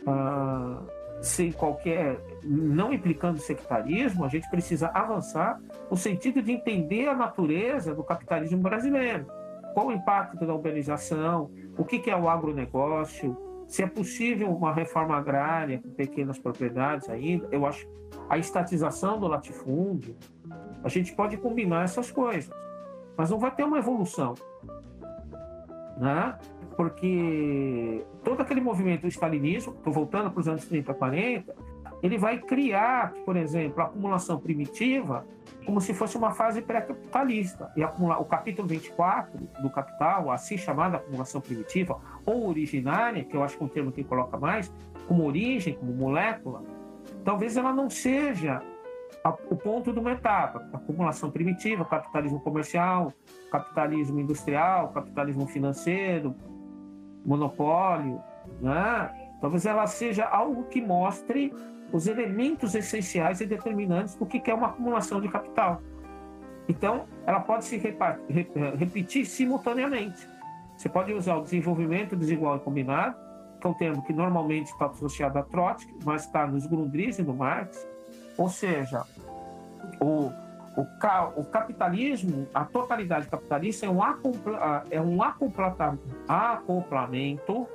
ah, 0.08 0.82
sem 1.22 1.52
qualquer. 1.52 2.20
não 2.44 2.92
implicando 2.92 3.38
sectarismo, 3.38 4.26
a 4.26 4.28
gente 4.28 4.50
precisa 4.50 4.88
avançar 4.88 5.62
no 5.88 5.96
sentido 5.96 6.42
de 6.42 6.52
entender 6.52 7.08
a 7.08 7.14
natureza 7.14 7.94
do 7.94 8.04
capitalismo 8.04 8.58
brasileiro. 8.58 9.28
Qual 9.76 9.90
o 9.90 9.92
impacto 9.92 10.44
da 10.48 10.56
urbanização, 10.56 11.52
o 11.78 11.86
que 11.86 12.10
é 12.10 12.16
o 12.16 12.28
agronegócio, 12.28 13.38
se 13.68 13.84
é 13.84 13.88
possível 13.88 14.50
uma 14.50 14.74
reforma 14.74 15.16
agrária 15.16 15.78
com 15.78 15.92
pequenas 15.92 16.40
propriedades 16.40 17.08
ainda, 17.08 17.48
eu 17.52 17.68
acho 17.68 17.88
a 18.28 18.40
estatização 18.40 19.20
do 19.20 19.28
latifúndio, 19.28 20.16
a 20.84 20.90
gente 20.90 21.14
pode 21.14 21.38
combinar 21.38 21.84
essas 21.84 22.10
coisas, 22.10 22.50
mas 23.16 23.30
não 23.30 23.38
vai 23.38 23.52
ter 23.52 23.64
uma 23.64 23.78
evolução, 23.78 24.34
né? 25.98 26.36
Porque 26.76 28.04
todo 28.24 28.42
aquele 28.42 28.62
movimento 28.62 29.02
do 29.02 29.08
stalinismo, 29.08 29.74
estou 29.74 29.94
voltando 29.94 30.30
para 30.30 30.40
os 30.40 30.48
anos 30.48 30.66
30, 30.66 30.94
40, 30.94 31.56
ele 32.04 32.18
vai 32.18 32.38
criar, 32.38 33.14
por 33.26 33.36
exemplo, 33.38 33.82
a 33.82 33.86
acumulação 33.86 34.40
primitiva 34.40 35.26
como 35.66 35.82
se 35.82 35.94
fosse 35.94 36.16
uma 36.16 36.32
fase 36.32 36.62
pré-capitalista. 36.62 37.72
E 37.76 37.84
acumular, 37.84 38.20
o 38.20 38.26
capítulo 38.26 38.68
24 38.68 39.40
do 39.62 39.70
Capital, 39.70 40.32
assim 40.32 40.58
chamada 40.58 40.98
acumulação 40.98 41.42
primitiva, 41.42 42.00
ou 42.26 42.48
originária, 42.48 43.24
que 43.24 43.36
eu 43.36 43.44
acho 43.44 43.58
que 43.58 43.64
é 43.64 43.66
um 43.66 43.70
termo 43.70 43.92
que 43.92 44.04
coloca 44.04 44.38
mais, 44.38 44.72
como 45.08 45.26
origem, 45.26 45.74
como 45.74 45.94
molécula, 45.94 46.62
talvez 47.24 47.58
ela 47.58 47.74
não 47.74 47.90
seja 47.90 48.62
a, 49.24 49.30
o 49.30 49.56
ponto 49.56 49.92
de 49.92 50.00
uma 50.00 50.12
etapa. 50.12 50.68
Acumulação 50.72 51.32
primitiva, 51.32 51.84
capitalismo 51.84 52.40
comercial, 52.40 53.12
capitalismo 53.52 54.20
industrial, 54.20 54.90
capitalismo 54.90 55.48
financeiro, 55.48 56.36
monopólio, 57.26 58.22
né? 58.62 59.10
Talvez 59.42 59.66
ela 59.66 59.88
seja 59.88 60.26
algo 60.26 60.64
que 60.66 60.82
mostre 60.82 61.54
os 61.92 62.08
elementos 62.08 62.76
essenciais 62.76 63.42
e 63.42 63.46
determinantes 63.46 64.16
do 64.16 64.26
que 64.26 64.50
é 64.50 64.54
uma 64.54 64.68
acumulação 64.68 65.22
de 65.22 65.30
capital. 65.30 65.82
Então, 66.68 67.06
ela 67.26 67.40
pode 67.40 67.66
se 67.66 67.78
repetir 68.78 69.26
simultaneamente. 69.26 70.28
Você 70.76 70.90
pode 70.90 71.14
usar 71.14 71.38
o 71.38 71.42
desenvolvimento 71.42 72.16
desigual 72.16 72.58
e 72.58 72.60
combinado, 72.60 73.16
que 73.62 73.68
é 73.68 73.70
um 73.70 73.74
termo 73.74 74.04
que 74.04 74.14
normalmente 74.14 74.68
está 74.72 74.88
associado 74.88 75.38
a 75.38 75.44
Trotsky, 75.44 75.94
mas 76.04 76.26
está 76.26 76.46
nos 76.46 76.66
Grundrisse 76.66 77.22
e 77.22 77.26
no 77.26 77.34
Marx. 77.34 77.88
Ou 78.38 78.50
seja, 78.50 79.04
o, 80.02 80.32
o, 80.76 80.82
o, 81.40 81.46
capitalismo, 81.46 82.48
a 82.54 82.66
totalidade 82.66 83.28
capitalista 83.28 83.86
é 83.86 83.90
um, 83.90 84.04
acompla, 84.04 84.84
é 84.92 85.02
um 85.02 85.20
acoplamento 86.28 87.68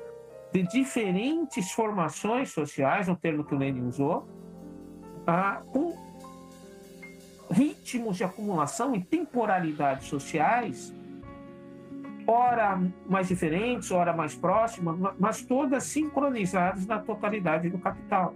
de 0.52 0.62
diferentes 0.64 1.72
formações 1.72 2.50
sociais, 2.50 3.08
um 3.08 3.14
termo 3.14 3.44
que 3.44 3.54
o 3.54 3.58
Lenin 3.58 3.86
usou, 3.86 4.28
com 5.72 5.96
ritmos 7.50 8.16
de 8.16 8.24
acumulação 8.24 8.94
e 8.94 9.02
temporalidades 9.02 10.08
sociais, 10.08 10.94
ora 12.26 12.80
mais 13.08 13.28
diferentes, 13.28 13.90
ora 13.90 14.12
mais 14.12 14.34
próximas, 14.34 15.14
mas 15.18 15.42
todas 15.42 15.84
sincronizadas 15.84 16.86
na 16.86 16.98
totalidade 16.98 17.70
do 17.70 17.78
capital. 17.78 18.34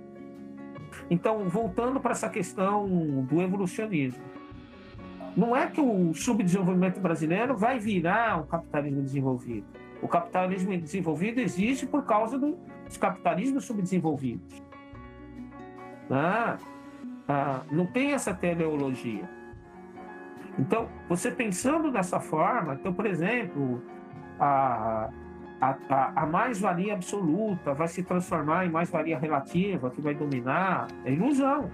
Então, 1.11 1.49
voltando 1.49 2.01
para 2.01 2.13
essa 2.13 2.29
questão 2.29 2.87
do 3.25 3.43
evolucionismo, 3.43 4.23
não 5.37 5.57
é 5.57 5.67
que 5.67 5.81
o 5.81 6.15
subdesenvolvimento 6.15 7.01
brasileiro 7.01 7.57
vai 7.57 7.79
virar 7.79 8.41
um 8.41 8.47
capitalismo 8.47 9.03
desenvolvido 9.03 9.67
o 10.05 10.09
capitalismo 10.09 10.77
desenvolvido 10.77 11.41
existe 11.41 11.87
por 11.87 12.05
causa 12.05 12.39
do, 12.39 12.59
dos 12.87 12.99
capitalismos 12.99 13.65
subdesenvolvidos. 13.65 14.63
Ah, 16.11 16.59
ah, 17.27 17.63
não 17.73 17.87
tem 17.87 18.13
essa 18.13 18.35
teleologia. 18.35 19.27
Então, 20.59 20.91
você 21.09 21.31
pensando 21.31 21.91
dessa 21.91 22.21
forma, 22.21 22.75
então, 22.75 22.93
por 22.93 23.07
exemplo, 23.07 23.83
a, 24.39 25.09
a, 25.59 26.13
a 26.15 26.27
mais-valia 26.27 26.93
absoluta 26.93 27.73
vai 27.73 27.89
se 27.89 28.03
transformar 28.03 28.67
em 28.67 28.71
mais-valia 28.71 29.19
relativa, 29.19 29.91
que 29.91 30.03
vai 30.03 30.15
dominar, 30.15 30.89
é 31.07 31.13
ilusão. 31.13 31.71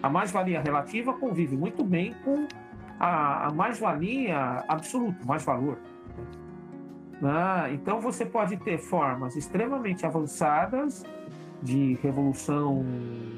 A 0.00 0.08
mais-valia 0.08 0.60
relativa 0.60 1.12
convive 1.14 1.56
muito 1.56 1.82
bem 1.82 2.14
com 2.24 2.46
a, 3.02 3.48
a 3.48 3.52
mais-valia 3.52 4.64
absoluta, 4.68 5.18
mais-valor. 5.26 5.76
Ah, 7.20 7.68
então 7.72 8.00
você 8.00 8.24
pode 8.24 8.56
ter 8.58 8.78
formas 8.78 9.34
extremamente 9.34 10.06
avançadas 10.06 11.04
de 11.60 11.94
revolução 12.02 12.84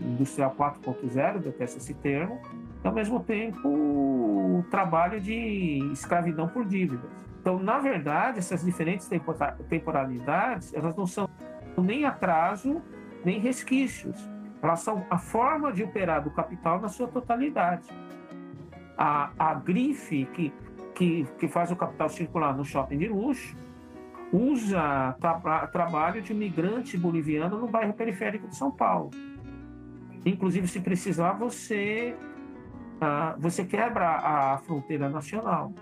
industrial 0.03 0.55
4.0, 0.55 1.39
detesto 1.39 1.79
esse 1.79 1.95
termo, 1.95 2.41
e 2.83 2.87
ao 2.87 2.93
mesmo 2.93 3.21
tempo 3.21 3.67
o 3.69 4.65
trabalho 4.71 5.19
de 5.19 5.79
escravidão 5.93 6.47
por 6.47 6.67
dívidas. 6.67 7.11
Então, 7.41 7.59
na 7.59 7.79
verdade, 7.79 8.39
essas 8.39 8.63
diferentes 8.65 9.09
temporalidades, 9.69 10.73
elas 10.75 10.95
não 10.95 11.07
são 11.07 11.29
nem 11.77 12.05
atraso, 12.05 12.83
nem 13.25 13.39
resquícios. 13.39 14.31
Elas 14.63 14.81
são 14.81 15.07
a 15.11 15.19
forma 15.19 15.73
de 15.73 15.83
operar 15.83 16.23
do 16.23 16.31
capital 16.31 16.81
na 16.81 16.89
sua 16.89 17.09
totalidade. 17.09 17.89
A, 18.97 19.33
a 19.39 19.55
grife 19.55 20.25
que, 20.27 20.53
que, 20.95 21.25
que 21.39 21.49
faz 21.49 21.71
o 21.71 21.77
capital 21.77 22.09
circular 22.09 22.57
no 22.57 22.65
shopping 22.65 22.99
de 22.99 23.09
luxo, 23.09 23.57
usa 24.33 25.17
tra 25.21 25.67
trabalho 25.69 26.21
de 26.23 26.35
migrante 26.35 26.97
boliviano 26.97 27.59
no 27.59 27.69
bairro 27.69 27.93
periférico 27.93 28.49
de 28.49 28.57
São 28.57 28.71
Paulo. 28.71 29.11
Inclusive, 30.25 30.67
se 30.67 30.81
precisar, 30.81 31.33
você, 31.33 32.17
uh, 32.97 33.41
você 33.41 33.65
quebra 33.65 34.09
a 34.09 34.59
fronteira 34.59 35.09
nacional. 35.09 35.73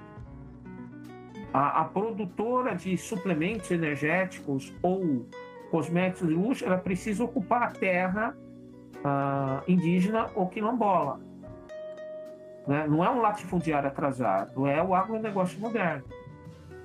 A, 1.52 1.82
a, 1.82 1.84
produtora 1.84 2.74
de 2.74 2.96
suplementos 2.96 3.70
energéticos 3.70 4.74
ou 4.82 5.26
cosméticos 5.70 6.28
de 6.28 6.34
luxo, 6.34 6.64
ela 6.64 6.78
precisa 6.78 7.22
ocupar 7.24 7.62
a 7.62 7.70
terra 7.70 8.36
uh, 8.96 9.70
indígena 9.70 10.28
ou 10.34 10.48
quilombola. 10.48 11.20
Né? 12.66 12.86
Não 12.88 13.04
é 13.04 13.10
um 13.10 13.20
latifundiário 13.20 13.88
atrasado, 13.88 14.66
é 14.66 14.82
o 14.82 14.94
agronegócio 14.94 15.58
moderno. 15.60 16.04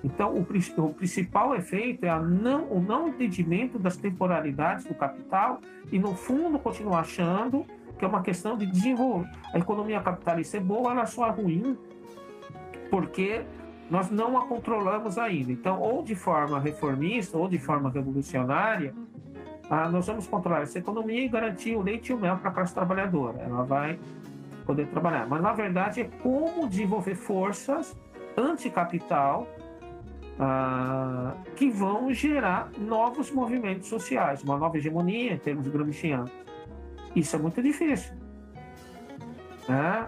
Então, 0.04 0.34
o, 0.34 0.42
o 0.42 0.94
principal 0.94 1.56
efeito 1.56 2.06
é 2.06 2.20
não, 2.20 2.66
o 2.66 2.80
não 2.80 3.08
entendimento 3.08 3.80
das 3.80 3.98
temporalidades 3.98 4.86
do 4.86 4.94
capital 4.94 5.60
e, 5.92 6.00
no 6.00 6.16
fundo, 6.16 6.60
continuar 6.60 7.00
achando 7.00 7.66
que 7.98 8.06
é 8.06 8.08
uma 8.08 8.22
questão 8.22 8.56
de 8.58 8.66
desenvolver. 8.66 9.30
A 9.54 9.58
economia 9.58 10.00
capitalista 10.00 10.58
é 10.58 10.60
boa, 10.60 10.92
ela 10.92 11.06
só 11.06 11.28
é 11.28 11.32
ruim 11.32 11.78
porque 12.90 13.44
nós 13.90 14.10
não 14.10 14.38
a 14.38 14.46
controlamos 14.46 15.18
ainda. 15.18 15.52
Então, 15.52 15.80
ou 15.80 16.04
de 16.04 16.16
forma 16.16 16.60
reformista 16.60 17.38
ou 17.38 17.48
de 17.48 17.58
forma 17.58 17.90
revolucionária, 17.90 18.94
ah, 19.70 19.90
nós 19.90 20.08
vamos 20.08 20.28
controlar 20.28 20.62
essa 20.62 20.80
economia 20.80 21.26
e 21.26 21.28
garantir 21.28 21.76
o 21.76 21.82
leite 21.82 22.12
e 22.12 22.16
o 22.16 22.18
mel 22.18 22.38
para 22.38 22.50
a 22.50 22.54
classe 22.54 22.74
trabalhadora. 22.74 23.40
Ela 23.40 23.64
vai 23.64 24.00
poder 24.68 24.88
trabalhar. 24.88 25.26
Mas, 25.28 25.42
na 25.42 25.54
verdade, 25.54 26.02
é 26.02 26.10
como 26.22 26.68
desenvolver 26.68 27.16
forças 27.16 27.98
anticapital 28.36 29.48
ah, 30.38 31.34
que 31.56 31.70
vão 31.70 32.14
gerar 32.14 32.70
novos 32.78 33.32
movimentos 33.32 33.88
sociais, 33.88 34.44
uma 34.44 34.58
nova 34.58 34.78
hegemonia 34.78 35.34
em 35.34 35.38
termos 35.38 35.68
gramscianos. 35.68 36.32
Isso 37.16 37.36
é 37.36 37.40
muito 37.40 37.64
difícil. 37.64 38.14
Né? 39.68 40.06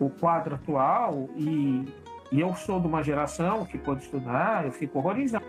O 0.00 0.08
quadro 0.08 0.54
atual, 0.54 1.28
e, 1.36 1.84
e 2.30 2.40
eu 2.40 2.54
sou 2.54 2.80
de 2.80 2.86
uma 2.86 3.02
geração 3.02 3.66
que 3.66 3.76
pode 3.76 4.04
estudar, 4.04 4.64
eu 4.64 4.72
fico 4.72 4.98
horrorizado 4.98 5.44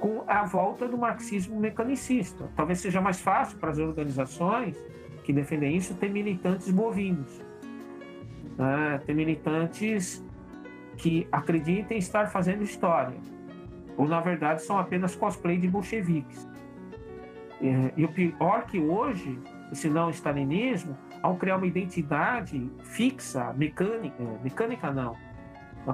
com 0.00 0.24
a 0.26 0.44
volta 0.44 0.86
do 0.86 0.98
marxismo 0.98 1.58
mecanicista. 1.58 2.50
Talvez 2.54 2.80
seja 2.80 3.00
mais 3.00 3.20
fácil 3.20 3.56
para 3.58 3.70
as 3.70 3.78
organizações 3.78 4.76
que 5.26 5.32
defendem 5.32 5.76
isso 5.76 5.92
ter 5.96 6.08
militantes 6.08 6.70
bovinos, 6.70 7.42
né? 8.56 9.02
ter 9.04 9.12
militantes 9.12 10.24
que 10.96 11.26
acreditem 11.32 11.98
estar 11.98 12.28
fazendo 12.28 12.62
história, 12.62 13.18
ou 13.96 14.06
na 14.06 14.20
verdade 14.20 14.62
são 14.62 14.78
apenas 14.78 15.16
cosplay 15.16 15.58
de 15.58 15.66
bolcheviques. 15.66 16.48
É, 17.60 17.92
e 17.96 18.04
o 18.04 18.08
pior 18.08 18.66
que 18.66 18.78
hoje 18.78 19.36
esse 19.72 19.88
não 19.88 20.10
stalinismo, 20.10 20.96
ao 21.20 21.36
criar 21.36 21.56
uma 21.56 21.66
identidade 21.66 22.70
fixa, 22.84 23.52
mecânica, 23.54 24.22
mecânica 24.44 24.92
não, 24.92 25.16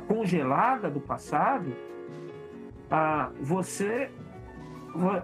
congelada 0.06 0.90
do 0.90 1.00
passado, 1.00 1.74
você 3.40 4.10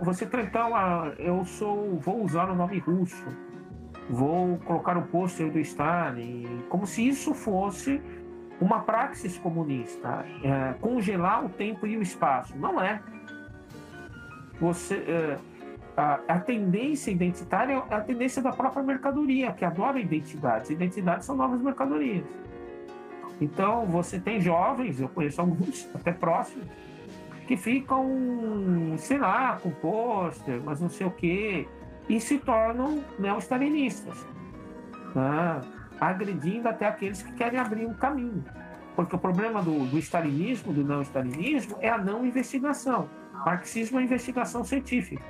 você 0.01 0.25
tentar 0.25 0.67
uma, 0.67 1.13
eu 1.19 1.45
sou 1.45 1.99
vou 1.99 2.25
usar 2.25 2.49
o 2.49 2.55
nome 2.55 2.79
russo 2.79 3.23
vou 4.09 4.59
colocar 4.59 4.97
o 4.97 5.03
pôster 5.03 5.51
do 5.51 5.59
Stalin 5.59 6.63
como 6.69 6.87
se 6.87 7.07
isso 7.07 7.35
fosse 7.35 8.01
uma 8.61 8.81
praxis 8.81 9.39
comunista 9.39 10.25
é, 10.43 10.75
congelar 10.81 11.45
o 11.45 11.49
tempo 11.49 11.87
e 11.87 11.97
o 11.97 12.03
espaço. 12.03 12.57
Não 12.57 12.81
é. 12.81 13.01
Você 14.61 14.97
é, 14.97 15.39
a, 15.97 16.21
a, 16.29 16.41
tendência 16.41 17.11
identitária 17.11 17.83
é 17.91 17.95
a 17.95 18.01
tendência 18.01 18.43
da 18.43 18.53
própria 18.53 18.83
mercadoria 18.83 19.53
que 19.53 19.65
adora 19.65 19.99
identidades. 20.01 20.71
Identidades 20.71 21.27
são 21.27 21.37
novas 21.37 21.61
mercadorias. 21.61 22.25
Então 23.41 23.87
você 23.87 24.19
tem 24.19 24.41
jovens 24.41 25.01
eu 25.01 25.09
conheço 25.09 25.41
alguns 25.41 25.89
até 25.95 26.13
próximos 26.13 26.67
que 27.47 27.57
ficam, 27.57 28.07
sei 28.99 29.17
lá, 29.17 29.59
com 29.63 29.71
pôster, 29.71 30.61
mas 30.63 30.81
não 30.81 30.91
sei 30.91 31.07
o 31.07 31.11
quê, 31.11 31.67
e 32.09 32.21
se 32.21 32.39
tornam 32.39 33.05
neo-stalinistas, 33.19 34.27
né? 35.15 35.61
agredindo 36.01 36.69
até 36.69 36.87
aqueles 36.87 37.23
que 37.23 37.33
querem 37.33 37.59
abrir 37.59 37.87
um 37.87 37.95
caminho. 37.95 38.45
Porque 38.97 39.15
o 39.15 39.19
problema 39.19 39.63
do, 39.63 39.87
do 39.87 40.73
do 40.73 40.85
não-stalinismo, 40.85 41.77
é 41.81 41.89
a 41.89 41.99
não 41.99 42.27
investigação. 42.27 43.09
Marxismo 43.45 44.01
é 44.01 44.03
investigação 44.03 44.65
científica, 44.65 45.23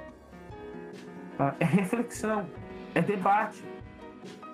tá? 1.37 1.55
é 1.61 1.65
reflexão, 1.65 2.49
é 2.95 3.03
debate. 3.03 3.63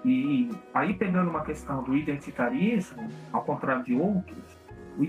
E 0.04 0.50
aí, 0.74 0.92
pegando 0.94 1.30
uma 1.30 1.44
questão 1.44 1.82
do 1.82 1.96
identitarismo, 1.96 3.08
ao 3.32 3.42
contrário 3.42 3.84
de 3.84 3.94
outros, 3.94 4.42
o 4.98 5.04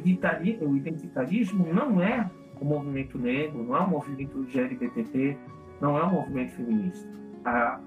identitarismo 0.76 1.74
não 1.74 2.02
é 2.02 2.30
o 2.60 2.66
movimento 2.66 3.18
negro, 3.18 3.64
não 3.64 3.76
é 3.76 3.82
um 3.82 3.90
movimento 3.90 4.44
GLBTP, 4.46 5.38
não 5.82 5.98
é 5.98 6.04
um 6.04 6.12
movimento 6.12 6.56
feminista. 6.56 7.10
A, 7.44 7.80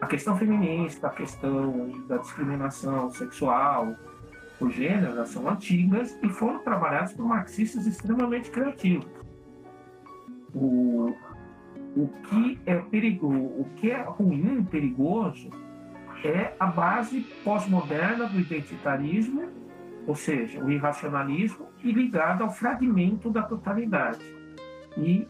a 0.00 0.06
questão 0.06 0.36
feminista, 0.36 1.06
a 1.06 1.10
questão 1.10 1.90
da 2.06 2.18
discriminação 2.18 3.10
sexual 3.10 3.94
por 4.58 4.70
gênero, 4.70 5.12
elas 5.12 5.30
são 5.30 5.48
antigas 5.48 6.16
e 6.22 6.28
foram 6.28 6.58
trabalhadas 6.60 7.12
por 7.12 7.26
marxistas 7.26 7.86
extremamente 7.86 8.50
criativos. 8.50 9.06
O, 10.54 11.14
o 11.96 12.08
que 12.28 12.60
é 12.66 12.76
perigoso, 12.76 13.38
o 13.38 13.68
que 13.76 13.90
é 13.90 14.02
ruim, 14.02 14.62
perigoso, 14.64 15.50
é 16.24 16.54
a 16.58 16.66
base 16.66 17.20
pós-moderna 17.44 18.26
do 18.26 18.40
identitarismo 18.40 19.64
ou 20.06 20.14
seja, 20.14 20.62
o 20.62 20.70
irracionalismo 20.70 21.66
e 21.82 21.90
ligado 21.90 22.42
ao 22.42 22.50
fragmento 22.50 23.30
da 23.30 23.42
totalidade. 23.42 24.24
E 24.96 25.26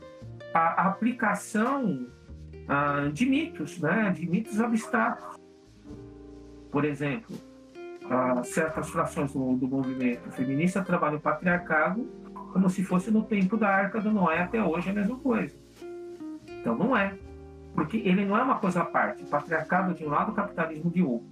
a, 0.55 0.87
aplicação 0.87 2.07
ah, 2.69 3.11
de 3.13 3.27
mitos, 3.27 3.81
né, 3.81 4.11
de 4.17 4.27
mitos 4.27 4.61
abstratos. 4.61 5.37
Por 6.71 6.85
exemplo, 6.85 7.37
ah, 8.09 8.43
certas 8.45 8.89
frações 8.89 9.33
do, 9.33 9.57
do 9.57 9.69
movimento 9.69 10.31
feminista 10.31 10.83
trabalham 10.83 11.19
o 11.19 11.21
patriarcado 11.21 12.09
como 12.55 12.71
se 12.71 12.85
fosse 12.85 13.11
no 13.11 13.25
tempo 13.25 13.57
da 13.57 13.69
Arca 13.69 14.01
do 14.01 14.13
Noé 14.13 14.39
até 14.39 14.63
hoje 14.63 14.89
é 14.89 14.93
a 14.93 14.95
mesma 14.95 15.19
coisa. 15.19 15.53
Então 16.49 16.79
não 16.79 16.97
é. 16.97 17.19
Porque 17.75 17.97
ele 17.97 18.25
não 18.25 18.39
é 18.39 18.43
uma 18.45 18.61
coisa 18.61 18.83
à 18.83 18.85
parte. 18.85 19.25
Patriarcado 19.25 19.93
de 19.93 20.05
um 20.05 20.09
lado, 20.09 20.33
capitalismo 20.33 20.89
de 20.89 21.03
outro. 21.03 21.27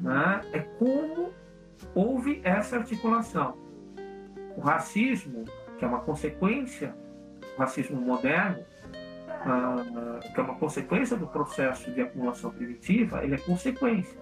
Né? 0.00 0.40
É 0.52 0.58
como 0.58 1.30
houve 1.94 2.40
essa 2.42 2.78
articulação. 2.78 3.56
O 4.56 4.60
racismo, 4.60 5.44
que 5.78 5.84
é 5.84 5.88
uma 5.88 6.00
consequência, 6.00 6.92
racismo 7.60 8.00
moderno, 8.00 8.58
uh, 8.58 10.32
que 10.34 10.40
é 10.40 10.42
uma 10.42 10.54
consequência 10.56 11.16
do 11.16 11.26
processo 11.26 11.90
de 11.92 12.00
acumulação 12.00 12.50
primitiva, 12.50 13.22
ele 13.22 13.34
é 13.34 13.38
consequência. 13.38 14.18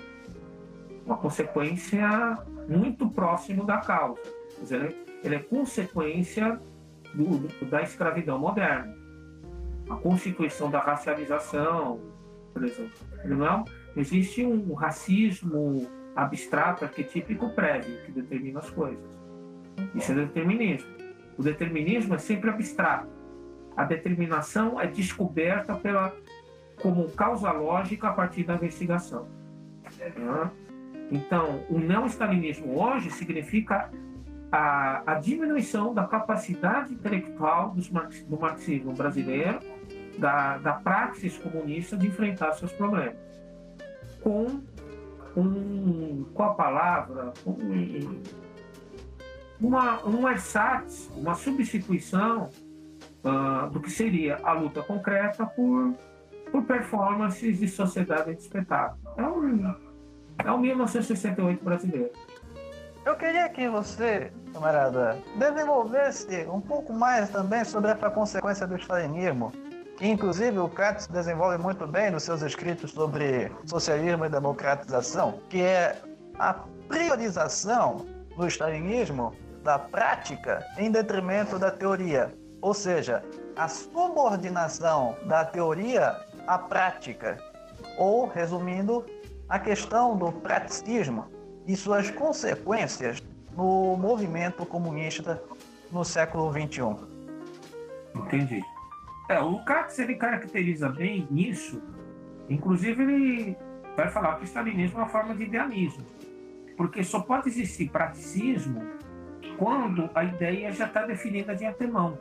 Uma 1.07 1.17
consequência 1.17 2.39
muito 2.69 3.09
próximo 3.09 3.65
da 3.65 3.79
causa. 3.79 4.21
Dizer, 4.61 4.95
ele 5.25 5.37
é 5.37 5.39
consequência 5.39 6.61
do, 7.15 7.39
do, 7.39 7.67
da 7.67 7.83
escravidão 7.83 8.39
moderna. 8.39 8.95
A 9.89 9.97
constituição 9.97 10.71
da 10.71 10.81
racialização, 10.81 12.01
por 12.53 12.65
exemplo. 12.65 12.93
Não 13.25 13.47
é, 13.47 13.65
existe 13.97 14.45
um 14.45 14.75
racismo 14.75 15.89
abstrato, 16.15 16.85
arquetípico 16.85 17.49
prévio, 17.51 17.97
que 18.05 18.13
determina 18.13 18.59
as 18.59 18.69
coisas. 18.71 19.19
Isso 19.95 20.13
é 20.13 20.15
determinismo. 20.17 20.91
O 21.39 21.43
determinismo 21.43 22.15
é 22.15 22.19
sempre 22.19 22.51
abstrato. 22.51 23.18
A 23.79 23.85
determinação 23.85 24.81
é 24.81 24.89
descoberta 24.89 25.73
pela, 25.77 26.13
como 26.83 27.09
causa 27.13 27.53
lógica 27.53 28.09
a 28.09 28.13
partir 28.13 28.43
da 28.43 28.57
investigação. 28.57 29.29
Então, 31.13 31.65
o 31.71 31.79
não-stalinismo 31.79 32.77
hoje 32.77 33.09
significa 33.13 33.89
a, 34.51 35.13
a, 35.13 35.15
diminuição 35.21 35.95
da 35.95 36.05
capacidade 36.09 36.93
intelectual 36.93 37.71
dos, 37.71 37.89
do 37.89 38.37
marxismo 38.37 38.93
brasileiro, 38.95 39.61
da, 40.19 40.59
da 40.59 40.73
praxis 40.73 41.39
comunista 41.39 41.97
de 41.97 42.09
enfrentar 42.09 42.55
seus 42.55 42.73
problemas, 42.73 43.15
com 44.21 44.61
um, 45.37 46.25
com 46.35 46.43
a 46.43 46.53
palavra, 46.53 47.33
um, 47.47 48.21
uma, 49.61 50.05
um 50.05 50.29
ersatz, 50.29 51.09
uma 51.15 51.37
substituição 51.37 52.51
uh, 53.25 53.69
do 53.71 53.81
que 53.81 53.91
seria 53.91 54.39
a 54.43 54.53
luta 54.53 54.83
concreta 54.83 55.47
por, 55.47 55.95
por 56.51 56.65
performances 56.65 57.59
de 57.59 57.69
sociedade 57.69 58.35
de 58.35 58.41
espetáculo. 58.41 58.99
É 59.17 59.23
um, 59.23 59.75
é 60.45 60.53
um 60.53 60.59
1968 60.59 61.65
brasileiro. 61.65 62.11
Eu 63.05 63.17
queria 63.17 63.49
que 63.49 63.69
você, 63.69 64.31
camarada, 64.53 65.17
desenvolvesse 65.37 66.47
um 66.47 66.61
pouco 66.61 66.93
mais 66.93 67.31
também 67.31 67.65
sobre 67.65 67.91
essa 67.91 68.11
consequência 68.11 68.67
do 68.67 68.77
stalinismo 68.77 69.53
inclusive 70.01 70.59
o 70.59 70.69
Katz 70.69 71.07
desenvolve 71.09 71.59
muito 71.59 71.87
bem 71.87 72.11
nos 72.11 72.23
seus 72.23 72.43
escritos 72.43 72.93
sobre 72.93 73.51
socialismo 73.67 74.25
e 74.25 74.29
democratização, 74.29 75.41
que 75.49 75.61
é 75.61 76.01
a 76.39 76.55
priorização 76.89 78.07
do 78.37 78.47
stalinismo 78.47 79.35
da 79.65 79.79
prática 79.79 80.65
em 80.79 80.91
detrimento 80.91 81.59
da 81.59 81.71
teoria, 81.71 82.33
ou 82.61 82.75
seja, 82.75 83.23
a 83.57 83.69
subordinação 83.69 85.17
da 85.25 85.45
teoria 85.45 86.17
à 86.47 86.59
prática, 86.59 87.39
ou, 87.97 88.27
resumindo, 88.27 89.05
a 89.49 89.59
questão 89.59 90.17
do 90.17 90.31
praticismo 90.31 91.27
e 91.67 91.77
suas 91.77 92.11
consequências 92.11 93.23
no 93.57 93.97
movimento 93.97 94.65
comunista 94.65 95.43
no 95.91 96.05
século 96.05 96.53
XXI. 96.53 96.97
Entendi. 98.15 98.63
É, 99.29 99.41
o 99.41 99.63
Katz 99.65 99.99
ele 99.99 100.15
caracteriza 100.15 100.89
bem 100.89 101.27
isso. 101.31 101.83
Inclusive 102.49 103.03
ele 103.03 103.57
vai 103.97 104.09
falar 104.11 104.37
que 104.37 104.43
o 104.43 104.45
stalinismo 104.45 104.99
é 104.99 105.03
uma 105.03 105.09
forma 105.09 105.35
de 105.35 105.45
idealismo, 105.45 106.05
porque 106.77 107.03
só 107.03 107.21
pode 107.21 107.49
existir 107.49 107.91
praticismo 107.91 108.83
quando 109.59 110.09
a 110.15 110.25
ideia 110.25 110.73
já 110.73 110.87
está 110.87 111.05
definida 111.05 111.55
de 111.55 111.67
antemão. 111.67 112.17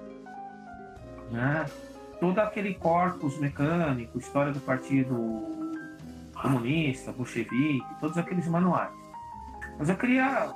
Né? 1.31 1.65
Todo 2.19 2.39
aquele 2.39 2.73
corpus 2.73 3.37
mecânico, 3.37 4.17
história 4.17 4.51
do 4.51 4.59
Partido 4.59 5.43
Comunista, 6.41 7.11
Bolchevique, 7.11 7.85
todos 7.99 8.17
aqueles 8.17 8.47
manuais. 8.47 8.91
Mas 9.77 9.89
eu 9.89 9.95
queria, 9.95 10.51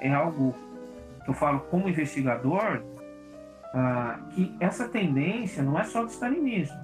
é 0.00 0.12
algo 0.12 0.54
que 1.24 1.30
eu 1.30 1.34
falo 1.34 1.60
como 1.70 1.88
investigador, 1.88 2.82
ah, 3.74 4.18
que 4.30 4.56
essa 4.58 4.88
tendência 4.88 5.62
não 5.62 5.78
é 5.78 5.84
só 5.84 6.02
do 6.02 6.10
stalinismo. 6.10 6.76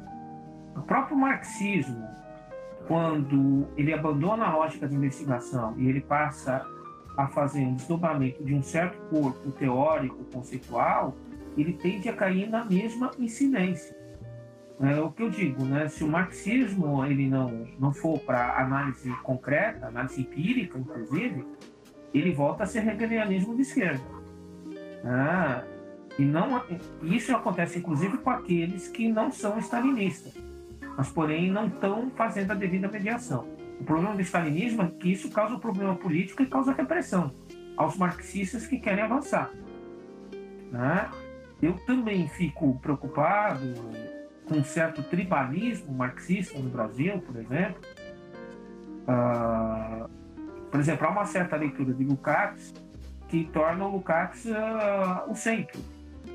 O 0.77 0.83
próprio 0.83 1.17
marxismo, 1.17 2.09
quando 2.87 3.69
ele 3.77 3.93
abandona 3.93 4.47
a 4.47 4.57
lógica 4.57 4.89
de 4.89 4.95
investigação 4.95 5.75
e 5.79 5.89
ele 5.89 6.01
passa 6.01 6.67
a 7.17 7.27
fazer 7.29 7.61
um 7.61 7.75
desdobramento 7.75 8.43
de 8.43 8.55
um 8.55 8.63
certo 8.63 8.99
corpo 9.09 9.51
teórico, 9.53 10.25
conceitual, 10.33 11.15
ele 11.57 11.75
tende 11.75 12.09
a 12.09 12.13
cair 12.13 12.49
na 12.49 12.65
mesma 12.65 13.11
incidência. 13.19 13.97
É 14.81 15.01
o 15.01 15.13
que 15.13 15.23
eu 15.23 15.31
digo, 15.31 15.65
né? 15.65 15.89
Se 15.89 16.03
o 16.03 16.09
marxismo 16.09 17.05
ele 17.05 17.29
não 17.29 17.69
não 17.79 17.93
for 17.93 18.19
para 18.21 18.61
análise 18.61 19.11
concreta, 19.23 19.87
análise 19.87 20.21
empírica, 20.21 20.79
inclusive, 20.79 21.47
ele 22.13 22.33
volta 22.33 22.65
a 22.65 22.67
ser 22.67 22.87
hegelianismo 22.89 23.55
de 23.55 23.63
esquerda. 23.63 24.03
Ah, 25.05 25.63
e 26.19 26.25
não, 26.25 26.63
isso 27.03 27.35
acontece 27.35 27.79
inclusive 27.79 28.19
com 28.19 28.31
aqueles 28.31 28.89
que 28.89 29.11
não 29.11 29.31
são 29.31 29.59
stalinistas. 29.59 30.35
mas 30.97 31.09
porém 31.11 31.51
não 31.51 31.69
estão 31.69 32.11
fazendo 32.11 32.51
a 32.51 32.55
devida 32.55 32.89
mediação. 32.89 33.47
O 33.81 33.85
problema 33.85 34.15
do 34.15 34.21
stalinismo 34.21 34.83
é 34.83 34.89
que 34.89 35.13
isso 35.13 35.31
causa 35.31 35.55
um 35.55 35.59
problema 35.59 35.95
político 35.95 36.43
e 36.43 36.47
causa 36.47 36.73
repressão 36.73 37.33
aos 37.77 37.97
marxistas 37.97 38.67
que 38.67 38.79
querem 38.79 39.05
avançar. 39.05 39.51
Né? 40.71 41.11
Eu 41.63 41.75
também 41.87 42.29
fico 42.29 42.77
preocupado 42.81 43.73
com 44.49 44.57
um 44.57 44.65
certo 44.65 45.01
tribalismo 45.05 45.95
marxista 45.95 46.59
no 46.59 46.69
Brasil, 46.69 47.21
por 47.21 47.37
exemplo. 47.37 47.81
Uh, 49.07 50.09
por 50.69 50.81
exemplo, 50.81 51.07
há 51.07 51.11
uma 51.11 51.25
certa 51.25 51.55
leitura 51.55 51.95
de 51.95 52.03
Lukács 52.03 52.75
que 53.29 53.45
torna 53.45 53.87
o 53.87 53.93
Lukács 53.93 54.45
uh, 54.47 55.31
o 55.31 55.37
centro. 55.37 55.81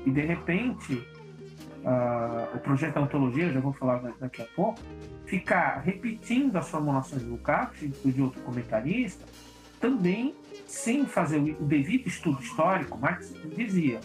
E, 0.06 0.10
de 0.10 0.22
repente, 0.22 0.94
uh, 0.94 2.56
o 2.56 2.58
projeto 2.60 2.94
da 2.94 3.02
ontologia, 3.02 3.52
já 3.52 3.60
vou 3.60 3.74
falar 3.74 3.98
daqui 4.18 4.40
a 4.40 4.46
pouco, 4.56 4.80
ficar 5.26 5.80
repetindo 5.80 6.56
as 6.56 6.70
formulações 6.70 7.22
de 7.22 7.28
Lukács 7.28 7.82
e 7.82 8.10
de 8.10 8.22
outro 8.22 8.40
comentarista, 8.42 9.26
também 9.78 10.34
sem 10.66 11.06
fazer 11.06 11.38
o 11.60 11.64
devido 11.64 12.06
estudo 12.06 12.40
histórico, 12.40 12.96
Marx 12.98 13.34
dizia 13.54 14.00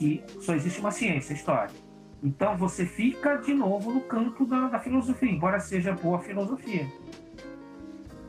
que 0.00 0.24
só 0.40 0.54
existe 0.54 0.80
uma 0.80 0.90
ciência, 0.90 1.34
a 1.34 1.36
história. 1.36 1.74
Então 2.22 2.56
você 2.56 2.86
fica 2.86 3.36
de 3.36 3.52
novo 3.52 3.92
no 3.92 4.00
campo 4.00 4.46
da, 4.46 4.68
da 4.68 4.80
filosofia, 4.80 5.30
embora 5.30 5.60
seja 5.60 5.92
boa 5.92 6.18
filosofia. 6.20 6.86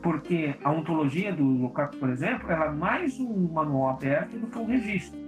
Porque 0.02 0.54
a 0.62 0.70
ontologia 0.70 1.32
do 1.32 1.42
Lukács, 1.42 1.98
por 1.98 2.10
exemplo, 2.10 2.50
ela 2.50 2.66
é 2.66 2.70
mais 2.70 3.18
um 3.18 3.48
manual 3.48 3.88
aberto 3.88 4.38
do 4.38 4.48
que 4.48 4.58
um 4.58 4.66
registro. 4.66 5.18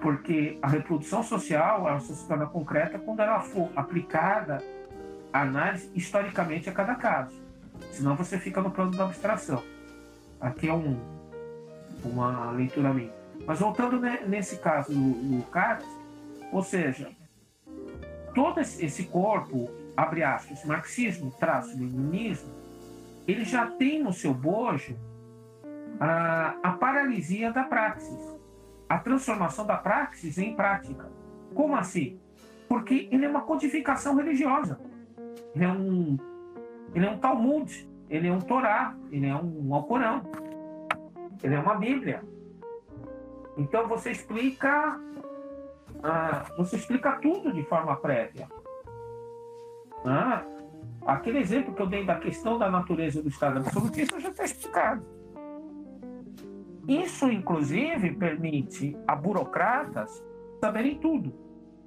Porque 0.00 0.56
a 0.62 0.68
reprodução 0.68 1.24
social 1.24 1.88
ela 1.88 1.98
só 1.98 2.14
se 2.14 2.28
torna 2.28 2.46
concreta 2.46 2.96
quando 2.96 3.18
ela 3.18 3.40
for 3.40 3.68
aplicada 3.74 4.62
à 5.32 5.42
análise 5.42 5.90
historicamente 5.92 6.70
a 6.70 6.72
cada 6.72 6.94
caso. 6.94 7.34
Senão 7.90 8.14
você 8.14 8.38
fica 8.38 8.60
no 8.60 8.70
plano 8.70 8.92
da 8.92 9.06
abstração. 9.06 9.60
Aqui 10.40 10.68
é 10.68 10.72
um, 10.72 10.96
uma 12.04 12.52
leitura 12.52 12.94
minha. 12.94 13.17
Mas 13.48 13.60
voltando 13.60 13.98
nesse 14.28 14.58
caso 14.58 14.92
no, 14.92 15.38
Lukács, 15.38 15.88
ou 16.52 16.62
seja, 16.62 17.10
todo 18.34 18.60
esse 18.60 19.04
corpo, 19.04 19.70
abre 19.96 20.22
aspas, 20.22 20.66
marxismo, 20.66 21.30
traço, 21.30 21.70
leninismo, 21.70 22.52
ele 23.26 23.46
já 23.46 23.64
tem 23.64 24.02
no 24.02 24.12
seu 24.12 24.34
bojo 24.34 24.94
a, 25.98 26.56
a 26.62 26.72
paralisia 26.72 27.50
da 27.50 27.64
praxis, 27.64 28.38
a 28.86 28.98
transformação 28.98 29.64
da 29.64 29.78
praxis 29.78 30.36
em 30.36 30.54
prática. 30.54 31.10
Como 31.54 31.74
assim? 31.74 32.20
Porque 32.68 33.08
ele 33.10 33.24
é 33.24 33.28
uma 33.30 33.40
codificação 33.40 34.14
religiosa. 34.14 34.78
Ele 35.54 35.64
é 35.64 35.68
um, 35.72 36.18
ele 36.94 37.06
é 37.06 37.10
um 37.10 37.18
Talmud, 37.18 37.88
ele 38.10 38.28
é 38.28 38.32
um 38.32 38.42
Torá, 38.42 38.94
ele 39.10 39.26
é 39.26 39.34
um 39.34 39.72
Alcorão, 39.72 40.22
ele 41.42 41.54
é 41.54 41.58
uma 41.58 41.76
Bíblia. 41.76 42.22
Então 43.58 43.88
você 43.88 44.12
explica, 44.12 44.98
ah, 46.02 46.46
você 46.56 46.76
explica 46.76 47.18
tudo 47.20 47.52
de 47.52 47.64
forma 47.64 47.96
prévia. 47.96 48.48
Ah, 50.06 50.44
aquele 51.04 51.38
exemplo 51.38 51.74
que 51.74 51.82
eu 51.82 51.86
dei 51.88 52.04
da 52.06 52.14
questão 52.14 52.56
da 52.56 52.70
natureza 52.70 53.20
do 53.20 53.28
Estado 53.28 53.58
absolutista 53.58 54.20
já 54.20 54.28
está 54.28 54.44
explicado. 54.44 55.04
Isso, 56.86 57.30
inclusive, 57.30 58.14
permite 58.14 58.96
a 59.06 59.14
burocratas 59.16 60.24
saberem 60.60 60.98
tudo, 60.98 61.34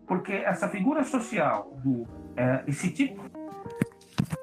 porque 0.05 0.33
essa 0.33 0.67
figura 0.67 1.03
social 1.03 1.71
do 1.83 2.05
é, 2.35 2.63
esse 2.67 2.91
tipo 2.91 3.19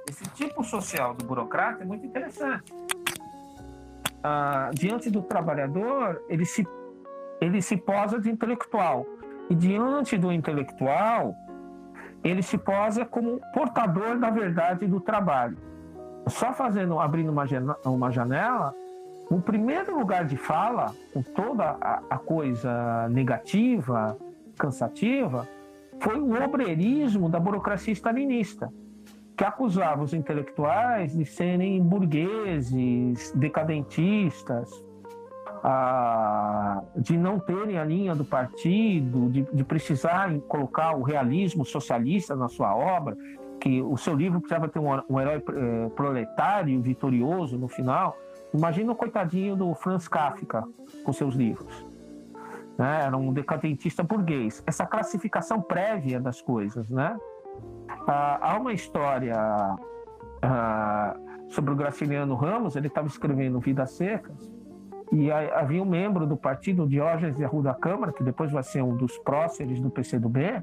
esse 0.09 0.25
tipo 0.31 0.65
social 0.65 1.15
do 1.15 1.25
burocrata 1.27 1.83
é 1.83 1.87
muito 1.87 2.07
interessante. 2.07 2.73
Ah, 4.23 4.71
diante 4.75 5.11
do 5.11 5.23
trabalhador, 5.23 6.25
ele 6.29 6.45
se 6.45 6.67
ele 7.41 7.61
se 7.63 7.77
posa 7.77 8.21
de 8.21 8.31
intelectual. 8.31 9.07
E 9.51 9.55
diante 9.55 10.19
do 10.19 10.31
intelectual, 10.31 11.35
ele 12.23 12.43
se 12.43 12.59
posa 12.59 13.05
como 13.05 13.41
portador 13.55 14.19
da 14.19 14.31
verdade 14.31 14.87
do 14.87 15.01
trabalho. 15.01 15.57
Só 16.27 16.53
fazendo, 16.53 16.99
abrindo 17.01 17.31
uma 17.33 17.47
janela, 17.47 17.79
uma 17.85 18.11
janela 18.11 18.75
o 19.31 19.41
primeiro 19.41 19.99
lugar 19.99 20.25
de 20.25 20.37
fala, 20.37 20.95
com 21.13 21.23
toda 21.23 21.77
a, 21.81 22.03
a 22.09 22.19
coisa 22.19 23.09
negativa, 23.11 24.17
cansativa, 24.57 25.47
foi 26.01 26.19
o 26.19 26.43
obreirismo 26.43 27.29
da 27.29 27.39
burocracia 27.39 27.93
stalinista, 27.93 28.73
que 29.37 29.45
acusava 29.45 30.03
os 30.03 30.15
intelectuais 30.15 31.15
de 31.15 31.27
serem 31.27 31.83
burgueses, 31.83 33.31
decadentistas, 33.33 34.71
de 36.97 37.17
não 37.17 37.39
terem 37.39 37.79
a 37.79 37.85
linha 37.85 38.15
do 38.15 38.25
partido, 38.25 39.31
de, 39.31 39.43
de 39.43 39.65
precisar 39.65 40.33
colocar 40.49 40.97
o 40.97 41.03
realismo 41.03 41.65
socialista 41.65 42.35
na 42.37 42.49
sua 42.49 42.75
obra, 42.75 43.17
que 43.61 43.83
o 43.83 43.97
seu 43.97 44.15
livro 44.15 44.41
precisava 44.41 44.69
ter 44.69 44.79
um, 44.79 45.03
um 45.09 45.21
herói 45.21 45.43
é, 45.55 45.89
proletário 45.91 46.81
vitorioso 46.81 47.59
no 47.59 47.69
final. 47.69 48.17
Imagina 48.55 48.93
o 48.93 48.95
coitadinho 48.95 49.57
do 49.57 49.75
Franz 49.75 50.09
Kafka 50.09 50.65
com 51.05 51.13
seus 51.13 51.35
livros. 51.35 51.87
Né? 52.79 53.03
Era 53.05 53.17
um 53.17 53.33
decadentista 53.33 54.03
burguês. 54.03 54.63
Essa 54.67 54.87
classificação 54.87 55.61
prévia 55.61 56.21
das 56.21 56.41
coisas. 56.41 56.89
Né? 56.89 57.17
Ah, 58.07 58.39
há 58.41 58.59
uma 58.59 58.73
história 58.73 59.37
ah, 60.41 61.17
sobre 61.49 61.73
o 61.73 61.77
Graciliano 61.77 62.35
Ramos, 62.35 62.77
ele 62.77 62.87
estava 62.87 63.07
escrevendo 63.07 63.59
Vidas 63.59 63.93
Secas, 63.93 64.51
e 65.13 65.31
havia 65.31 65.83
um 65.83 65.87
membro 65.87 66.27
do 66.27 66.37
partido, 66.37 66.87
Diógenes 66.87 67.37
de 67.37 67.45
Arruda 67.45 67.75
Câmara, 67.75 68.13
que 68.13 68.23
depois 68.23 68.53
vai 68.53 68.63
ser 68.63 68.83
um 68.83 68.97
dos 68.97 69.17
próceres 69.19 69.81
do 69.81 69.91
PCdoB, 69.91 70.63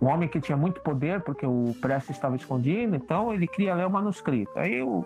um 0.00 0.06
homem 0.06 0.28
que 0.28 0.40
tinha 0.40 0.56
muito 0.56 0.80
poder, 0.80 1.22
porque 1.22 1.46
o 1.46 1.74
Prestes 1.80 2.16
estava 2.16 2.36
escondido, 2.36 2.94
então 2.94 3.32
ele 3.32 3.46
queria 3.46 3.74
ler 3.74 3.86
o 3.86 3.90
manuscrito. 3.90 4.50
Aí 4.56 4.82
o, 4.82 5.04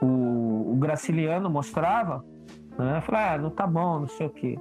o, 0.00 0.72
o 0.72 0.76
Graciliano 0.76 1.48
mostrava, 1.48 2.24
né? 2.78 3.00
Falei, 3.02 3.22
ah, 3.22 3.38
não 3.38 3.50
tá 3.50 3.66
bom, 3.66 4.00
não 4.00 4.08
sei 4.08 4.26
o 4.26 4.30
quê. 4.30 4.58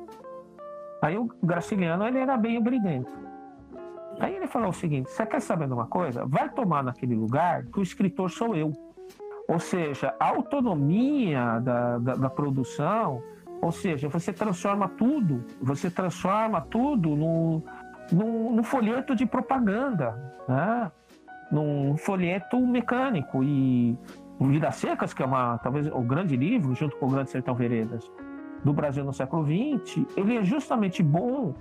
Aí 1.02 1.18
o 1.18 1.28
Graciliano, 1.42 2.06
ele 2.06 2.20
era 2.20 2.38
bem 2.38 2.58
obrigante. 2.58 3.10
Aí 4.20 4.36
ele 4.36 4.46
falou 4.46 4.70
o 4.70 4.74
seguinte, 4.74 5.10
você 5.10 5.26
quer 5.26 5.42
saber 5.42 5.68
de 5.68 5.74
uma 5.74 5.88
coisa? 5.88 6.26
Vai 6.26 6.48
tomar 6.50 6.84
naquele 6.84 7.16
lugar 7.16 7.64
que 7.66 7.80
o 7.80 7.82
escritor 7.82 8.30
sou 8.30 8.56
eu. 8.56 8.72
Ou 9.52 9.60
seja, 9.60 10.16
a 10.18 10.30
autonomia 10.30 11.60
da, 11.60 11.98
da, 11.98 12.16
da 12.16 12.30
produção, 12.30 13.22
ou 13.62 13.70
seja, 13.70 14.08
você 14.08 14.32
transforma 14.32 14.88
tudo, 14.88 15.44
você 15.62 15.92
transforma 15.92 16.62
tudo 16.62 17.18
no, 17.18 17.62
no 18.14 18.64
folheto 18.64 19.14
de 19.14 19.26
propaganda, 19.26 20.16
né? 20.48 20.90
num 21.52 21.98
folheto 21.98 22.58
mecânico. 22.66 23.44
E 23.44 23.98
Vidas 24.40 24.76
Secas, 24.78 25.14
que 25.14 25.22
é 25.22 25.26
uma, 25.26 25.58
talvez 25.58 25.86
o 25.88 26.02
grande 26.02 26.38
livro, 26.38 26.74
junto 26.74 26.96
com 26.96 27.08
o 27.08 27.10
Grande 27.10 27.30
Sertão 27.30 27.54
Veredas, 27.54 28.10
do 28.64 28.72
Brasil 28.72 29.04
no 29.04 29.12
século 29.12 29.46
XX, 29.46 30.06
ele 30.16 30.38
é 30.38 30.46
justamente 30.46 31.04
bom, 31.04 31.54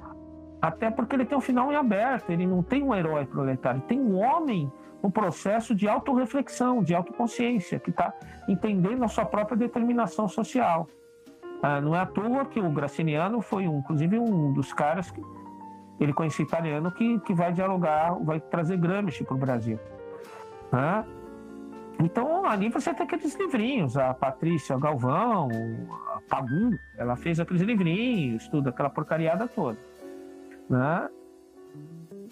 até 0.62 0.92
porque 0.92 1.16
ele 1.16 1.24
tem 1.24 1.36
um 1.36 1.40
final 1.40 1.72
em 1.72 1.74
aberto, 1.74 2.30
ele 2.30 2.46
não 2.46 2.62
tem 2.62 2.84
um 2.84 2.94
herói 2.94 3.26
proletário, 3.26 3.80
tem 3.80 4.00
um 4.00 4.16
homem 4.16 4.70
um 5.02 5.10
processo 5.10 5.74
de 5.74 5.88
autorreflexão, 5.88 6.82
de 6.82 6.94
autoconsciência, 6.94 7.78
que 7.78 7.90
está 7.90 8.12
entendendo 8.48 9.04
a 9.04 9.08
sua 9.08 9.24
própria 9.24 9.56
determinação 9.56 10.28
social. 10.28 10.86
Ah, 11.62 11.80
não 11.80 11.94
é 11.94 12.00
à 12.00 12.06
toa 12.06 12.44
que 12.44 12.60
o 12.60 12.70
Graciliano 12.70 13.40
foi, 13.40 13.68
um, 13.68 13.78
inclusive, 13.78 14.18
um 14.18 14.52
dos 14.52 14.72
caras 14.72 15.10
que 15.10 15.22
ele 15.98 16.12
conhece 16.12 16.42
italiano 16.42 16.90
que, 16.90 17.18
que 17.20 17.34
vai 17.34 17.52
dialogar, 17.52 18.14
vai 18.22 18.40
trazer 18.40 18.78
Gramsci 18.78 19.24
para 19.24 19.34
o 19.34 19.38
Brasil. 19.38 19.78
Ah, 20.72 21.04
então, 22.02 22.46
ali 22.46 22.70
você 22.70 22.94
tem 22.94 23.04
aqueles 23.04 23.34
livrinhos, 23.34 23.96
a 23.96 24.14
Patrícia 24.14 24.78
Galvão, 24.78 25.48
a 26.14 26.20
Pagu, 26.28 26.70
ela 26.96 27.14
fez 27.14 27.38
aqueles 27.38 27.60
livrinhos, 27.60 28.48
tudo, 28.48 28.70
aquela 28.70 28.88
porcariada 28.88 29.46
toda. 29.46 29.78
Né? 30.68 31.08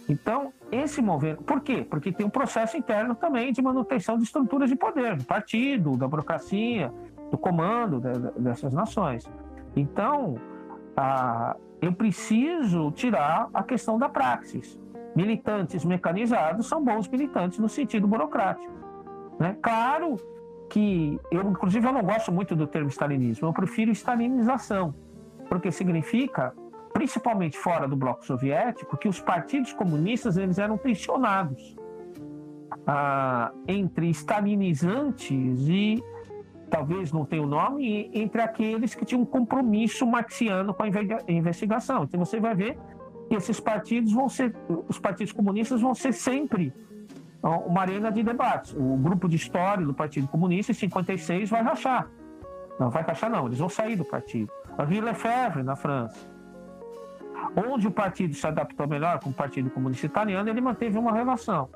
Então, 0.09 0.53
esse 0.73 1.01
movimento. 1.03 1.43
Por 1.45 1.61
quê? 1.61 1.87
Porque 1.89 2.13
tem 2.13 2.27
um 2.27 2.31
processo 2.31 2.77
interno 2.77 3.15
também 3.15 3.53
de 3.53 3.61
manutenção 3.63 4.17
de 4.17 4.25
estruturas 4.25 4.69
de 4.69 4.77
poder, 4.77 5.17
do 5.17 5.25
partido, 5.25 5.97
da 5.97 6.09
burocracia, 6.09 6.93
do 7.31 7.39
comando 7.39 8.01
dessas 8.37 8.73
nações. 8.73 9.25
Então, 9.77 10.37
eu 11.81 11.93
preciso 11.93 12.91
tirar 12.93 13.49
a 13.53 13.63
questão 13.63 13.99
da 13.99 14.09
praxis. 14.09 14.79
Militantes 15.15 15.85
mecanizados 15.85 16.67
são 16.67 16.85
bons 16.85 17.09
militantes 17.09 17.59
no 17.59 17.69
sentido 17.69 18.07
burocrático. 18.07 18.73
Né? 19.39 19.57
Claro 19.61 20.17
que 20.71 21.19
eu, 21.31 21.43
inclusive, 21.43 21.87
eu 21.87 21.93
não 21.93 22.03
gosto 22.03 22.31
muito 22.33 22.55
do 22.55 22.67
termo 22.67 22.89
stalinismo, 22.89 23.49
eu 23.49 23.53
prefiro 23.53 23.91
stalinização, 23.91 24.95
porque 25.49 25.71
significa 25.71 26.55
principalmente 26.99 27.57
fora 27.57 27.87
do 27.87 27.95
bloco 27.95 28.27
soviético, 28.27 28.97
que 28.97 29.07
os 29.07 29.21
partidos 29.21 29.73
comunistas 29.73 30.37
eles 30.37 30.59
eram 30.59 30.77
tensionados. 30.77 31.77
ah, 32.85 33.53
entre 33.69 34.09
stalinizantes 34.11 35.69
e 35.69 36.03
talvez 36.69 37.13
não 37.13 37.25
tenha 37.25 37.43
o 37.43 37.47
nome, 37.47 38.11
entre 38.13 38.43
aqueles 38.43 38.97
que 38.97 39.05
tinham 39.05 39.23
um 39.23 39.25
compromisso 39.25 40.05
marxiano 40.07 40.75
com 40.75 40.83
a 40.83 40.89
investigação. 41.29 42.03
Então 42.03 42.19
você 42.19 42.41
vai 42.41 42.55
ver 42.55 42.77
que 43.29 43.37
esses 43.37 43.61
partidos 43.61 44.13
vão 44.13 44.29
ser, 44.29 44.53
os 44.89 44.99
partidos 44.99 45.33
comunistas 45.33 45.81
vão 45.81 45.95
ser 45.95 46.13
sempre 46.13 46.73
uma 47.43 47.83
arena 47.83 48.11
de 48.11 48.25
debates. 48.25 48.75
O 48.75 48.97
grupo 48.97 49.29
de 49.29 49.37
história 49.37 49.87
do 49.87 49.95
Partido 49.95 50.27
Comunista, 50.27 50.73
em 50.73 50.75
56, 50.75 51.49
vai 51.49 51.63
rachar. 51.63 52.11
Não 52.81 52.91
vai 52.91 53.05
rachar, 53.05 53.31
não, 53.31 53.47
eles 53.47 53.59
vão 53.59 53.69
sair 53.69 53.95
do 53.95 54.05
partido. 54.05 54.51
A 54.77 54.83
Rue 54.83 55.01
Lefebvre, 55.01 55.63
na 55.63 55.77
França. 55.77 56.38
Onde 57.57 57.87
o 57.87 57.91
partido 57.91 58.35
se 58.35 58.47
adaptou 58.47 58.87
melhor 58.87 59.19
com 59.21 59.31
o 59.31 59.33
Partido 59.33 59.71
Comunista 59.71 60.07
Italiano, 60.07 60.49
ele 60.49 60.61
manteve 60.61 60.99
uma 60.99 61.13
relação. 61.13 61.69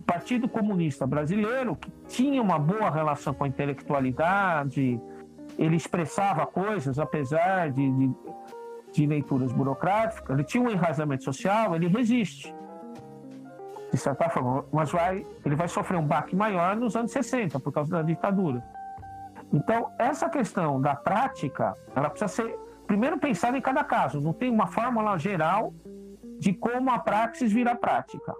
O 0.00 0.02
Partido 0.04 0.48
Comunista 0.48 1.06
Brasileiro, 1.06 1.76
que 1.76 1.90
tinha 2.08 2.40
uma 2.40 2.58
boa 2.58 2.90
relação 2.90 3.34
com 3.34 3.44
a 3.44 3.48
intelectualidade, 3.48 5.00
ele 5.58 5.76
expressava 5.76 6.46
coisas, 6.46 6.98
apesar 6.98 7.70
de, 7.70 7.90
de, 7.90 8.10
de 8.92 9.06
leituras 9.06 9.52
burocráticas, 9.52 10.30
ele 10.30 10.44
tinha 10.44 10.62
um 10.62 10.70
enraizamento 10.70 11.24
social, 11.24 11.74
ele 11.74 11.88
resiste 11.88 12.54
de 13.90 13.96
certa 13.96 14.28
forma, 14.28 14.64
mas 14.70 14.90
vai, 14.90 15.26
ele 15.44 15.56
vai 15.56 15.68
sofrer 15.68 15.98
um 15.98 16.06
baque 16.06 16.36
maior 16.36 16.76
nos 16.76 16.94
anos 16.94 17.10
60 17.10 17.58
por 17.58 17.72
causa 17.72 17.90
da 17.90 18.02
ditadura. 18.02 18.62
Então, 19.52 19.90
essa 19.98 20.28
questão 20.28 20.80
da 20.80 20.94
prática, 20.94 21.74
ela 21.94 22.10
precisa 22.10 22.28
ser 22.28 22.58
primeiro 22.88 23.18
pensada 23.18 23.56
em 23.56 23.60
cada 23.60 23.84
caso. 23.84 24.20
Não 24.20 24.32
tem 24.32 24.50
uma 24.50 24.66
fórmula 24.66 25.16
geral 25.18 25.72
de 26.40 26.52
como 26.52 26.90
a 26.90 26.98
praxis 26.98 27.52
vira 27.52 27.76
prática. 27.76 28.34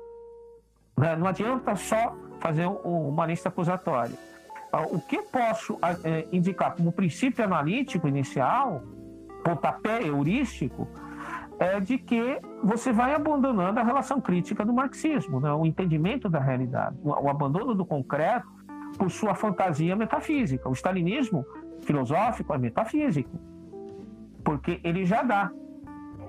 Né? 0.96 1.14
Não 1.14 1.26
adianta 1.26 1.76
só 1.76 2.16
fazer 2.40 2.66
uma 2.66 3.26
lista 3.26 3.48
acusatória. 3.50 4.16
Ah, 4.72 4.82
o 4.82 5.00
que 5.00 5.16
eu 5.16 5.22
posso 5.24 5.78
ah, 5.82 5.96
é, 6.02 6.26
indicar 6.32 6.74
como 6.74 6.90
princípio 6.90 7.44
analítico 7.44 8.08
inicial, 8.08 8.82
pontapé 9.44 10.02
heurístico, 10.02 10.88
é 11.58 11.80
de 11.80 11.98
que 11.98 12.40
você 12.62 12.92
vai 12.92 13.14
abandonando 13.14 13.80
a 13.80 13.82
relação 13.82 14.20
crítica 14.20 14.64
do 14.64 14.72
marxismo, 14.72 15.40
né? 15.40 15.52
o 15.52 15.66
entendimento 15.66 16.28
da 16.28 16.38
realidade, 16.38 16.96
o 17.02 17.28
abandono 17.28 17.74
do 17.74 17.84
concreto 17.84 18.46
por 18.96 19.10
sua 19.10 19.34
fantasia 19.34 19.96
metafísica. 19.96 20.68
O 20.68 20.72
stalinismo 20.72 21.44
filosófico 21.80 22.54
é 22.54 22.58
metafísico, 22.58 23.38
porque 24.48 24.80
ele 24.82 25.04
já 25.04 25.22
dá, 25.22 25.52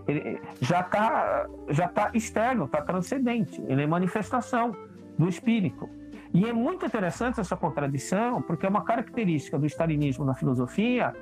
ele 0.06 0.42
já 0.60 0.82
está 0.82 1.48
já 1.70 1.88
tá 1.88 2.12
externo, 2.14 2.66
está 2.66 2.82
transcendente, 2.82 3.64
ele 3.66 3.84
é 3.84 3.88
manifestação 3.88 4.76
do 5.18 5.30
espírito. 5.30 5.88
E 6.34 6.46
é 6.46 6.52
muito 6.52 6.86
interessante 6.86 7.40
essa 7.40 7.56
contradição, 7.56 8.42
porque 8.42 8.66
é 8.66 8.70
uma 8.70 8.84
característica 8.84 9.58
do 9.58 9.66
stalinismo 9.66 10.26
na 10.26 10.34
filosofia 10.36 11.14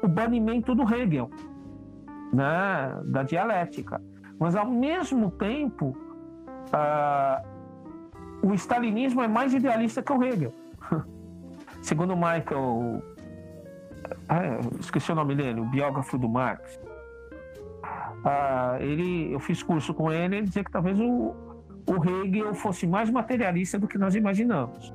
o 0.00 0.06
banimento 0.06 0.76
do 0.76 0.84
Hegel 0.94 1.28
né, 2.32 3.00
da 3.06 3.24
dialética. 3.24 4.00
Mas, 4.38 4.54
ao 4.54 4.70
mesmo 4.70 5.28
tempo, 5.32 5.92
o 8.44 8.54
stalinismo 8.54 9.22
é 9.22 9.26
mais 9.26 9.52
idealista 9.52 10.00
que 10.00 10.12
o 10.12 10.22
Hegel. 10.22 10.54
Segundo 11.82 12.14
Michael, 12.14 13.02
ah, 14.32 14.60
esqueci 14.80 15.12
o 15.12 15.14
nome 15.14 15.34
dele, 15.34 15.60
o 15.60 15.64
biógrafo 15.64 16.16
do 16.16 16.28
Marx, 16.28 16.80
uh, 18.24 18.80
ele, 18.80 19.32
eu 19.32 19.40
fiz 19.40 19.62
curso 19.62 19.92
com 19.92 20.10
ele, 20.10 20.36
ele 20.36 20.46
dizia 20.46 20.64
que 20.64 20.70
talvez 20.70 20.98
o, 20.98 21.34
o 21.86 22.04
Hegel 22.04 22.54
fosse 22.54 22.86
mais 22.86 23.10
materialista 23.10 23.78
do 23.78 23.86
que 23.86 23.98
nós 23.98 24.14
imaginamos. 24.14 24.92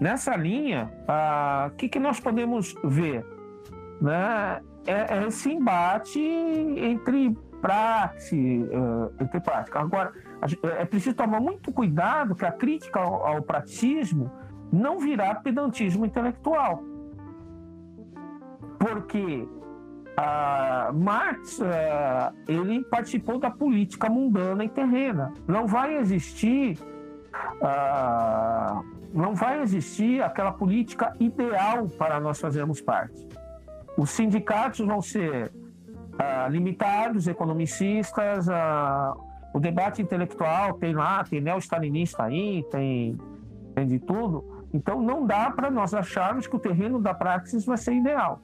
Nessa 0.00 0.36
linha, 0.36 0.90
o 1.06 1.68
uh, 1.68 1.76
que, 1.76 1.88
que 1.88 1.98
nós 1.98 2.20
podemos 2.20 2.74
ver? 2.84 3.26
Né? 4.00 4.60
é, 4.88 5.18
é 5.18 5.26
esse 5.26 5.52
embate 5.52 6.18
entre 6.18 7.36
praxe, 7.60 8.64
uh, 8.72 9.12
entre 9.20 9.40
prática. 9.40 9.80
Agora, 9.80 10.12
é 10.78 10.84
preciso 10.84 11.14
tomar 11.14 11.40
muito 11.40 11.70
cuidado 11.70 12.34
que 12.34 12.44
a 12.44 12.52
crítica 12.52 12.98
ao, 12.98 13.26
ao 13.26 13.44
não 14.72 14.98
virá 14.98 15.34
pedantismo 15.34 16.06
intelectual. 16.06 16.82
Porque 18.78 19.48
uh, 20.18 20.94
Marx 20.94 21.58
uh, 21.58 22.34
ele 22.46 22.84
participou 22.84 23.38
da 23.38 23.50
política 23.50 24.08
mundana 24.08 24.64
e 24.64 24.68
terrena. 24.68 25.32
Não 25.46 25.66
vai 25.66 25.96
existir 25.96 26.78
uh, 27.62 28.98
não 29.12 29.34
vai 29.34 29.62
existir 29.62 30.22
aquela 30.22 30.52
política 30.52 31.12
ideal 31.18 31.88
para 31.88 32.20
nós 32.20 32.40
fazermos 32.40 32.80
parte. 32.80 33.26
Os 33.96 34.10
sindicatos 34.10 34.86
vão 34.86 35.00
ser 35.00 35.50
ah, 36.18 36.48
limitados, 36.48 37.26
economicistas, 37.26 38.48
ah, 38.48 39.14
o 39.54 39.60
debate 39.60 40.02
intelectual 40.02 40.74
tem 40.74 40.94
lá, 40.94 41.24
tem 41.24 41.40
neo-stalinista 41.40 42.24
aí, 42.24 42.64
tem, 42.70 43.16
tem 43.74 43.86
de 43.86 43.98
tudo. 43.98 44.66
Então 44.72 45.00
não 45.00 45.26
dá 45.26 45.50
para 45.50 45.70
nós 45.70 45.94
acharmos 45.94 46.46
que 46.46 46.54
o 46.54 46.58
terreno 46.58 47.00
da 47.00 47.14
praxis 47.14 47.64
vai 47.64 47.78
ser 47.78 47.94
ideal. 47.94 48.42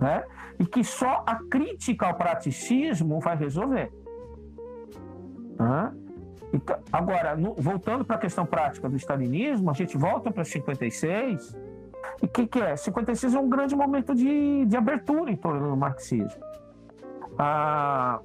Né? 0.00 0.24
E 0.58 0.66
que 0.66 0.84
só 0.84 1.24
a 1.26 1.36
crítica 1.50 2.06
ao 2.06 2.14
praticismo 2.14 3.20
vai 3.20 3.36
resolver. 3.36 3.92
Né? 5.58 5.92
Então, 6.52 6.78
agora, 6.92 7.36
no, 7.36 7.54
voltando 7.54 8.04
para 8.04 8.16
a 8.16 8.18
questão 8.18 8.46
prática 8.46 8.88
do 8.88 8.96
stalinismo, 8.96 9.70
a 9.70 9.74
gente 9.74 9.96
volta 9.96 10.30
para 10.30 10.44
56 10.44 11.56
e 12.22 12.26
o 12.26 12.28
que, 12.28 12.46
que, 12.46 12.60
é? 12.60 12.76
56 12.76 13.34
é 13.34 13.38
um 13.38 13.48
grande 13.48 13.76
momento 13.76 14.14
de, 14.14 14.64
de 14.66 14.76
abertura 14.76 15.30
em 15.30 15.36
torno 15.36 15.70
do 15.70 15.76
marxismo. 15.76 16.42
Ah, 17.38 18.20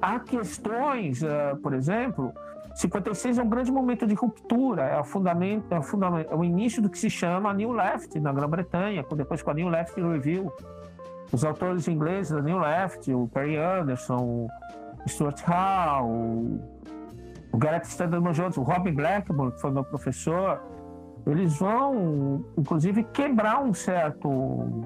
há 0.00 0.20
questões, 0.20 1.22
uh, 1.22 1.56
por 1.62 1.72
exemplo, 1.72 2.32
56 2.74 3.38
é 3.38 3.42
um 3.42 3.48
grande 3.48 3.70
momento 3.70 4.06
de 4.06 4.14
ruptura, 4.14 4.82
é 4.82 4.98
o, 4.98 5.04
fundamento, 5.04 5.72
é 5.72 5.78
o, 5.78 5.82
fundamento, 5.82 6.32
é 6.32 6.34
o 6.34 6.42
início 6.42 6.80
do 6.80 6.88
que 6.88 6.98
se 6.98 7.10
chama 7.10 7.52
New 7.52 7.72
Left 7.72 8.18
na 8.18 8.32
Grã-Bretanha, 8.32 9.04
depois 9.14 9.42
com 9.42 9.50
a 9.50 9.54
New 9.54 9.68
Left 9.68 10.00
Review. 10.00 10.52
Os 11.32 11.44
autores 11.44 11.88
ingleses 11.88 12.32
da 12.32 12.42
New 12.42 12.58
Left, 12.58 13.12
o 13.12 13.28
Perry 13.28 13.56
Anderson, 13.56 14.48
o 15.04 15.08
Stuart 15.08 15.40
Hall, 15.42 16.08
o 17.52 17.58
Gareth 17.58 17.84
Standard 17.84 18.32
Jones, 18.32 18.56
o 18.56 18.62
Robin 18.62 18.92
Blackburn, 18.92 19.52
que 19.52 19.60
foi 19.60 19.70
meu 19.70 19.84
professor, 19.84 20.60
eles 21.26 21.58
vão, 21.58 22.44
inclusive, 22.56 23.04
quebrar 23.04 23.62
um 23.62 23.72
certo 23.72 24.84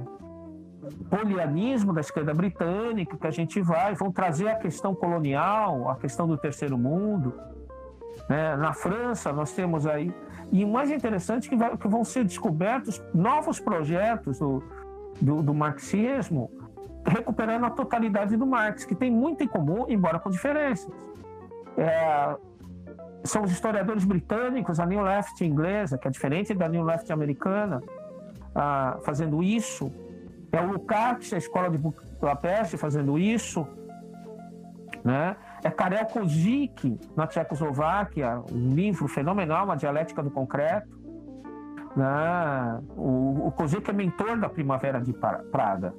polianismo 1.09 1.93
da 1.93 2.01
esquerda 2.01 2.33
britânica 2.35 3.17
que 3.17 3.27
a 3.27 3.31
gente 3.31 3.61
vai, 3.61 3.95
vão 3.95 4.13
trazer 4.13 4.49
a 4.49 4.57
questão 4.57 4.95
colonial, 4.95 5.89
a 5.91 5.97
questão 5.97 6.27
do 6.27 6.37
terceiro 6.37 6.77
mundo. 6.77 7.35
Né? 8.29 8.57
Na 8.57 8.73
França, 8.73 9.33
nós 9.33 9.53
temos 9.53 9.87
aí. 9.87 10.13
E 10.53 10.65
o 10.65 10.69
mais 10.69 10.91
interessante 10.91 11.47
é 11.47 11.51
que, 11.51 11.57
vai, 11.57 11.77
que 11.77 11.89
vão 11.89 12.05
ser 12.05 12.25
descobertos 12.25 13.03
novos 13.15 13.59
projetos 13.59 14.39
do, 14.39 14.63
do, 15.21 15.43
do 15.43 15.55
marxismo, 15.55 16.51
recuperando 17.07 17.65
a 17.65 17.71
totalidade 17.71 18.37
do 18.37 18.47
Marx, 18.47 18.85
que 18.85 18.95
tem 18.95 19.11
muito 19.11 19.43
em 19.43 19.49
comum, 19.49 19.87
embora 19.89 20.19
com 20.19 20.31
diferenças. 20.31 20.91
É, 21.77 22.37
são 23.25 23.43
os 23.43 23.51
historiadores 23.51 24.05
britânicos, 24.05 24.79
a 24.81 24.87
New 24.87 25.03
Left 25.03 25.45
inglesa, 25.45 25.99
que 25.99 26.07
é 26.07 26.11
diferente 26.11 26.55
da 26.55 26.69
New 26.69 26.85
Left 26.85 27.13
americana, 27.13 27.83
ah, 28.55 28.99
fazendo 29.05 29.43
isso. 29.43 29.93
É 30.53 30.61
o 30.61 30.73
Lukács, 30.73 31.33
a 31.33 31.39
escola 31.39 31.69
de 31.69 31.77
Budapeste, 31.77 32.77
fazendo 32.77 33.19
isso. 33.19 33.67
Né? 35.05 35.37
É 35.67 35.71
Karel 35.71 36.07
Kozik, 36.07 36.97
na 37.17 37.27
Tchecoslováquia, 37.27 38.41
um 38.53 38.73
livro 38.73 39.09
fenomenal, 39.09 39.65
uma 39.65 39.77
dialética 39.77 40.23
do 40.23 40.31
concreto. 40.31 40.97
Né? 41.97 42.81
O, 42.97 43.49
o 43.49 43.51
Kozik 43.51 43.91
é 43.91 43.93
mentor 43.93 44.39
da 44.39 44.49
Primavera 44.49 45.01
de 45.01 45.13
Praga. 45.13 45.93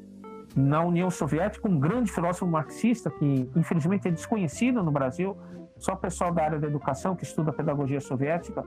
Na 0.55 0.81
União 0.81 1.09
Soviética, 1.09 1.67
um 1.67 1.77
grande 1.77 2.09
filósofo 2.09 2.47
marxista 2.47 3.11
que, 3.11 3.51
infelizmente, 3.57 4.07
é 4.07 4.11
desconhecido 4.11 4.81
no 4.81 4.89
Brasil, 4.89 5.37
só 5.77 5.95
o 5.95 5.97
pessoal 5.97 6.31
da 6.31 6.45
área 6.45 6.59
da 6.59 6.67
educação 6.67 7.13
que 7.13 7.25
estuda 7.25 7.51
pedagogia 7.51 7.99
soviética 7.99 8.63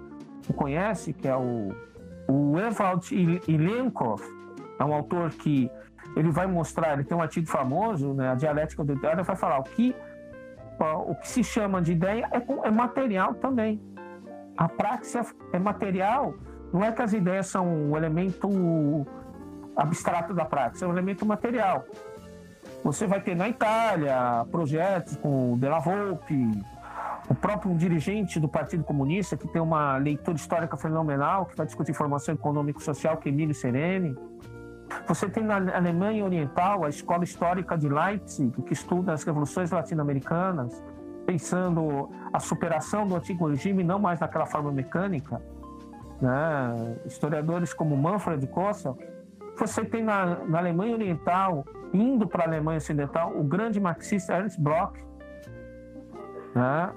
o 0.51 0.53
conhece, 0.53 1.15
que 1.15 1.27
é 1.27 1.35
o, 1.35 1.71
o 2.29 2.57
Ilenkov, 3.49 4.21
é 4.79 4.85
um 4.85 4.93
autor 4.93 5.31
que 5.31 5.71
ele 6.15 6.31
vai 6.31 6.47
mostrar, 6.47 6.93
ele 6.93 7.05
tem 7.05 7.17
um 7.17 7.23
artigo 7.23 7.47
famoso, 7.49 8.13
né, 8.13 8.29
a 8.29 8.35
dialética 8.35 8.85
do 8.85 8.93
ideário, 8.93 9.25
vai 9.25 9.37
falar 9.37 9.61
o 9.61 9.63
que 9.63 9.97
o 10.87 11.15
que 11.15 11.29
se 11.29 11.45
chama 11.45 11.83
de 11.83 11.93
ideia 11.93 12.29
é, 12.33 12.67
é 12.67 12.71
material 12.71 13.35
também. 13.35 13.81
A 14.57 14.69
prática 14.69 15.25
é 15.53 15.59
material, 15.59 16.35
não 16.73 16.85
é 16.85 16.93
que 16.93 17.03
as 17.03 17.13
ideias 17.13 17.47
são 17.47 17.67
um 17.67 17.97
elemento 17.97 19.07
abstrato 19.77 20.35
da 20.35 20.45
prática, 20.45 20.85
é 20.85 20.89
um 20.89 20.93
elemento 20.93 21.25
material. 21.25 21.85
Você 22.85 23.07
vai 23.07 23.21
ter 23.21 23.35
na 23.35 23.49
Itália 23.49 24.47
projetos 24.51 25.17
com 25.17 25.57
Della 25.59 25.79
Volpe, 25.79 26.51
o 27.29 27.35
próprio 27.35 27.75
dirigente 27.77 28.41
do 28.41 28.49
Partido 28.49 28.83
Comunista, 28.83 29.37
que 29.37 29.47
tem 29.49 29.61
uma 29.61 29.97
leitura 29.99 30.37
histórica 30.37 30.77
fenomenal, 30.77 31.47
que 31.47 31.57
vai 31.57 31.67
discutir 31.67 31.93
formação 31.93 32.35
econômico-social, 32.35 33.19
que 33.19 33.29
é 33.29 33.33
Emílio 33.33 33.55
Sereni. 33.55 34.17
Você 35.07 35.29
tem 35.29 35.43
na 35.45 35.57
Alemanha 35.57 36.25
Oriental 36.25 36.85
a 36.85 36.89
Escola 36.89 37.25
Histórica 37.25 37.77
de 37.77 37.89
Leipzig, 37.89 38.63
que 38.63 38.73
estuda 38.73 39.13
as 39.13 39.23
revoluções 39.25 39.71
latino-americanas, 39.71 40.83
pensando 41.27 42.11
a 42.33 42.41
superação 42.41 43.07
do 43.07 43.17
antigo 43.17 43.49
regime 43.49 43.85
não 43.85 43.99
mais 43.99 44.21
naquela 44.21 44.47
forma 44.47 44.73
mecânica. 44.73 45.41
Né? 46.21 46.97
Historiadores 47.07 47.73
como 47.73 47.97
Manfred 47.97 48.47
Kossel. 48.49 48.97
Você 49.57 49.85
tem 49.85 50.03
na, 50.03 50.45
na 50.45 50.59
Alemanha 50.59 50.95
Oriental, 50.95 51.65
indo 51.93 52.27
para 52.27 52.45
a 52.45 52.47
Alemanha 52.47 52.79
Ocidental, 52.79 53.33
o 53.37 53.45
grande 53.45 53.81
marxista 53.81 54.35
Ernst 54.35 54.59
Bloch. 54.61 54.99
Né? 56.55 56.91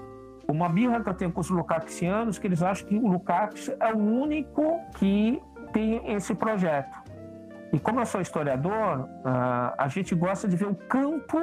Uma 0.48 0.70
birra 0.70 1.02
que 1.02 1.14
tenho 1.14 1.32
com 1.32 1.42
os 1.42 1.50
lukácsianos, 1.50 2.38
que 2.38 2.48
eles 2.48 2.62
acham 2.62 2.88
que 2.88 2.98
o 2.98 3.08
Lukács 3.08 3.70
é 3.80 3.94
o 3.94 3.98
único 3.98 4.80
que 4.98 5.42
tem 5.72 6.14
esse 6.14 6.36
projeto. 6.36 7.03
E 7.74 7.80
como 7.80 8.00
eu 8.00 8.06
sou 8.06 8.22
historiador, 8.22 9.10
ah, 9.26 9.74
a 9.80 9.88
gente 9.88 10.14
gosta 10.14 10.48
de 10.48 10.56
ver 10.56 10.68
o 10.68 10.76
campo 10.76 11.40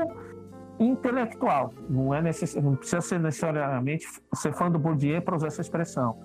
intelectual. 0.78 1.74
Não 1.89 2.15
é 2.15 2.23
não 2.23 2.77
precisa 2.77 3.01
ser 3.01 3.19
necessariamente 3.19 4.07
ser 4.35 4.52
fã 4.52 4.70
do 4.70 4.78
Bourdieu 4.78 5.20
para 5.20 5.35
usar 5.35 5.48
essa 5.48 5.61
expressão. 5.61 6.16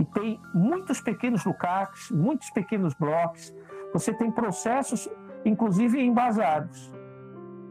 E 0.00 0.04
tem 0.04 0.40
muitos 0.52 1.00
pequenos 1.00 1.44
Lukács, 1.44 2.10
muitos 2.10 2.50
pequenos 2.50 2.92
blocos. 2.94 3.54
Você 3.92 4.12
tem 4.12 4.32
processos, 4.32 5.08
inclusive 5.44 6.00
embasados. 6.02 6.92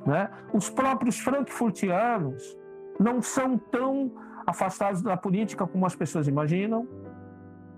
Né? 0.06 0.30
Os 0.54 0.70
próprios 0.70 1.20
frankfurtianos 1.20 2.58
não 2.98 3.22
são 3.22 3.58
tão 3.58 4.14
afastados 4.48 5.02
da 5.02 5.18
política 5.18 5.68
como 5.68 5.86
as 5.86 5.96
pessoas 5.96 6.26
imaginam. 6.26 6.88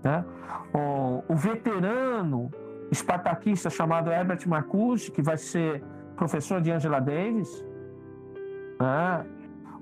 Né? 0.04 0.24
O, 0.72 1.32
o 1.32 1.36
veterano 1.36 2.50
espartaquista 2.90 3.70
chamado 3.70 4.10
Herbert 4.10 4.46
Marcuse, 4.46 5.10
que 5.10 5.22
vai 5.22 5.36
ser 5.36 5.82
professor 6.16 6.60
de 6.60 6.70
Angela 6.70 7.00
Davis, 7.00 7.64
né? 8.80 9.24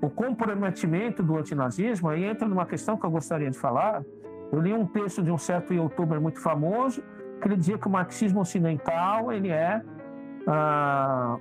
o 0.01 0.09
comprometimento 0.09 1.23
do 1.23 1.37
antinazismo, 1.37 2.09
aí 2.09 2.25
entra 2.25 2.47
numa 2.47 2.65
questão 2.65 2.97
que 2.97 3.05
eu 3.05 3.11
gostaria 3.11 3.49
de 3.49 3.57
falar. 3.57 4.03
Eu 4.51 4.59
li 4.59 4.73
um 4.73 4.85
texto 4.85 5.23
de 5.23 5.31
um 5.31 5.37
certo 5.37 5.73
youtuber 5.73 6.19
muito 6.19 6.41
famoso, 6.41 7.01
que 7.39 7.47
ele 7.47 7.55
dizia 7.55 7.77
que 7.77 7.87
o 7.87 7.91
marxismo 7.91 8.41
ocidental 8.41 9.31
ele 9.31 9.49
é 9.49 9.81
ah, 10.45 11.37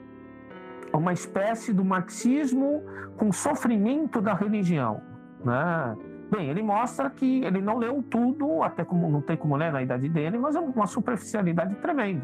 uma 0.93 1.13
espécie 1.13 1.73
do 1.73 1.85
marxismo 1.85 2.85
com 3.17 3.33
sofrimento 3.33 4.21
da 4.21 4.35
religião. 4.35 5.03
Né? 5.45 5.97
Bem, 6.33 6.49
ele 6.49 6.63
mostra 6.63 7.11
que 7.11 7.45
ele 7.45 7.61
não 7.61 7.77
leu 7.77 8.03
tudo, 8.09 8.63
até 8.63 8.87
como 8.87 9.11
não 9.11 9.21
tem 9.21 9.37
como 9.37 9.55
ler 9.55 9.71
na 9.71 9.83
idade 9.83 10.09
dele, 10.09 10.39
mas 10.39 10.57
é 10.57 10.61
uma 10.61 10.87
superficialidade 10.87 11.75
tremenda. 11.75 12.23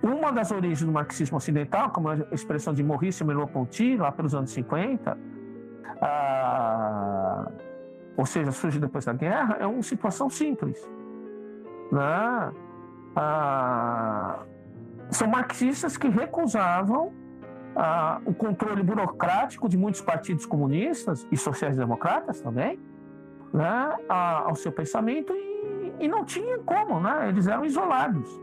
Uma 0.00 0.30
das 0.30 0.52
origens 0.52 0.84
do 0.84 0.92
marxismo 0.92 1.36
ocidental, 1.36 1.90
como 1.90 2.08
a 2.08 2.18
expressão 2.30 2.72
de 2.72 2.84
Maurice 2.84 3.24
Merleau-Ponty, 3.24 3.96
lá 3.96 4.12
pelos 4.12 4.32
anos 4.32 4.52
50, 4.52 5.18
ah, 6.00 7.50
ou 8.16 8.24
seja, 8.24 8.52
surge 8.52 8.78
depois 8.78 9.04
da 9.04 9.12
guerra, 9.12 9.56
é 9.58 9.66
uma 9.66 9.82
situação 9.82 10.30
simples. 10.30 10.80
Né? 11.90 12.52
Ah, 13.16 14.44
são 15.10 15.26
marxistas 15.26 15.96
que 15.96 16.08
recusavam 16.08 17.12
ah, 17.74 18.20
o 18.24 18.32
controle 18.32 18.84
burocrático 18.84 19.68
de 19.68 19.76
muitos 19.76 20.00
partidos 20.00 20.46
comunistas 20.46 21.26
e 21.32 21.36
sociais-democratas 21.36 22.40
também, 22.40 22.78
né, 23.52 23.96
ao 24.08 24.54
seu 24.54 24.72
pensamento 24.72 25.32
e, 25.32 25.92
e, 26.00 26.08
não 26.08 26.24
tinha 26.24 26.58
como, 26.58 27.00
né? 27.00 27.28
Eles 27.28 27.46
eram 27.46 27.64
isolados. 27.64 28.40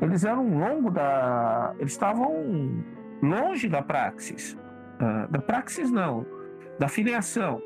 Eles 0.00 0.24
eram 0.24 0.58
longo 0.58 0.90
da, 0.90 1.74
eles 1.78 1.92
estavam 1.92 2.84
longe 3.22 3.68
da 3.68 3.82
praxis, 3.82 4.58
uh, 5.00 5.30
da 5.30 5.38
praxis 5.38 5.90
não, 5.90 6.24
da 6.78 6.88
filiação. 6.88 7.62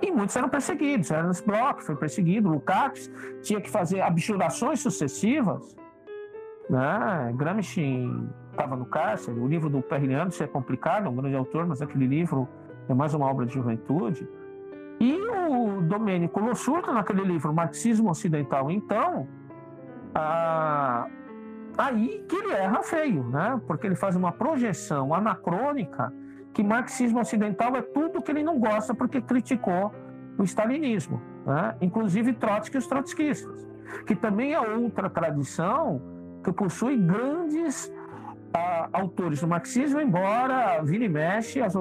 E 0.00 0.10
muitos 0.10 0.34
eram 0.34 0.48
perseguidos. 0.48 1.10
Ernst 1.10 1.46
Bloch 1.46 1.82
foi 1.82 1.94
perseguido, 1.94 2.48
Lukács 2.48 3.10
tinha 3.42 3.60
que 3.60 3.70
fazer 3.70 4.00
abjurações 4.00 4.80
sucessivas. 4.80 5.76
Né? 6.68 7.32
Gramsci 7.36 8.08
estava 8.50 8.76
no 8.76 8.84
cárcere. 8.86 9.38
O 9.38 9.46
livro 9.46 9.70
do 9.70 9.80
Perriano, 9.80 10.30
isso 10.30 10.42
é 10.42 10.46
complicado, 10.48 11.06
é 11.06 11.08
um 11.08 11.14
grande 11.14 11.36
autor, 11.36 11.66
mas 11.66 11.80
aquele 11.80 12.06
livro 12.06 12.48
é 12.88 12.94
mais 12.94 13.14
uma 13.14 13.30
obra 13.30 13.46
de 13.46 13.54
juventude. 13.54 14.28
E 15.02 15.20
o 15.20 15.80
Domênico 15.82 16.38
Lossurdo, 16.38 16.92
naquele 16.92 17.24
livro 17.24 17.52
Marxismo 17.52 18.08
Ocidental, 18.08 18.70
então, 18.70 19.26
ah, 20.14 21.08
aí 21.76 22.24
que 22.28 22.36
ele 22.36 22.52
erra 22.52 22.84
feio, 22.84 23.24
né? 23.24 23.60
porque 23.66 23.84
ele 23.84 23.96
faz 23.96 24.14
uma 24.14 24.30
projeção 24.30 25.12
anacrônica 25.12 26.14
que 26.54 26.62
marxismo 26.62 27.18
ocidental 27.18 27.74
é 27.74 27.82
tudo 27.82 28.22
que 28.22 28.30
ele 28.30 28.44
não 28.44 28.60
gosta 28.60 28.94
porque 28.94 29.20
criticou 29.20 29.92
o 30.38 30.44
stalinismo, 30.44 31.20
né? 31.44 31.74
inclusive 31.80 32.34
Trotsky 32.34 32.76
e 32.76 32.78
os 32.78 32.86
trotskistas, 32.86 33.66
que 34.06 34.14
também 34.14 34.52
é 34.52 34.60
outra 34.60 35.10
tradição 35.10 36.00
que 36.44 36.52
possui 36.52 36.96
grandes 36.96 37.92
ah, 38.54 38.88
autores 38.92 39.40
do 39.40 39.48
marxismo, 39.48 40.00
embora 40.00 40.80
vira 40.84 41.04
e 41.04 41.08
mexe 41.08 41.60
as, 41.60 41.74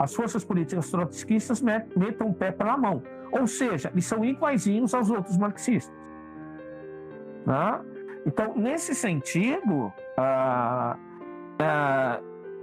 as 0.00 0.14
forças 0.14 0.42
políticas 0.42 0.90
trotskistas 0.90 1.60
metam 1.60 2.28
o 2.28 2.34
pé 2.34 2.50
pela 2.50 2.74
mão. 2.74 3.02
Ou 3.30 3.46
seja, 3.46 3.90
eles 3.92 4.06
são 4.06 4.24
iguaizinhos 4.24 4.94
aos 4.94 5.10
outros 5.10 5.36
marxistas. 5.36 5.94
Né? 7.44 7.80
Então, 8.24 8.54
nesse 8.56 8.94
sentido, 8.94 9.92
ah, 10.16 10.96
ah, 11.58 12.18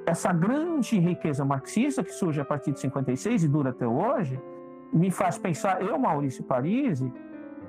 essa 0.07 0.34
grande 0.34 0.97
riqueza 0.97 1.45
marxista 1.45 2.03
que 2.03 2.11
surge 2.11 2.41
a 2.41 2.45
partir 2.45 2.72
de 2.72 2.80
56 2.80 3.43
e 3.43 3.47
dura 3.47 3.69
até 3.69 3.88
hoje, 3.88 4.41
me 4.91 5.11
faz 5.11 5.38
pensar, 5.38 5.80
eu, 5.84 5.95
Maurício 5.99 6.43
Parisi, 6.43 7.14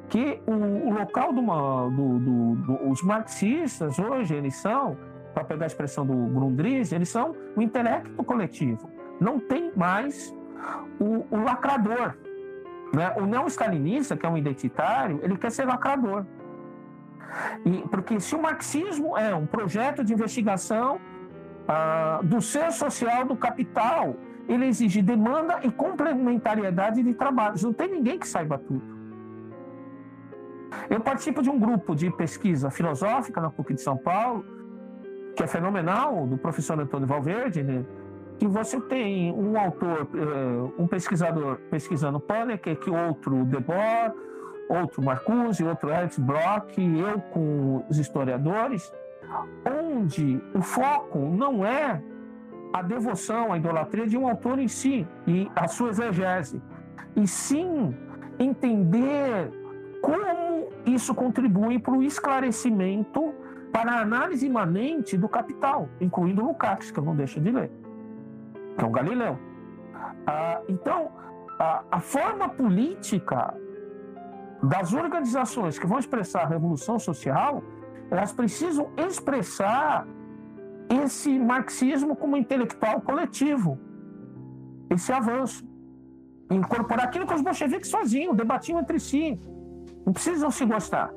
que 0.08 0.40
o, 0.46 0.88
o 0.88 0.90
local 0.94 1.30
dos 1.30 1.44
do, 1.44 2.18
do, 2.18 2.54
do, 2.54 3.06
marxistas 3.06 3.98
hoje, 3.98 4.34
eles 4.34 4.56
são, 4.56 4.96
para 5.34 5.44
pegar 5.44 5.64
a 5.64 5.66
expressão 5.66 6.06
do 6.06 6.14
Grundrisse, 6.14 6.94
eles 6.94 7.10
são 7.10 7.36
o 7.54 7.60
intelecto 7.60 8.24
coletivo 8.24 8.96
não 9.20 9.38
tem 9.38 9.72
mais 9.74 10.34
o, 11.00 11.26
o 11.30 11.42
lacrador. 11.42 12.14
Né? 12.92 13.12
O 13.16 13.26
não-stalinista, 13.26 14.16
que 14.16 14.24
é 14.24 14.28
um 14.28 14.36
identitário, 14.36 15.20
ele 15.22 15.36
quer 15.36 15.50
ser 15.50 15.66
lacrador. 15.66 16.24
E, 17.64 17.82
porque 17.88 18.18
se 18.20 18.34
o 18.34 18.42
marxismo 18.42 19.16
é 19.16 19.34
um 19.34 19.46
projeto 19.46 20.02
de 20.02 20.12
investigação 20.12 20.98
ah, 21.66 22.20
do 22.22 22.40
ser 22.40 22.72
social 22.72 23.24
do 23.24 23.36
capital, 23.36 24.16
ele 24.48 24.66
exige 24.66 25.02
demanda 25.02 25.60
e 25.62 25.70
complementariedade 25.70 27.02
de 27.02 27.12
trabalhos. 27.12 27.62
Não 27.62 27.72
tem 27.72 27.88
ninguém 27.90 28.18
que 28.18 28.26
saiba 28.26 28.58
tudo. 28.58 28.98
Eu 30.88 31.00
participo 31.00 31.42
de 31.42 31.50
um 31.50 31.58
grupo 31.58 31.94
de 31.94 32.10
pesquisa 32.10 32.70
filosófica 32.70 33.40
na 33.40 33.50
PUC 33.50 33.74
de 33.74 33.82
São 33.82 33.96
Paulo, 33.96 34.44
que 35.36 35.42
é 35.42 35.46
fenomenal, 35.46 36.26
do 36.26 36.38
professor 36.38 36.80
Antônio 36.80 37.06
Valverde, 37.06 37.62
né? 37.62 37.84
Que 38.38 38.46
você 38.46 38.80
tem 38.80 39.32
um 39.32 39.58
autor, 39.58 40.08
eh, 40.14 40.72
um 40.78 40.86
pesquisador 40.86 41.58
pesquisando 41.70 42.20
Panecker, 42.20 42.76
que 42.76 42.88
outro 42.88 43.44
Debord, 43.44 44.14
outro 44.68 45.02
Marcuse, 45.02 45.64
outro 45.64 45.90
Ernst 45.90 46.20
Bloch, 46.20 46.72
eu 46.78 47.20
com 47.32 47.84
os 47.88 47.98
historiadores, 47.98 48.92
onde 49.66 50.40
o 50.54 50.62
foco 50.62 51.18
não 51.18 51.66
é 51.66 52.00
a 52.72 52.82
devoção, 52.82 53.52
a 53.52 53.56
idolatria 53.56 54.06
de 54.06 54.16
um 54.16 54.28
autor 54.28 54.58
em 54.58 54.68
si 54.68 55.06
e 55.26 55.50
a 55.56 55.66
sua 55.66 55.90
exegese, 55.90 56.62
e 57.16 57.26
sim 57.26 57.94
entender 58.38 59.50
como 60.00 60.68
isso 60.86 61.12
contribui 61.12 61.78
para 61.80 61.94
o 61.94 62.04
esclarecimento 62.04 63.34
para 63.72 63.92
a 63.92 64.00
análise 64.00 64.46
imanente 64.46 65.16
do 65.16 65.28
capital, 65.28 65.88
incluindo 66.00 66.44
Lukács, 66.44 66.90
que 66.90 66.98
eu 66.98 67.04
não 67.04 67.16
deixo 67.16 67.40
de 67.40 67.50
ler 67.50 67.70
que 68.78 68.84
é 68.84 68.86
o 68.86 68.90
Galileu. 68.90 69.38
Ah, 70.26 70.60
então, 70.68 71.10
a, 71.58 71.82
a 71.90 72.00
forma 72.00 72.48
política 72.48 73.54
das 74.62 74.92
organizações 74.92 75.78
que 75.78 75.86
vão 75.86 75.98
expressar 75.98 76.42
a 76.42 76.46
revolução 76.46 76.98
social, 76.98 77.62
elas 78.10 78.32
precisam 78.32 78.90
expressar 78.96 80.06
esse 80.88 81.38
marxismo 81.38 82.16
como 82.16 82.36
intelectual 82.36 83.00
coletivo, 83.00 83.78
esse 84.88 85.12
avanço. 85.12 85.66
Incorporar 86.50 87.06
aquilo 87.06 87.26
que 87.26 87.34
os 87.34 87.42
bolcheviques 87.42 87.90
sozinhos 87.90 88.34
debatiam 88.34 88.80
entre 88.80 88.98
si. 88.98 89.38
Não 90.06 90.14
precisam 90.14 90.50
se 90.50 90.64
gostar. 90.64 91.10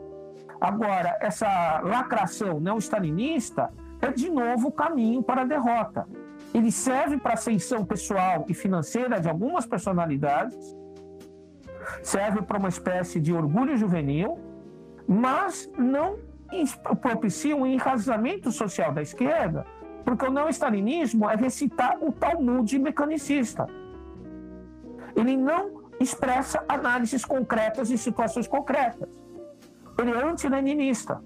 Agora, 0.59 1.17
essa 1.21 1.79
lacração 1.81 2.59
não 2.59 2.77
stalinista 2.79 3.71
é 4.01 4.11
de 4.11 4.29
novo 4.29 4.67
o 4.67 4.71
caminho 4.71 5.23
para 5.23 5.41
a 5.41 5.45
derrota. 5.45 6.05
Ele 6.53 6.72
serve 6.72 7.18
para 7.18 7.34
ascensão 7.34 7.86
pessoal 7.86 8.45
e 8.48 8.53
financeira 8.53 9.19
de 9.19 9.30
algumas 9.30 9.65
personalidades, 9.65 10.57
serve 12.03 12.41
para 12.41 12.57
uma 12.57 12.69
espécie 12.69 13.19
de 13.19 13.34
orgulho 13.34 13.78
juvenil, 13.78 14.38
mas 15.07 15.72
não 15.78 16.18
propicia 17.02 17.56
um 17.56 17.65
enraizamento 17.65 18.52
social 18.52 18.91
da 18.91 19.02
esquerda, 19.02 19.65
porque 20.03 20.26
o 20.26 20.32
não-stalinismo 20.32 21.30
é 21.30 21.36
recitar 21.36 21.98
o 22.02 22.11
Talmud 22.11 22.78
mecanicista. 22.80 23.68
Ele 25.15 25.38
não 25.38 25.82
expressa 25.99 26.64
análises 26.68 27.23
concretas 27.23 27.88
de 27.88 27.98
situações 27.98 28.48
concretas. 28.48 29.07
Ele 29.98 30.11
é 30.11 30.23
anti-leninista. 30.23 31.22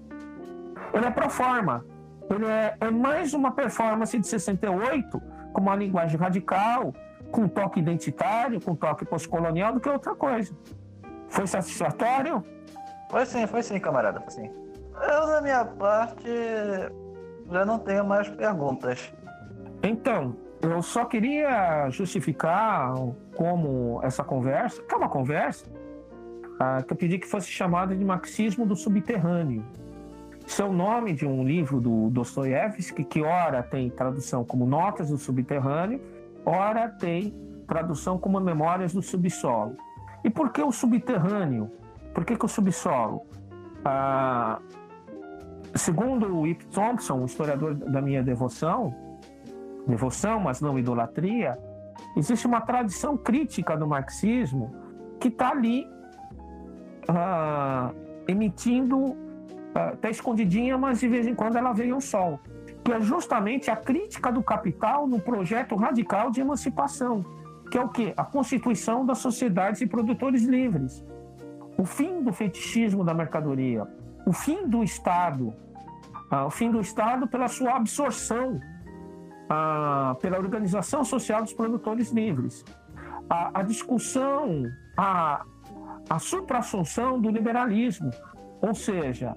Ele 0.92 1.06
é 1.06 1.10
pro 1.10 1.30
forma. 1.30 1.84
Ele 2.30 2.46
é, 2.46 2.76
é 2.80 2.90
mais 2.90 3.34
uma 3.34 3.52
performance 3.52 4.18
de 4.18 4.26
68, 4.26 5.22
com 5.52 5.60
uma 5.60 5.76
linguagem 5.76 6.18
radical, 6.18 6.92
com 7.30 7.48
toque 7.48 7.80
identitário, 7.80 8.60
com 8.60 8.74
toque 8.74 9.04
pós-colonial, 9.04 9.72
do 9.72 9.80
que 9.80 9.88
outra 9.88 10.14
coisa. 10.14 10.54
Foi 11.28 11.46
satisfatório? 11.46 12.44
Foi 13.10 13.24
sim, 13.26 13.46
foi 13.46 13.62
sim, 13.62 13.78
camarada, 13.78 14.20
foi 14.20 14.30
sim. 14.30 14.50
Eu, 14.94 15.26
da 15.26 15.40
minha 15.40 15.64
parte, 15.64 16.28
já 17.50 17.64
não 17.64 17.78
tenho 17.78 18.04
mais 18.04 18.28
perguntas. 18.28 19.12
Então, 19.82 20.36
eu 20.62 20.82
só 20.82 21.04
queria 21.04 21.88
justificar 21.90 22.94
como 23.36 24.00
essa 24.02 24.24
conversa, 24.24 24.82
que 24.82 24.94
é 24.94 24.96
uma 24.96 25.08
conversa, 25.08 25.66
ah, 26.58 26.82
que 26.82 26.92
eu 26.92 26.96
pedi 26.96 27.18
que 27.18 27.26
fosse 27.26 27.48
chamada 27.48 27.94
de 27.94 28.04
marxismo 28.04 28.64
do 28.64 28.74
subterrâneo. 28.74 29.64
O 30.58 30.72
nome 30.72 31.12
de 31.12 31.26
um 31.26 31.44
livro 31.44 31.80
do 31.80 32.08
Dostoiévski, 32.10 33.04
que 33.04 33.22
ora 33.22 33.62
tem 33.62 33.90
tradução 33.90 34.44
como 34.44 34.66
Notas 34.66 35.10
do 35.10 35.18
Subterrâneo, 35.18 36.00
ora 36.44 36.88
tem 36.88 37.34
tradução 37.66 38.18
como 38.18 38.40
Memórias 38.40 38.92
do 38.92 39.02
Subsolo. 39.02 39.76
E 40.24 40.30
por 40.30 40.50
que 40.50 40.62
o 40.62 40.72
subterrâneo? 40.72 41.70
Por 42.12 42.24
que, 42.24 42.36
que 42.36 42.44
o 42.44 42.48
subsolo? 42.48 43.22
Ah, 43.84 44.58
segundo 45.74 46.34
o 46.34 46.46
Ip 46.46 46.64
Thompson, 46.66 47.20
o 47.20 47.26
historiador 47.26 47.74
da 47.74 48.00
minha 48.00 48.22
devoção, 48.22 48.92
devoção, 49.86 50.40
mas 50.40 50.60
não 50.60 50.78
idolatria, 50.78 51.56
existe 52.16 52.46
uma 52.46 52.60
tradição 52.60 53.16
crítica 53.16 53.76
do 53.76 53.86
marxismo 53.86 54.74
que 55.20 55.28
está 55.28 55.50
ali 55.50 55.86
ah, 57.08 57.92
emitindo 58.26 59.16
está 59.94 60.10
escondidinha, 60.10 60.76
mas 60.78 61.00
de 61.00 61.08
vez 61.08 61.26
em 61.26 61.34
quando 61.34 61.56
ela 61.56 61.72
vem 61.72 61.90
ao 61.90 62.00
sol. 62.00 62.40
Que 62.84 62.92
é 62.92 63.00
justamente 63.00 63.70
a 63.70 63.76
crítica 63.76 64.30
do 64.30 64.42
capital 64.42 65.06
no 65.06 65.20
projeto 65.20 65.74
radical 65.76 66.30
de 66.30 66.40
emancipação, 66.40 67.24
que 67.70 67.76
é 67.76 67.82
o 67.82 67.88
quê? 67.88 68.14
A 68.16 68.24
constituição 68.24 69.04
das 69.04 69.18
sociedades 69.18 69.80
e 69.80 69.86
produtores 69.86 70.44
livres. 70.44 71.04
O 71.76 71.84
fim 71.84 72.22
do 72.22 72.32
fetichismo 72.32 73.04
da 73.04 73.12
mercadoria, 73.12 73.86
o 74.26 74.32
fim 74.32 74.66
do 74.66 74.82
Estado, 74.82 75.52
ah, 76.30 76.46
o 76.46 76.50
fim 76.50 76.70
do 76.70 76.80
Estado 76.80 77.26
pela 77.26 77.48
sua 77.48 77.76
absorção 77.76 78.58
ah, 79.48 80.16
pela 80.20 80.38
organização 80.38 81.04
social 81.04 81.42
dos 81.42 81.52
produtores 81.52 82.10
livres, 82.10 82.64
a, 83.28 83.60
a 83.60 83.62
discussão, 83.62 84.64
a, 84.96 85.44
a 86.08 86.18
supra-assunção 86.18 87.20
do 87.20 87.30
liberalismo, 87.30 88.10
ou 88.60 88.74
seja, 88.74 89.36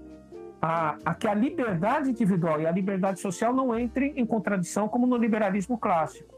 a, 0.61 0.98
a, 1.06 1.14
que 1.14 1.27
a 1.27 1.34
liberdade 1.34 2.10
individual 2.10 2.60
e 2.61 2.68
a 2.68 2.72
liberdade 2.72 3.19
social 3.19 3.53
não 3.53 3.77
entrem 3.77 4.14
em 4.15 4.26
contradição 4.26 4.88
como 4.88 5.07
no 5.07 5.18
liberalismo 5.18 5.77
clássico. 5.77 6.36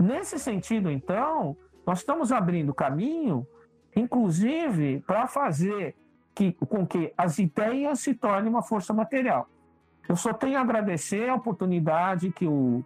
Nesse 0.00 0.38
sentido, 0.38 0.90
então, 0.90 1.56
nós 1.86 1.98
estamos 1.98 2.32
abrindo 2.32 2.74
caminho, 2.74 3.46
inclusive, 3.94 5.02
para 5.06 5.26
fazer 5.26 5.94
que, 6.34 6.52
com 6.52 6.86
que 6.86 7.12
as 7.16 7.38
ideias 7.38 8.00
se 8.00 8.14
tornem 8.14 8.48
uma 8.48 8.62
força 8.62 8.92
material. 8.92 9.48
Eu 10.08 10.16
só 10.16 10.32
tenho 10.32 10.58
a 10.58 10.62
agradecer 10.62 11.28
a 11.28 11.34
oportunidade 11.34 12.32
que 12.32 12.46
o, 12.46 12.84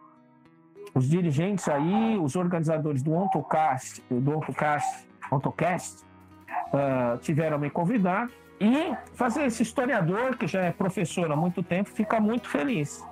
os 0.95 1.09
dirigentes 1.09 1.69
aí, 1.69 2.19
os 2.19 2.37
organizadores 2.37 3.03
do 3.03 3.13
Ontocast, 3.13 4.03
do 4.11 4.37
Ontocast, 4.37 5.09
Ontocast 5.31 6.05
uh, 6.05 7.19
tiveram 7.19 7.59
me 7.59 7.71
convidar 7.71 8.29
e 8.61 8.95
fazer 9.15 9.45
esse 9.45 9.63
historiador, 9.63 10.37
que 10.37 10.47
já 10.47 10.63
é 10.63 10.73
professor 10.73 11.31
há 11.31 11.37
muito 11.37 11.63
tempo, 11.63 11.91
fica 11.91 12.19
muito 12.21 12.49
feliz. 12.49 13.05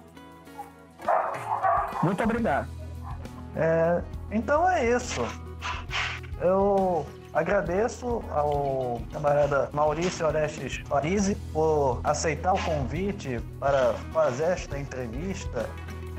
Muito 2.03 2.23
obrigado. 2.23 2.69
É, 3.57 4.03
então 4.31 4.69
é 4.69 4.91
isso. 4.91 5.23
Eu 6.41 7.07
agradeço 7.33 8.23
ao 8.31 9.01
camarada 9.13 9.69
Maurício 9.73 10.27
Orestes 10.27 10.83
Parisi 10.89 11.35
por 11.53 12.01
aceitar 12.05 12.55
o 12.55 12.63
convite 12.63 13.41
para 13.59 13.95
fazer 14.13 14.45
esta 14.45 14.79
entrevista, 14.79 15.69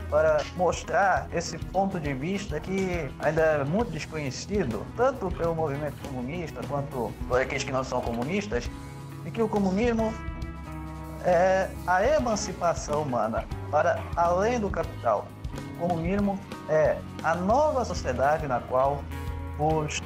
para 0.10 0.42
mostrar 0.56 1.28
esse 1.34 1.58
ponto 1.58 2.00
de 2.00 2.14
vista 2.14 2.60
que 2.60 3.10
ainda 3.20 3.42
é 3.42 3.64
muito 3.64 3.92
desconhecido, 3.92 4.86
tanto 4.96 5.30
pelo 5.32 5.56
movimento 5.56 5.96
comunista 6.08 6.62
quanto 6.68 7.12
por 7.28 7.42
aqueles 7.42 7.64
que 7.64 7.72
não 7.72 7.84
são 7.84 8.02
comunistas, 8.02 8.70
de 9.26 9.32
que 9.32 9.42
o 9.42 9.50
comunismo 9.50 10.14
é 11.26 11.68
a 11.88 12.06
emancipação 12.06 13.02
humana 13.02 13.44
para 13.72 14.00
além 14.16 14.60
do 14.60 14.70
capital. 14.70 15.28
O 15.76 15.88
comunismo 15.88 16.40
é 16.70 16.98
a 17.24 17.34
nova 17.34 17.84
sociedade 17.84 18.48
na 18.48 18.60
qual 18.60 19.04
os 19.58 20.00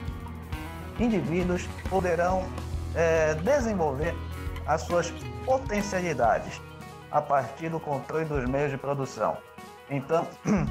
indivíduos 0.97 1.67
poderão 1.89 2.45
é, 2.95 3.33
desenvolver 3.35 4.15
as 4.65 4.81
suas 4.81 5.11
potencialidades 5.45 6.61
a 7.11 7.21
partir 7.21 7.69
do 7.69 7.79
controle 7.79 8.23
dos 8.23 8.45
meios 8.45 8.71
de 8.71 8.77
produção. 8.77 9.37
Então, 9.89 10.25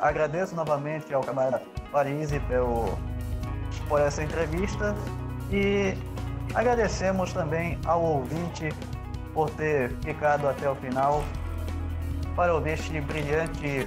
agradeço 0.00 0.56
novamente 0.56 1.14
ao 1.14 1.22
camarada 1.22 1.62
Parisi 1.92 2.40
pelo, 2.40 2.98
por 3.88 4.00
essa 4.00 4.22
entrevista 4.24 4.96
e 5.50 5.94
Agradecemos 6.54 7.32
também 7.32 7.78
ao 7.86 8.02
ouvinte 8.02 8.68
por 9.32 9.48
ter 9.50 9.90
ficado 10.04 10.48
até 10.48 10.68
o 10.68 10.74
final 10.76 11.24
para 12.36 12.54
ouvir 12.54 12.72
este 12.72 13.00
brilhante, 13.00 13.86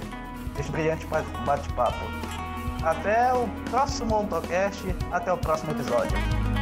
este 0.58 0.72
brilhante 0.72 1.06
bate-papo. 1.06 2.04
Até 2.84 3.32
o 3.32 3.48
próximo 3.70 4.20
Ontocast, 4.20 4.82
até 5.12 5.32
o 5.32 5.38
próximo 5.38 5.72
episódio. 5.72 6.55